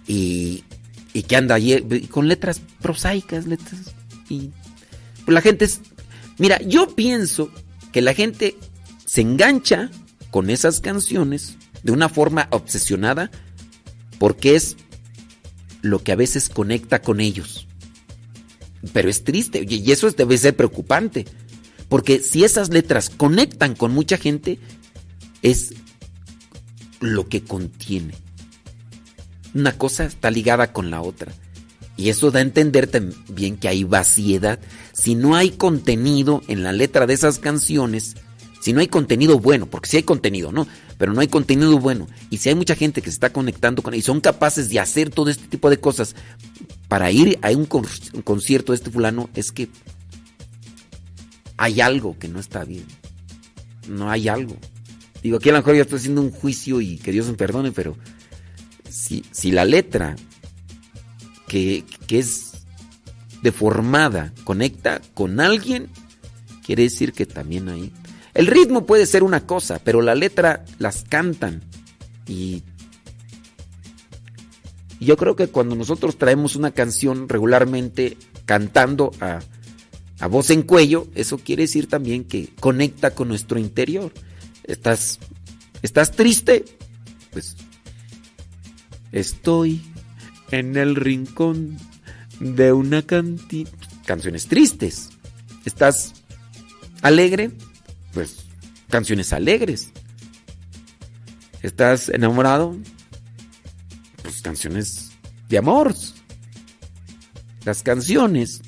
y, 0.07 0.65
y 1.13 1.23
que 1.23 1.37
anda 1.37 1.55
allí 1.55 1.73
eh, 1.73 2.09
con 2.11 2.29
letras 2.29 2.61
prosaicas, 2.81 3.47
letras. 3.47 3.95
Y 4.29 4.51
pues 5.25 5.35
la 5.35 5.41
gente 5.41 5.65
es. 5.65 5.81
Mira, 6.39 6.61
yo 6.63 6.95
pienso 6.95 7.51
que 7.93 8.03
la 8.03 8.13
gente 8.13 8.57
se 9.07 9.21
engancha 9.21 9.91
con 10.31 10.51
esas 10.51 10.81
canciones 10.81 11.57
de 11.85 11.93
una 11.93 12.09
forma 12.09 12.49
obsesionada 12.51 13.31
porque 14.19 14.57
es 14.57 14.77
lo 15.83 16.03
que 16.03 16.13
a 16.13 16.17
veces 16.17 16.49
conecta 16.49 17.03
con 17.03 17.21
ellos. 17.21 17.69
Pero 18.93 19.09
es 19.09 19.25
triste 19.25 19.65
y 19.69 19.91
eso 19.93 20.07
es- 20.09 20.17
debe 20.17 20.37
ser 20.39 20.55
preocupante. 20.57 21.25
Porque 21.89 22.21
si 22.21 22.45
esas 22.45 22.71
letras 22.71 23.11
conectan 23.11 23.75
con 23.75 23.93
mucha 23.93 24.17
gente, 24.17 24.59
es 25.43 25.75
lo 27.01 27.29
que 27.29 27.43
contiene. 27.43 28.15
una 29.55 29.79
cosa 29.79 30.05
está 30.05 30.33
ligada 30.33 30.73
con 30.73 30.91
la 30.91 31.01
otra. 31.01 31.33
Y 31.97 32.09
eso 32.09 32.33
da 32.33 32.41
a 32.41 32.43
entender 32.43 32.89
también 32.89 33.57
que 33.57 33.69
hay 33.69 33.85
vaciedad. 33.85 34.59
Si 34.93 35.15
no 35.15 35.37
hay 35.37 35.51
contenido 35.51 36.43
en 36.49 36.65
la 36.65 36.73
letra 36.73 37.07
de 37.07 37.15
esas 37.15 37.39
canciones, 37.39 38.17
si 38.61 38.73
no 38.73 38.81
hay 38.81 38.89
contenido 38.89 39.39
bueno, 39.39 39.67
porque 39.67 39.89
si 39.91 39.99
hay 39.99 40.03
contenido, 40.03 40.51
¿no? 40.51 40.67
Pero 40.99 41.13
no 41.13 41.21
hay 41.21 41.29
contenido 41.29 41.79
bueno. 41.79 42.09
Y 42.31 42.39
si 42.39 42.49
hay 42.49 42.57
mucha 42.57 42.75
gente 42.75 43.01
que 43.01 43.11
se 43.11 43.15
está 43.15 43.33
conectando 43.33 43.81
con 43.83 43.95
y 43.95 44.03
son 44.03 44.21
capaces 44.21 44.71
de 44.71 44.81
hacer 44.81 45.11
todo 45.11 45.31
este 45.31 45.47
tipo 45.47 45.71
de 45.71 45.79
cosas 45.79 46.17
para 46.95 47.11
ir 47.11 47.41
a 47.43 47.51
un, 47.51 47.67
concierto 47.67 48.71
de 48.71 48.77
este 48.77 48.89
fulano, 48.89 49.29
es 49.35 49.51
que 49.51 49.69
hay 51.57 51.81
algo 51.81 52.17
que 52.21 52.29
no 52.29 52.39
está 52.39 52.63
bien. 52.65 52.87
No 53.89 54.13
hay 54.13 54.29
algo. 54.29 54.57
Digo, 55.21 55.39
aquí 55.39 55.49
a 55.49 55.55
lo 55.55 55.59
mejor 55.59 55.75
yo 55.75 55.83
estoy 55.83 55.99
haciendo 55.99 56.21
un 56.21 56.31
juicio 56.31 56.81
y 56.81 56.99
que 56.99 57.11
Dios 57.11 57.27
me 57.27 57.33
perdone, 57.33 57.73
pero 57.73 57.97
si, 58.89 59.25
si 59.33 59.51
la 59.51 59.65
letra 59.65 60.15
que, 61.49 61.83
que 62.07 62.21
es 62.21 62.65
deformada 63.43 64.33
conecta 64.45 65.01
con 65.15 65.41
alguien, 65.41 65.89
quiere 66.65 66.85
decir 66.85 67.13
que 67.13 67.27
también 67.27 67.71
hay. 67.71 67.93
El 68.35 68.47
ritmo 68.47 68.87
puede 68.87 69.07
ser 69.07 69.25
una 69.25 69.45
cosa, 69.49 69.81
pero 69.83 70.01
la 70.01 70.15
letra 70.15 70.65
las 70.79 71.03
cantan. 71.03 71.61
Y 72.29 72.63
yo 75.05 75.17
creo 75.17 75.37
que 75.37 75.49
cuando 75.49 75.75
nosotros 75.75 76.17
traemos 76.17 76.57
una 76.57 76.73
canción 76.73 77.29
regularmente 77.29 78.17
cantando 78.45 79.13
a, 79.21 79.41
a 80.21 80.27
voz 80.27 80.51
en 80.51 80.63
cuello, 80.63 81.07
eso 81.15 81.39
quiere 81.39 81.65
decir 81.65 81.89
también 81.89 82.25
que 82.25 82.49
conecta 82.61 83.13
con 83.13 83.29
nuestro 83.29 83.59
interior. 83.59 84.13
Estás, 84.65 85.19
estás 85.83 86.13
triste, 86.13 86.65
pues 87.31 87.57
estoy 89.13 89.83
en 90.51 90.77
el 90.77 90.97
rincón 90.97 91.77
de 92.41 92.73
una 92.73 93.03
cantina. 93.03 93.71
Canciones 94.07 94.47
tristes. 94.47 95.11
¿Estás 95.65 96.15
alegre? 97.03 97.51
Pues 98.13 98.45
canciones 98.89 99.33
alegres. 99.33 99.91
¿Estás 101.63 102.09
enamorado? 102.11 102.77
Canciones 104.45 105.13
de 105.49 105.57
amor. 105.57 105.95
Las 107.65 107.83
canciones 107.83 108.61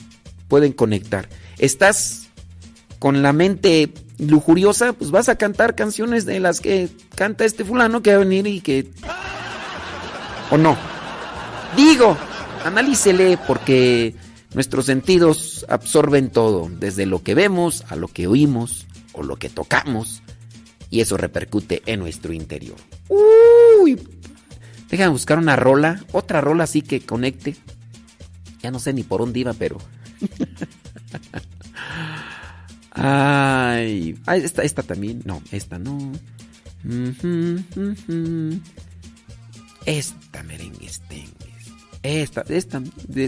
pueden 0.49 0.73
conectar. 0.73 1.29
¿Estás 1.59 2.29
con 2.99 3.23
la 3.23 3.35
mente 3.35 3.93
lujuriosa? 4.19 4.95
Pues 4.95 5.11
vas 5.11 5.29
a 5.29 5.37
cantar 5.37 5.75
canciones 5.75 6.25
de 6.25 6.41
las 6.41 6.63
que 6.63 6.89
canta 7.15 7.45
este 7.45 7.63
fulano 7.63 8.03
que 8.03 8.13
va 8.13 8.17
a 8.17 8.25
venir 8.25 8.47
y 8.47 8.63
que... 8.63 8.91
¿O 10.51 10.57
no? 10.57 10.79
Digo, 11.77 12.17
analícele 12.65 13.39
porque 13.47 14.15
nuestros 14.55 14.87
sentidos 14.87 15.67
absorben 15.69 16.31
todo, 16.31 16.71
desde 16.71 17.05
lo 17.05 17.23
que 17.23 17.35
vemos 17.35 17.85
a 17.91 17.97
lo 17.97 18.09
que 18.09 18.27
oímos 18.27 18.87
o 19.13 19.23
lo 19.23 19.37
que 19.37 19.51
tocamos, 19.51 20.23
y 20.89 21.01
eso 21.01 21.19
repercute 21.19 21.83
en 21.85 22.01
nuestro 22.01 22.33
interior. 22.33 22.77
Uy, 23.09 24.01
déjame 24.89 25.11
buscar 25.11 25.39
una 25.39 25.57
rola, 25.57 26.05
otra 26.13 26.41
rola 26.41 26.65
así 26.65 26.83
que 26.83 27.01
conecte. 27.01 27.57
Ya 28.63 28.71
no 28.71 28.79
sé 28.79 28.93
ni 28.93 29.03
por 29.03 29.21
dónde 29.21 29.41
iba, 29.41 29.53
pero... 29.53 29.79
Ay, 32.99 34.19
esta, 34.27 34.63
esta 34.63 34.83
también, 34.83 35.21
no, 35.27 35.43
esta 35.53 35.79
no. 35.79 36.13
Esta 39.85 40.43
merengue 40.45 40.87
esta, 42.07 42.45
esta 42.49 42.83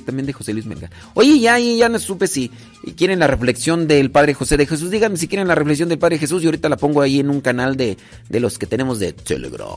también 0.04 0.26
de 0.26 0.32
José 0.32 0.52
Luis 0.52 0.66
Melgar. 0.66 0.90
Oye, 1.14 1.38
ya, 1.40 1.58
ya 1.58 1.88
no 1.88 1.98
supe 1.98 2.26
si 2.26 2.50
quieren 2.96 3.18
la 3.18 3.26
reflexión 3.26 3.88
del 3.88 4.10
Padre 4.10 4.34
José 4.34 4.56
de 4.56 4.66
Jesús. 4.66 4.90
Díganme 4.90 5.16
si 5.16 5.28
quieren 5.28 5.48
la 5.48 5.54
reflexión 5.54 5.88
del 5.88 5.98
Padre 5.98 6.18
Jesús 6.18 6.42
y 6.42 6.46
ahorita 6.46 6.68
la 6.68 6.76
pongo 6.76 7.02
ahí 7.02 7.20
en 7.20 7.30
un 7.30 7.40
canal 7.40 7.76
de, 7.76 7.96
de 8.28 8.40
los 8.40 8.58
que 8.58 8.66
tenemos 8.66 8.98
de 8.98 9.12
Telegram. 9.12 9.68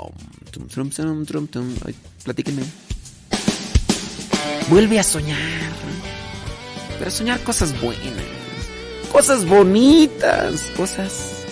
platíquenme. 2.24 2.64
Vuelve 4.70 5.00
a 5.00 5.04
soñar. 5.04 5.40
Pero 7.00 7.12
soñar 7.12 7.40
cosas 7.42 7.80
buenas. 7.82 8.02
Cosas 9.12 9.46
bonitas. 9.46 10.64
Cosas. 10.78 11.46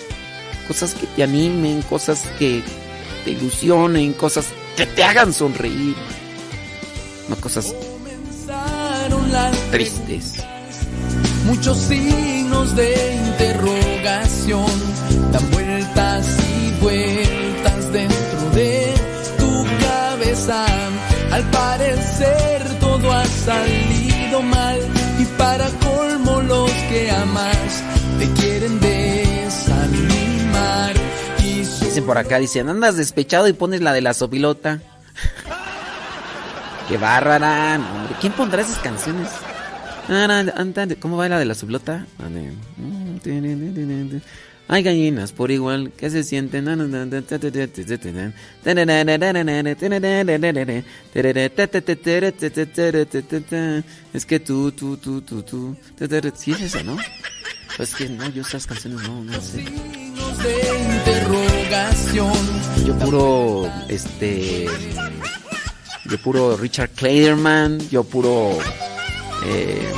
Cosas 0.68 0.94
que 0.94 1.06
te 1.06 1.22
animen. 1.22 1.82
Cosas 1.82 2.24
que 2.38 2.62
te 3.24 3.32
ilusionen. 3.32 4.12
Cosas 4.12 4.46
que 4.76 4.86
te 4.86 5.02
hagan 5.02 5.32
sonreír 5.32 5.96
no 7.30 7.36
cosas 7.36 7.72
tristes. 9.70 10.44
Muchos 11.44 11.78
signos 11.78 12.74
de 12.76 13.14
interrogación 13.26 14.66
dan 15.32 15.50
vueltas 15.50 16.26
y 16.40 16.72
vueltas 16.82 17.92
dentro 17.92 18.50
de 18.54 18.92
tu 19.38 19.64
cabeza. 19.80 20.66
Al 21.30 21.48
parecer 21.50 22.62
todo 22.80 23.12
ha 23.12 23.24
salido 23.24 24.42
mal 24.42 24.78
y 25.18 25.24
para 25.38 25.68
colmo 25.68 26.42
los 26.42 26.70
que 26.90 27.10
amas 27.10 27.82
te 28.18 28.28
quieren 28.40 28.80
desanimar. 28.80 29.70
Dicen 31.80 32.04
por 32.04 32.18
acá, 32.18 32.38
dicen, 32.38 32.68
andas 32.68 32.96
despechado 32.96 33.48
y 33.48 33.52
pones 33.52 33.80
la 33.80 33.92
de 33.92 34.00
la 34.00 34.14
sopilota. 34.14 34.80
¡Qué 36.90 36.98
bárbara! 36.98 37.76
hombre. 37.76 38.16
¿Quién 38.20 38.32
pondrá 38.32 38.62
esas 38.62 38.78
canciones? 38.78 39.28
¿Cómo 40.98 41.16
va 41.16 41.28
la 41.28 41.38
de 41.38 41.44
la 41.44 41.54
sublota? 41.54 42.04
Hay 44.66 44.82
gallinas 44.82 45.30
por 45.30 45.52
igual 45.52 45.92
que 45.96 46.10
se 46.10 46.24
sienten. 46.24 46.66
Es 54.12 54.26
que 54.26 54.40
tú, 54.40 54.72
tú, 54.72 54.96
tú, 54.96 55.20
tú, 55.22 55.42
tú. 55.44 55.76
Sí 56.34 56.50
es 56.50 56.60
esa, 56.60 56.82
¿no? 56.82 56.96
Pues 57.76 57.94
que 57.94 58.08
no, 58.08 58.28
yo 58.30 58.42
esas 58.42 58.66
canciones 58.66 59.00
no, 59.02 59.22
no 59.22 59.40
sé. 59.40 59.64
Yo 62.84 62.98
puro, 62.98 63.70
este 63.88 64.66
yo 66.10 66.18
puro 66.18 66.56
Richard 66.56 66.90
Clayderman, 66.90 67.78
yo 67.88 68.04
puro... 68.04 68.58
Eh, 69.46 69.88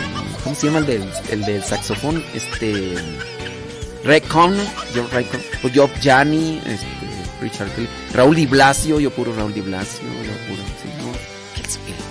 ¿Cómo 0.44 0.54
se 0.54 0.66
llama 0.66 0.80
el 0.80 0.86
del, 0.86 1.10
el 1.30 1.44
del 1.44 1.64
saxofón? 1.64 2.22
Este... 2.34 2.94
Recon, 4.04 4.56
yo, 4.94 5.06
Recon, 5.12 5.40
pues 5.60 5.72
yo 5.72 5.88
Gianni, 6.00 6.60
este, 6.66 6.86
Richard 7.40 7.70
Raúl 8.12 8.34
Di 8.34 8.48
yo 9.00 9.10
puro 9.10 9.32
Raúl 9.34 9.54
Di 9.54 9.60
Blasio, 9.60 10.04
yo 10.04 10.32
puro, 10.48 10.62
sí, 10.82 10.88
no, 10.98 12.01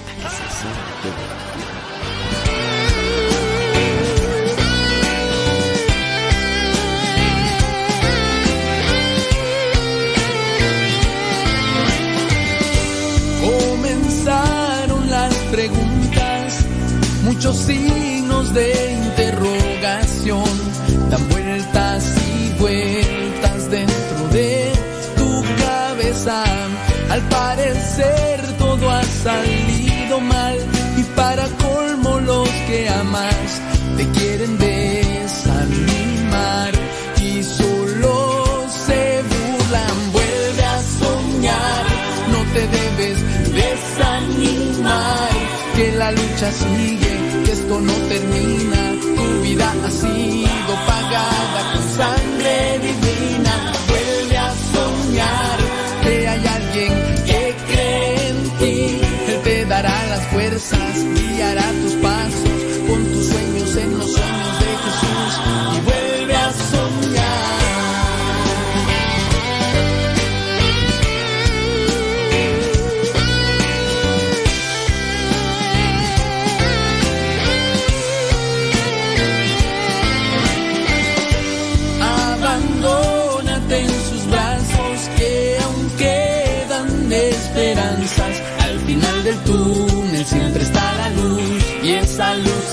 muchos 17.41 17.57
signos 17.57 18.53
de 18.53 18.93
interrogación 18.93 20.43
dan 21.09 21.27
vueltas 21.29 22.15
y 22.27 22.59
vueltas 22.59 23.71
dentro 23.71 24.27
de 24.31 24.71
tu 25.15 25.43
cabeza. 25.65 26.43
Al 27.09 27.21
parecer 27.29 28.57
todo 28.59 28.89
ha 28.91 29.03
salido 29.03 30.19
mal 30.19 30.57
y 30.97 31.03
para 31.15 31.47
que 46.41 46.45
la 46.45 46.51
lucha 46.51 46.51
sigue 46.51 47.21
no 47.79 47.93
termina, 48.09 48.81
tu 49.15 49.41
vida 49.43 49.73
ha 49.85 49.89
sido 49.89 50.73
pagada 50.85 51.73
con 51.73 51.83
sangre 51.95 52.79
divina. 52.79 53.73
Vuelve 53.87 54.37
a 54.37 54.53
soñar 54.73 55.57
que 56.03 56.27
hay 56.27 56.47
alguien 56.47 56.93
que 57.25 57.55
cree 57.69 58.29
en 58.29 58.49
ti. 58.59 59.01
Él 59.29 59.41
te 59.43 59.65
dará 59.65 60.05
las 60.09 60.27
fuerzas, 60.27 61.05
guiará 61.15 61.71
tus 61.81 61.93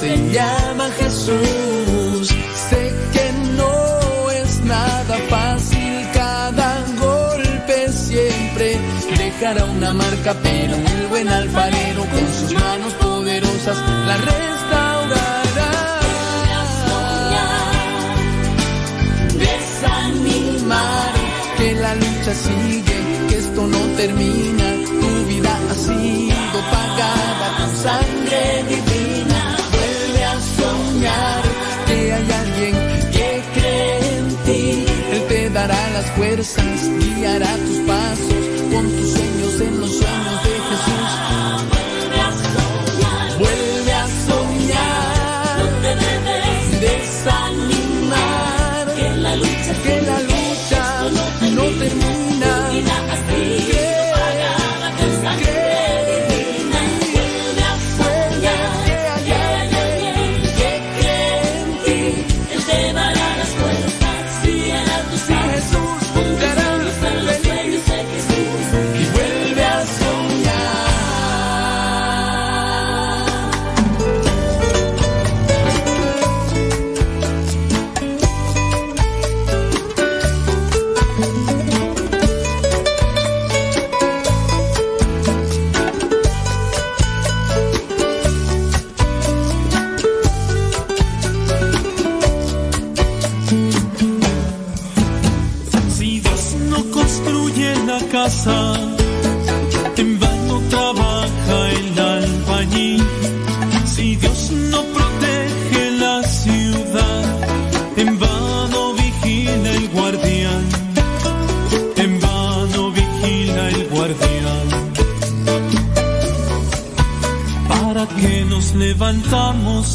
se 0.01 0.17
llama 0.33 0.89
Jesús. 0.99 2.29
Sé 2.71 2.93
que 3.13 3.33
no 3.57 4.31
es 4.31 4.61
nada 4.65 5.17
fácil, 5.29 6.07
cada 6.13 6.85
golpe 7.01 7.89
siempre 7.93 8.79
dejará 9.17 9.65
una 9.65 9.93
marca, 9.93 10.35
pero 10.43 10.75
el 10.75 11.07
buen 11.09 11.29
alfarero 11.29 12.03
con 12.05 12.27
sus 12.39 12.53
manos 12.55 12.93
poderosas 12.95 13.79
la 14.07 14.17
restaurará. 14.17 15.73
Desanimar 19.45 21.13
que 21.57 21.75
la 21.75 21.95
lucha 21.95 22.35
sigue, 22.35 22.99
que 23.29 23.37
esto 23.39 23.67
no 23.67 23.81
termina, 23.97 24.67
tu 25.01 25.27
vida 25.27 25.59
ha 25.71 25.75
sido 25.75 26.59
pagada 26.71 27.57
con 27.59 27.77
sangre 27.77 28.65
divina. 28.69 28.88
Que 31.87 32.13
hay 32.13 32.31
alguien 32.43 32.75
que 33.13 33.43
cree 33.55 34.19
en 34.19 34.29
ti. 34.45 34.85
Él 35.13 35.23
te 35.29 35.51
dará 35.51 35.91
las 35.91 36.07
fuerzas, 36.13 36.91
guiará 37.17 37.57
tus 37.57 37.79
pasos 37.87 38.45
con 38.73 38.85
tus 38.97 39.11
sueños 39.13 39.61
en 39.61 39.81
los 39.81 39.91
sueños 39.91 40.28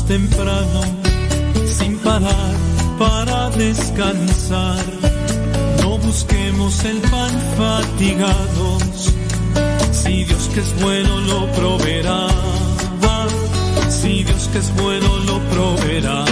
temprano, 0.08 0.82
sin 1.66 1.98
parar, 2.00 2.56
para 3.00 3.50
descansar? 3.52 4.84
No 5.82 5.98
busquemos 5.98 6.84
el 6.86 7.00
pan 7.02 7.32
fatigados, 7.58 9.14
si 9.92 10.24
Dios 10.26 10.50
que 10.54 10.60
es 10.60 10.82
bueno 10.82 11.20
lo 11.22 11.52
proveerá. 11.54 12.28
Si 14.04 14.22
Dios 14.22 14.50
que 14.52 14.58
es 14.58 14.76
bueno 14.76 15.18
lo 15.20 15.40
proveerá. 15.50 16.26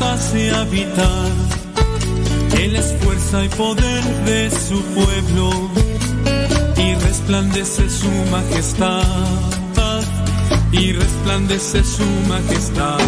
Hace 0.00 0.50
habitar. 0.50 1.30
Él 2.58 2.76
es 2.76 2.94
fuerza 3.02 3.44
y 3.44 3.48
poder 3.50 4.04
de 4.24 4.50
su 4.50 4.80
pueblo 4.82 5.50
y 6.76 6.94
resplandece 6.94 7.88
su 7.88 8.10
majestad. 8.30 9.02
Y 10.72 10.92
resplandece 10.92 11.82
su 11.84 12.04
majestad. 12.28 12.98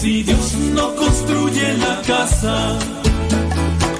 Si 0.00 0.22
Dios 0.22 0.52
no 0.74 0.94
construye 0.96 1.78
la 1.78 2.02
casa, 2.02 2.78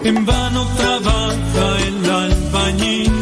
en 0.03 0.27
vano 0.27 0.67
trabaja 0.77 1.67
el 1.87 2.11
albañil. 2.11 3.13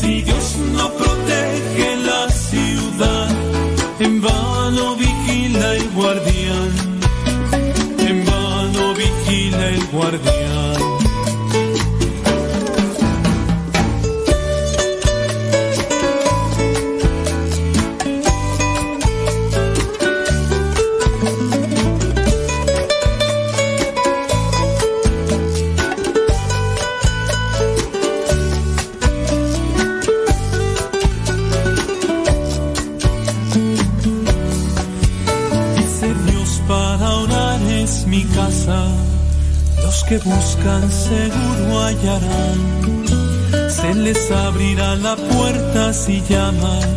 Si 0.00 0.22
Dios 0.22 0.56
no 0.76 0.90
protege 0.94 1.96
la 2.04 2.28
ciudad, 2.30 3.28
en 4.00 4.20
vano 4.20 4.41
que 40.12 40.18
buscan 40.28 40.90
seguro 40.90 41.80
hallarán. 41.80 42.58
Se 43.70 43.94
les 43.94 44.30
abrirá 44.30 44.94
la 44.96 45.16
puerta 45.16 45.92
si 45.94 46.20
llaman. 46.28 46.88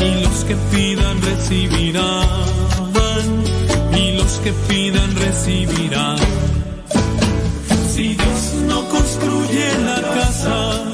Y 0.00 0.22
los 0.22 0.44
que 0.44 0.54
pidan 0.70 1.20
recibirán. 1.20 2.28
Y 3.92 4.12
los 4.18 4.32
que 4.38 4.52
pidan 4.68 5.16
recibirán. 5.16 6.18
Si 7.92 8.14
Dios 8.14 8.42
no 8.68 8.88
construye 8.88 9.66
la 9.84 10.00
casa, 10.00 10.85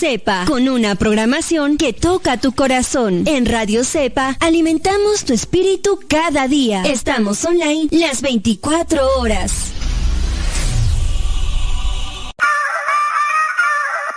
Cepa, 0.00 0.46
con 0.46 0.66
una 0.70 0.94
programación 0.94 1.76
que 1.76 1.92
toca 1.92 2.38
tu 2.38 2.52
corazón. 2.52 3.24
En 3.26 3.44
Radio 3.44 3.84
Cepa 3.84 4.34
alimentamos 4.40 5.26
tu 5.26 5.34
espíritu 5.34 6.00
cada 6.08 6.48
día. 6.48 6.84
Estamos 6.84 7.44
online 7.44 7.86
las 7.90 8.22
24 8.22 9.18
horas. 9.18 9.72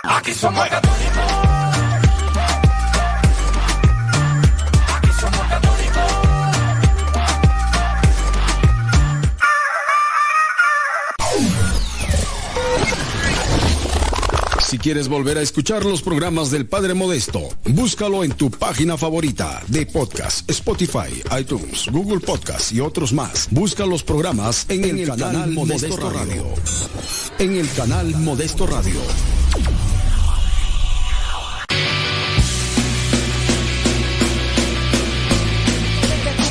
Aquí 0.04 0.32
somos 0.32 0.66
quieres 14.84 15.08
volver 15.08 15.38
a 15.38 15.40
escuchar 15.40 15.82
los 15.86 16.02
programas 16.02 16.50
del 16.50 16.66
Padre 16.66 16.92
Modesto, 16.92 17.40
búscalo 17.70 18.22
en 18.22 18.32
tu 18.32 18.50
página 18.50 18.98
favorita 18.98 19.62
de 19.68 19.86
podcast, 19.86 20.46
Spotify, 20.50 21.22
iTunes, 21.40 21.86
Google 21.90 22.20
Podcast 22.20 22.70
y 22.70 22.80
otros 22.80 23.14
más. 23.14 23.48
Busca 23.50 23.86
los 23.86 24.02
programas 24.02 24.66
en, 24.68 24.84
el, 24.84 25.06
canal, 25.06 25.52
Modesto, 25.52 25.96
Radio. 26.10 26.44
En 27.38 27.56
el 27.56 27.72
canal 27.72 28.14
Modesto 28.18 28.66
Radio. 28.66 29.00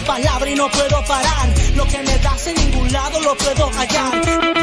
palabra 0.08 0.50
y 0.50 0.56
no 0.56 0.70
puedo 0.70 1.06
parar. 1.06 1.54
Lo 1.76 1.86
que 1.86 1.98
me 2.00 2.18
das 2.18 2.48
en 2.48 2.56
ningún 2.56 2.92
lado 2.92 3.22
lo 3.22 3.36
puedo 3.36 3.70
hallar. 3.70 4.63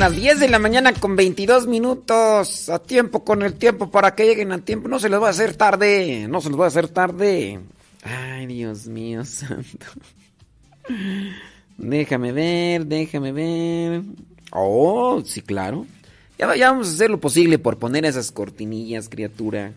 Las 0.00 0.16
10 0.16 0.40
de 0.40 0.48
la 0.48 0.58
mañana 0.58 0.94
con 0.94 1.14
22 1.14 1.66
minutos. 1.66 2.70
A 2.70 2.78
tiempo, 2.78 3.22
con 3.22 3.42
el 3.42 3.52
tiempo, 3.52 3.90
para 3.90 4.14
que 4.14 4.24
lleguen 4.24 4.50
a 4.50 4.64
tiempo. 4.64 4.88
No 4.88 4.98
se 4.98 5.10
les 5.10 5.20
va 5.20 5.26
a 5.26 5.30
hacer 5.30 5.54
tarde. 5.56 6.26
No 6.26 6.40
se 6.40 6.48
les 6.48 6.58
va 6.58 6.64
a 6.64 6.68
hacer 6.68 6.88
tarde. 6.88 7.60
Ay, 8.02 8.46
Dios 8.46 8.86
mío 8.86 9.22
santo. 9.26 9.84
Déjame 11.76 12.32
ver, 12.32 12.86
déjame 12.86 13.30
ver. 13.32 14.02
Oh, 14.52 15.20
sí, 15.22 15.42
claro. 15.42 15.84
Ya, 16.38 16.56
ya 16.56 16.70
vamos 16.70 16.88
a 16.88 16.92
hacer 16.94 17.10
lo 17.10 17.20
posible 17.20 17.58
por 17.58 17.76
poner 17.76 18.06
esas 18.06 18.32
cortinillas, 18.32 19.10
criatura. 19.10 19.74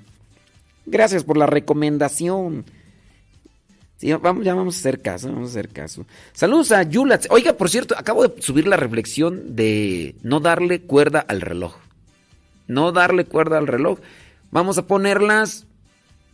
Gracias 0.86 1.26
por 1.26 1.36
la 1.36 1.48
recomendación. 1.48 2.64
Sí, 4.04 4.12
vamos, 4.12 4.44
ya 4.44 4.54
vamos 4.54 4.76
a 4.76 4.80
hacer 4.80 5.02
caso, 5.02 5.30
vamos 5.30 5.48
a 5.48 5.52
hacer 5.52 5.70
caso. 5.70 6.06
Saludos 6.34 6.74
a 6.74 6.84
Yulat. 6.84 7.28
Oiga, 7.30 7.54
por 7.54 7.70
cierto, 7.70 7.96
acabo 7.98 8.28
de 8.28 8.42
subir 8.42 8.68
la 8.68 8.76
reflexión 8.76 9.56
de 9.56 10.18
no 10.24 10.42
darle 10.42 10.82
cuerda 10.82 11.22
al 11.22 11.40
reloj. 11.40 11.78
No 12.68 12.92
darle 12.92 13.24
cuerda 13.24 13.58
al 13.58 13.66
reloj. 13.66 14.00
Vamos 14.52 14.78
a 14.78 14.88
ponerlas. 14.88 15.68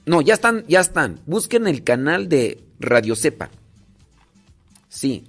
No, 0.07 0.19
ya 0.21 0.33
están, 0.33 0.65
ya 0.67 0.79
están. 0.79 1.19
Busquen 1.27 1.67
el 1.67 1.83
canal 1.83 2.27
de 2.27 2.59
Radio 2.79 3.15
Cepa. 3.15 3.51
Sí. 4.87 5.25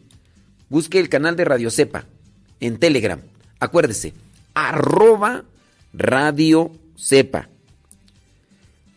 Busque 0.70 0.98
el 0.98 1.10
canal 1.10 1.36
de 1.36 1.44
Radio 1.44 1.70
Cepa 1.70 2.06
en 2.58 2.78
Telegram. 2.78 3.20
Acuérdese, 3.58 4.14
arroba 4.54 5.44
Radio 5.92 6.72
Cepa. 6.96 7.50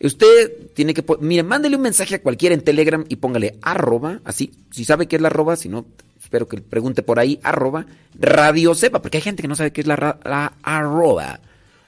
Usted 0.00 0.72
tiene 0.74 0.92
que... 0.92 1.04
Mire, 1.20 1.42
mándele 1.42 1.76
un 1.76 1.82
mensaje 1.82 2.16
a 2.16 2.22
cualquiera 2.22 2.54
en 2.54 2.62
Telegram 2.62 3.04
y 3.08 3.16
póngale 3.16 3.58
arroba, 3.62 4.20
así. 4.24 4.52
Si 4.70 4.84
sabe 4.84 5.06
qué 5.06 5.16
es 5.16 5.22
la 5.22 5.28
arroba, 5.28 5.56
si 5.56 5.68
no, 5.68 5.86
espero 6.22 6.48
que 6.48 6.60
pregunte 6.60 7.02
por 7.02 7.18
ahí, 7.18 7.38
arroba, 7.42 7.86
radio 8.18 8.74
sepa, 8.74 9.00
porque 9.00 9.18
hay 9.18 9.22
gente 9.22 9.42
que 9.42 9.48
no 9.48 9.56
sabe 9.56 9.72
qué 9.72 9.80
es 9.80 9.86
la, 9.86 10.18
la 10.24 10.54
arroba. 10.62 11.40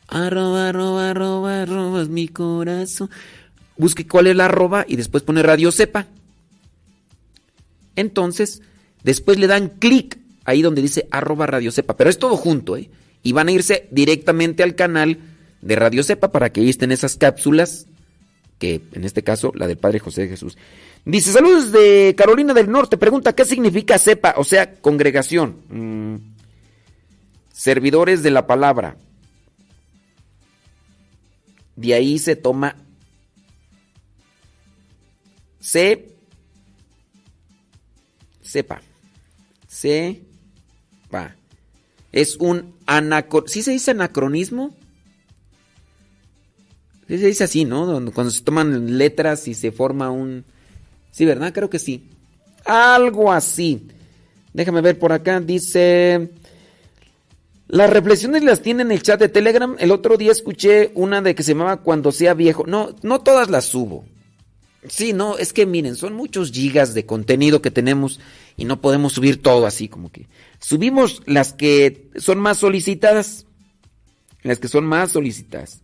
Arroba, 0.08 0.68
arroba, 0.68 1.10
arroba, 1.10 1.62
arroba 1.62 2.02
es 2.02 2.08
mi 2.08 2.28
corazón. 2.28 3.10
Busque 3.76 4.06
cuál 4.06 4.28
es 4.28 4.36
la 4.36 4.46
arroba 4.46 4.84
y 4.88 4.96
después 4.96 5.22
pone 5.22 5.42
radio 5.42 5.72
sepa. 5.72 6.06
Entonces, 7.96 8.62
después 9.02 9.38
le 9.38 9.46
dan 9.46 9.68
clic 9.68 10.18
ahí 10.44 10.62
donde 10.62 10.80
dice 10.80 11.08
arroba 11.10 11.46
radio 11.46 11.70
sepa, 11.72 11.96
pero 11.96 12.08
es 12.08 12.18
todo 12.18 12.36
junto, 12.36 12.76
¿eh? 12.76 12.88
Y 13.22 13.32
van 13.32 13.48
a 13.48 13.52
irse 13.52 13.88
directamente 13.90 14.62
al 14.62 14.76
canal 14.76 15.18
de 15.60 15.76
Radio 15.76 16.04
Cepa 16.04 16.30
para 16.30 16.50
que 16.50 16.60
ahí 16.60 16.68
estén 16.68 16.92
esas 16.92 17.16
cápsulas, 17.16 17.86
que 18.58 18.82
en 18.92 19.04
este 19.04 19.22
caso 19.22 19.52
la 19.54 19.66
del 19.66 19.78
Padre 19.78 19.98
José 19.98 20.28
Jesús. 20.28 20.56
Dice, 21.04 21.32
saludos 21.32 21.72
de 21.72 22.14
Carolina 22.16 22.54
del 22.54 22.70
Norte, 22.70 22.96
pregunta, 22.96 23.34
¿qué 23.34 23.44
significa 23.44 23.98
cepa? 23.98 24.34
O 24.38 24.44
sea, 24.44 24.74
congregación. 24.80 25.56
Mm, 25.68 26.16
servidores 27.52 28.22
de 28.22 28.30
la 28.30 28.46
palabra. 28.46 28.96
De 31.76 31.94
ahí 31.94 32.18
se 32.18 32.36
toma 32.36 32.76
se 35.66 36.14
sepa. 38.40 38.80
Sepa. 39.66 41.34
Es 42.12 42.36
un 42.36 42.76
anacronismo. 42.86 43.52
¿Sí 43.52 43.62
se 43.62 43.72
dice 43.72 43.90
anacronismo? 43.90 44.76
Dice 47.08 47.44
así, 47.44 47.64
¿no? 47.64 48.10
Cuando 48.12 48.30
se 48.30 48.42
toman 48.42 48.98
letras 48.98 49.46
y 49.48 49.54
se 49.54 49.70
forma 49.72 50.10
un... 50.10 50.44
Sí, 51.12 51.24
¿verdad? 51.24 51.52
Creo 51.52 51.70
que 51.70 51.78
sí. 51.78 52.08
Algo 52.64 53.32
así. 53.32 53.86
Déjame 54.52 54.80
ver 54.80 54.98
por 54.98 55.12
acá. 55.12 55.40
Dice... 55.40 56.30
Las 57.68 57.90
reflexiones 57.90 58.44
las 58.44 58.62
tiene 58.62 58.82
en 58.82 58.92
el 58.92 59.02
chat 59.02 59.18
de 59.18 59.28
Telegram. 59.28 59.76
El 59.78 59.90
otro 59.90 60.16
día 60.16 60.30
escuché 60.30 60.92
una 60.94 61.20
de 61.20 61.34
que 61.34 61.42
se 61.42 61.52
llamaba 61.52 61.78
Cuando 61.78 62.12
sea 62.12 62.34
viejo. 62.34 62.64
No, 62.66 62.94
no 63.02 63.20
todas 63.20 63.50
las 63.50 63.64
subo. 63.66 64.04
Sí, 64.88 65.12
no, 65.12 65.36
es 65.36 65.52
que 65.52 65.66
miren, 65.66 65.96
son 65.96 66.12
muchos 66.12 66.52
gigas 66.52 66.94
de 66.94 67.06
contenido 67.06 67.60
que 67.60 67.72
tenemos 67.72 68.20
y 68.56 68.66
no 68.66 68.80
podemos 68.80 69.14
subir 69.14 69.42
todo 69.42 69.66
así 69.66 69.88
como 69.88 70.12
que. 70.12 70.28
Subimos 70.60 71.22
las 71.26 71.52
que 71.52 72.08
son 72.16 72.38
más 72.38 72.58
solicitadas. 72.58 73.46
Las 74.42 74.60
que 74.60 74.68
son 74.68 74.84
más 74.86 75.10
solicitadas. 75.10 75.82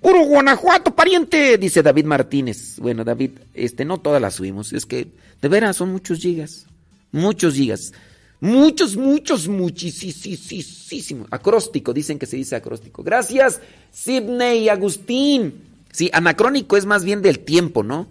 Puro 0.00 0.24
Guanajuato, 0.24 0.94
pariente, 0.94 1.58
dice 1.58 1.82
David 1.82 2.06
Martínez. 2.06 2.78
Bueno, 2.78 3.04
David, 3.04 3.32
este, 3.52 3.84
no 3.84 3.98
todas 3.98 4.20
las 4.20 4.34
subimos. 4.34 4.72
Es 4.72 4.86
que, 4.86 5.08
de 5.42 5.48
veras, 5.48 5.76
son 5.76 5.92
muchos 5.92 6.20
gigas. 6.20 6.66
Muchos 7.12 7.54
gigas. 7.54 7.92
Muchos, 8.40 8.96
muchos, 8.96 9.46
muchísimos. 9.48 11.28
Acróstico, 11.30 11.92
dicen 11.92 12.18
que 12.18 12.24
se 12.24 12.36
dice 12.36 12.56
acróstico. 12.56 13.02
Gracias, 13.02 13.60
Sidney 13.92 14.70
Agustín. 14.70 15.54
Sí, 15.92 16.08
anacrónico 16.12 16.78
es 16.78 16.86
más 16.86 17.04
bien 17.04 17.20
del 17.20 17.40
tiempo, 17.40 17.82
¿no? 17.82 18.08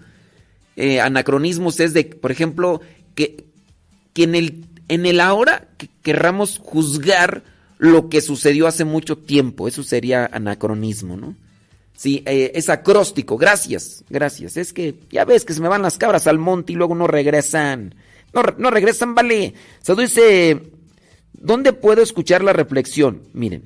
Eh, 0.76 1.01
anacronismos 1.01 1.80
es 1.80 1.93
de, 1.93 2.03
por 2.03 2.32
ejemplo, 2.32 2.82
que, 3.16 3.45
que 4.14 4.24
en, 4.24 4.35
el, 4.35 4.66
en 4.88 5.08
el 5.08 5.19
ahora 5.19 5.68
querramos 6.03 6.59
juzgar 6.59 7.43
lo 7.80 8.09
que 8.09 8.22
sucedió 8.22 8.68
hace 8.68 8.85
mucho 8.85 9.18
tiempo. 9.18 9.68
Eso 9.68 9.82
sería 9.82 10.30
anacronismo, 10.32 11.18
¿no? 11.18 11.35
Sí, 12.00 12.24
eh, 12.26 12.53
es 12.56 12.69
acróstico. 12.69 13.36
Gracias, 13.36 14.06
gracias. 14.10 14.56
Es 14.56 14.72
que 14.72 14.95
ya 15.11 15.26
ves 15.26 15.44
que 15.44 15.53
se 15.53 15.60
me 15.60 15.68
van 15.68 15.82
las 15.82 15.98
cabras 15.98 16.28
al 16.28 16.38
monte 16.38 16.72
y 16.72 16.78
luego 16.78 16.95
no 16.95 17.08
regresan. 17.08 17.94
No, 18.34 18.72
regresan, 18.72 19.16
vale. 19.16 19.53
Se 19.82 19.95
dice, 19.95 20.61
¿dónde 21.34 21.74
puedo 21.74 22.02
escuchar 22.02 22.42
la 22.42 22.53
reflexión? 22.53 23.24
Miren, 23.34 23.64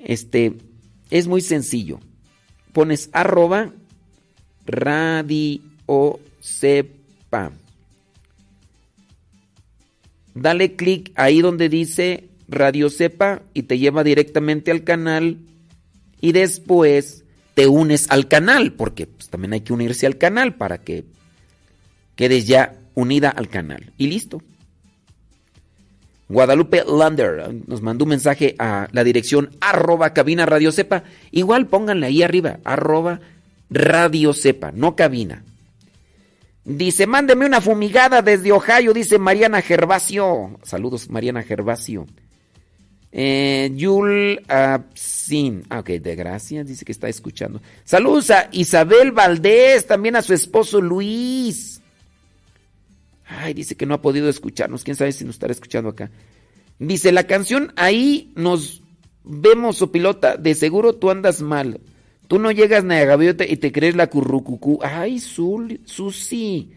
este, 0.00 0.54
es 1.10 1.28
muy 1.28 1.42
sencillo. 1.42 2.00
Pones 2.72 3.08
arroba 3.12 3.72
radio 4.66 5.60
sepa. 6.40 7.52
Dale 10.34 10.74
clic 10.74 11.12
ahí 11.14 11.40
donde 11.40 11.68
dice 11.68 12.30
Radio 12.48 12.90
Sepa 12.90 13.42
y 13.54 13.62
te 13.62 13.78
lleva 13.78 14.02
directamente 14.02 14.72
al 14.72 14.82
canal 14.82 15.38
y 16.22 16.32
después 16.32 17.24
te 17.52 17.66
unes 17.66 18.06
al 18.08 18.28
canal, 18.28 18.72
porque 18.72 19.06
pues, 19.06 19.28
también 19.28 19.52
hay 19.52 19.60
que 19.60 19.74
unirse 19.74 20.06
al 20.06 20.16
canal 20.16 20.54
para 20.54 20.78
que 20.78 21.04
quedes 22.16 22.46
ya 22.46 22.78
unida 22.94 23.28
al 23.28 23.48
canal. 23.48 23.92
Y 23.98 24.06
listo. 24.06 24.40
Guadalupe 26.28 26.84
Lander 26.86 27.52
nos 27.66 27.82
mandó 27.82 28.04
un 28.04 28.10
mensaje 28.10 28.54
a 28.58 28.88
la 28.92 29.04
dirección 29.04 29.50
arroba 29.60 30.14
cabina 30.14 30.46
radio 30.46 30.72
sepa. 30.72 31.02
Igual 31.30 31.66
pónganle 31.66 32.06
ahí 32.06 32.22
arriba, 32.22 32.60
arroba 32.64 33.20
radio 33.68 34.32
sepa, 34.32 34.72
no 34.72 34.96
cabina. 34.96 35.44
Dice, 36.64 37.08
mándeme 37.08 37.44
una 37.44 37.60
fumigada 37.60 38.22
desde 38.22 38.52
Ohio, 38.52 38.94
dice 38.94 39.18
Mariana 39.18 39.60
Gervasio. 39.60 40.58
Saludos, 40.62 41.10
Mariana 41.10 41.42
Gervasio. 41.42 42.06
Eh, 43.12 43.70
Yul 43.74 44.42
Absin. 44.48 45.64
Ah, 45.68 45.80
ok, 45.80 45.90
de 45.90 46.16
gracias, 46.16 46.66
dice 46.66 46.84
que 46.84 46.92
está 46.92 47.08
escuchando. 47.08 47.60
Saludos 47.84 48.30
a 48.30 48.48
Isabel 48.52 49.12
Valdés, 49.12 49.86
también 49.86 50.16
a 50.16 50.22
su 50.22 50.32
esposo 50.32 50.80
Luis. 50.80 51.82
Ay, 53.26 53.54
dice 53.54 53.76
que 53.76 53.86
no 53.86 53.94
ha 53.94 54.02
podido 54.02 54.28
escucharnos. 54.28 54.82
Quién 54.82 54.96
sabe 54.96 55.12
si 55.12 55.24
nos 55.24 55.36
estará 55.36 55.52
escuchando 55.52 55.90
acá. 55.90 56.10
Dice, 56.78 57.12
la 57.12 57.26
canción 57.26 57.72
ahí 57.76 58.32
nos 58.34 58.82
vemos, 59.24 59.80
o 59.82 59.92
pilota, 59.92 60.36
de 60.36 60.54
seguro 60.54 60.94
tú 60.94 61.10
andas 61.10 61.42
mal. 61.42 61.80
Tú 62.28 62.38
no 62.38 62.50
llegas 62.50 62.82
ni 62.82 62.94
a 62.94 63.04
gaviota 63.04 63.44
y 63.46 63.56
te 63.58 63.72
crees 63.72 63.94
la 63.94 64.08
currucucú. 64.08 64.78
Ay, 64.82 65.18
Susi. 65.18 66.72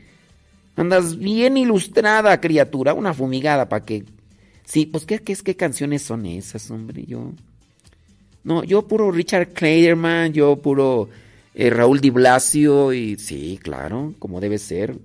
Andas 0.75 1.17
bien 1.17 1.55
ilustrada, 1.55 2.39
criatura. 2.41 2.93
Una 2.93 3.13
fumigada 3.13 3.69
para 3.69 3.85
que. 3.85 4.03
Sí, 4.65 4.85
pues 4.85 5.05
¿qué, 5.05 5.19
qué, 5.19 5.35
qué 5.35 5.55
canciones 5.55 6.01
son 6.01 6.25
esas, 6.25 6.69
hombre? 6.71 7.05
Yo. 7.05 7.31
No, 8.43 8.63
yo 8.63 8.87
puro 8.87 9.11
Richard 9.11 9.53
Clayderman, 9.53 10.33
yo 10.33 10.57
puro 10.57 11.09
eh, 11.53 11.69
Raúl 11.69 12.01
Di 12.01 12.09
Blasio 12.09 12.93
y 12.93 13.17
sí, 13.17 13.59
claro, 13.61 14.13
como 14.19 14.41
debe 14.41 14.57
ser. 14.57 14.95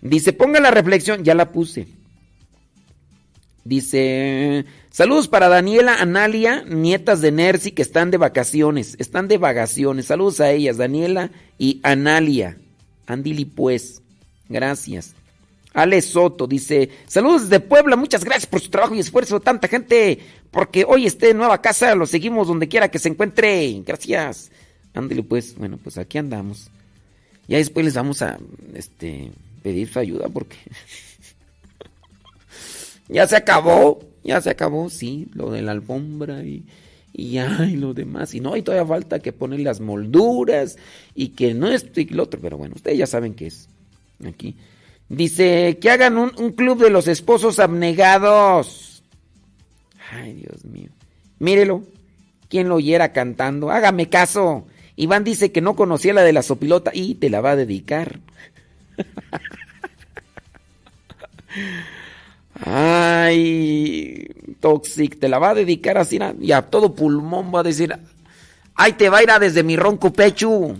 Dice, 0.00 0.32
ponga 0.32 0.60
la 0.60 0.70
reflexión, 0.70 1.22
ya 1.22 1.34
la 1.34 1.52
puse. 1.52 1.86
Dice, 3.64 4.64
saludos 4.90 5.26
para 5.26 5.48
Daniela, 5.48 6.00
Analia, 6.00 6.62
nietas 6.62 7.20
de 7.20 7.32
Nercy 7.32 7.72
que 7.72 7.82
están 7.82 8.12
de 8.12 8.16
vacaciones, 8.16 8.94
están 9.00 9.26
de 9.26 9.38
vacaciones. 9.38 10.06
Saludos 10.06 10.40
a 10.40 10.52
ellas, 10.52 10.76
Daniela 10.76 11.32
y 11.58 11.80
Analia. 11.82 12.58
Andili 13.06 13.44
pues, 13.44 14.02
gracias. 14.48 15.14
Ale 15.76 16.00
Soto 16.00 16.46
dice, 16.46 16.88
saludos 17.06 17.50
de 17.50 17.60
Puebla, 17.60 17.96
muchas 17.96 18.24
gracias 18.24 18.46
por 18.46 18.62
su 18.62 18.70
trabajo 18.70 18.94
y 18.94 19.00
esfuerzo, 19.00 19.40
tanta 19.40 19.68
gente, 19.68 20.18
porque 20.50 20.86
hoy 20.88 21.04
esté 21.04 21.30
en 21.30 21.36
nueva 21.36 21.60
casa, 21.60 21.94
lo 21.94 22.06
seguimos 22.06 22.48
donde 22.48 22.66
quiera 22.66 22.90
que 22.90 22.98
se 22.98 23.10
encuentre. 23.10 23.82
Gracias. 23.84 24.50
Ándale 24.94 25.22
pues, 25.22 25.54
bueno, 25.54 25.76
pues 25.76 25.98
aquí 25.98 26.16
andamos. 26.16 26.70
Ya 27.46 27.58
después 27.58 27.84
les 27.84 27.92
vamos 27.92 28.22
a 28.22 28.38
este, 28.74 29.30
pedir 29.62 29.92
su 29.92 29.98
ayuda 29.98 30.28
porque... 30.30 30.56
Ya 33.08 33.24
se 33.28 33.36
acabó, 33.36 34.00
ya 34.24 34.40
se 34.40 34.50
acabó, 34.50 34.90
sí, 34.90 35.28
lo 35.32 35.52
de 35.52 35.62
la 35.62 35.70
alfombra 35.70 36.42
y, 36.42 36.64
y 37.12 37.30
ya, 37.32 37.46
lo 37.72 37.94
demás. 37.94 38.34
Y 38.34 38.40
no, 38.40 38.56
y 38.56 38.62
todavía 38.62 38.84
falta 38.84 39.20
que 39.20 39.32
poner 39.32 39.60
las 39.60 39.78
molduras 39.78 40.76
y 41.14 41.28
que 41.28 41.54
no 41.54 41.68
esto 41.68 42.00
y 42.00 42.06
lo 42.06 42.24
otro, 42.24 42.40
pero 42.40 42.58
bueno, 42.58 42.74
ustedes 42.74 42.98
ya 42.98 43.06
saben 43.06 43.34
qué 43.34 43.46
es. 43.46 43.68
Aquí. 44.26 44.56
Dice 45.08 45.78
que 45.80 45.90
hagan 45.90 46.18
un, 46.18 46.52
club 46.52 46.82
de 46.82 46.90
los 46.90 47.06
esposos 47.06 47.58
abnegados. 47.58 49.02
Ay, 50.12 50.34
Dios 50.34 50.64
mío. 50.64 50.90
Mírelo. 51.38 51.84
¿Quién 52.48 52.68
lo 52.68 52.76
oyera 52.76 53.12
cantando? 53.12 53.70
Hágame 53.70 54.08
caso. 54.08 54.66
Iván 54.96 55.24
dice 55.24 55.52
que 55.52 55.60
no 55.60 55.76
conocía 55.76 56.14
la 56.14 56.22
de 56.22 56.32
la 56.32 56.42
sopilota 56.42 56.90
y 56.94 57.16
te 57.16 57.28
la 57.30 57.40
va 57.40 57.52
a 57.52 57.56
dedicar. 57.56 58.20
Ay, 62.64 64.28
Toxic, 64.60 65.18
te 65.18 65.28
la 65.28 65.38
va 65.38 65.50
a 65.50 65.54
dedicar 65.54 65.98
así 65.98 66.18
y 66.40 66.52
a 66.52 66.62
todo 66.62 66.94
pulmón 66.94 67.54
va 67.54 67.60
a 67.60 67.64
decir, 67.64 67.94
ay, 68.74 68.92
te 68.94 69.10
va 69.10 69.18
a 69.18 69.22
ir 69.22 69.30
desde 69.40 69.62
mi 69.62 69.76
ronco 69.76 70.12
pecho. 70.12 70.74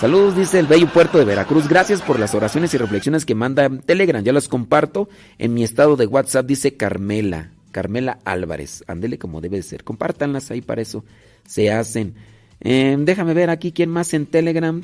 Saludos, 0.00 0.36
dice 0.36 0.58
el 0.58 0.66
bello 0.66 0.88
puerto 0.88 1.18
de 1.18 1.24
Veracruz. 1.24 1.68
Gracias 1.68 2.02
por 2.02 2.20
las 2.20 2.34
oraciones 2.34 2.74
y 2.74 2.76
reflexiones 2.76 3.24
que 3.24 3.34
manda 3.34 3.70
Telegram. 3.70 4.22
Ya 4.22 4.34
las 4.34 4.46
comparto 4.46 5.08
en 5.38 5.54
mi 5.54 5.64
estado 5.64 5.96
de 5.96 6.06
WhatsApp, 6.06 6.46
dice 6.46 6.76
Carmela. 6.76 7.52
Carmela 7.72 8.18
Álvarez. 8.26 8.84
Ándele 8.88 9.18
como 9.18 9.40
debe 9.40 9.62
ser. 9.62 9.84
Compártanlas 9.84 10.50
ahí, 10.50 10.60
para 10.60 10.82
eso 10.82 11.02
se 11.46 11.72
hacen. 11.72 12.14
Eh, 12.60 12.94
déjame 12.98 13.32
ver 13.32 13.48
aquí 13.48 13.72
quién 13.72 13.88
más 13.88 14.12
en 14.12 14.26
Telegram. 14.26 14.82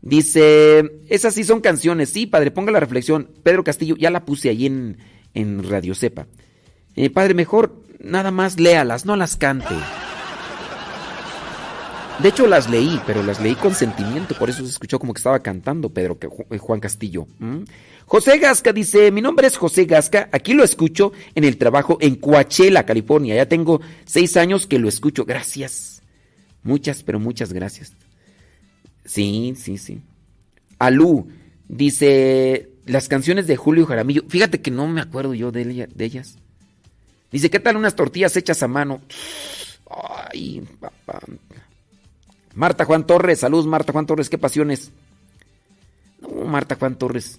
Dice, 0.00 0.90
esas 1.08 1.34
sí 1.34 1.42
son 1.42 1.60
canciones. 1.60 2.10
Sí, 2.10 2.26
padre, 2.26 2.52
ponga 2.52 2.70
la 2.70 2.80
reflexión. 2.80 3.30
Pedro 3.42 3.64
Castillo, 3.64 3.96
ya 3.96 4.10
la 4.10 4.24
puse 4.24 4.48
ahí 4.48 4.66
en, 4.66 4.98
en 5.34 5.68
Radio 5.68 5.96
Cepa. 5.96 6.28
Eh, 6.94 7.10
padre, 7.10 7.34
mejor 7.34 7.82
nada 7.98 8.30
más 8.30 8.60
léalas, 8.60 9.06
no 9.06 9.16
las 9.16 9.36
cante. 9.36 9.74
De 12.20 12.28
hecho, 12.28 12.46
las 12.46 12.70
leí, 12.70 13.00
pero 13.06 13.22
las 13.22 13.40
leí 13.40 13.54
con 13.56 13.74
sentimiento, 13.74 14.34
por 14.36 14.48
eso 14.48 14.62
se 14.64 14.70
escuchó 14.70 14.98
como 14.98 15.12
que 15.12 15.18
estaba 15.18 15.40
cantando 15.40 15.90
Pedro 15.90 16.16
eh, 16.50 16.58
Juan 16.58 16.80
Castillo. 16.80 17.26
José 18.06 18.38
Gasca 18.38 18.72
dice, 18.72 19.10
mi 19.10 19.20
nombre 19.20 19.46
es 19.48 19.56
José 19.56 19.84
Gasca, 19.84 20.28
aquí 20.30 20.54
lo 20.54 20.62
escucho 20.62 21.12
en 21.34 21.44
el 21.44 21.56
trabajo 21.56 21.98
en 22.00 22.16
Coachella, 22.16 22.86
California. 22.86 23.34
Ya 23.34 23.48
tengo 23.48 23.80
seis 24.04 24.36
años 24.36 24.66
que 24.66 24.78
lo 24.78 24.88
escucho. 24.88 25.24
Gracias. 25.24 26.02
Muchas, 26.62 27.02
pero 27.02 27.18
muchas 27.18 27.52
gracias. 27.52 27.92
Sí, 29.04 29.54
sí, 29.56 29.76
sí. 29.76 30.00
Alú 30.78 31.28
dice, 31.68 32.70
las 32.86 33.08
canciones 33.08 33.46
de 33.46 33.56
Julio 33.56 33.86
Jaramillo. 33.86 34.22
Fíjate 34.28 34.60
que 34.60 34.70
no 34.70 34.86
me 34.86 35.00
acuerdo 35.00 35.34
yo 35.34 35.50
de, 35.50 35.64
de 35.64 36.04
ellas. 36.04 36.38
Dice, 37.32 37.50
¿qué 37.50 37.58
tal 37.58 37.76
unas 37.76 37.96
tortillas 37.96 38.36
hechas 38.36 38.62
a 38.62 38.68
mano? 38.68 39.00
Ay, 39.90 40.62
papá. 40.80 41.20
Marta 42.54 42.84
Juan 42.84 43.06
Torres, 43.06 43.40
saludos 43.40 43.66
Marta 43.66 43.92
Juan 43.92 44.06
Torres, 44.06 44.28
qué 44.30 44.38
pasiones. 44.38 44.90
No, 46.20 46.44
Marta 46.44 46.76
Juan 46.76 46.96
Torres. 46.96 47.38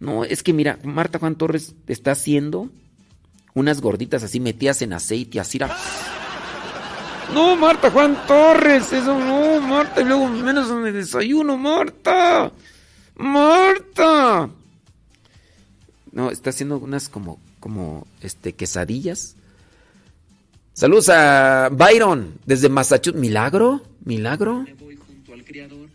No, 0.00 0.24
es 0.24 0.42
que 0.42 0.52
mira, 0.52 0.78
Marta 0.84 1.18
Juan 1.18 1.36
Torres 1.36 1.74
está 1.86 2.12
haciendo 2.12 2.70
unas 3.54 3.80
gorditas 3.80 4.22
así 4.22 4.40
metidas 4.40 4.82
en 4.82 4.92
aceite, 4.92 5.40
así. 5.40 5.58
ra- 5.58 5.76
No, 7.32 7.56
Marta 7.56 7.90
Juan 7.90 8.16
Torres, 8.26 8.92
eso 8.92 9.18
no, 9.18 9.60
Marta, 9.60 10.00
y 10.00 10.04
luego 10.04 10.28
menos 10.28 10.70
en 10.70 10.86
el 10.86 10.92
desayuno, 10.94 11.56
Marta. 11.56 12.52
Marta. 13.16 14.48
No, 16.12 16.30
está 16.30 16.50
haciendo 16.50 16.78
unas 16.78 17.08
como, 17.08 17.38
como, 17.60 18.06
este, 18.22 18.54
quesadillas. 18.54 19.36
Saludos 20.74 21.08
a 21.08 21.68
Byron, 21.72 22.34
desde 22.44 22.68
Massachusetts. 22.68 23.18
¿Milagro? 23.20 23.82
¿Milagro? 24.06 24.64
junto 25.06 25.32
al 25.34 25.44
Creador. 25.44 25.88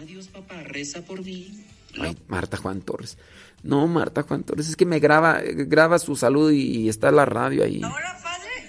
Adiós, 0.00 0.28
papá, 0.28 0.54
reza 0.64 1.02
por 1.02 1.22
mí. 1.24 1.64
Ay, 2.00 2.16
Marta 2.28 2.56
Juan 2.56 2.80
Torres. 2.80 3.18
No, 3.62 3.86
Marta 3.88 4.22
Juan 4.22 4.44
Torres, 4.44 4.68
es 4.68 4.76
que 4.76 4.86
me 4.86 5.00
graba, 5.00 5.40
eh, 5.42 5.52
graba 5.66 5.98
su 5.98 6.14
salud 6.14 6.52
y 6.52 6.88
está 6.88 7.10
la 7.10 7.24
radio 7.24 7.64
ahí. 7.64 7.80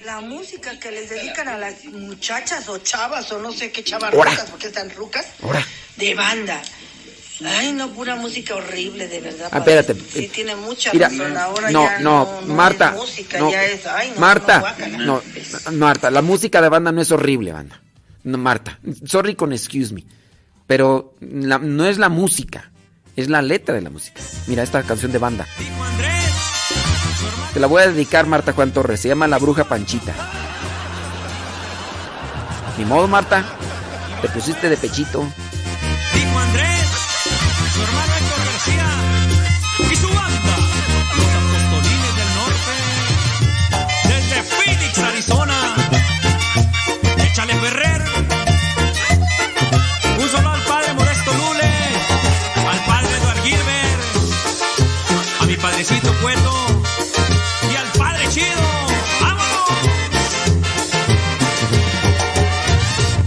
La 0.06 0.22
música 0.22 0.80
que 0.80 0.90
les 0.90 1.10
dedican 1.10 1.48
a 1.48 1.58
las 1.58 1.86
muchachas 1.86 2.68
o 2.70 2.78
chavas 2.80 3.32
o 3.32 3.40
no 3.42 3.52
sé 3.52 3.72
qué 3.72 3.84
chavas 3.84 4.14
Ahora. 4.14 4.32
rucas, 4.32 4.50
porque 4.50 4.68
están 4.68 4.90
rucas, 4.92 5.28
Ahora. 5.44 5.64
de 5.98 6.16
banda. 6.16 6.62
Ay, 7.46 7.72
no, 7.74 7.92
pura 7.94 8.16
música 8.16 8.56
horrible, 8.56 9.08
de 9.08 9.20
verdad. 9.20 9.50
Ah, 9.52 9.60
padre. 9.64 9.80
espérate. 9.80 10.10
Sí, 10.12 10.28
tiene 10.30 10.56
mucha 10.56 10.92
Mira, 10.92 11.10
razón. 11.10 11.38
Ahora 11.38 11.70
no, 11.70 11.84
ya 11.86 12.00
no, 12.00 12.26
no, 12.26 12.42
no 12.48 12.54
Marta, 12.56 12.90
es 12.90 12.96
música, 12.96 13.38
no, 13.38 13.52
ya 13.52 13.64
es, 13.66 13.86
ay, 13.86 14.12
no, 14.16 14.20
Marta, 14.22 14.76
no, 14.98 15.22
Marta, 15.74 16.10
la 16.10 16.24
música 16.24 16.62
de 16.64 16.70
banda 16.70 16.92
no 16.92 17.02
es 17.02 17.12
horrible, 17.12 17.52
banda. 17.52 17.80
No, 18.28 18.38
Marta, 18.38 18.78
sorry 19.06 19.36
con 19.36 19.54
excuse 19.54 19.94
me, 19.94 20.04
pero 20.66 21.16
no 21.22 21.86
es 21.86 21.98
la 21.98 22.10
música, 22.10 22.74
es 23.16 23.30
la 23.30 23.42
letra 23.42 23.74
de 23.74 23.82
la 23.82 23.90
música. 23.90 24.22
Mira 24.48 24.64
esta 24.64 24.84
canción 24.84 25.14
de 25.14 25.18
banda. 25.18 25.48
Te 27.54 27.62
la 27.62 27.68
voy 27.68 27.84
a 27.84 27.88
dedicar, 27.88 28.28
Marta 28.28 28.52
Juan 28.52 28.72
Torres, 28.72 29.00
se 29.00 29.08
llama 29.08 29.30
La 29.30 29.38
Bruja 29.38 29.64
Panchita. 29.64 30.14
Ni 32.78 32.84
modo, 32.84 33.08
Marta, 33.08 33.46
te 34.22 34.28
pusiste 34.28 34.68
de 34.68 34.76
pechito. 34.76 35.26
Dijo 36.14 36.38
Andrés, 36.38 36.88
su 37.74 37.82
hermano 37.82 38.14
Héctor 38.14 38.46
García 38.46 38.88
y 39.90 39.96
su 39.96 40.10
padrecito 55.62 56.14
Cueto 56.22 56.54
y 57.72 57.76
al 57.76 57.88
padre 57.98 58.28
Chido. 58.30 58.68
¡Vámonos! 59.22 59.70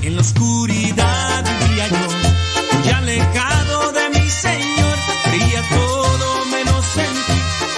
En 0.03 0.15
la 0.17 0.21
oscuridad 0.23 1.45
vivía 1.61 1.89
yo, 1.89 2.79
muy 2.79 2.89
alejado 2.91 3.93
de 3.93 4.11
mi 4.11 4.29
Señor. 4.29 4.97
Creía 5.25 5.63
todo 5.71 6.45
menos 6.47 6.85
en 6.97 7.15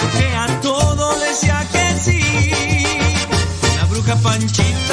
porque 0.01 0.35
a 0.35 0.61
todo 0.61 1.19
decía 1.19 1.67
que 1.71 1.95
sí. 1.99 2.21
La 3.77 3.85
bruja 3.85 4.15
Panchita 4.17 4.92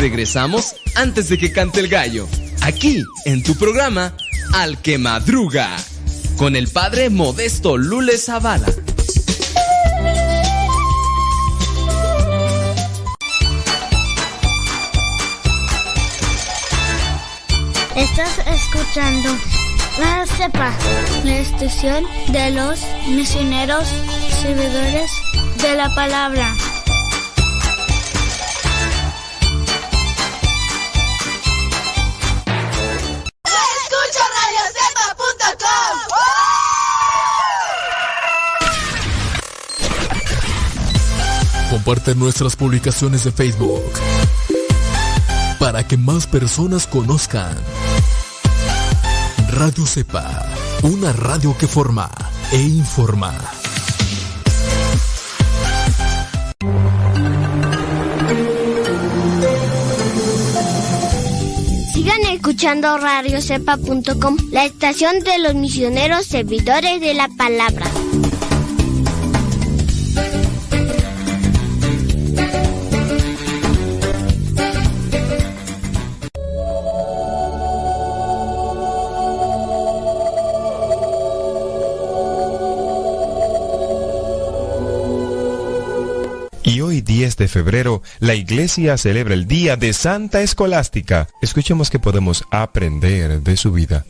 Regresamos 0.00 0.76
antes 0.94 1.28
de 1.28 1.36
que 1.36 1.52
cante 1.52 1.78
el 1.78 1.88
gallo. 1.88 2.26
Aquí, 2.62 3.04
en 3.26 3.42
tu 3.42 3.54
programa, 3.54 4.14
Al 4.54 4.80
que 4.80 4.96
Madruga. 4.96 5.76
Con 6.38 6.56
el 6.56 6.68
padre 6.68 7.10
Modesto 7.10 7.76
Lule 7.76 8.16
Zavala. 8.16 8.66
Estás 17.94 18.38
escuchando 18.46 19.36
Radio 19.98 20.26
Sepa, 20.34 20.72
la 21.24 21.38
estación 21.40 22.06
de 22.28 22.52
los 22.52 22.80
misioneros 23.06 23.86
servidores 24.40 25.10
de 25.60 25.74
la 25.74 25.94
palabra. 25.94 26.56
Comparte 41.90 42.14
nuestras 42.14 42.54
publicaciones 42.54 43.24
de 43.24 43.32
Facebook 43.32 43.82
para 45.58 45.84
que 45.88 45.96
más 45.96 46.28
personas 46.28 46.86
conozcan. 46.86 47.52
Radio 49.50 49.84
Cepa, 49.84 50.46
una 50.84 51.12
radio 51.12 51.58
que 51.58 51.66
forma 51.66 52.08
e 52.52 52.60
informa. 52.60 53.36
Sigan 61.92 62.22
escuchando 62.30 62.98
radiocepa.com, 62.98 64.36
la 64.52 64.64
estación 64.64 65.18
de 65.24 65.40
los 65.40 65.56
misioneros 65.56 66.24
servidores 66.24 67.00
de 67.00 67.14
la 67.14 67.28
palabra. 67.36 67.90
Febrero, 87.50 88.02
la 88.18 88.34
iglesia 88.34 88.96
celebra 88.96 89.34
el 89.34 89.46
Día 89.46 89.76
de 89.76 89.92
Santa 89.92 90.40
Escolástica. 90.40 91.28
Escuchemos 91.42 91.90
qué 91.90 91.98
podemos 91.98 92.44
aprender 92.50 93.42
de 93.42 93.56
su 93.56 93.72
vida. 93.72 94.06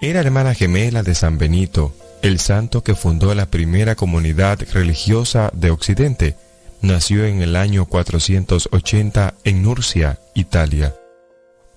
Era 0.00 0.20
hermana 0.20 0.54
gemela 0.54 1.02
de 1.02 1.16
San 1.16 1.38
Benito, 1.38 1.92
el 2.22 2.38
santo 2.38 2.84
que 2.84 2.94
fundó 2.94 3.34
la 3.34 3.46
primera 3.46 3.96
comunidad 3.96 4.60
religiosa 4.72 5.50
de 5.54 5.70
Occidente. 5.72 6.36
Nació 6.82 7.24
en 7.24 7.42
el 7.42 7.56
año 7.56 7.86
480 7.86 9.34
en 9.42 9.62
Nurcia, 9.62 10.20
Italia. 10.34 10.94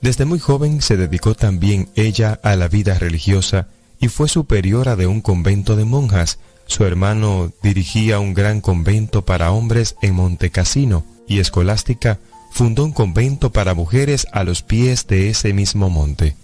Desde 0.02 0.26
muy 0.26 0.40
joven 0.40 0.82
se 0.82 0.98
dedicó 0.98 1.34
también 1.34 1.90
ella 1.96 2.40
a 2.44 2.56
la 2.56 2.68
vida 2.68 3.00
religiosa 3.00 3.68
y 4.00 4.08
fue 4.08 4.28
superiora 4.28 4.96
de 4.96 5.08
un 5.08 5.22
convento 5.22 5.76
de 5.76 5.86
monjas. 5.86 6.40
Su 6.72 6.85
hermano 6.85 7.51
dirigía 7.61 8.22
un 8.22 8.33
gran 8.33 8.61
convento 8.61 9.25
para 9.25 9.51
hombres 9.51 9.98
en 10.01 10.16
Montecassino 10.16 11.03
y 11.27 11.40
Escolástica 11.40 12.17
fundó 12.50 12.85
un 12.85 12.93
convento 12.93 13.51
para 13.51 13.74
mujeres 13.74 14.25
a 14.32 14.45
los 14.45 14.61
pies 14.61 15.06
de 15.06 15.30
ese 15.30 15.51
mismo 15.51 15.90
monte. 15.90 16.38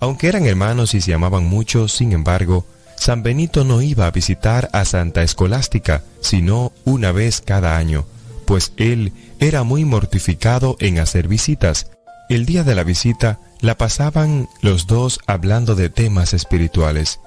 Aunque 0.00 0.28
eran 0.28 0.46
hermanos 0.46 0.94
y 0.94 1.02
se 1.02 1.12
amaban 1.12 1.44
mucho, 1.44 1.88
sin 1.88 2.12
embargo, 2.12 2.64
San 2.96 3.22
Benito 3.22 3.64
no 3.64 3.82
iba 3.82 4.06
a 4.06 4.10
visitar 4.12 4.70
a 4.72 4.86
Santa 4.86 5.22
Escolástica, 5.22 6.02
sino 6.22 6.72
una 6.86 7.12
vez 7.12 7.42
cada 7.42 7.76
año, 7.76 8.06
pues 8.46 8.72
él 8.78 9.12
era 9.40 9.62
muy 9.62 9.84
mortificado 9.84 10.78
en 10.80 11.00
hacer 11.00 11.28
visitas. 11.28 11.90
El 12.30 12.46
día 12.46 12.64
de 12.64 12.76
la 12.76 12.82
visita 12.82 13.40
la 13.60 13.76
pasaban 13.76 14.48
los 14.62 14.86
dos 14.86 15.20
hablando 15.26 15.74
de 15.74 15.90
temas 15.90 16.32
espirituales. 16.32 17.20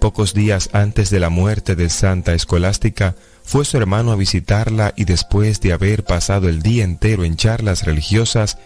Pocos 0.00 0.32
días 0.32 0.70
antes 0.72 1.10
de 1.10 1.18
la 1.18 1.28
muerte 1.28 1.74
de 1.74 1.88
Santa 1.88 2.32
Escolástica, 2.32 3.16
fue 3.42 3.64
su 3.64 3.76
hermano 3.76 4.12
a 4.12 4.16
visitarla 4.16 4.92
y 4.96 5.04
después 5.04 5.60
de 5.60 5.72
haber 5.72 6.04
pasado 6.04 6.48
el 6.48 6.62
día 6.62 6.84
entero 6.84 7.24
en 7.24 7.36
charlas 7.36 7.84
religiosas, 7.84 8.58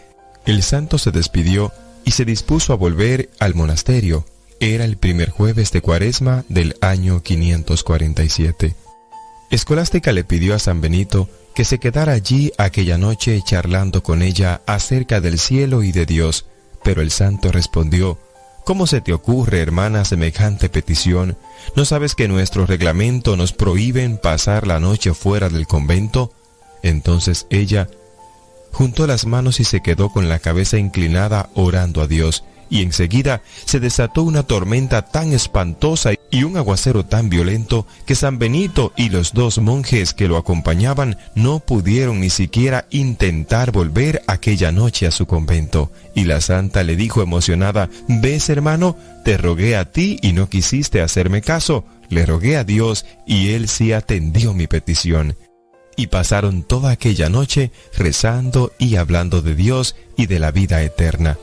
el 0.44 0.62
santo 0.62 0.98
se 0.98 1.10
despidió 1.10 1.72
y 2.04 2.10
se 2.10 2.24
dispuso 2.24 2.72
a 2.72 2.76
volver 2.76 3.30
al 3.38 3.54
monasterio. 3.54 4.26
Era 4.60 4.84
el 4.84 4.96
primer 4.96 5.30
jueves 5.30 5.72
de 5.72 5.80
cuaresma 5.80 6.44
del 6.48 6.76
año 6.80 7.22
547. 7.22 8.74
Escolástica 9.50 10.12
le 10.12 10.24
pidió 10.24 10.54
a 10.54 10.58
San 10.58 10.80
Benito 10.80 11.28
que 11.54 11.64
se 11.64 11.78
quedara 11.78 12.12
allí 12.12 12.52
aquella 12.58 12.98
noche 12.98 13.40
charlando 13.44 14.02
con 14.02 14.22
ella 14.22 14.62
acerca 14.66 15.20
del 15.20 15.38
cielo 15.38 15.82
y 15.82 15.92
de 15.92 16.06
Dios, 16.06 16.46
pero 16.82 17.02
el 17.02 17.10
santo 17.10 17.52
respondió, 17.52 18.18
¿Cómo 18.64 18.86
se 18.86 19.00
te 19.00 19.12
ocurre, 19.12 19.60
hermana, 19.60 20.04
semejante 20.04 20.68
petición? 20.68 21.36
¿No 21.74 21.84
sabes 21.84 22.14
que 22.14 22.28
nuestro 22.28 22.64
reglamento 22.64 23.36
nos 23.36 23.52
prohíben 23.52 24.18
pasar 24.18 24.66
la 24.66 24.78
noche 24.78 25.14
fuera 25.14 25.48
del 25.48 25.66
convento? 25.66 26.32
Entonces 26.82 27.46
ella 27.50 27.88
juntó 28.72 29.06
las 29.06 29.26
manos 29.26 29.58
y 29.58 29.64
se 29.64 29.80
quedó 29.80 30.10
con 30.10 30.28
la 30.28 30.38
cabeza 30.38 30.78
inclinada 30.78 31.50
orando 31.54 32.02
a 32.02 32.06
Dios, 32.06 32.44
y 32.72 32.80
enseguida 32.80 33.42
se 33.66 33.80
desató 33.80 34.22
una 34.22 34.44
tormenta 34.44 35.02
tan 35.02 35.34
espantosa 35.34 36.12
y 36.30 36.44
un 36.44 36.56
aguacero 36.56 37.04
tan 37.04 37.28
violento 37.28 37.86
que 38.06 38.14
San 38.14 38.38
Benito 38.38 38.94
y 38.96 39.10
los 39.10 39.34
dos 39.34 39.58
monjes 39.58 40.14
que 40.14 40.26
lo 40.26 40.38
acompañaban 40.38 41.18
no 41.34 41.60
pudieron 41.60 42.20
ni 42.20 42.30
siquiera 42.30 42.86
intentar 42.88 43.72
volver 43.72 44.22
aquella 44.26 44.72
noche 44.72 45.06
a 45.06 45.10
su 45.10 45.26
convento. 45.26 45.92
Y 46.14 46.24
la 46.24 46.40
santa 46.40 46.82
le 46.82 46.96
dijo 46.96 47.20
emocionada, 47.20 47.90
¿ves 48.08 48.48
hermano? 48.48 48.96
Te 49.22 49.36
rogué 49.36 49.76
a 49.76 49.92
ti 49.92 50.18
y 50.22 50.32
no 50.32 50.48
quisiste 50.48 51.02
hacerme 51.02 51.42
caso. 51.42 51.84
Le 52.08 52.24
rogué 52.24 52.56
a 52.56 52.64
Dios 52.64 53.04
y 53.26 53.50
él 53.50 53.68
sí 53.68 53.92
atendió 53.92 54.54
mi 54.54 54.66
petición. 54.66 55.36
Y 55.94 56.06
pasaron 56.06 56.62
toda 56.62 56.92
aquella 56.92 57.28
noche 57.28 57.70
rezando 57.98 58.72
y 58.78 58.96
hablando 58.96 59.42
de 59.42 59.54
Dios 59.54 59.94
y 60.16 60.24
de 60.24 60.38
la 60.38 60.52
vida 60.52 60.82
eterna. 60.82 61.36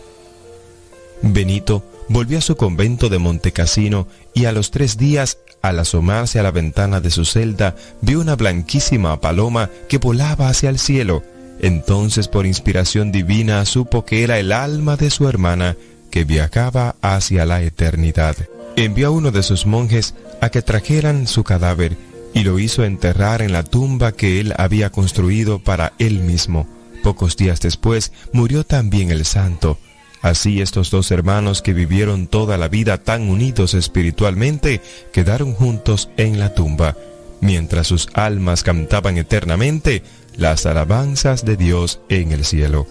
Benito 1.22 1.84
volvió 2.08 2.38
a 2.38 2.42
su 2.42 2.56
convento 2.56 3.10
de 3.10 3.20
Montecassino 3.20 4.08
y 4.34 4.46
a 4.46 4.52
los 4.52 4.72
tres 4.72 4.98
días, 4.98 5.38
al 5.62 5.80
asomarse 5.80 6.40
a 6.40 6.44
la 6.44 6.52
ventana 6.52 7.02
de 7.02 7.12
su 7.12 7.26
celda, 7.26 7.76
vio 8.02 8.20
una 8.20 8.36
blanquísima 8.36 9.20
paloma 9.20 9.70
que 9.88 9.98
volaba 9.98 10.50
hacia 10.50 10.70
el 10.70 10.80
cielo. 10.80 11.24
Entonces, 11.62 12.28
por 12.28 12.46
inspiración 12.46 13.12
divina, 13.12 13.66
supo 13.66 14.06
que 14.06 14.24
era 14.24 14.40
el 14.40 14.52
alma 14.52 14.96
de 14.96 15.10
su 15.10 15.28
hermana 15.28 15.76
que 16.10 16.24
viajaba 16.24 16.96
hacia 17.02 17.46
la 17.46 17.62
eternidad. 17.62 18.36
Envió 18.76 19.08
a 19.08 19.12
uno 19.12 19.32
de 19.32 19.44
sus 19.44 19.66
monjes 19.66 20.16
a 20.42 20.50
que 20.50 20.62
trajeran 20.62 21.28
su 21.28 21.44
cadáver 21.44 21.98
y 22.34 22.44
lo 22.44 22.60
hizo 22.60 22.86
enterrar 22.86 23.42
en 23.42 23.52
la 23.52 23.64
tumba 23.64 24.14
que 24.14 24.40
él 24.40 24.54
había 24.58 24.90
construido 24.90 25.60
para 25.60 25.94
él 26.00 26.20
mismo. 26.20 26.68
Pocos 27.04 27.36
días 27.36 27.60
después 27.60 28.12
murió 28.32 28.64
también 28.64 29.12
el 29.12 29.26
santo. 29.26 29.78
Así 30.22 30.62
estos 30.62 30.92
dos 30.92 31.12
hermanos 31.12 31.62
que 31.62 31.74
vivieron 31.74 32.28
toda 32.28 32.58
la 32.58 32.68
vida 32.68 32.98
tan 32.98 33.30
unidos 33.30 33.74
espiritualmente 33.74 34.82
quedaron 35.14 35.54
juntos 35.54 36.10
en 36.18 36.40
la 36.40 36.54
tumba, 36.54 36.98
mientras 37.40 37.88
sus 37.88 38.10
almas 38.14 38.64
cantaban 38.64 39.18
eternamente 39.18 40.04
las 40.36 40.66
alabanzas 40.66 41.46
de 41.46 41.56
Dios 41.56 42.02
en 42.10 42.32
el 42.32 42.44
cielo. 42.44 42.86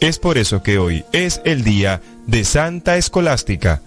Es 0.00 0.18
por 0.18 0.38
eso 0.38 0.62
que 0.62 0.78
hoy 0.78 1.04
es 1.12 1.40
el 1.44 1.62
día 1.62 2.02
de 2.26 2.44
Santa 2.44 2.96
Escolástica. 2.96 3.80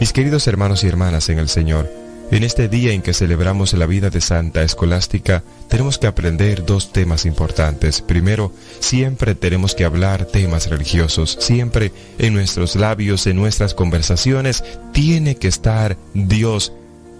Mis 0.00 0.12
queridos 0.12 0.46
hermanos 0.48 0.82
y 0.84 0.88
hermanas 0.88 1.28
en 1.28 1.38
el 1.38 1.48
Señor, 1.48 2.01
en 2.32 2.44
este 2.44 2.68
día 2.68 2.92
en 2.92 3.02
que 3.02 3.12
celebramos 3.12 3.74
la 3.74 3.84
vida 3.84 4.08
de 4.08 4.22
Santa 4.22 4.62
Escolástica, 4.62 5.44
tenemos 5.68 5.98
que 5.98 6.06
aprender 6.06 6.64
dos 6.64 6.90
temas 6.90 7.26
importantes. 7.26 8.00
Primero, 8.00 8.54
siempre 8.80 9.34
tenemos 9.34 9.74
que 9.74 9.84
hablar 9.84 10.24
temas 10.24 10.70
religiosos. 10.70 11.36
Siempre 11.40 11.92
en 12.18 12.32
nuestros 12.32 12.74
labios, 12.74 13.26
en 13.26 13.36
nuestras 13.36 13.74
conversaciones, 13.74 14.64
tiene 14.92 15.36
que 15.36 15.48
estar 15.48 15.98
Dios. 16.14 16.72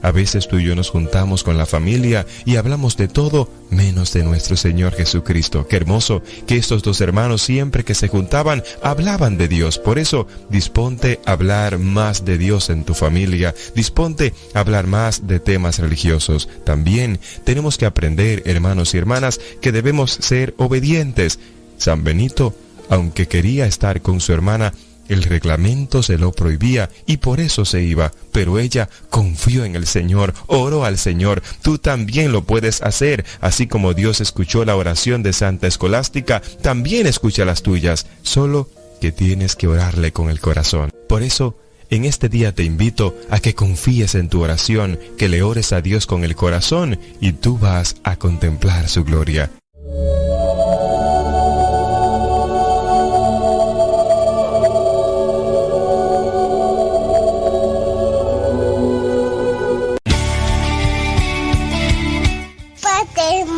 A 0.02 0.10
veces 0.10 0.48
tú 0.48 0.58
y 0.58 0.64
yo 0.64 0.74
nos 0.74 0.90
juntamos 0.90 1.44
con 1.44 1.56
la 1.56 1.66
familia 1.66 2.26
y 2.44 2.56
hablamos 2.56 2.96
de 2.96 3.08
todo 3.08 3.48
menos 3.70 4.12
de 4.12 4.24
nuestro 4.24 4.56
Señor 4.56 4.94
Jesucristo. 4.94 5.66
Qué 5.68 5.76
hermoso 5.76 6.22
que 6.46 6.56
estos 6.56 6.82
dos 6.82 7.00
hermanos 7.00 7.42
siempre 7.42 7.84
que 7.84 7.94
se 7.94 8.08
juntaban 8.08 8.62
hablaban 8.82 9.38
de 9.38 9.48
Dios. 9.48 9.78
Por 9.78 9.98
eso, 9.98 10.26
disponte 10.50 11.20
a 11.24 11.32
hablar 11.32 11.78
más 11.78 12.24
de 12.24 12.36
Dios 12.36 12.68
en 12.68 12.84
tu 12.84 12.94
familia. 12.94 13.54
Disponte 13.74 14.34
a 14.54 14.60
hablar 14.60 14.86
más 14.86 15.26
de 15.26 15.40
temas 15.40 15.78
religiosos. 15.78 16.48
También 16.64 17.20
tenemos 17.44 17.78
que 17.78 17.86
aprender, 17.86 18.42
hermanos 18.46 18.94
y 18.94 18.98
hermanas, 18.98 19.40
que 19.60 19.72
debemos 19.72 20.12
ser 20.12 20.54
obedientes. 20.58 21.38
San 21.78 22.04
Benito, 22.04 22.54
aunque 22.90 23.26
quería 23.26 23.66
estar 23.66 24.02
con 24.02 24.20
su 24.20 24.32
hermana, 24.32 24.72
el 25.12 25.22
reglamento 25.22 26.02
se 26.02 26.18
lo 26.18 26.32
prohibía 26.32 26.90
y 27.06 27.18
por 27.18 27.40
eso 27.40 27.64
se 27.64 27.82
iba, 27.82 28.12
pero 28.32 28.58
ella 28.58 28.88
confió 29.10 29.64
en 29.64 29.76
el 29.76 29.86
Señor, 29.86 30.34
oró 30.46 30.84
al 30.84 30.98
Señor. 30.98 31.42
Tú 31.62 31.78
también 31.78 32.32
lo 32.32 32.44
puedes 32.44 32.82
hacer, 32.82 33.24
así 33.40 33.66
como 33.66 33.94
Dios 33.94 34.20
escuchó 34.20 34.64
la 34.64 34.76
oración 34.76 35.22
de 35.22 35.32
Santa 35.32 35.66
Escolástica, 35.66 36.42
también 36.62 37.06
escucha 37.06 37.44
las 37.44 37.62
tuyas, 37.62 38.06
solo 38.22 38.68
que 39.00 39.12
tienes 39.12 39.56
que 39.56 39.68
orarle 39.68 40.12
con 40.12 40.30
el 40.30 40.40
corazón. 40.40 40.90
Por 41.08 41.22
eso, 41.22 41.56
En 41.92 42.06
este 42.06 42.30
día 42.30 42.54
te 42.54 42.64
invito 42.64 43.14
a 43.28 43.38
que 43.38 43.54
confíes 43.54 44.14
en 44.14 44.30
tu 44.30 44.40
oración, 44.40 44.98
que 45.18 45.28
le 45.28 45.42
ores 45.42 45.74
a 45.74 45.82
Dios 45.82 46.06
con 46.06 46.24
el 46.24 46.34
corazón 46.34 46.98
y 47.20 47.32
tú 47.32 47.58
vas 47.58 47.96
a 48.02 48.16
contemplar 48.16 48.88
su 48.88 49.04
gloria. 49.04 49.50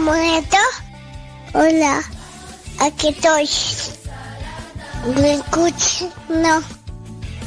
Muerto. 0.05 0.57
Hola, 1.55 2.03
aquí 2.81 3.09
estoy. 3.09 3.49
¿Me 5.21 5.35
escuchas? 5.35 6.09
No. 6.29 6.61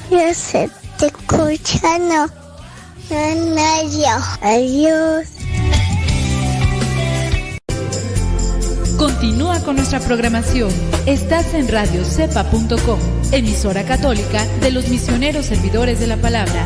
Yo 0.10 0.34
sé, 0.34 0.70
te 0.98 1.08
escucha, 1.08 2.00
no. 2.00 2.28
No, 3.10 3.90
yo. 3.90 4.18
Adiós. 4.42 5.28
Continúa 8.98 9.60
con 9.60 9.76
nuestra 9.76 10.00
programación. 10.00 10.72
Estás 11.06 11.54
en 11.54 11.68
radiocepa.com, 11.68 13.00
emisora 13.32 13.84
católica 13.84 14.44
de 14.62 14.72
los 14.72 14.88
misioneros 14.88 15.46
servidores 15.46 16.00
de 16.00 16.08
la 16.08 16.18
palabra. 16.18 16.66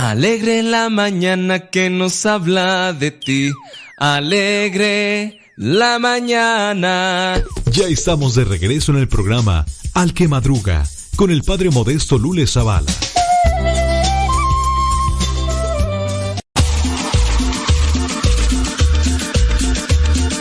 Alegre 0.00 0.62
la 0.62 0.90
mañana 0.90 1.70
que 1.70 1.90
nos 1.90 2.24
habla 2.24 2.92
de 2.92 3.10
ti. 3.10 3.50
Alegre 3.98 5.40
la 5.56 5.98
mañana. 5.98 7.42
Ya 7.72 7.88
estamos 7.88 8.36
de 8.36 8.44
regreso 8.44 8.92
en 8.92 8.98
el 8.98 9.08
programa 9.08 9.66
Al 9.94 10.14
que 10.14 10.28
Madruga 10.28 10.86
con 11.16 11.32
el 11.32 11.42
padre 11.42 11.70
modesto 11.70 12.16
Lule 12.16 12.46
Zavala. 12.46 12.86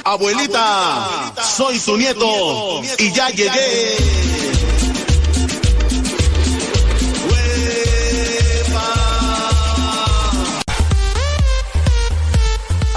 Abuelita, 0.06 1.34
soy 1.58 1.80
tu 1.80 1.98
nieto 1.98 2.84
y 3.00 3.12
ya 3.12 3.30
llegué. 3.30 4.57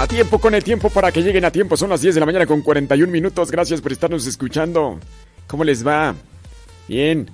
A 0.01 0.07
tiempo 0.07 0.39
con 0.39 0.55
el 0.55 0.63
tiempo 0.63 0.89
para 0.89 1.11
que 1.11 1.21
lleguen 1.21 1.45
a 1.45 1.51
tiempo. 1.51 1.77
Son 1.77 1.91
las 1.91 2.01
10 2.01 2.15
de 2.15 2.19
la 2.21 2.25
mañana 2.25 2.47
con 2.47 2.63
41 2.63 3.11
minutos. 3.11 3.51
Gracias 3.51 3.81
por 3.81 3.91
estarnos 3.91 4.25
escuchando. 4.25 4.99
¿Cómo 5.45 5.63
les 5.63 5.85
va? 5.85 6.15
Bien. 6.87 7.29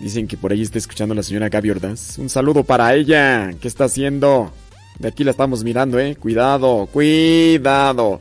Dicen 0.00 0.26
que 0.26 0.36
por 0.36 0.50
ahí 0.50 0.62
está 0.62 0.78
escuchando 0.78 1.14
la 1.14 1.22
señora 1.22 1.48
Gaby 1.48 1.70
Ordaz. 1.70 2.18
Un 2.18 2.28
saludo 2.28 2.64
para 2.64 2.92
ella. 2.92 3.52
¿Qué 3.60 3.68
está 3.68 3.84
haciendo? 3.84 4.52
De 4.98 5.06
aquí 5.06 5.22
la 5.22 5.30
estamos 5.30 5.62
mirando, 5.62 6.00
¿eh? 6.00 6.16
Cuidado, 6.16 6.88
cuidado. 6.92 8.18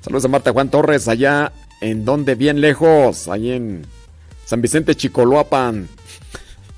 Saludos 0.00 0.24
a 0.24 0.28
Marta 0.28 0.52
Juan 0.52 0.68
Torres, 0.68 1.06
allá 1.06 1.52
en 1.80 2.04
donde, 2.04 2.34
bien 2.34 2.60
lejos, 2.60 3.28
ahí 3.28 3.52
en 3.52 3.86
San 4.44 4.60
Vicente 4.60 4.96
Chicoloapan. 4.96 5.88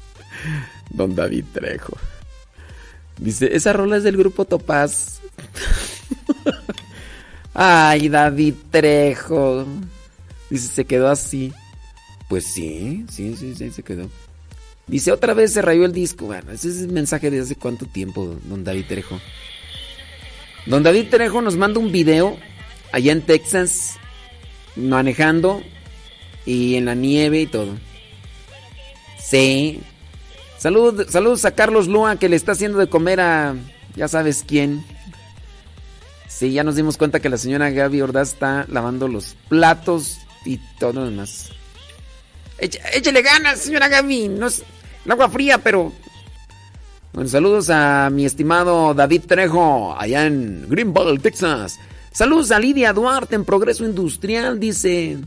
Don 0.91 1.15
David 1.15 1.47
Trejo. 1.55 1.97
Dice, 3.17 3.57
esa 3.57 3.73
rola 3.73 3.97
es 3.97 4.03
del 4.03 4.19
grupo 4.19 4.45
Topaz. 4.45 5.18
Ay, 7.55 8.09
David 8.09 8.55
Trejo. 8.71 9.67
Dice, 10.51 10.69
se 10.69 10.85
quedó 10.85 11.09
así. 11.09 11.53
Pues 12.29 12.47
sí, 12.47 13.05
sí, 13.11 13.37
sí, 13.37 13.55
sí, 13.55 13.71
se 13.71 13.83
quedó. 13.83 14.09
Dice, 14.87 15.13
otra 15.13 15.35
vez 15.35 15.53
se 15.53 15.63
rayó 15.63 15.85
el 15.85 15.93
disco. 15.93 16.27
Bueno, 16.27 16.53
ese 16.53 16.69
es 16.69 16.79
el 16.79 16.93
mensaje 16.93 17.31
de 17.31 17.41
hace 17.41 17.57
cuánto 17.57 17.87
tiempo, 17.87 18.37
don 18.45 18.65
David 18.65 18.87
Trejo. 18.89 19.21
Don 20.67 20.83
David 20.83 21.09
Trejo 21.11 21.43
nos 21.43 21.57
manda 21.57 21.81
un 21.81 21.93
video 21.93 22.39
allá 22.93 23.13
en 23.13 23.23
Texas, 23.23 23.97
manejando 24.77 25.63
y 26.47 26.77
en 26.77 26.87
la 26.87 26.95
nieve 26.95 27.43
y 27.43 27.47
todo. 27.47 27.75
Sí. 29.21 29.81
Salud, 30.59 31.07
saludos 31.09 31.45
a 31.45 31.53
Carlos 31.53 31.87
Lua 31.87 32.17
que 32.17 32.29
le 32.29 32.37
está 32.37 32.53
haciendo 32.53 32.79
de 32.79 32.89
comer 32.89 33.21
a 33.21 33.55
ya 33.95 34.09
sabes 34.09 34.45
quién. 34.47 34.85
Sí, 36.29 36.53
ya 36.53 36.63
nos 36.63 36.77
dimos 36.77 36.97
cuenta 36.97 37.21
que 37.21 37.31
la 37.31 37.39
señora 37.39 37.71
Gaby 37.71 38.03
Ordaz 38.03 38.35
está 38.35 38.67
lavando 38.69 39.09
los 39.09 39.35
platos 39.49 40.19
y 40.45 40.59
todo 40.79 40.93
lo 40.93 41.05
demás. 41.07 41.51
Échele 42.59 43.23
ganas, 43.23 43.61
señora 43.61 43.89
Gaby. 43.89 44.29
No 44.29 44.47
es 44.49 44.63
el 45.05 45.13
agua 45.13 45.29
fría, 45.31 45.59
pero. 45.59 45.93
Bueno, 47.13 47.29
saludos 47.31 47.71
a 47.71 48.11
mi 48.11 48.27
estimado 48.27 48.93
David 48.95 49.23
Trejo, 49.27 49.97
allá 49.99 50.27
en 50.27 50.67
Greenville, 50.69 51.19
Texas. 51.19 51.79
Saludos 52.13 52.51
a 52.51 52.59
Lidia 52.59 52.93
Duarte 52.93 53.35
en 53.35 53.45
Progreso 53.45 53.85
Industrial, 53.85 54.61
dice. 54.61 55.19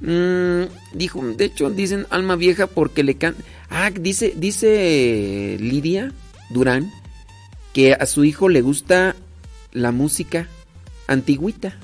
Mm, 0.00 0.62
dijo, 0.94 1.22
de 1.22 1.44
hecho, 1.44 1.70
dicen 1.70 2.06
alma 2.10 2.36
vieja 2.36 2.66
porque 2.66 3.02
le 3.02 3.16
can. 3.16 3.34
Ah, 3.68 3.90
dice, 3.90 4.32
dice 4.36 5.56
Lidia 5.60 6.12
Durán 6.50 6.90
que 7.72 7.92
a 7.94 8.06
su 8.06 8.24
hijo 8.24 8.48
le 8.48 8.62
gusta 8.62 9.14
la 9.72 9.92
música 9.92 10.46
antigüita. 11.06 11.76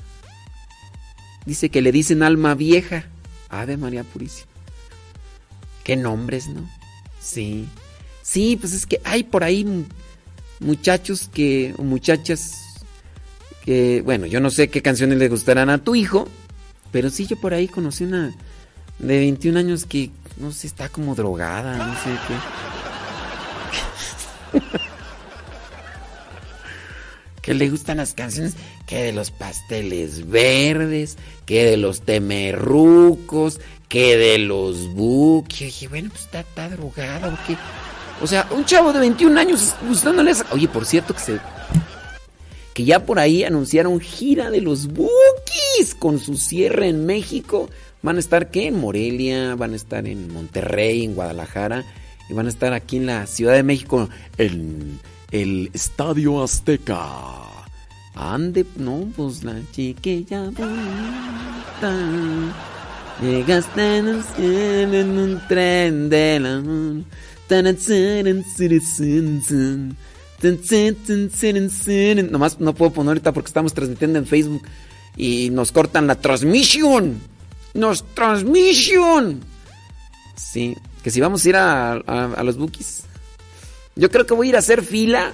Dice 1.45 1.69
que 1.69 1.81
le 1.81 1.91
dicen 1.91 2.23
alma 2.23 2.55
vieja. 2.55 3.05
Ave 3.49 3.77
María 3.77 4.03
Purísima. 4.03 4.47
Qué 5.83 5.95
nombres, 5.95 6.47
¿no? 6.47 6.67
Sí. 7.21 7.67
Sí, 8.23 8.57
pues 8.59 8.73
es 8.73 8.85
que 8.87 8.99
hay 9.03 9.23
por 9.23 9.43
ahí 9.43 9.63
mu- 9.63 9.85
muchachos 10.59 11.29
que, 11.31 11.75
o 11.77 11.83
muchachas 11.83 12.51
que, 13.63 14.01
bueno, 14.01 14.25
yo 14.25 14.39
no 14.39 14.49
sé 14.49 14.69
qué 14.69 14.81
canciones 14.81 15.17
le 15.19 15.29
gustarán 15.29 15.69
a 15.69 15.77
tu 15.77 15.93
hijo, 15.95 16.27
pero 16.91 17.09
sí 17.11 17.27
yo 17.27 17.39
por 17.39 17.53
ahí 17.53 17.67
conocí 17.67 18.03
una 18.03 18.33
de 18.97 19.17
21 19.19 19.59
años 19.59 19.85
que, 19.85 20.09
no 20.37 20.51
sé, 20.51 20.65
está 20.67 20.89
como 20.89 21.13
drogada, 21.13 21.77
no 21.77 21.93
sé 22.03 22.09
qué. 22.27 22.35
que 27.45 27.53
le 27.53 27.69
gustan 27.69 27.97
las 27.97 28.13
canciones 28.15 28.55
que 28.87 29.03
de 29.03 29.13
los 29.13 29.29
pasteles 29.29 30.27
verdes, 30.29 31.15
que 31.45 31.63
de 31.63 31.77
los 31.77 32.01
temerrucos, 32.01 33.59
que 33.87 34.17
de 34.17 34.39
los 34.39 34.91
buques. 34.95 35.59
Yo 35.59 35.65
dije, 35.67 35.87
bueno, 35.87 36.09
pues 36.09 36.23
está, 36.23 36.39
está 36.39 36.69
drogada 36.69 37.27
o 37.29 37.37
qué. 37.47 37.55
O 38.21 38.25
sea, 38.27 38.47
un 38.49 38.65
chavo 38.65 38.91
de 38.91 38.99
21 38.99 39.39
años 39.39 39.75
gustándole 39.87 40.31
esa- 40.31 40.47
Oye, 40.51 40.67
por 40.67 40.85
cierto 40.85 41.13
que 41.13 41.19
se... 41.19 41.39
Que 42.73 42.83
ya 42.83 43.05
por 43.05 43.19
ahí 43.19 43.43
anunciaron 43.43 43.99
gira 44.01 44.49
de 44.49 44.59
los 44.61 44.87
Bookies 44.87 45.95
con 45.97 46.19
su 46.19 46.35
cierre 46.37 46.89
en 46.89 47.05
México. 47.05 47.69
Van 48.01 48.17
a 48.17 48.19
estar, 48.19 48.49
¿qué? 48.51 48.67
En 48.67 48.79
Morelia, 48.79 49.55
van 49.55 49.73
a 49.73 49.75
estar 49.77 50.05
en 50.07 50.33
Monterrey, 50.33 51.05
en 51.05 51.13
Guadalajara. 51.15 51.85
Y 52.29 52.33
van 52.33 52.47
a 52.47 52.49
estar 52.49 52.73
aquí 52.73 52.97
en 52.97 53.05
la 53.05 53.27
Ciudad 53.27 53.53
de 53.53 53.63
México, 53.63 54.09
el 55.31 55.69
Estadio 55.73 56.43
Azteca. 56.43 57.05
Ande, 58.15 58.65
no, 58.77 59.07
pues 59.15 59.43
la 59.43 59.55
chiquilla 59.73 60.43
bonita. 60.51 61.93
Llegaste 63.21 63.97
en 63.97 64.07
el 64.07 64.23
cielo 64.23 64.93
en 64.99 65.17
un 65.17 65.41
tren 65.47 66.09
de 66.09 66.39
la. 66.39 66.61
Nomás 72.31 72.59
no 72.59 72.73
puedo 72.73 72.91
poner 72.91 73.09
ahorita 73.09 73.33
porque 73.33 73.47
estamos 73.47 73.73
transmitiendo 73.73 74.19
en 74.19 74.25
Facebook 74.25 74.63
y 75.17 75.49
nos 75.51 75.71
cortan 75.71 76.07
la 76.07 76.15
transmisión. 76.15 77.19
Nos 77.73 78.03
transmisión. 78.13 79.41
Sí, 80.35 80.75
que 81.03 81.11
si 81.11 81.19
vamos 81.21 81.45
a 81.45 81.49
ir 81.49 81.55
a, 81.55 81.91
a- 81.93 82.33
a 82.35 82.43
los 82.43 82.57
bookies. 82.57 83.03
Yo 83.95 84.11
creo 84.11 84.25
que 84.25 84.33
voy 84.33 84.47
a 84.47 84.49
ir 84.49 84.55
a 84.55 84.59
hacer 84.59 84.83
fila 84.83 85.33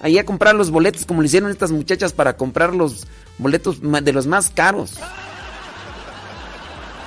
ahí 0.00 0.18
a 0.18 0.26
comprar 0.26 0.54
los 0.54 0.70
boletos 0.70 1.06
como 1.06 1.20
lo 1.22 1.26
hicieron 1.26 1.50
estas 1.50 1.70
muchachas 1.70 2.12
para 2.12 2.36
comprar 2.36 2.74
los 2.74 3.06
boletos 3.38 3.78
de 3.80 4.12
los 4.12 4.26
más 4.26 4.50
caros. 4.50 4.94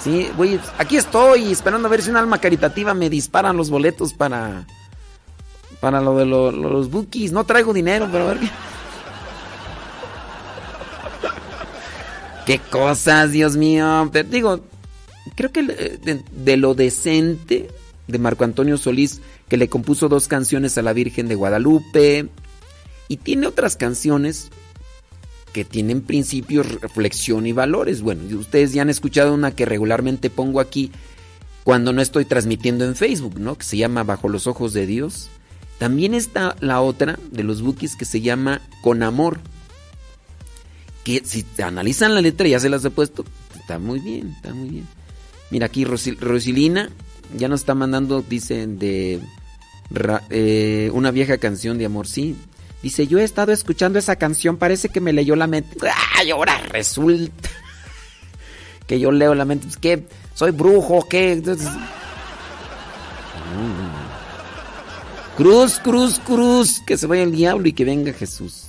Sí, 0.03 0.29
güey, 0.37 0.59
aquí 0.77 0.97
estoy 0.97 1.51
esperando 1.51 1.87
a 1.87 1.91
ver 1.91 2.01
si 2.01 2.09
un 2.09 2.17
alma 2.17 2.39
caritativa 2.39 2.93
me 2.93 3.09
disparan 3.09 3.57
los 3.57 3.69
boletos 3.69 4.13
para 4.13 4.65
para 5.81 5.99
lo 6.01 6.17
de 6.17 6.25
lo- 6.25 6.51
lo- 6.51 6.69
los 6.69 6.89
bookies. 6.89 7.31
No 7.31 7.43
traigo 7.43 7.73
dinero, 7.73 8.07
pero 8.11 8.25
a 8.25 8.33
ver 8.33 8.39
qué. 8.39 8.49
Qué 12.45 12.59
cosas, 12.59 13.31
Dios 13.31 13.55
mío. 13.57 14.07
Te 14.11 14.23
digo, 14.23 14.61
creo 15.35 15.51
que 15.51 15.61
eh, 15.67 16.23
de 16.31 16.57
lo 16.57 16.75
decente 16.75 17.69
de 18.07 18.19
Marco 18.19 18.43
Antonio 18.43 18.77
Solís, 18.77 19.21
que 19.49 19.57
le 19.57 19.69
compuso 19.69 20.09
dos 20.09 20.27
canciones 20.27 20.77
a 20.77 20.81
la 20.81 20.93
Virgen 20.93 21.27
de 21.27 21.35
Guadalupe, 21.35 22.29
y 23.07 23.17
tiene 23.17 23.47
otras 23.47 23.75
canciones 23.75 24.49
que 25.53 25.63
tienen 25.63 26.01
principios, 26.01 26.81
reflexión 26.81 27.45
y 27.45 27.53
valores. 27.53 28.01
Bueno, 28.01 28.23
ustedes 28.37 28.73
ya 28.73 28.81
han 28.81 28.89
escuchado 28.89 29.33
una 29.33 29.51
que 29.55 29.65
regularmente 29.65 30.29
pongo 30.29 30.59
aquí 30.59 30.91
cuando 31.63 31.93
no 31.93 32.01
estoy 32.01 32.25
transmitiendo 32.25 32.83
en 32.83 32.95
Facebook, 32.95 33.39
¿no? 33.39 33.57
Que 33.57 33.63
se 33.63 33.77
llama 33.77 34.03
Bajo 34.03 34.27
los 34.27 34.47
Ojos 34.47 34.73
de 34.73 34.85
Dios. 34.85 35.29
También 35.77 36.13
está 36.13 36.55
la 36.59 36.81
otra 36.81 37.19
de 37.31 37.43
los 37.43 37.61
bookies 37.61 37.95
que 37.95 38.05
se 38.05 38.21
llama 38.21 38.61
Con 38.81 39.03
Amor. 39.03 39.39
Que 41.03 41.21
si 41.23 41.45
analizan 41.63 42.15
la 42.15 42.21
letra, 42.21 42.47
ya 42.47 42.59
se 42.59 42.69
las 42.69 42.83
he 42.83 42.89
puesto, 42.89 43.23
está 43.55 43.77
muy 43.77 43.99
bien, 43.99 44.33
está 44.35 44.53
muy 44.53 44.69
bien. 44.69 44.87
Mira 45.51 45.67
aquí 45.67 45.85
Rosil- 45.85 46.17
Rosilina 46.19 46.89
ya 47.35 47.47
nos 47.47 47.61
está 47.61 47.75
mandando, 47.75 48.21
dicen, 48.21 48.79
de 48.79 49.19
eh, 50.29 50.89
una 50.93 51.11
vieja 51.11 51.37
canción 51.37 51.77
de 51.77 51.85
amor, 51.85 52.07
sí. 52.07 52.35
Dice, 52.81 53.07
yo 53.07 53.19
he 53.19 53.23
estado 53.23 53.51
escuchando 53.51 53.97
esa 53.97 54.15
canción, 54.15 54.57
parece 54.57 54.89
que 54.89 55.01
me 55.01 55.13
leyó 55.13 55.35
la 55.35 55.47
mente. 55.47 55.77
¡Ay, 56.17 56.31
ahora 56.31 56.57
resulta! 56.69 57.49
que 58.87 58.99
yo 58.99 59.11
leo 59.11 59.35
la 59.35 59.45
mente. 59.45 59.65
Pues, 59.65 59.77
¿Qué? 59.77 60.07
¿Soy 60.33 60.51
brujo? 60.51 61.07
¿Qué? 61.07 61.41
Mm. 61.45 61.55
Cruz, 65.37 65.79
cruz, 65.79 66.19
cruz. 66.19 66.81
Que 66.85 66.97
se 66.97 67.07
vaya 67.07 67.23
el 67.23 67.31
diablo 67.31 67.67
y 67.67 67.73
que 67.73 67.85
venga 67.85 68.13
Jesús. 68.13 68.67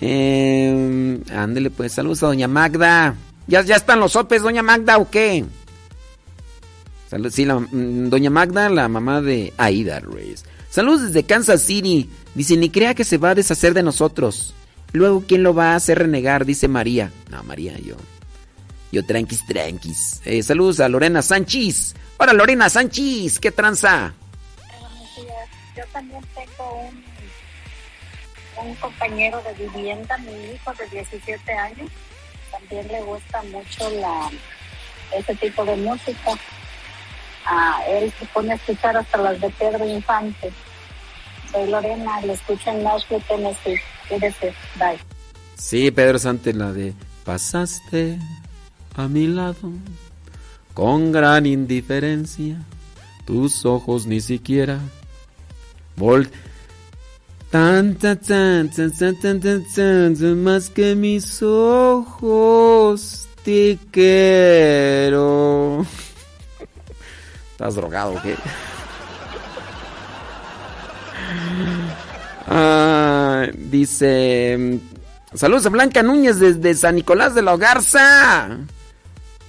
Eh, 0.00 1.20
ándele 1.34 1.70
pues, 1.70 1.92
saludos 1.92 2.22
a 2.22 2.26
doña 2.26 2.48
Magda. 2.48 3.16
¿Ya, 3.46 3.62
ya 3.62 3.76
están 3.76 4.00
los 4.00 4.12
sopes, 4.12 4.42
doña 4.42 4.62
Magda, 4.62 4.98
o 4.98 5.10
qué? 5.10 5.44
Salud- 7.10 7.30
sí, 7.30 7.44
la- 7.44 7.58
mm, 7.60 8.10
doña 8.10 8.30
Magda, 8.30 8.68
la 8.68 8.88
mamá 8.88 9.20
de 9.22 9.52
Aida 9.56 10.00
Reyes. 10.00 10.44
Saludos 10.70 11.02
desde 11.12 11.24
Kansas 11.26 11.62
City. 11.62 12.10
Dice, 12.34 12.56
ni 12.56 12.68
crea 12.70 12.94
que 12.94 13.04
se 13.04 13.16
va 13.18 13.30
a 13.30 13.34
deshacer 13.34 13.72
de 13.74 13.82
nosotros. 13.82 14.54
Luego, 14.92 15.24
¿quién 15.26 15.42
lo 15.42 15.54
va 15.54 15.72
a 15.72 15.76
hacer 15.76 15.98
renegar? 15.98 16.44
Dice 16.44 16.68
María. 16.68 17.10
No, 17.30 17.42
María, 17.44 17.76
yo. 17.78 17.96
Yo 18.92 19.04
tranquis, 19.04 19.44
tranquis. 19.46 20.20
Eh, 20.24 20.42
saludos 20.42 20.80
a 20.80 20.88
Lorena 20.88 21.20
Sánchez. 21.22 21.94
Hola, 22.18 22.32
Lorena 22.32 22.68
Sánchez. 22.70 23.38
¿Qué 23.38 23.50
tranza? 23.50 24.12
Buenos 24.80 25.16
días. 25.16 25.48
Yo 25.76 25.82
también 25.92 26.22
tengo 26.34 26.88
un, 28.62 28.68
un 28.68 28.74
compañero 28.76 29.42
de 29.42 29.66
vivienda, 29.66 30.16
mi 30.18 30.32
hijo 30.54 30.72
de 30.74 30.86
17 30.90 31.52
años. 31.52 31.90
También 32.50 32.88
le 32.88 33.02
gusta 33.02 33.42
mucho 33.44 33.90
la 34.00 34.30
ese 35.18 35.34
tipo 35.36 35.64
de 35.64 35.76
música. 35.76 36.32
Ah, 37.46 37.80
él 37.88 38.12
se 38.18 38.26
pone 38.26 38.52
a 38.52 38.56
escuchar 38.56 38.96
hasta 38.96 39.18
las 39.18 39.40
de 39.40 39.50
Pedro 39.50 39.86
Infante. 39.88 40.52
Soy 41.52 41.70
Lorena, 41.70 42.20
lo 42.22 42.32
escucho 42.32 42.70
en 42.70 42.82
Nashville, 42.82 43.24
Tennessee. 43.26 43.80
Quédese, 44.08 44.54
bye. 44.76 44.98
Sí, 45.56 45.90
Pedro 45.90 46.18
Sante, 46.18 46.52
la 46.52 46.72
de 46.72 46.94
pasaste 47.24 48.18
a 48.96 49.08
mi 49.08 49.26
lado 49.26 49.70
con 50.74 51.12
gran 51.12 51.46
indiferencia. 51.46 52.56
Tus 53.24 53.66
ojos 53.66 54.06
ni 54.06 54.20
siquiera 54.20 54.80
Volt. 55.98 56.32
Tan, 57.50 57.96
tan, 57.96 58.18
tan, 58.18 58.70
tan, 58.70 58.92
tan, 58.92 59.64
tan, 59.74 60.42
más 60.42 60.70
que 60.70 60.94
mis 60.94 61.42
ojos 61.42 63.26
te 63.42 63.78
quiero. 63.90 65.84
¿Estás 67.58 67.74
drogado 67.74 68.12
o 68.12 68.22
qué? 68.22 68.36
Ah, 72.50 73.46
dice. 73.54 74.80
Saludos 75.34 75.66
a 75.66 75.68
Blanca 75.68 76.02
Núñez 76.02 76.38
desde 76.38 76.72
San 76.72 76.94
Nicolás 76.94 77.34
de 77.34 77.42
la 77.42 77.54
Garza. 77.58 78.60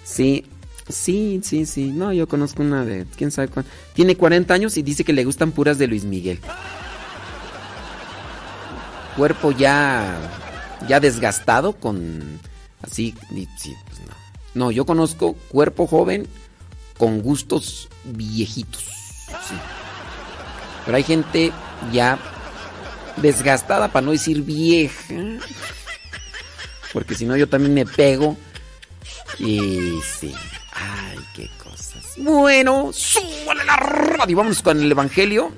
Sí, 0.03 0.45
sí, 0.89 1.39
sí, 1.41 1.65
sí. 1.65 1.91
No, 1.91 2.11
yo 2.11 2.27
conozco 2.27 2.61
una 2.61 2.83
de. 2.83 3.05
¿Quién 3.15 3.31
sabe 3.31 3.47
cuál? 3.47 3.65
Tiene 3.93 4.17
40 4.17 4.53
años 4.53 4.75
y 4.75 4.81
dice 4.81 5.05
que 5.05 5.13
le 5.13 5.23
gustan 5.23 5.53
puras 5.53 5.77
de 5.77 5.87
Luis 5.87 6.03
Miguel. 6.03 6.41
Cuerpo 9.15 9.51
ya. 9.53 10.17
Ya 10.89 10.99
desgastado 10.99 11.71
con. 11.77 12.41
Así. 12.81 13.15
Sí, 13.55 13.73
pues 13.87 13.99
no. 14.01 14.13
No, 14.55 14.71
yo 14.71 14.85
conozco 14.85 15.35
cuerpo 15.49 15.87
joven 15.87 16.27
con 16.99 17.21
gustos 17.21 17.87
viejitos. 18.03 18.83
Sí. 18.83 19.55
Pero 20.85 20.97
hay 20.97 21.03
gente 21.03 21.51
ya 21.91 22.19
desgastada, 23.15 23.87
para 23.87 24.05
no 24.05 24.11
decir 24.11 24.43
vieja. 24.43 25.15
Porque 26.93 27.15
si 27.15 27.25
no, 27.25 27.37
yo 27.37 27.47
también 27.47 27.73
me 27.73 27.85
pego. 27.85 28.37
Y 29.39 29.99
sí. 30.19 30.35
Ay, 30.73 31.17
qué 31.35 31.49
cosas. 31.63 32.03
Bueno, 32.17 32.91
súbale 32.93 33.63
la 33.63 33.77
radio. 33.77 34.35
Vámonos 34.35 34.61
con 34.61 34.81
el 34.81 34.91
Evangelio. 34.91 35.53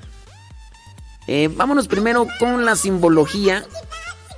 Eh, 1.28 1.50
vámonos 1.52 1.88
primero 1.88 2.28
con 2.40 2.66
la 2.66 2.76
simbología 2.76 3.66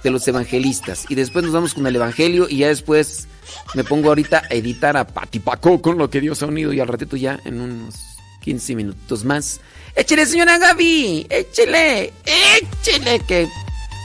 de 0.04 0.10
los 0.10 0.26
evangelistas. 0.28 1.06
Y 1.10 1.16
después 1.16 1.44
nos 1.44 1.54
vamos 1.54 1.74
con 1.74 1.86
el 1.86 1.96
Evangelio. 1.96 2.48
Y 2.50 2.60
ya 2.60 2.70
después 2.70 3.28
me 3.76 3.84
pongo 3.84 4.10
ahorita 4.10 4.44
a 4.50 4.54
editar 4.54 4.96
a 4.98 5.06
Patipaco 5.08 5.82
con 5.82 5.98
lo 5.98 6.10
que 6.10 6.22
Dios 6.22 6.42
ha 6.44 6.46
unido. 6.48 6.74
Y 6.74 6.80
al 6.80 6.88
ratito 6.88 7.16
ya, 7.18 7.40
en 7.46 7.60
unos 7.62 7.96
15 8.42 8.76
minutos 8.76 9.24
más. 9.26 9.60
Échele, 9.96 10.26
señora 10.26 10.58
Gaby. 10.58 11.28
Échele. 11.30 12.14
Échele 12.26 13.20
que 13.22 13.48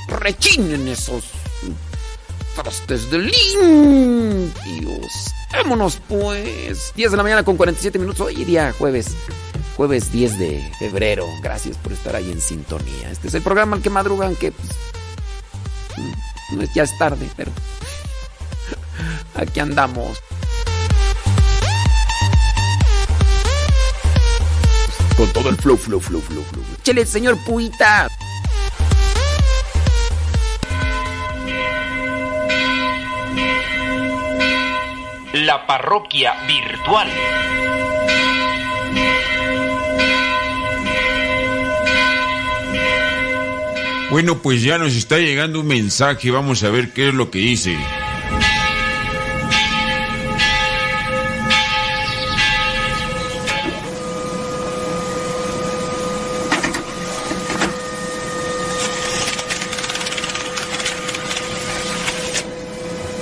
rechinen 0.08 0.88
esos 0.88 1.24
trastes 2.56 3.10
de 3.10 3.18
limpios. 3.18 5.06
Vámonos 5.52 5.98
pues. 6.08 6.92
10 6.96 7.10
de 7.10 7.16
la 7.16 7.22
mañana 7.22 7.42
con 7.44 7.56
47 7.56 7.98
minutos. 7.98 8.26
Hoy 8.26 8.44
día 8.44 8.72
jueves. 8.78 9.08
Jueves 9.76 10.10
10 10.12 10.38
de 10.38 10.72
febrero. 10.78 11.24
Gracias 11.42 11.76
por 11.76 11.92
estar 11.92 12.16
ahí 12.16 12.30
en 12.32 12.40
sintonía. 12.40 13.10
Este 13.10 13.28
es 13.28 13.34
el 13.34 13.42
programa 13.42 13.76
al 13.76 13.82
que 13.82 13.90
madrugan 13.90 14.34
que 14.34 14.50
pues, 14.52 14.68
es- 16.60 16.74
ya 16.74 16.82
es 16.82 16.98
tarde, 16.98 17.28
pero 17.36 17.52
aquí 19.34 19.60
andamos. 19.60 20.18
Con 25.16 25.32
todo 25.32 25.48
el 25.48 25.56
flow, 25.56 25.76
flow, 25.76 26.00
flow, 26.00 26.20
flow, 26.20 26.44
flow. 26.44 26.64
Échele, 26.80 27.04
señor 27.04 27.36
Puita. 27.44 28.08
La 35.32 35.66
parroquia 35.66 36.34
virtual. 36.46 37.08
Bueno, 44.10 44.38
pues 44.38 44.62
ya 44.62 44.78
nos 44.78 44.94
está 44.94 45.18
llegando 45.18 45.60
un 45.60 45.66
mensaje, 45.66 46.30
vamos 46.30 46.62
a 46.62 46.70
ver 46.70 46.92
qué 46.92 47.08
es 47.08 47.14
lo 47.14 47.30
que 47.30 47.40
dice. 47.40 47.76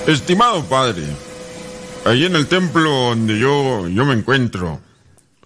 Estimado 0.06 0.62
padre, 0.66 1.02
allí 2.04 2.26
en 2.26 2.36
el 2.36 2.46
templo 2.46 2.88
donde 2.88 3.40
yo, 3.40 3.88
yo 3.88 4.04
me 4.04 4.14
encuentro, 4.14 4.80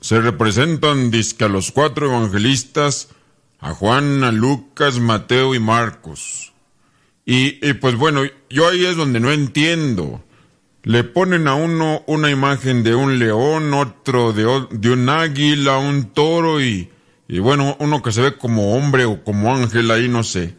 se 0.02 0.20
representan 0.20 1.10
disque 1.10 1.44
a 1.44 1.48
los 1.48 1.72
cuatro 1.72 2.08
evangelistas, 2.08 3.08
a 3.58 3.72
Juan, 3.72 4.22
a 4.22 4.32
Lucas, 4.32 4.98
Mateo 4.98 5.54
y 5.54 5.60
Marcos. 5.60 6.52
Y, 7.24 7.66
y, 7.66 7.72
pues 7.72 7.96
bueno, 7.96 8.20
yo 8.50 8.68
ahí 8.68 8.84
es 8.84 8.96
donde 8.96 9.18
no 9.18 9.32
entiendo. 9.32 10.22
Le 10.82 11.04
ponen 11.04 11.48
a 11.48 11.54
uno 11.54 12.02
una 12.06 12.30
imagen 12.30 12.82
de 12.82 12.94
un 12.94 13.18
león, 13.18 13.72
otro 13.72 14.34
de, 14.34 14.66
de 14.72 14.90
un 14.90 15.08
águila, 15.08 15.78
un 15.78 16.12
toro 16.12 16.60
y, 16.60 16.90
y 17.28 17.38
bueno, 17.38 17.78
uno 17.80 18.02
que 18.02 18.12
se 18.12 18.20
ve 18.20 18.36
como 18.36 18.76
hombre 18.76 19.06
o 19.06 19.24
como 19.24 19.54
ángel 19.54 19.90
ahí, 19.90 20.06
no 20.06 20.22
sé. 20.22 20.54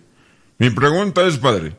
Mi 0.58 0.72
pregunta 0.72 1.28
es, 1.28 1.38
padre, 1.38 1.76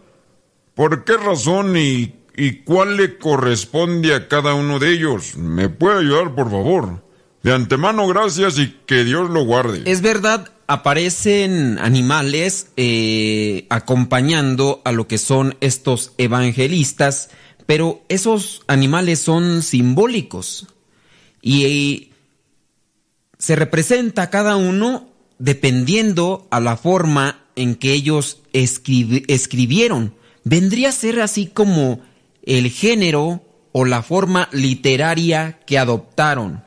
¿por 0.74 1.04
qué 1.04 1.16
razón 1.16 1.76
y 1.76 2.14
y 2.34 2.62
cuál 2.62 2.96
le 2.96 3.18
corresponde 3.18 4.14
a 4.14 4.26
cada 4.26 4.54
uno 4.54 4.78
de 4.78 4.94
ellos. 4.94 5.36
¿Me 5.36 5.68
puede 5.68 6.00
ayudar, 6.00 6.34
por 6.34 6.50
favor? 6.50 7.04
De 7.42 7.52
antemano, 7.52 8.06
gracias 8.06 8.58
y 8.58 8.74
que 8.86 9.04
Dios 9.04 9.28
lo 9.28 9.44
guarde. 9.44 9.82
Es 9.84 10.00
verdad, 10.00 10.50
aparecen 10.66 11.78
animales 11.78 12.68
eh, 12.78 13.66
acompañando 13.68 14.80
a 14.86 14.92
lo 14.92 15.06
que 15.08 15.18
son 15.18 15.56
estos 15.60 16.12
evangelistas, 16.16 17.28
pero 17.66 18.02
esos 18.08 18.62
animales 18.66 19.18
son 19.18 19.62
simbólicos 19.62 20.68
y 21.42 22.12
se 23.38 23.56
representa 23.56 24.22
a 24.22 24.30
cada 24.30 24.56
uno 24.56 25.10
dependiendo 25.38 26.46
a 26.50 26.60
la 26.60 26.78
forma 26.78 27.44
en 27.56 27.74
que 27.74 27.92
ellos 27.92 28.38
escribi- 28.54 29.24
escribieron. 29.28 30.14
Vendría 30.44 30.88
a 30.88 30.92
ser 30.92 31.20
así 31.20 31.46
como 31.46 32.00
el 32.42 32.70
género 32.70 33.42
o 33.72 33.84
la 33.84 34.02
forma 34.02 34.48
literaria 34.52 35.60
que 35.66 35.78
adoptaron. 35.78 36.62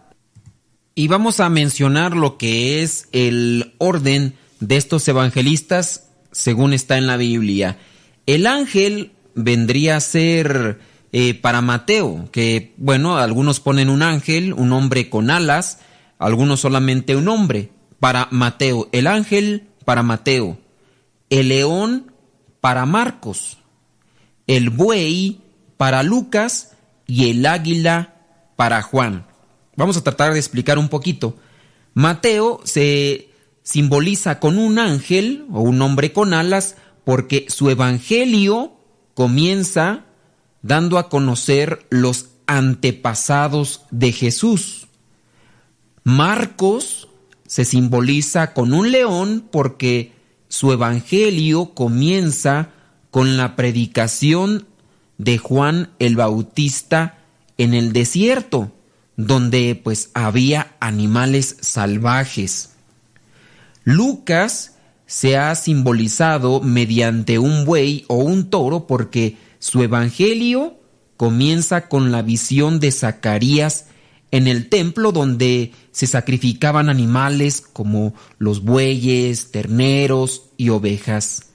Y 0.96 1.08
vamos 1.08 1.40
a 1.40 1.50
mencionar 1.50 2.16
lo 2.16 2.38
que 2.38 2.82
es 2.82 3.08
el 3.12 3.74
orden 3.78 4.36
de 4.60 4.78
estos 4.78 5.08
evangelistas 5.08 6.08
según 6.32 6.74
está 6.74 6.98
en 6.98 7.08
la 7.08 7.18
Biblia. 7.18 7.78
El 8.26 8.48
ángel 8.48 9.12
vendría 9.36 9.98
a 9.98 10.02
ser 10.02 10.80
eh, 11.12 11.34
para 11.34 11.62
Mateo, 11.62 12.30
que 12.32 12.74
bueno, 12.78 13.18
algunos 13.18 13.60
ponen 13.60 13.90
un 13.90 14.02
ángel, 14.02 14.54
un 14.54 14.74
hombre 14.74 15.10
con 15.10 15.30
alas, 15.30 15.80
algunos 16.18 16.60
solamente 16.60 17.16
un 17.16 17.28
hombre. 17.28 17.70
Para 18.00 18.28
Mateo, 18.32 18.90
el 18.92 19.08
ángel 19.08 19.68
para 19.86 20.04
Mateo, 20.04 20.58
el 21.30 21.50
león 21.50 22.12
para 22.60 22.86
Marcos, 22.86 23.60
el 24.48 24.70
buey 24.70 25.42
para 25.78 26.04
Lucas 26.04 26.72
y 27.08 27.30
el 27.30 27.46
águila 27.46 28.16
para 28.56 28.82
Juan. 28.82 29.26
Vamos 29.76 29.98
a 29.98 30.04
tratar 30.04 30.34
de 30.34 30.40
explicar 30.40 30.78
un 30.78 30.90
poquito. 30.90 31.38
Mateo 31.94 32.62
se 32.64 33.30
simboliza 33.64 34.40
con 34.40 34.58
un 34.58 34.80
ángel 34.80 35.46
o 35.52 35.62
un 35.62 35.82
hombre 35.82 36.14
con 36.14 36.34
alas 36.34 36.76
porque 37.04 37.46
su 37.50 37.70
evangelio 37.70 38.74
comienza 39.14 40.06
dando 40.62 40.98
a 40.98 41.10
conocer 41.10 41.86
los 41.90 42.28
antepasados 42.48 43.82
de 43.92 44.12
Jesús. 44.12 44.88
Marcos 46.04 47.08
se 47.48 47.66
simboliza 47.66 48.54
con 48.54 48.74
un 48.74 48.92
león 48.92 49.48
porque 49.52 50.14
su 50.48 50.72
evangelio 50.72 51.74
comienza 51.74 52.70
con 53.16 53.38
la 53.38 53.56
predicación 53.56 54.68
de 55.18 55.38
Juan 55.38 55.90
el 56.00 56.18
Bautista 56.18 57.18
en 57.58 57.74
el 57.74 57.94
desierto, 57.94 58.74
donde 59.16 59.80
pues 59.82 60.10
había 60.14 60.76
animales 60.82 61.56
salvajes. 61.62 62.72
Lucas 63.86 64.76
se 65.06 65.38
ha 65.38 65.56
simbolizado 65.56 66.60
mediante 66.60 67.40
un 67.40 67.64
buey 67.64 68.04
o 68.10 68.18
un 68.18 68.50
toro 68.50 68.86
porque 68.86 69.38
su 69.60 69.82
evangelio 69.82 70.78
comienza 71.16 71.88
con 71.88 72.12
la 72.12 72.22
visión 72.22 72.82
de 72.82 72.92
Zacarías 72.92 73.86
en 74.32 74.46
el 74.50 74.68
templo 74.68 75.14
donde 75.14 75.72
se 75.94 76.06
sacrificaban 76.06 76.90
animales 76.90 77.62
como 77.62 78.14
los 78.40 78.62
bueyes, 78.66 79.52
terneros 79.52 80.50
y 80.58 80.68
ovejas. 80.68 81.55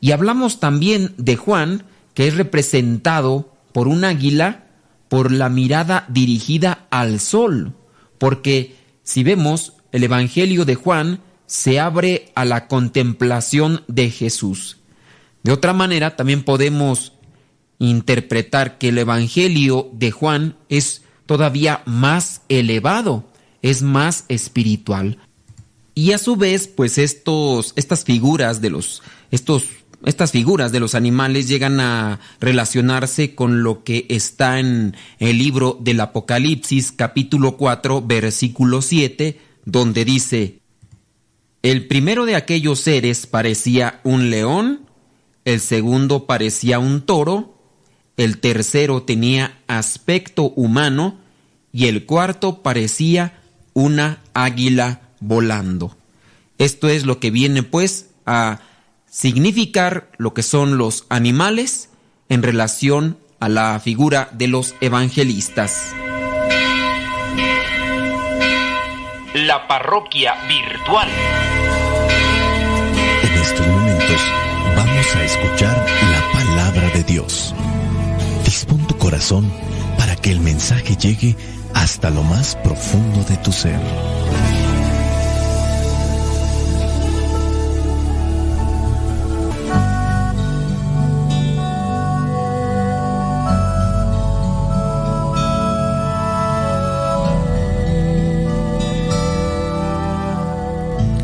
Y 0.00 0.12
hablamos 0.12 0.60
también 0.60 1.14
de 1.18 1.36
Juan, 1.36 1.84
que 2.14 2.26
es 2.26 2.36
representado 2.36 3.52
por 3.72 3.88
un 3.88 4.04
águila 4.04 4.66
por 5.08 5.32
la 5.32 5.48
mirada 5.48 6.06
dirigida 6.08 6.86
al 6.90 7.18
sol, 7.18 7.74
porque 8.18 8.76
si 9.02 9.24
vemos 9.24 9.74
el 9.90 10.04
Evangelio 10.04 10.64
de 10.64 10.76
Juan 10.76 11.20
se 11.46 11.80
abre 11.80 12.30
a 12.36 12.44
la 12.44 12.68
contemplación 12.68 13.82
de 13.88 14.10
Jesús. 14.10 14.78
De 15.42 15.50
otra 15.50 15.72
manera, 15.72 16.14
también 16.14 16.44
podemos 16.44 17.12
interpretar 17.80 18.78
que 18.78 18.90
el 18.90 18.98
Evangelio 18.98 19.90
de 19.92 20.12
Juan 20.12 20.56
es 20.68 21.02
todavía 21.26 21.82
más 21.86 22.42
elevado, 22.48 23.24
es 23.62 23.82
más 23.82 24.26
espiritual. 24.28 25.18
Y 25.94 26.12
a 26.12 26.18
su 26.18 26.36
vez, 26.36 26.68
pues 26.68 26.98
estos, 26.98 27.72
estas 27.74 28.04
figuras 28.04 28.60
de 28.60 28.70
los, 28.70 29.02
estos, 29.32 29.64
estas 30.04 30.32
figuras 30.32 30.72
de 30.72 30.80
los 30.80 30.94
animales 30.94 31.48
llegan 31.48 31.78
a 31.80 32.20
relacionarse 32.40 33.34
con 33.34 33.62
lo 33.62 33.84
que 33.84 34.06
está 34.08 34.58
en 34.58 34.96
el 35.18 35.38
libro 35.38 35.76
del 35.80 36.00
Apocalipsis, 36.00 36.92
capítulo 36.92 37.56
4, 37.56 38.02
versículo 38.02 38.80
7, 38.80 39.38
donde 39.64 40.04
dice, 40.04 40.60
el 41.62 41.86
primero 41.86 42.24
de 42.24 42.36
aquellos 42.36 42.80
seres 42.80 43.26
parecía 43.26 44.00
un 44.02 44.30
león, 44.30 44.86
el 45.44 45.60
segundo 45.60 46.26
parecía 46.26 46.78
un 46.78 47.02
toro, 47.02 47.58
el 48.16 48.38
tercero 48.38 49.02
tenía 49.02 49.58
aspecto 49.66 50.44
humano 50.56 51.18
y 51.72 51.86
el 51.86 52.06
cuarto 52.06 52.62
parecía 52.62 53.42
una 53.74 54.22
águila 54.32 55.02
volando. 55.20 55.96
Esto 56.56 56.88
es 56.88 57.04
lo 57.04 57.20
que 57.20 57.30
viene 57.30 57.62
pues 57.62 58.10
a 58.24 58.60
significar 59.10 60.08
lo 60.16 60.32
que 60.32 60.42
son 60.42 60.78
los 60.78 61.04
animales 61.08 61.90
en 62.28 62.42
relación 62.42 63.18
a 63.40 63.48
la 63.48 63.78
figura 63.80 64.30
de 64.32 64.46
los 64.46 64.76
evangelistas. 64.80 65.92
La 69.34 69.66
parroquia 69.66 70.34
virtual. 70.48 71.08
En 73.22 73.42
estos 73.42 73.66
momentos 73.66 74.20
vamos 74.76 75.16
a 75.16 75.24
escuchar 75.24 75.86
la 76.12 76.32
palabra 76.32 76.90
de 76.90 77.02
Dios. 77.02 77.54
Dispón 78.44 78.86
tu 78.86 78.96
corazón 78.96 79.52
para 79.98 80.14
que 80.16 80.30
el 80.30 80.40
mensaje 80.40 80.96
llegue 80.96 81.36
hasta 81.74 82.10
lo 82.10 82.22
más 82.22 82.56
profundo 82.56 83.24
de 83.24 83.36
tu 83.38 83.52
ser. 83.52 83.80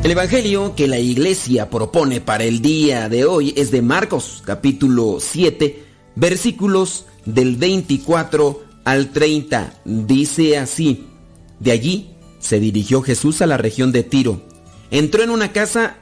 El 0.07 0.13
Evangelio 0.13 0.77
que 0.77 0.87
la 0.87 1.01
iglesia 1.01 1.69
propone 1.69 2.21
para 2.21 2.45
el 2.45 2.63
día 2.63 3.09
de 3.09 3.25
hoy 3.25 3.53
es 3.57 3.73
de 3.73 3.83
Marcos, 3.83 4.41
capítulo 4.45 5.19
7, 5.19 5.83
versículos 6.15 7.07
del 7.25 7.57
24 7.57 8.63
al 8.85 9.11
30. 9.11 9.81
Dice 9.85 10.59
así, 10.59 11.09
de 11.59 11.73
allí 11.73 12.11
se 12.39 12.61
dirigió 12.61 13.03
Jesús 13.03 13.43
a 13.43 13.49
la 13.49 13.57
región 13.57 13.91
de 13.91 14.05
Tiro. 14.05 14.43
Entró 14.93 15.25
en 15.25 15.31
una 15.31 15.51
casa 15.51 15.97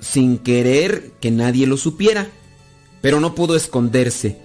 sin 0.00 0.38
querer 0.38 1.12
que 1.20 1.30
nadie 1.30 1.68
lo 1.68 1.76
supiera, 1.76 2.26
pero 3.02 3.20
no 3.20 3.36
pudo 3.36 3.54
esconderse. 3.54 4.36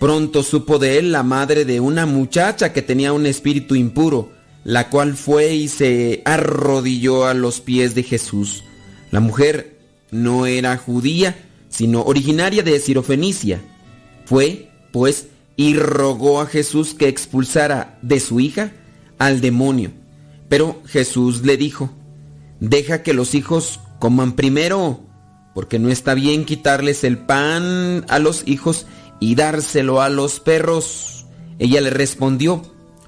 Pronto 0.00 0.42
supo 0.42 0.78
de 0.78 0.98
él 0.98 1.12
la 1.12 1.22
madre 1.22 1.66
de 1.66 1.80
una 1.80 2.06
muchacha 2.06 2.72
que 2.72 2.80
tenía 2.80 3.12
un 3.12 3.26
espíritu 3.26 3.74
impuro, 3.74 4.30
la 4.66 4.90
cual 4.90 5.16
fue 5.16 5.54
y 5.54 5.68
se 5.68 6.22
arrodilló 6.24 7.26
a 7.26 7.34
los 7.34 7.60
pies 7.60 7.94
de 7.94 8.02
Jesús. 8.02 8.64
La 9.12 9.20
mujer 9.20 9.78
no 10.10 10.44
era 10.44 10.76
judía, 10.76 11.38
sino 11.68 12.02
originaria 12.02 12.64
de 12.64 12.80
Sirofenicia. 12.80 13.62
Fue, 14.24 14.68
pues, 14.92 15.28
y 15.54 15.76
rogó 15.76 16.40
a 16.40 16.46
Jesús 16.46 16.94
que 16.94 17.06
expulsara 17.06 17.96
de 18.02 18.18
su 18.18 18.40
hija 18.40 18.72
al 19.18 19.40
demonio. 19.40 19.92
Pero 20.48 20.82
Jesús 20.86 21.42
le 21.44 21.56
dijo, 21.56 21.92
deja 22.58 23.04
que 23.04 23.14
los 23.14 23.36
hijos 23.36 23.78
coman 24.00 24.32
primero, 24.32 25.00
porque 25.54 25.78
no 25.78 25.90
está 25.90 26.14
bien 26.14 26.44
quitarles 26.44 27.04
el 27.04 27.18
pan 27.18 28.04
a 28.08 28.18
los 28.18 28.42
hijos 28.48 28.88
y 29.20 29.36
dárselo 29.36 30.02
a 30.02 30.08
los 30.08 30.40
perros. 30.40 31.26
Ella 31.60 31.80
le 31.80 31.90
respondió, 31.90 32.62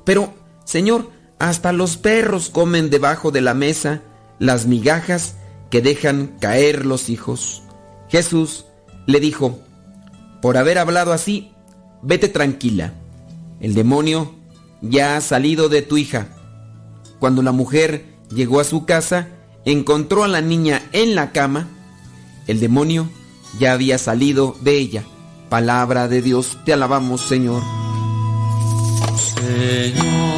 pero, 0.05 0.33
Señor, 0.65 1.18
hasta 1.39 1.73
los 1.73 1.97
perros 1.97 2.51
comen 2.51 2.91
debajo 2.91 3.31
de 3.31 3.41
la 3.41 3.55
mesa 3.55 4.03
las 4.39 4.67
migajas 4.67 5.37
que 5.71 5.83
dejan 5.83 6.37
caer 6.41 6.87
los 6.87 7.11
hijos. 7.11 7.63
Jesús 8.09 8.65
le 9.07 9.21
dijo, 9.21 9.59
por 10.41 10.57
haber 10.57 10.79
hablado 10.79 11.13
así, 11.13 11.53
vete 12.03 12.29
tranquila. 12.29 12.95
El 13.61 13.75
demonio 13.75 14.35
ya 14.81 15.17
ha 15.17 15.21
salido 15.21 15.69
de 15.69 15.83
tu 15.83 15.97
hija. 15.97 16.29
Cuando 17.19 17.43
la 17.43 17.53
mujer 17.53 18.05
llegó 18.31 18.61
a 18.61 18.65
su 18.65 18.85
casa, 18.85 19.29
encontró 19.65 20.25
a 20.25 20.29
la 20.29 20.41
niña 20.41 20.83
en 20.93 21.15
la 21.15 21.33
cama. 21.33 21.69
El 22.47 22.61
demonio 22.61 23.09
ya 23.59 23.73
había 23.73 23.99
salido 23.99 24.57
de 24.61 24.77
ella. 24.79 25.05
palabra 25.49 26.09
de 26.09 26.21
Dios. 26.21 26.59
Te 26.65 26.75
alabamos, 26.75 27.23
Señor. 27.23 27.63
Señor 29.17 30.38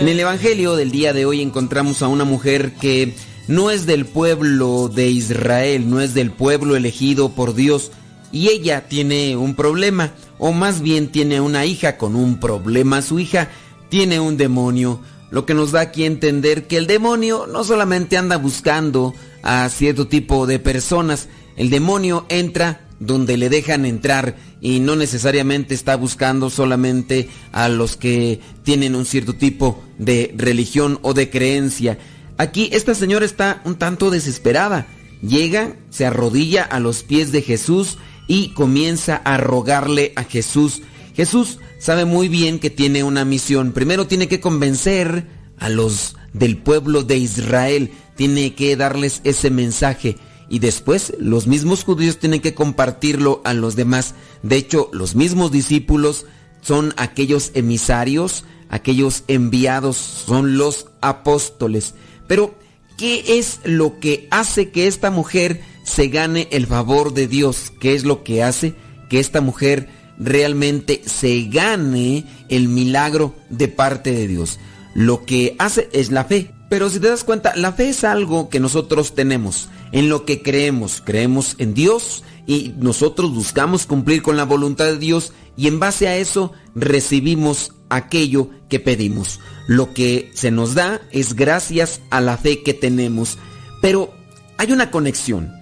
En 0.00 0.08
el 0.08 0.20
Evangelio 0.20 0.76
del 0.76 0.90
día 0.90 1.12
de 1.12 1.26
hoy 1.26 1.40
encontramos 1.40 2.02
a 2.02 2.08
una 2.08 2.24
mujer 2.24 2.74
que 2.74 3.14
no 3.48 3.70
es 3.70 3.86
del 3.86 4.06
pueblo 4.06 4.88
de 4.88 5.08
Israel, 5.08 5.90
no 5.90 6.00
es 6.00 6.14
del 6.14 6.30
pueblo 6.30 6.76
elegido 6.76 7.30
por 7.30 7.54
Dios, 7.54 7.90
y 8.30 8.48
ella 8.48 8.88
tiene 8.88 9.36
un 9.36 9.54
problema, 9.54 10.12
o 10.38 10.52
más 10.52 10.80
bien 10.80 11.08
tiene 11.08 11.40
una 11.40 11.66
hija 11.66 11.96
con 11.96 12.14
un 12.14 12.38
problema. 12.38 13.02
Su 13.02 13.18
hija 13.18 13.48
tiene 13.88 14.20
un 14.20 14.36
demonio, 14.36 15.00
lo 15.30 15.46
que 15.46 15.54
nos 15.54 15.72
da 15.72 15.80
aquí 15.80 16.04
a 16.04 16.08
entender 16.08 16.66
que 16.66 16.76
el 16.76 16.86
demonio 16.86 17.46
no 17.46 17.64
solamente 17.64 18.16
anda 18.16 18.36
buscando 18.36 19.14
a 19.42 19.68
cierto 19.70 20.06
tipo 20.06 20.46
de 20.46 20.58
personas, 20.58 21.28
el 21.56 21.70
demonio 21.70 22.26
entra 22.28 22.88
donde 23.06 23.36
le 23.36 23.48
dejan 23.48 23.84
entrar 23.84 24.36
y 24.60 24.80
no 24.80 24.96
necesariamente 24.96 25.74
está 25.74 25.96
buscando 25.96 26.50
solamente 26.50 27.28
a 27.52 27.68
los 27.68 27.96
que 27.96 28.40
tienen 28.62 28.94
un 28.94 29.04
cierto 29.04 29.34
tipo 29.34 29.82
de 29.98 30.34
religión 30.36 30.98
o 31.02 31.14
de 31.14 31.30
creencia. 31.30 31.98
Aquí 32.38 32.68
esta 32.72 32.94
señora 32.94 33.24
está 33.24 33.60
un 33.64 33.76
tanto 33.76 34.10
desesperada. 34.10 34.86
Llega, 35.22 35.76
se 35.90 36.06
arrodilla 36.06 36.62
a 36.64 36.80
los 36.80 37.02
pies 37.02 37.32
de 37.32 37.42
Jesús 37.42 37.98
y 38.26 38.48
comienza 38.50 39.16
a 39.16 39.36
rogarle 39.36 40.12
a 40.16 40.24
Jesús. 40.24 40.82
Jesús 41.14 41.58
sabe 41.78 42.04
muy 42.04 42.28
bien 42.28 42.58
que 42.58 42.70
tiene 42.70 43.04
una 43.04 43.24
misión. 43.24 43.72
Primero 43.72 44.06
tiene 44.06 44.28
que 44.28 44.40
convencer 44.40 45.26
a 45.58 45.68
los 45.68 46.16
del 46.32 46.56
pueblo 46.56 47.04
de 47.04 47.16
Israel, 47.16 47.90
tiene 48.16 48.54
que 48.54 48.76
darles 48.76 49.20
ese 49.24 49.50
mensaje 49.50 50.16
y 50.48 50.58
después 50.58 51.14
los 51.18 51.46
mismos 51.46 51.84
judíos 51.84 52.18
tienen 52.18 52.40
que 52.40 52.54
compartirlo 52.54 53.40
a 53.44 53.54
los 53.54 53.76
demás. 53.76 54.14
De 54.42 54.56
hecho, 54.56 54.90
los 54.92 55.14
mismos 55.14 55.50
discípulos 55.50 56.26
son 56.60 56.94
aquellos 56.96 57.50
emisarios, 57.54 58.44
aquellos 58.68 59.24
enviados, 59.28 59.96
son 59.96 60.56
los 60.56 60.88
apóstoles. 61.00 61.94
Pero, 62.26 62.54
¿qué 62.96 63.38
es 63.38 63.60
lo 63.64 64.00
que 64.00 64.28
hace 64.30 64.70
que 64.70 64.86
esta 64.86 65.10
mujer 65.10 65.62
se 65.84 66.08
gane 66.08 66.48
el 66.50 66.66
favor 66.66 67.12
de 67.14 67.28
Dios? 67.28 67.72
¿Qué 67.80 67.94
es 67.94 68.04
lo 68.04 68.24
que 68.24 68.42
hace 68.42 68.74
que 69.10 69.20
esta 69.20 69.40
mujer 69.40 69.88
realmente 70.18 71.02
se 71.04 71.48
gane 71.50 72.24
el 72.48 72.68
milagro 72.68 73.34
de 73.50 73.68
parte 73.68 74.12
de 74.12 74.26
Dios? 74.26 74.58
Lo 74.94 75.24
que 75.24 75.56
hace 75.58 75.88
es 75.92 76.10
la 76.10 76.24
fe. 76.24 76.54
Pero 76.70 76.88
si 76.88 76.98
te 76.98 77.08
das 77.08 77.24
cuenta, 77.24 77.54
la 77.56 77.72
fe 77.72 77.90
es 77.90 78.04
algo 78.04 78.48
que 78.48 78.58
nosotros 78.58 79.14
tenemos, 79.14 79.68
en 79.94 80.08
lo 80.08 80.26
que 80.26 80.42
creemos. 80.42 81.00
Creemos 81.02 81.54
en 81.58 81.72
Dios 81.72 82.24
y 82.46 82.74
nosotros 82.78 83.32
buscamos 83.32 83.86
cumplir 83.86 84.22
con 84.22 84.36
la 84.36 84.44
voluntad 84.44 84.86
de 84.86 84.98
Dios 84.98 85.32
y 85.56 85.68
en 85.68 85.78
base 85.78 86.08
a 86.08 86.16
eso 86.16 86.52
recibimos 86.74 87.72
aquello 87.88 88.50
que 88.68 88.80
pedimos. 88.80 89.38
Lo 89.68 89.94
que 89.94 90.32
se 90.34 90.50
nos 90.50 90.74
da 90.74 91.00
es 91.12 91.34
gracias 91.34 92.00
a 92.10 92.20
la 92.20 92.36
fe 92.36 92.64
que 92.64 92.74
tenemos. 92.74 93.38
Pero 93.80 94.12
hay 94.58 94.72
una 94.72 94.90
conexión. 94.90 95.52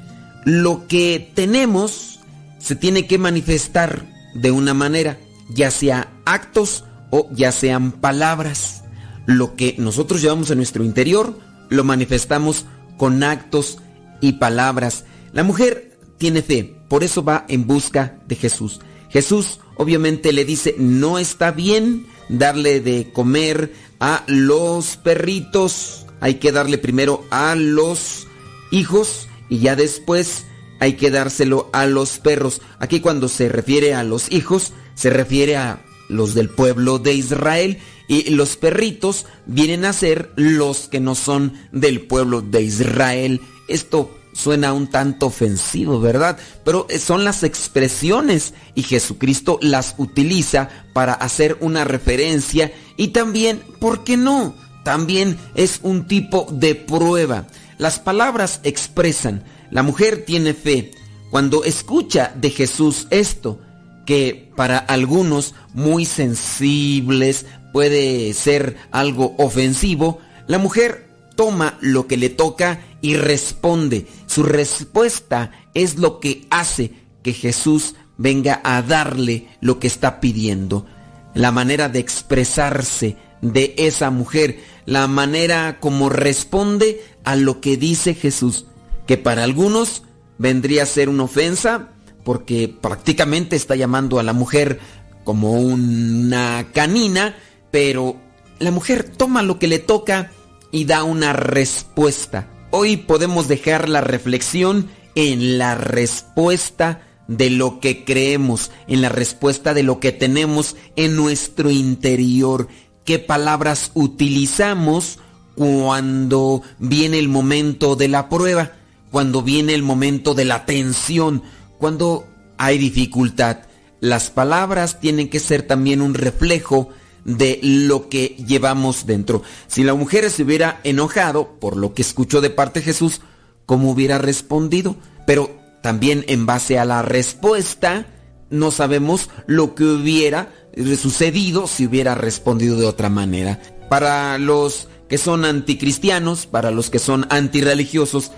Lo 0.46 0.88
que 0.88 1.30
tenemos 1.34 2.18
se 2.58 2.74
tiene 2.74 3.06
que 3.06 3.18
manifestar 3.18 4.06
de 4.34 4.50
una 4.50 4.72
manera, 4.72 5.18
ya 5.50 5.70
sea 5.70 6.10
actos 6.24 6.84
o 7.10 7.28
ya 7.32 7.52
sean 7.52 7.92
palabras. 7.92 8.82
Lo 9.26 9.56
que 9.56 9.74
nosotros 9.76 10.22
llevamos 10.22 10.50
en 10.50 10.56
nuestro 10.56 10.84
interior 10.84 11.38
lo 11.68 11.84
manifestamos 11.84 12.64
con 12.96 13.22
actos 13.22 13.78
y 14.22 14.34
palabras. 14.34 15.04
La 15.34 15.42
mujer 15.42 15.98
tiene 16.16 16.40
fe, 16.40 16.76
por 16.88 17.04
eso 17.04 17.22
va 17.22 17.44
en 17.48 17.66
busca 17.66 18.18
de 18.26 18.36
Jesús. 18.36 18.80
Jesús 19.10 19.60
obviamente 19.76 20.32
le 20.32 20.46
dice, 20.46 20.74
no 20.78 21.18
está 21.18 21.50
bien 21.50 22.06
darle 22.30 22.80
de 22.80 23.12
comer 23.12 23.74
a 24.00 24.24
los 24.26 24.96
perritos, 24.96 26.06
hay 26.20 26.36
que 26.36 26.52
darle 26.52 26.78
primero 26.78 27.26
a 27.30 27.54
los 27.54 28.26
hijos 28.70 29.28
y 29.50 29.58
ya 29.58 29.76
después 29.76 30.46
hay 30.80 30.94
que 30.94 31.10
dárselo 31.10 31.68
a 31.72 31.86
los 31.86 32.18
perros. 32.18 32.62
Aquí 32.78 33.00
cuando 33.00 33.28
se 33.28 33.48
refiere 33.48 33.94
a 33.94 34.02
los 34.02 34.32
hijos, 34.32 34.72
se 34.94 35.10
refiere 35.10 35.56
a 35.56 35.84
los 36.08 36.34
del 36.34 36.48
pueblo 36.48 36.98
de 36.98 37.14
Israel 37.14 37.78
y 38.08 38.30
los 38.30 38.56
perritos 38.56 39.26
vienen 39.46 39.84
a 39.84 39.92
ser 39.92 40.32
los 40.36 40.88
que 40.88 41.00
no 41.00 41.14
son 41.14 41.54
del 41.72 42.02
pueblo 42.02 42.42
de 42.42 42.62
Israel. 42.62 43.40
Esto 43.68 44.10
suena 44.32 44.72
un 44.72 44.88
tanto 44.88 45.26
ofensivo, 45.26 46.00
¿verdad? 46.00 46.38
Pero 46.64 46.86
son 46.98 47.24
las 47.24 47.42
expresiones 47.42 48.54
y 48.74 48.82
Jesucristo 48.82 49.58
las 49.60 49.94
utiliza 49.98 50.68
para 50.92 51.12
hacer 51.12 51.58
una 51.60 51.84
referencia 51.84 52.72
y 52.96 53.08
también, 53.08 53.62
¿por 53.78 54.04
qué 54.04 54.16
no? 54.16 54.54
También 54.84 55.38
es 55.54 55.80
un 55.82 56.06
tipo 56.06 56.46
de 56.50 56.74
prueba. 56.74 57.46
Las 57.78 57.98
palabras 57.98 58.60
expresan, 58.64 59.44
la 59.70 59.82
mujer 59.82 60.24
tiene 60.24 60.54
fe. 60.54 60.92
Cuando 61.30 61.64
escucha 61.64 62.32
de 62.34 62.50
Jesús 62.50 63.06
esto, 63.10 63.58
que 64.04 64.50
para 64.56 64.78
algunos 64.78 65.54
muy 65.72 66.04
sensibles 66.04 67.46
puede 67.72 68.34
ser 68.34 68.76
algo 68.90 69.34
ofensivo, 69.38 70.18
la 70.46 70.58
mujer 70.58 71.11
toma 71.42 71.76
lo 71.80 72.06
que 72.06 72.16
le 72.16 72.30
toca 72.30 72.82
y 73.00 73.16
responde. 73.16 74.06
Su 74.26 74.44
respuesta 74.44 75.50
es 75.74 75.98
lo 75.98 76.20
que 76.20 76.46
hace 76.50 76.92
que 77.24 77.32
Jesús 77.32 77.96
venga 78.16 78.60
a 78.62 78.80
darle 78.80 79.48
lo 79.60 79.80
que 79.80 79.88
está 79.88 80.20
pidiendo. 80.20 80.86
La 81.34 81.50
manera 81.50 81.88
de 81.88 81.98
expresarse 81.98 83.16
de 83.40 83.74
esa 83.76 84.10
mujer, 84.10 84.60
la 84.86 85.08
manera 85.08 85.80
como 85.80 86.10
responde 86.10 87.02
a 87.24 87.34
lo 87.34 87.60
que 87.60 87.76
dice 87.76 88.14
Jesús, 88.14 88.66
que 89.08 89.16
para 89.16 89.42
algunos 89.42 90.04
vendría 90.38 90.84
a 90.84 90.86
ser 90.86 91.08
una 91.08 91.24
ofensa, 91.24 91.88
porque 92.22 92.68
prácticamente 92.68 93.56
está 93.56 93.74
llamando 93.74 94.20
a 94.20 94.22
la 94.22 94.32
mujer 94.32 94.78
como 95.24 95.54
una 95.54 96.68
canina, 96.72 97.34
pero 97.72 98.16
la 98.60 98.70
mujer 98.70 99.02
toma 99.02 99.42
lo 99.42 99.58
que 99.58 99.66
le 99.66 99.80
toca 99.80 100.30
y 100.72 100.86
da 100.86 101.04
una 101.04 101.32
respuesta. 101.32 102.48
Hoy 102.70 102.96
podemos 102.96 103.46
dejar 103.46 103.88
la 103.88 104.00
reflexión 104.00 104.88
en 105.14 105.58
la 105.58 105.74
respuesta 105.74 107.02
de 107.28 107.50
lo 107.50 107.78
que 107.78 108.04
creemos, 108.04 108.70
en 108.88 109.02
la 109.02 109.10
respuesta 109.10 109.74
de 109.74 109.82
lo 109.82 110.00
que 110.00 110.10
tenemos 110.10 110.76
en 110.96 111.14
nuestro 111.14 111.70
interior. 111.70 112.68
¿Qué 113.04 113.18
palabras 113.18 113.92
utilizamos 113.94 115.18
cuando 115.54 116.62
viene 116.78 117.18
el 117.18 117.28
momento 117.28 117.94
de 117.94 118.08
la 118.08 118.28
prueba? 118.28 118.72
Cuando 119.10 119.42
viene 119.42 119.74
el 119.74 119.82
momento 119.82 120.34
de 120.34 120.46
la 120.46 120.64
tensión, 120.64 121.42
cuando 121.78 122.26
hay 122.56 122.78
dificultad. 122.78 123.58
Las 124.00 124.30
palabras 124.30 124.98
tienen 125.00 125.28
que 125.28 125.40
ser 125.40 125.62
también 125.62 126.00
un 126.00 126.14
reflejo 126.14 126.88
de 127.24 127.60
lo 127.62 128.08
que 128.08 128.36
llevamos 128.46 129.06
dentro. 129.06 129.42
Si 129.66 129.84
la 129.84 129.94
mujer 129.94 130.30
se 130.30 130.42
hubiera 130.42 130.80
enojado 130.84 131.58
por 131.60 131.76
lo 131.76 131.94
que 131.94 132.02
escuchó 132.02 132.40
de 132.40 132.50
parte 132.50 132.80
de 132.80 132.86
Jesús, 132.86 133.20
¿cómo 133.66 133.90
hubiera 133.90 134.18
respondido? 134.18 134.96
Pero 135.26 135.50
también 135.82 136.24
en 136.28 136.46
base 136.46 136.78
a 136.78 136.84
la 136.84 137.02
respuesta 137.02 138.06
no 138.50 138.70
sabemos 138.70 139.30
lo 139.46 139.74
que 139.74 139.84
hubiera 139.84 140.52
sucedido 141.00 141.66
si 141.66 141.86
hubiera 141.86 142.14
respondido 142.14 142.76
de 142.76 142.86
otra 142.86 143.08
manera. 143.08 143.60
Para 143.88 144.38
los 144.38 144.88
que 145.08 145.18
son 145.18 145.44
anticristianos, 145.44 146.46
para 146.46 146.70
los 146.70 146.90
que 146.90 146.98
son 146.98 147.26
antirreligiosos, 147.30 148.30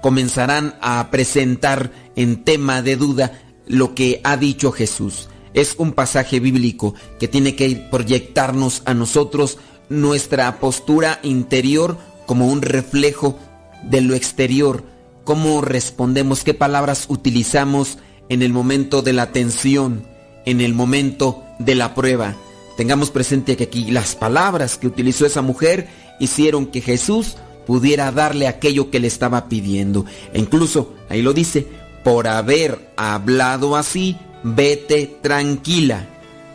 comenzarán 0.00 0.76
a 0.80 1.10
presentar 1.10 1.92
en 2.16 2.44
tema 2.44 2.82
de 2.82 2.96
duda 2.96 3.40
lo 3.66 3.94
que 3.94 4.20
ha 4.24 4.36
dicho 4.36 4.72
Jesús. 4.72 5.28
Es 5.54 5.74
un 5.78 5.92
pasaje 5.92 6.40
bíblico 6.40 6.94
que 7.18 7.28
tiene 7.28 7.54
que 7.54 7.76
proyectarnos 7.90 8.82
a 8.84 8.94
nosotros 8.94 9.58
nuestra 9.88 10.58
postura 10.58 11.20
interior 11.22 11.98
como 12.26 12.48
un 12.48 12.62
reflejo 12.62 13.38
de 13.82 14.00
lo 14.00 14.14
exterior, 14.14 14.84
cómo 15.24 15.60
respondemos, 15.60 16.44
qué 16.44 16.54
palabras 16.54 17.06
utilizamos 17.08 17.98
en 18.28 18.42
el 18.42 18.52
momento 18.52 19.02
de 19.02 19.12
la 19.12 19.32
tensión, 19.32 20.06
en 20.46 20.60
el 20.60 20.74
momento 20.74 21.44
de 21.58 21.74
la 21.74 21.94
prueba. 21.94 22.36
Tengamos 22.76 23.10
presente 23.10 23.56
que 23.56 23.64
aquí 23.64 23.90
las 23.90 24.14
palabras 24.14 24.78
que 24.78 24.86
utilizó 24.86 25.26
esa 25.26 25.42
mujer 25.42 25.88
hicieron 26.18 26.66
que 26.66 26.80
Jesús 26.80 27.36
pudiera 27.66 28.10
darle 28.10 28.48
aquello 28.48 28.90
que 28.90 29.00
le 29.00 29.08
estaba 29.08 29.48
pidiendo. 29.48 30.06
E 30.32 30.38
incluso, 30.40 30.94
ahí 31.08 31.22
lo 31.22 31.32
dice, 31.32 31.66
por 32.02 32.26
haber 32.26 32.92
hablado 32.96 33.76
así, 33.76 34.16
vete 34.42 35.18
tranquila. 35.20 36.06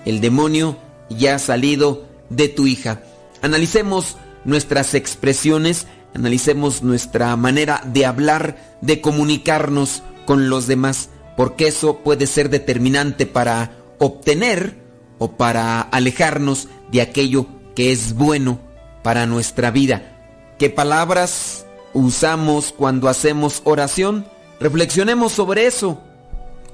El 0.05 0.21
demonio 0.21 0.77
ya 1.09 1.35
ha 1.35 1.39
salido 1.39 2.05
de 2.29 2.49
tu 2.49 2.67
hija. 2.67 3.01
Analicemos 3.41 4.17
nuestras 4.45 4.93
expresiones, 4.93 5.87
analicemos 6.13 6.83
nuestra 6.83 7.35
manera 7.35 7.81
de 7.85 8.05
hablar, 8.05 8.77
de 8.81 9.01
comunicarnos 9.01 10.03
con 10.25 10.49
los 10.49 10.67
demás, 10.67 11.09
porque 11.35 11.67
eso 11.67 11.99
puede 11.99 12.27
ser 12.27 12.49
determinante 12.49 13.25
para 13.25 13.71
obtener 13.99 14.77
o 15.19 15.31
para 15.31 15.81
alejarnos 15.81 16.67
de 16.91 17.01
aquello 17.01 17.47
que 17.75 17.91
es 17.91 18.13
bueno 18.13 18.59
para 19.03 19.25
nuestra 19.25 19.71
vida. 19.71 20.55
¿Qué 20.57 20.69
palabras 20.69 21.65
usamos 21.93 22.73
cuando 22.75 23.09
hacemos 23.09 23.61
oración? 23.63 24.25
Reflexionemos 24.59 25.31
sobre 25.33 25.67
eso. 25.67 26.01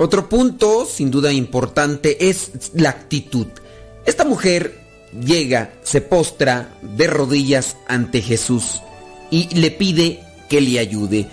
Otro 0.03 0.27
punto, 0.27 0.85
sin 0.85 1.09
duda 1.09 1.31
importante, 1.31 2.29
es 2.29 2.51
la 2.73 2.89
actitud. 2.89 3.47
Esta 4.05 4.25
mujer 4.25 4.77
llega, 5.17 5.75
se 5.81 6.01
postra 6.01 6.77
de 6.81 7.07
rodillas 7.07 7.77
ante 7.87 8.21
Jesús 8.21 8.81
y 9.31 9.47
le 9.55 9.71
pide 9.71 10.19
que 10.49 10.59
le 10.59 10.77
ayude. 10.77 11.29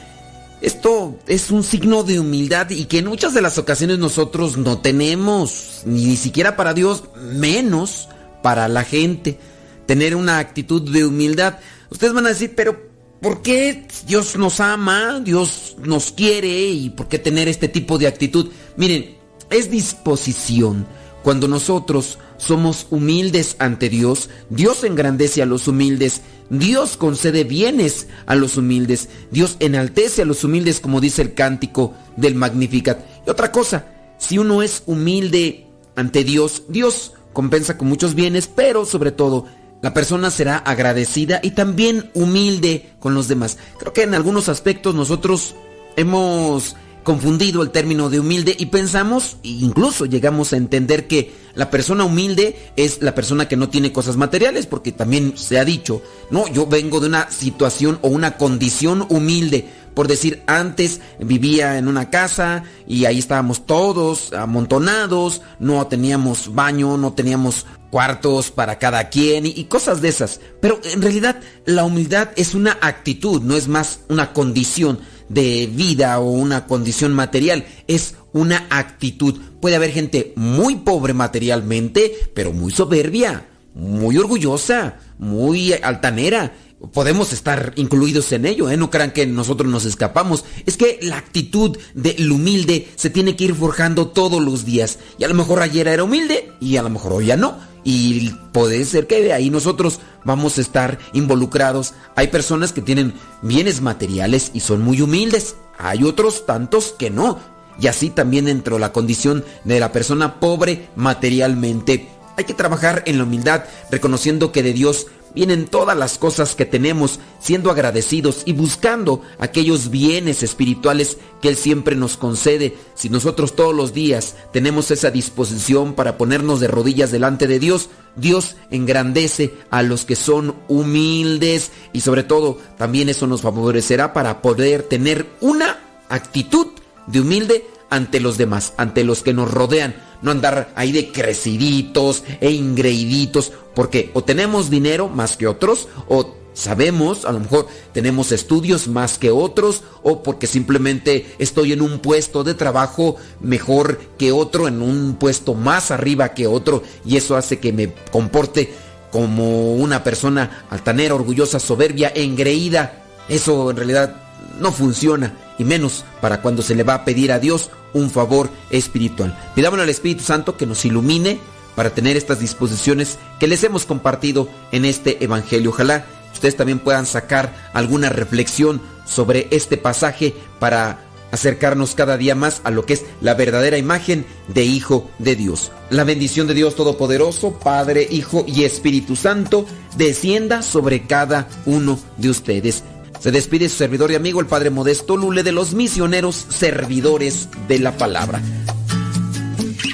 Esto 0.60 1.18
es 1.26 1.50
un 1.50 1.64
signo 1.64 2.04
de 2.04 2.20
humildad 2.20 2.70
y 2.70 2.84
que 2.84 2.98
en 2.98 3.08
muchas 3.08 3.34
de 3.34 3.42
las 3.42 3.58
ocasiones 3.58 3.98
nosotros 3.98 4.56
no 4.56 4.78
tenemos, 4.78 5.82
ni 5.84 6.14
siquiera 6.14 6.54
para 6.54 6.72
Dios, 6.72 7.02
menos 7.16 8.08
para 8.40 8.68
la 8.68 8.84
gente. 8.84 9.40
Tener 9.86 10.14
una 10.14 10.38
actitud 10.38 10.88
de 10.92 11.04
humildad. 11.06 11.58
Ustedes 11.90 12.12
van 12.12 12.26
a 12.26 12.28
decir, 12.28 12.54
pero 12.54 12.89
¿por 13.20 13.42
qué 13.42 13.86
Dios 14.06 14.36
nos 14.36 14.60
ama, 14.60 15.20
Dios 15.20 15.76
nos 15.82 16.12
quiere 16.12 16.68
y 16.70 16.90
por 16.90 17.08
qué 17.08 17.18
tener 17.18 17.48
este 17.48 17.68
tipo 17.68 17.98
de 17.98 18.06
actitud? 18.06 18.48
Miren, 18.76 19.16
es 19.50 19.70
disposición. 19.70 20.86
Cuando 21.22 21.48
nosotros 21.48 22.18
somos 22.38 22.86
humildes 22.90 23.56
ante 23.58 23.90
Dios, 23.90 24.30
Dios 24.48 24.84
engrandece 24.84 25.42
a 25.42 25.46
los 25.46 25.68
humildes, 25.68 26.22
Dios 26.48 26.96
concede 26.96 27.44
bienes 27.44 28.08
a 28.24 28.34
los 28.34 28.56
humildes, 28.56 29.10
Dios 29.30 29.56
enaltece 29.60 30.22
a 30.22 30.24
los 30.24 30.42
humildes 30.44 30.80
como 30.80 31.00
dice 31.00 31.20
el 31.20 31.34
cántico 31.34 31.94
del 32.16 32.34
Magnificat. 32.34 33.00
Y 33.26 33.30
otra 33.30 33.52
cosa, 33.52 33.86
si 34.18 34.38
uno 34.38 34.62
es 34.62 34.82
humilde 34.86 35.66
ante 35.94 36.24
Dios, 36.24 36.62
Dios 36.68 37.12
compensa 37.34 37.76
con 37.76 37.88
muchos 37.88 38.14
bienes, 38.14 38.48
pero 38.48 38.86
sobre 38.86 39.12
todo 39.12 39.46
la 39.82 39.94
persona 39.94 40.30
será 40.30 40.56
agradecida 40.58 41.40
y 41.42 41.52
también 41.52 42.10
humilde 42.14 42.90
con 42.98 43.14
los 43.14 43.28
demás. 43.28 43.58
Creo 43.78 43.92
que 43.92 44.02
en 44.02 44.14
algunos 44.14 44.48
aspectos 44.48 44.94
nosotros 44.94 45.54
hemos 45.96 46.76
confundido 47.02 47.62
el 47.62 47.70
término 47.70 48.10
de 48.10 48.20
humilde 48.20 48.54
y 48.58 48.66
pensamos, 48.66 49.38
e 49.42 49.48
incluso 49.48 50.06
llegamos 50.06 50.52
a 50.52 50.56
entender 50.56 51.06
que 51.06 51.32
la 51.54 51.70
persona 51.70 52.04
humilde 52.04 52.72
es 52.76 53.02
la 53.02 53.14
persona 53.14 53.48
que 53.48 53.56
no 53.56 53.68
tiene 53.68 53.92
cosas 53.92 54.16
materiales, 54.16 54.66
porque 54.66 54.92
también 54.92 55.36
se 55.36 55.58
ha 55.58 55.64
dicho, 55.64 56.02
no, 56.30 56.46
yo 56.48 56.66
vengo 56.66 57.00
de 57.00 57.08
una 57.08 57.30
situación 57.30 57.98
o 58.02 58.08
una 58.08 58.36
condición 58.36 59.06
humilde. 59.08 59.68
Por 59.94 60.06
decir, 60.06 60.42
antes 60.46 61.00
vivía 61.18 61.76
en 61.76 61.88
una 61.88 62.10
casa 62.10 62.62
y 62.86 63.06
ahí 63.06 63.18
estábamos 63.18 63.66
todos 63.66 64.32
amontonados, 64.32 65.42
no 65.58 65.86
teníamos 65.88 66.54
baño, 66.54 66.96
no 66.96 67.12
teníamos 67.12 67.66
cuartos 67.90 68.52
para 68.52 68.78
cada 68.78 69.08
quien 69.08 69.46
y, 69.46 69.64
cosas 69.64 70.00
de 70.00 70.08
esas. 70.08 70.40
Pero 70.60 70.80
en 70.84 71.02
realidad 71.02 71.40
la 71.66 71.84
humildad 71.84 72.28
es 72.36 72.54
una 72.54 72.78
actitud, 72.80 73.42
no 73.42 73.56
es 73.56 73.66
más 73.66 74.00
una 74.08 74.32
condición 74.32 75.00
de 75.30 75.70
vida 75.72 76.18
o 76.18 76.30
una 76.30 76.66
condición 76.66 77.14
material, 77.14 77.64
es 77.86 78.16
una 78.32 78.66
actitud. 78.68 79.40
Puede 79.60 79.76
haber 79.76 79.92
gente 79.92 80.34
muy 80.36 80.76
pobre 80.76 81.14
materialmente, 81.14 82.12
pero 82.34 82.52
muy 82.52 82.72
soberbia, 82.72 83.46
muy 83.74 84.18
orgullosa, 84.18 84.96
muy 85.18 85.72
altanera 85.72 86.52
podemos 86.92 87.32
estar 87.32 87.72
incluidos 87.76 88.32
en 88.32 88.46
ello, 88.46 88.70
¿eh? 88.70 88.76
No 88.76 88.90
crean 88.90 89.12
que 89.12 89.26
nosotros 89.26 89.70
nos 89.70 89.84
escapamos. 89.84 90.44
Es 90.66 90.76
que 90.76 90.98
la 91.02 91.18
actitud 91.18 91.76
del 91.94 92.30
humilde 92.30 92.88
se 92.96 93.10
tiene 93.10 93.36
que 93.36 93.44
ir 93.44 93.54
forjando 93.54 94.08
todos 94.08 94.42
los 94.42 94.64
días. 94.64 94.98
Y 95.18 95.24
a 95.24 95.28
lo 95.28 95.34
mejor 95.34 95.62
ayer 95.62 95.88
era 95.88 96.04
humilde 96.04 96.52
y 96.60 96.76
a 96.76 96.82
lo 96.82 96.90
mejor 96.90 97.12
hoy 97.12 97.26
ya 97.26 97.36
no. 97.36 97.58
Y 97.84 98.30
puede 98.52 98.84
ser 98.84 99.06
que 99.06 99.22
de 99.22 99.32
ahí 99.32 99.50
nosotros 99.50 100.00
vamos 100.24 100.58
a 100.58 100.60
estar 100.60 100.98
involucrados. 101.12 101.94
Hay 102.16 102.28
personas 102.28 102.72
que 102.72 102.82
tienen 102.82 103.14
bienes 103.42 103.80
materiales 103.80 104.50
y 104.54 104.60
son 104.60 104.82
muy 104.82 105.00
humildes. 105.00 105.56
Hay 105.78 106.04
otros 106.04 106.46
tantos 106.46 106.94
que 106.98 107.10
no. 107.10 107.38
Y 107.80 107.86
así 107.86 108.10
también 108.10 108.46
dentro 108.46 108.76
de 108.76 108.80
la 108.80 108.92
condición 108.92 109.44
de 109.64 109.80
la 109.80 109.92
persona 109.92 110.40
pobre 110.40 110.88
materialmente. 110.96 112.08
Hay 112.36 112.44
que 112.44 112.54
trabajar 112.54 113.02
en 113.06 113.18
la 113.18 113.24
humildad, 113.24 113.64
reconociendo 113.90 114.52
que 114.52 114.62
de 114.62 114.72
Dios 114.72 115.06
vienen 115.34 115.66
todas 115.66 115.96
las 115.96 116.18
cosas 116.18 116.54
que 116.54 116.66
tenemos, 116.66 117.20
siendo 117.38 117.70
agradecidos 117.70 118.42
y 118.44 118.52
buscando 118.52 119.22
aquellos 119.38 119.90
bienes 119.90 120.42
espirituales 120.42 121.18
que 121.40 121.48
Él 121.48 121.56
siempre 121.56 121.96
nos 121.96 122.16
concede. 122.16 122.76
Si 122.94 123.08
nosotros 123.08 123.54
todos 123.56 123.74
los 123.74 123.92
días 123.94 124.36
tenemos 124.52 124.90
esa 124.90 125.10
disposición 125.10 125.94
para 125.94 126.18
ponernos 126.18 126.60
de 126.60 126.68
rodillas 126.68 127.10
delante 127.10 127.46
de 127.46 127.58
Dios, 127.58 127.90
Dios 128.16 128.56
engrandece 128.70 129.54
a 129.70 129.82
los 129.82 130.04
que 130.04 130.16
son 130.16 130.56
humildes 130.68 131.70
y 131.92 132.00
sobre 132.00 132.22
todo 132.22 132.58
también 132.76 133.08
eso 133.08 133.26
nos 133.26 133.42
favorecerá 133.42 134.12
para 134.12 134.42
poder 134.42 134.82
tener 134.82 135.26
una 135.40 135.78
actitud 136.08 136.68
de 137.06 137.20
humilde 137.20 137.66
ante 137.90 138.20
los 138.20 138.38
demás, 138.38 138.72
ante 138.76 139.04
los 139.04 139.22
que 139.22 139.34
nos 139.34 139.50
rodean 139.50 139.94
no 140.22 140.30
andar 140.30 140.72
ahí 140.76 140.92
de 140.92 141.12
creciditos 141.12 142.24
e 142.40 142.50
ingreiditos, 142.50 143.52
porque 143.74 144.10
o 144.14 144.22
tenemos 144.22 144.70
dinero 144.70 145.08
más 145.08 145.36
que 145.36 145.46
otros, 145.46 145.88
o 146.08 146.36
sabemos, 146.52 147.24
a 147.24 147.32
lo 147.32 147.40
mejor 147.40 147.66
tenemos 147.92 148.32
estudios 148.32 148.88
más 148.88 149.18
que 149.18 149.30
otros, 149.30 149.82
o 150.02 150.22
porque 150.22 150.46
simplemente 150.46 151.34
estoy 151.38 151.72
en 151.72 151.80
un 151.80 152.00
puesto 152.00 152.44
de 152.44 152.54
trabajo 152.54 153.16
mejor 153.40 154.00
que 154.18 154.32
otro, 154.32 154.68
en 154.68 154.82
un 154.82 155.14
puesto 155.14 155.54
más 155.54 155.90
arriba 155.90 156.34
que 156.34 156.46
otro, 156.46 156.82
y 157.04 157.16
eso 157.16 157.36
hace 157.36 157.58
que 157.58 157.72
me 157.72 157.92
comporte 158.10 158.72
como 159.10 159.74
una 159.74 160.04
persona 160.04 160.64
altanera, 160.70 161.14
orgullosa, 161.14 161.58
soberbia, 161.58 162.12
engreída. 162.14 163.04
Eso 163.28 163.70
en 163.70 163.76
realidad 163.76 164.29
no 164.60 164.72
funciona, 164.72 165.34
y 165.58 165.64
menos 165.64 166.04
para 166.20 166.42
cuando 166.42 166.62
se 166.62 166.74
le 166.74 166.82
va 166.82 166.94
a 166.94 167.04
pedir 167.04 167.32
a 167.32 167.38
Dios 167.38 167.70
un 167.92 168.10
favor 168.10 168.50
espiritual. 168.70 169.36
Pidámosle 169.54 169.84
al 169.84 169.90
Espíritu 169.90 170.22
Santo 170.22 170.56
que 170.56 170.66
nos 170.66 170.84
ilumine 170.84 171.40
para 171.74 171.90
tener 171.90 172.16
estas 172.16 172.40
disposiciones 172.40 173.18
que 173.38 173.46
les 173.46 173.64
hemos 173.64 173.86
compartido 173.86 174.48
en 174.72 174.84
este 174.84 175.22
Evangelio. 175.24 175.70
Ojalá 175.70 176.06
ustedes 176.32 176.56
también 176.56 176.78
puedan 176.78 177.06
sacar 177.06 177.70
alguna 177.72 178.08
reflexión 178.08 178.80
sobre 179.04 179.48
este 179.50 179.76
pasaje 179.76 180.34
para 180.58 181.00
acercarnos 181.32 181.94
cada 181.94 182.16
día 182.16 182.34
más 182.34 182.60
a 182.64 182.70
lo 182.70 182.84
que 182.84 182.94
es 182.94 183.04
la 183.20 183.34
verdadera 183.34 183.78
imagen 183.78 184.26
de 184.48 184.64
Hijo 184.64 185.10
de 185.18 185.36
Dios. 185.36 185.70
La 185.90 186.04
bendición 186.04 186.46
de 186.46 186.54
Dios 186.54 186.74
Todopoderoso, 186.74 187.52
Padre, 187.52 188.06
Hijo 188.10 188.44
y 188.46 188.64
Espíritu 188.64 189.16
Santo, 189.16 189.66
descienda 189.96 190.62
sobre 190.62 191.06
cada 191.06 191.48
uno 191.66 191.98
de 192.16 192.30
ustedes. 192.30 192.82
Se 193.20 193.30
despide 193.30 193.68
su 193.68 193.76
servidor 193.76 194.10
y 194.10 194.14
amigo, 194.14 194.40
el 194.40 194.46
Padre 194.46 194.70
Modesto 194.70 195.14
Lule, 195.14 195.42
de 195.42 195.52
los 195.52 195.74
misioneros 195.74 196.46
servidores 196.48 197.48
de 197.68 197.78
la 197.78 197.92
palabra. 197.96 198.40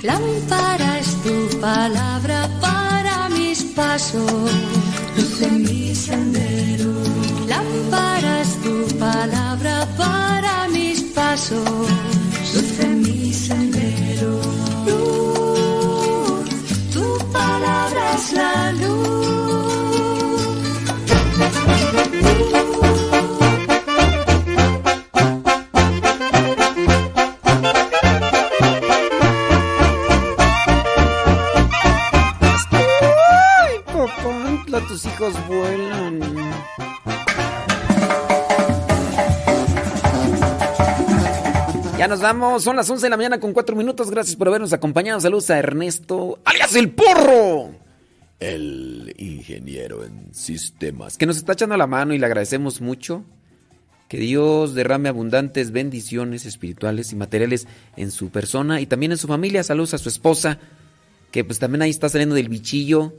Lámpara 0.02 1.00
es 1.00 1.16
tu 1.24 1.60
palabra 1.60 2.48
para 2.60 3.28
mis 3.30 3.64
pasos, 3.74 4.30
luz 5.16 5.42
en 5.42 5.62
mi 5.62 5.92
sendero. 5.92 6.92
Lámpara 7.48 8.42
es 8.42 8.62
tu 8.62 8.96
palabra 8.96 9.88
para 9.96 10.68
mis 10.68 11.00
pasos, 11.12 11.68
luz 12.54 12.80
en 12.80 13.02
mi 13.02 13.32
sendero. 13.32 14.40
Tu 16.92 17.32
palabra 17.32 18.14
es 18.14 18.32
la 18.34 18.72
luz. 18.72 19.25
Tus 34.66 35.06
hijos 35.06 35.34
vuelan. 35.46 36.20
Ya 41.96 42.08
nos 42.08 42.20
vamos, 42.20 42.64
son 42.64 42.76
las 42.76 42.90
11 42.90 43.06
de 43.06 43.10
la 43.10 43.16
mañana 43.16 43.40
con 43.40 43.52
4 43.52 43.74
minutos. 43.74 44.10
Gracias 44.10 44.36
por 44.36 44.48
habernos 44.48 44.72
acompañado. 44.72 45.20
Saludos 45.20 45.50
a 45.50 45.58
Ernesto, 45.58 46.40
alias 46.44 46.74
el 46.74 46.90
porro. 46.90 47.70
El 48.38 49.14
ingeniero 49.16 50.04
en 50.04 50.34
sistemas. 50.34 51.16
Que 51.16 51.26
nos 51.26 51.36
está 51.36 51.54
echando 51.54 51.76
la 51.76 51.86
mano 51.86 52.12
y 52.12 52.18
le 52.18 52.26
agradecemos 52.26 52.80
mucho. 52.80 53.24
Que 54.08 54.18
Dios 54.18 54.74
derrame 54.74 55.08
abundantes 55.08 55.70
bendiciones 55.70 56.44
espirituales 56.44 57.12
y 57.12 57.16
materiales 57.16 57.66
en 57.96 58.10
su 58.10 58.30
persona 58.30 58.80
y 58.80 58.86
también 58.86 59.12
en 59.12 59.18
su 59.18 59.26
familia. 59.26 59.62
Saludos 59.62 59.94
a 59.94 59.98
su 59.98 60.08
esposa, 60.08 60.58
que 61.30 61.44
pues 61.44 61.58
también 61.58 61.82
ahí 61.82 61.90
está 61.90 62.08
saliendo 62.08 62.34
del 62.34 62.48
bichillo. 62.48 63.14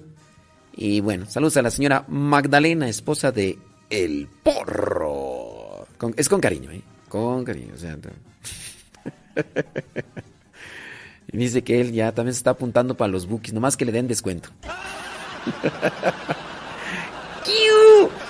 Y 0.78 1.02
bueno, 1.02 1.26
saludos 1.26 1.58
a 1.58 1.64
la 1.64 1.72
señora 1.72 2.06
Magdalena, 2.08 2.88
esposa 2.88 3.32
de 3.32 3.58
El 3.90 4.30
Porro. 4.44 5.88
Es 6.16 6.30
con 6.30 6.40
cariño, 6.40 6.72
¿eh? 6.72 6.84
Con 7.10 7.44
cariño. 7.44 7.74
Y 11.30 11.36
dice 11.36 11.62
que 11.62 11.82
él 11.82 11.92
ya 11.92 12.14
también 12.14 12.34
se 12.34 12.38
está 12.38 12.52
apuntando 12.52 12.96
para 12.96 13.12
los 13.12 13.28
bookies, 13.28 13.54
nomás 13.54 13.76
que 13.76 13.84
le 13.84 13.92
den 13.92 14.08
descuento. 14.08 14.48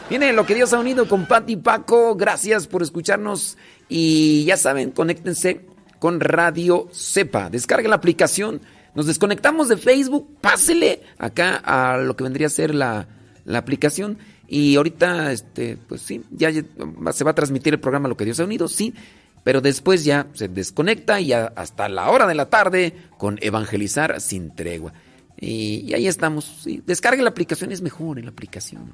Viene 0.10 0.34
lo 0.34 0.48
que 0.48 0.56
Dios 0.56 0.74
ha 0.74 0.80
unido 0.80 1.08
con 1.08 1.28
Pati 1.28 1.54
y 1.54 1.58
Paco. 1.58 2.16
Gracias 2.16 2.66
por 2.66 2.82
escucharnos. 2.82 3.58
Y 3.88 4.46
ya 4.46 4.58
saben, 4.58 4.90
conéctense 4.92 5.66
con 6.00 6.20
Radio 6.20 6.88
Cepa. 6.92 7.50
Descarguen 7.52 7.92
la 7.92 7.98
aplicación. 7.98 8.62
Nos 8.98 9.06
desconectamos 9.06 9.70
de 9.70 9.78
Facebook. 9.78 10.28
Pásele 10.42 11.04
acá 11.20 11.62
a 11.64 11.98
lo 11.98 12.18
que 12.18 12.24
vendría 12.24 12.48
a 12.48 12.50
ser 12.50 12.74
la, 12.74 13.08
la 13.46 13.60
aplicación. 13.60 14.18
Y 14.48 14.76
ahorita, 14.76 15.32
este, 15.32 15.78
pues 15.78 16.02
sí, 16.02 16.24
ya 16.32 16.52
se 16.52 17.24
va 17.24 17.32
a 17.32 17.36
transmitir 17.36 17.76
el 17.76 17.80
programa 17.80 18.10
Lo 18.10 18.18
que 18.18 18.26
Dios 18.26 18.40
ha 18.40 18.46
unido, 18.46 18.68
sí. 18.68 18.96
Pero 19.44 19.62
después 19.62 20.04
ya 20.04 20.26
se 20.34 20.48
desconecta 20.48 21.22
y 21.22 21.28
ya 21.28 21.54
hasta 21.56 21.88
la 21.90 22.10
hora 22.10 22.26
de 22.26 22.34
la 22.34 22.50
tarde 22.50 22.96
con 23.20 23.38
Evangelizar 23.40 24.20
sin 24.20 24.56
tregua. 24.56 24.94
Y, 25.40 25.86
y 25.88 25.94
ahí 25.94 26.08
estamos. 26.08 26.62
Sí. 26.64 26.82
Descargue 26.84 27.22
la 27.22 27.30
aplicación, 27.30 27.72
es 27.72 27.84
mejor 27.84 28.18
en 28.18 28.26
la 28.26 28.32
aplicación. 28.32 28.94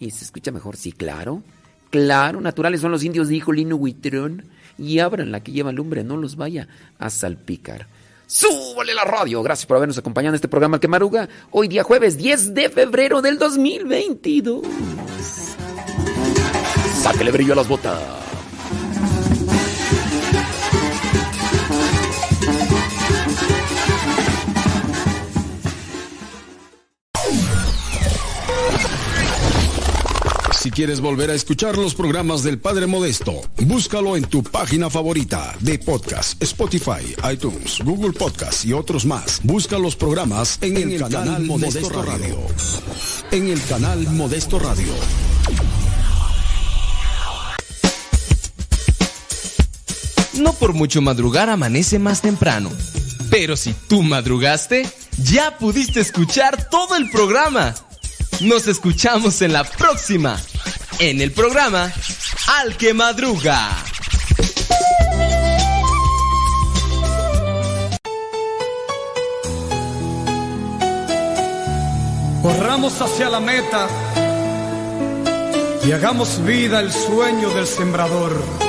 Y 0.00 0.10
se 0.10 0.24
escucha 0.24 0.50
mejor, 0.50 0.76
sí, 0.76 0.90
claro. 0.90 1.44
Claro, 1.90 2.40
naturales 2.40 2.80
son 2.80 2.90
los 2.90 3.04
indios, 3.04 3.28
dijo 3.28 3.52
Lino 3.52 3.76
Huitrón. 3.76 4.46
Y 4.78 4.98
abran 4.98 5.30
la 5.30 5.44
que 5.44 5.52
lleva 5.52 5.70
lumbre, 5.70 6.02
no 6.02 6.16
los 6.16 6.34
vaya 6.34 6.66
a 6.98 7.08
salpicar. 7.08 7.86
¡Súbale 8.30 8.92
la 8.92 9.04
radio! 9.04 9.42
Gracias 9.42 9.64
por 9.64 9.78
habernos 9.78 9.96
acompañado 9.96 10.32
en 10.32 10.34
este 10.34 10.48
programa 10.48 10.78
que 10.78 10.86
Maruga. 10.86 11.30
Hoy 11.50 11.66
día 11.66 11.82
jueves 11.82 12.18
10 12.18 12.52
de 12.52 12.68
febrero 12.68 13.22
del 13.22 13.38
2022. 13.38 14.66
Sáquele 17.02 17.30
brillo 17.30 17.54
a 17.54 17.56
las 17.56 17.66
botas. 17.66 17.98
Si 30.60 30.72
quieres 30.72 31.00
volver 31.00 31.30
a 31.30 31.34
escuchar 31.34 31.78
los 31.78 31.94
programas 31.94 32.42
del 32.42 32.58
Padre 32.58 32.88
Modesto, 32.88 33.42
búscalo 33.58 34.16
en 34.16 34.24
tu 34.24 34.42
página 34.42 34.90
favorita 34.90 35.54
de 35.60 35.78
podcast, 35.78 36.42
Spotify, 36.42 37.14
iTunes, 37.32 37.78
Google 37.84 38.12
Podcast 38.12 38.64
y 38.64 38.72
otros 38.72 39.06
más. 39.06 39.40
Busca 39.44 39.78
los 39.78 39.94
programas 39.94 40.58
en, 40.60 40.76
el, 40.76 40.98
canal, 40.98 41.44
Modesto, 41.44 42.02
Radio. 42.02 42.38
En 43.30 43.48
el 43.50 43.62
canal 43.66 44.00
Modesto 44.08 44.58
Radio. 44.58 44.92
No 50.38 50.52
por 50.54 50.72
mucho 50.72 51.00
madrugar 51.00 51.50
amanece 51.50 52.00
más 52.00 52.20
temprano. 52.20 52.70
Pero 53.30 53.56
si 53.56 53.74
tú 53.88 54.02
madrugaste, 54.02 54.88
ya 55.22 55.56
pudiste 55.56 56.00
escuchar 56.00 56.68
todo 56.68 56.96
el 56.96 57.08
programa. 57.10 57.76
Nos 58.40 58.68
escuchamos 58.68 59.42
en 59.42 59.52
la 59.52 59.64
próxima, 59.64 60.40
en 61.00 61.20
el 61.20 61.32
programa 61.32 61.92
Al 62.60 62.76
que 62.76 62.94
Madruga. 62.94 63.68
Corramos 72.42 73.00
hacia 73.00 73.28
la 73.28 73.40
meta 73.40 73.88
y 75.84 75.90
hagamos 75.90 76.44
vida 76.44 76.78
el 76.78 76.92
sueño 76.92 77.50
del 77.50 77.66
sembrador. 77.66 78.67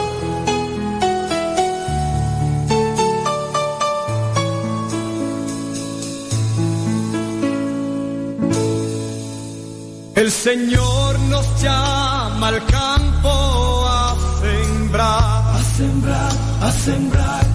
El 10.19 10.29
Señor 10.33 11.17
nos 11.31 11.45
llama 11.61 12.49
al 12.49 12.65
campo 12.65 13.87
a 13.87 14.13
sembrar, 14.41 15.55
a 15.55 15.59
sembrar, 15.77 16.33
a 16.61 16.71
sembrar. 16.73 17.45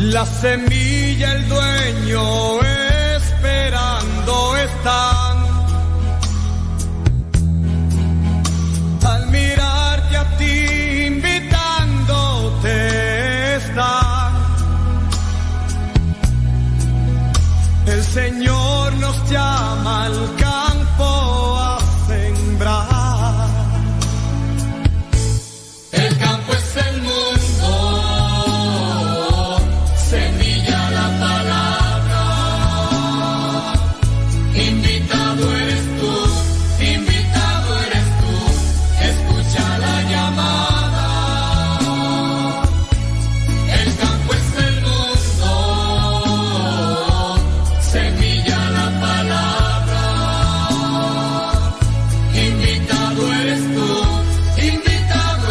La 0.00 0.26
semilla 0.26 1.34
el 1.36 1.48
dueño 1.48 2.60
esperando 3.18 4.56
están. 4.56 5.36
Al 9.06 9.30
mirarte 9.30 10.16
a 10.16 10.36
ti 10.38 11.04
invitándote 11.06 12.74
está. 13.58 14.32
El 17.86 18.02
Señor 18.02 18.94
nos 18.94 19.30
llama 19.30 20.06
al 20.06 20.14
campo. 20.36 20.51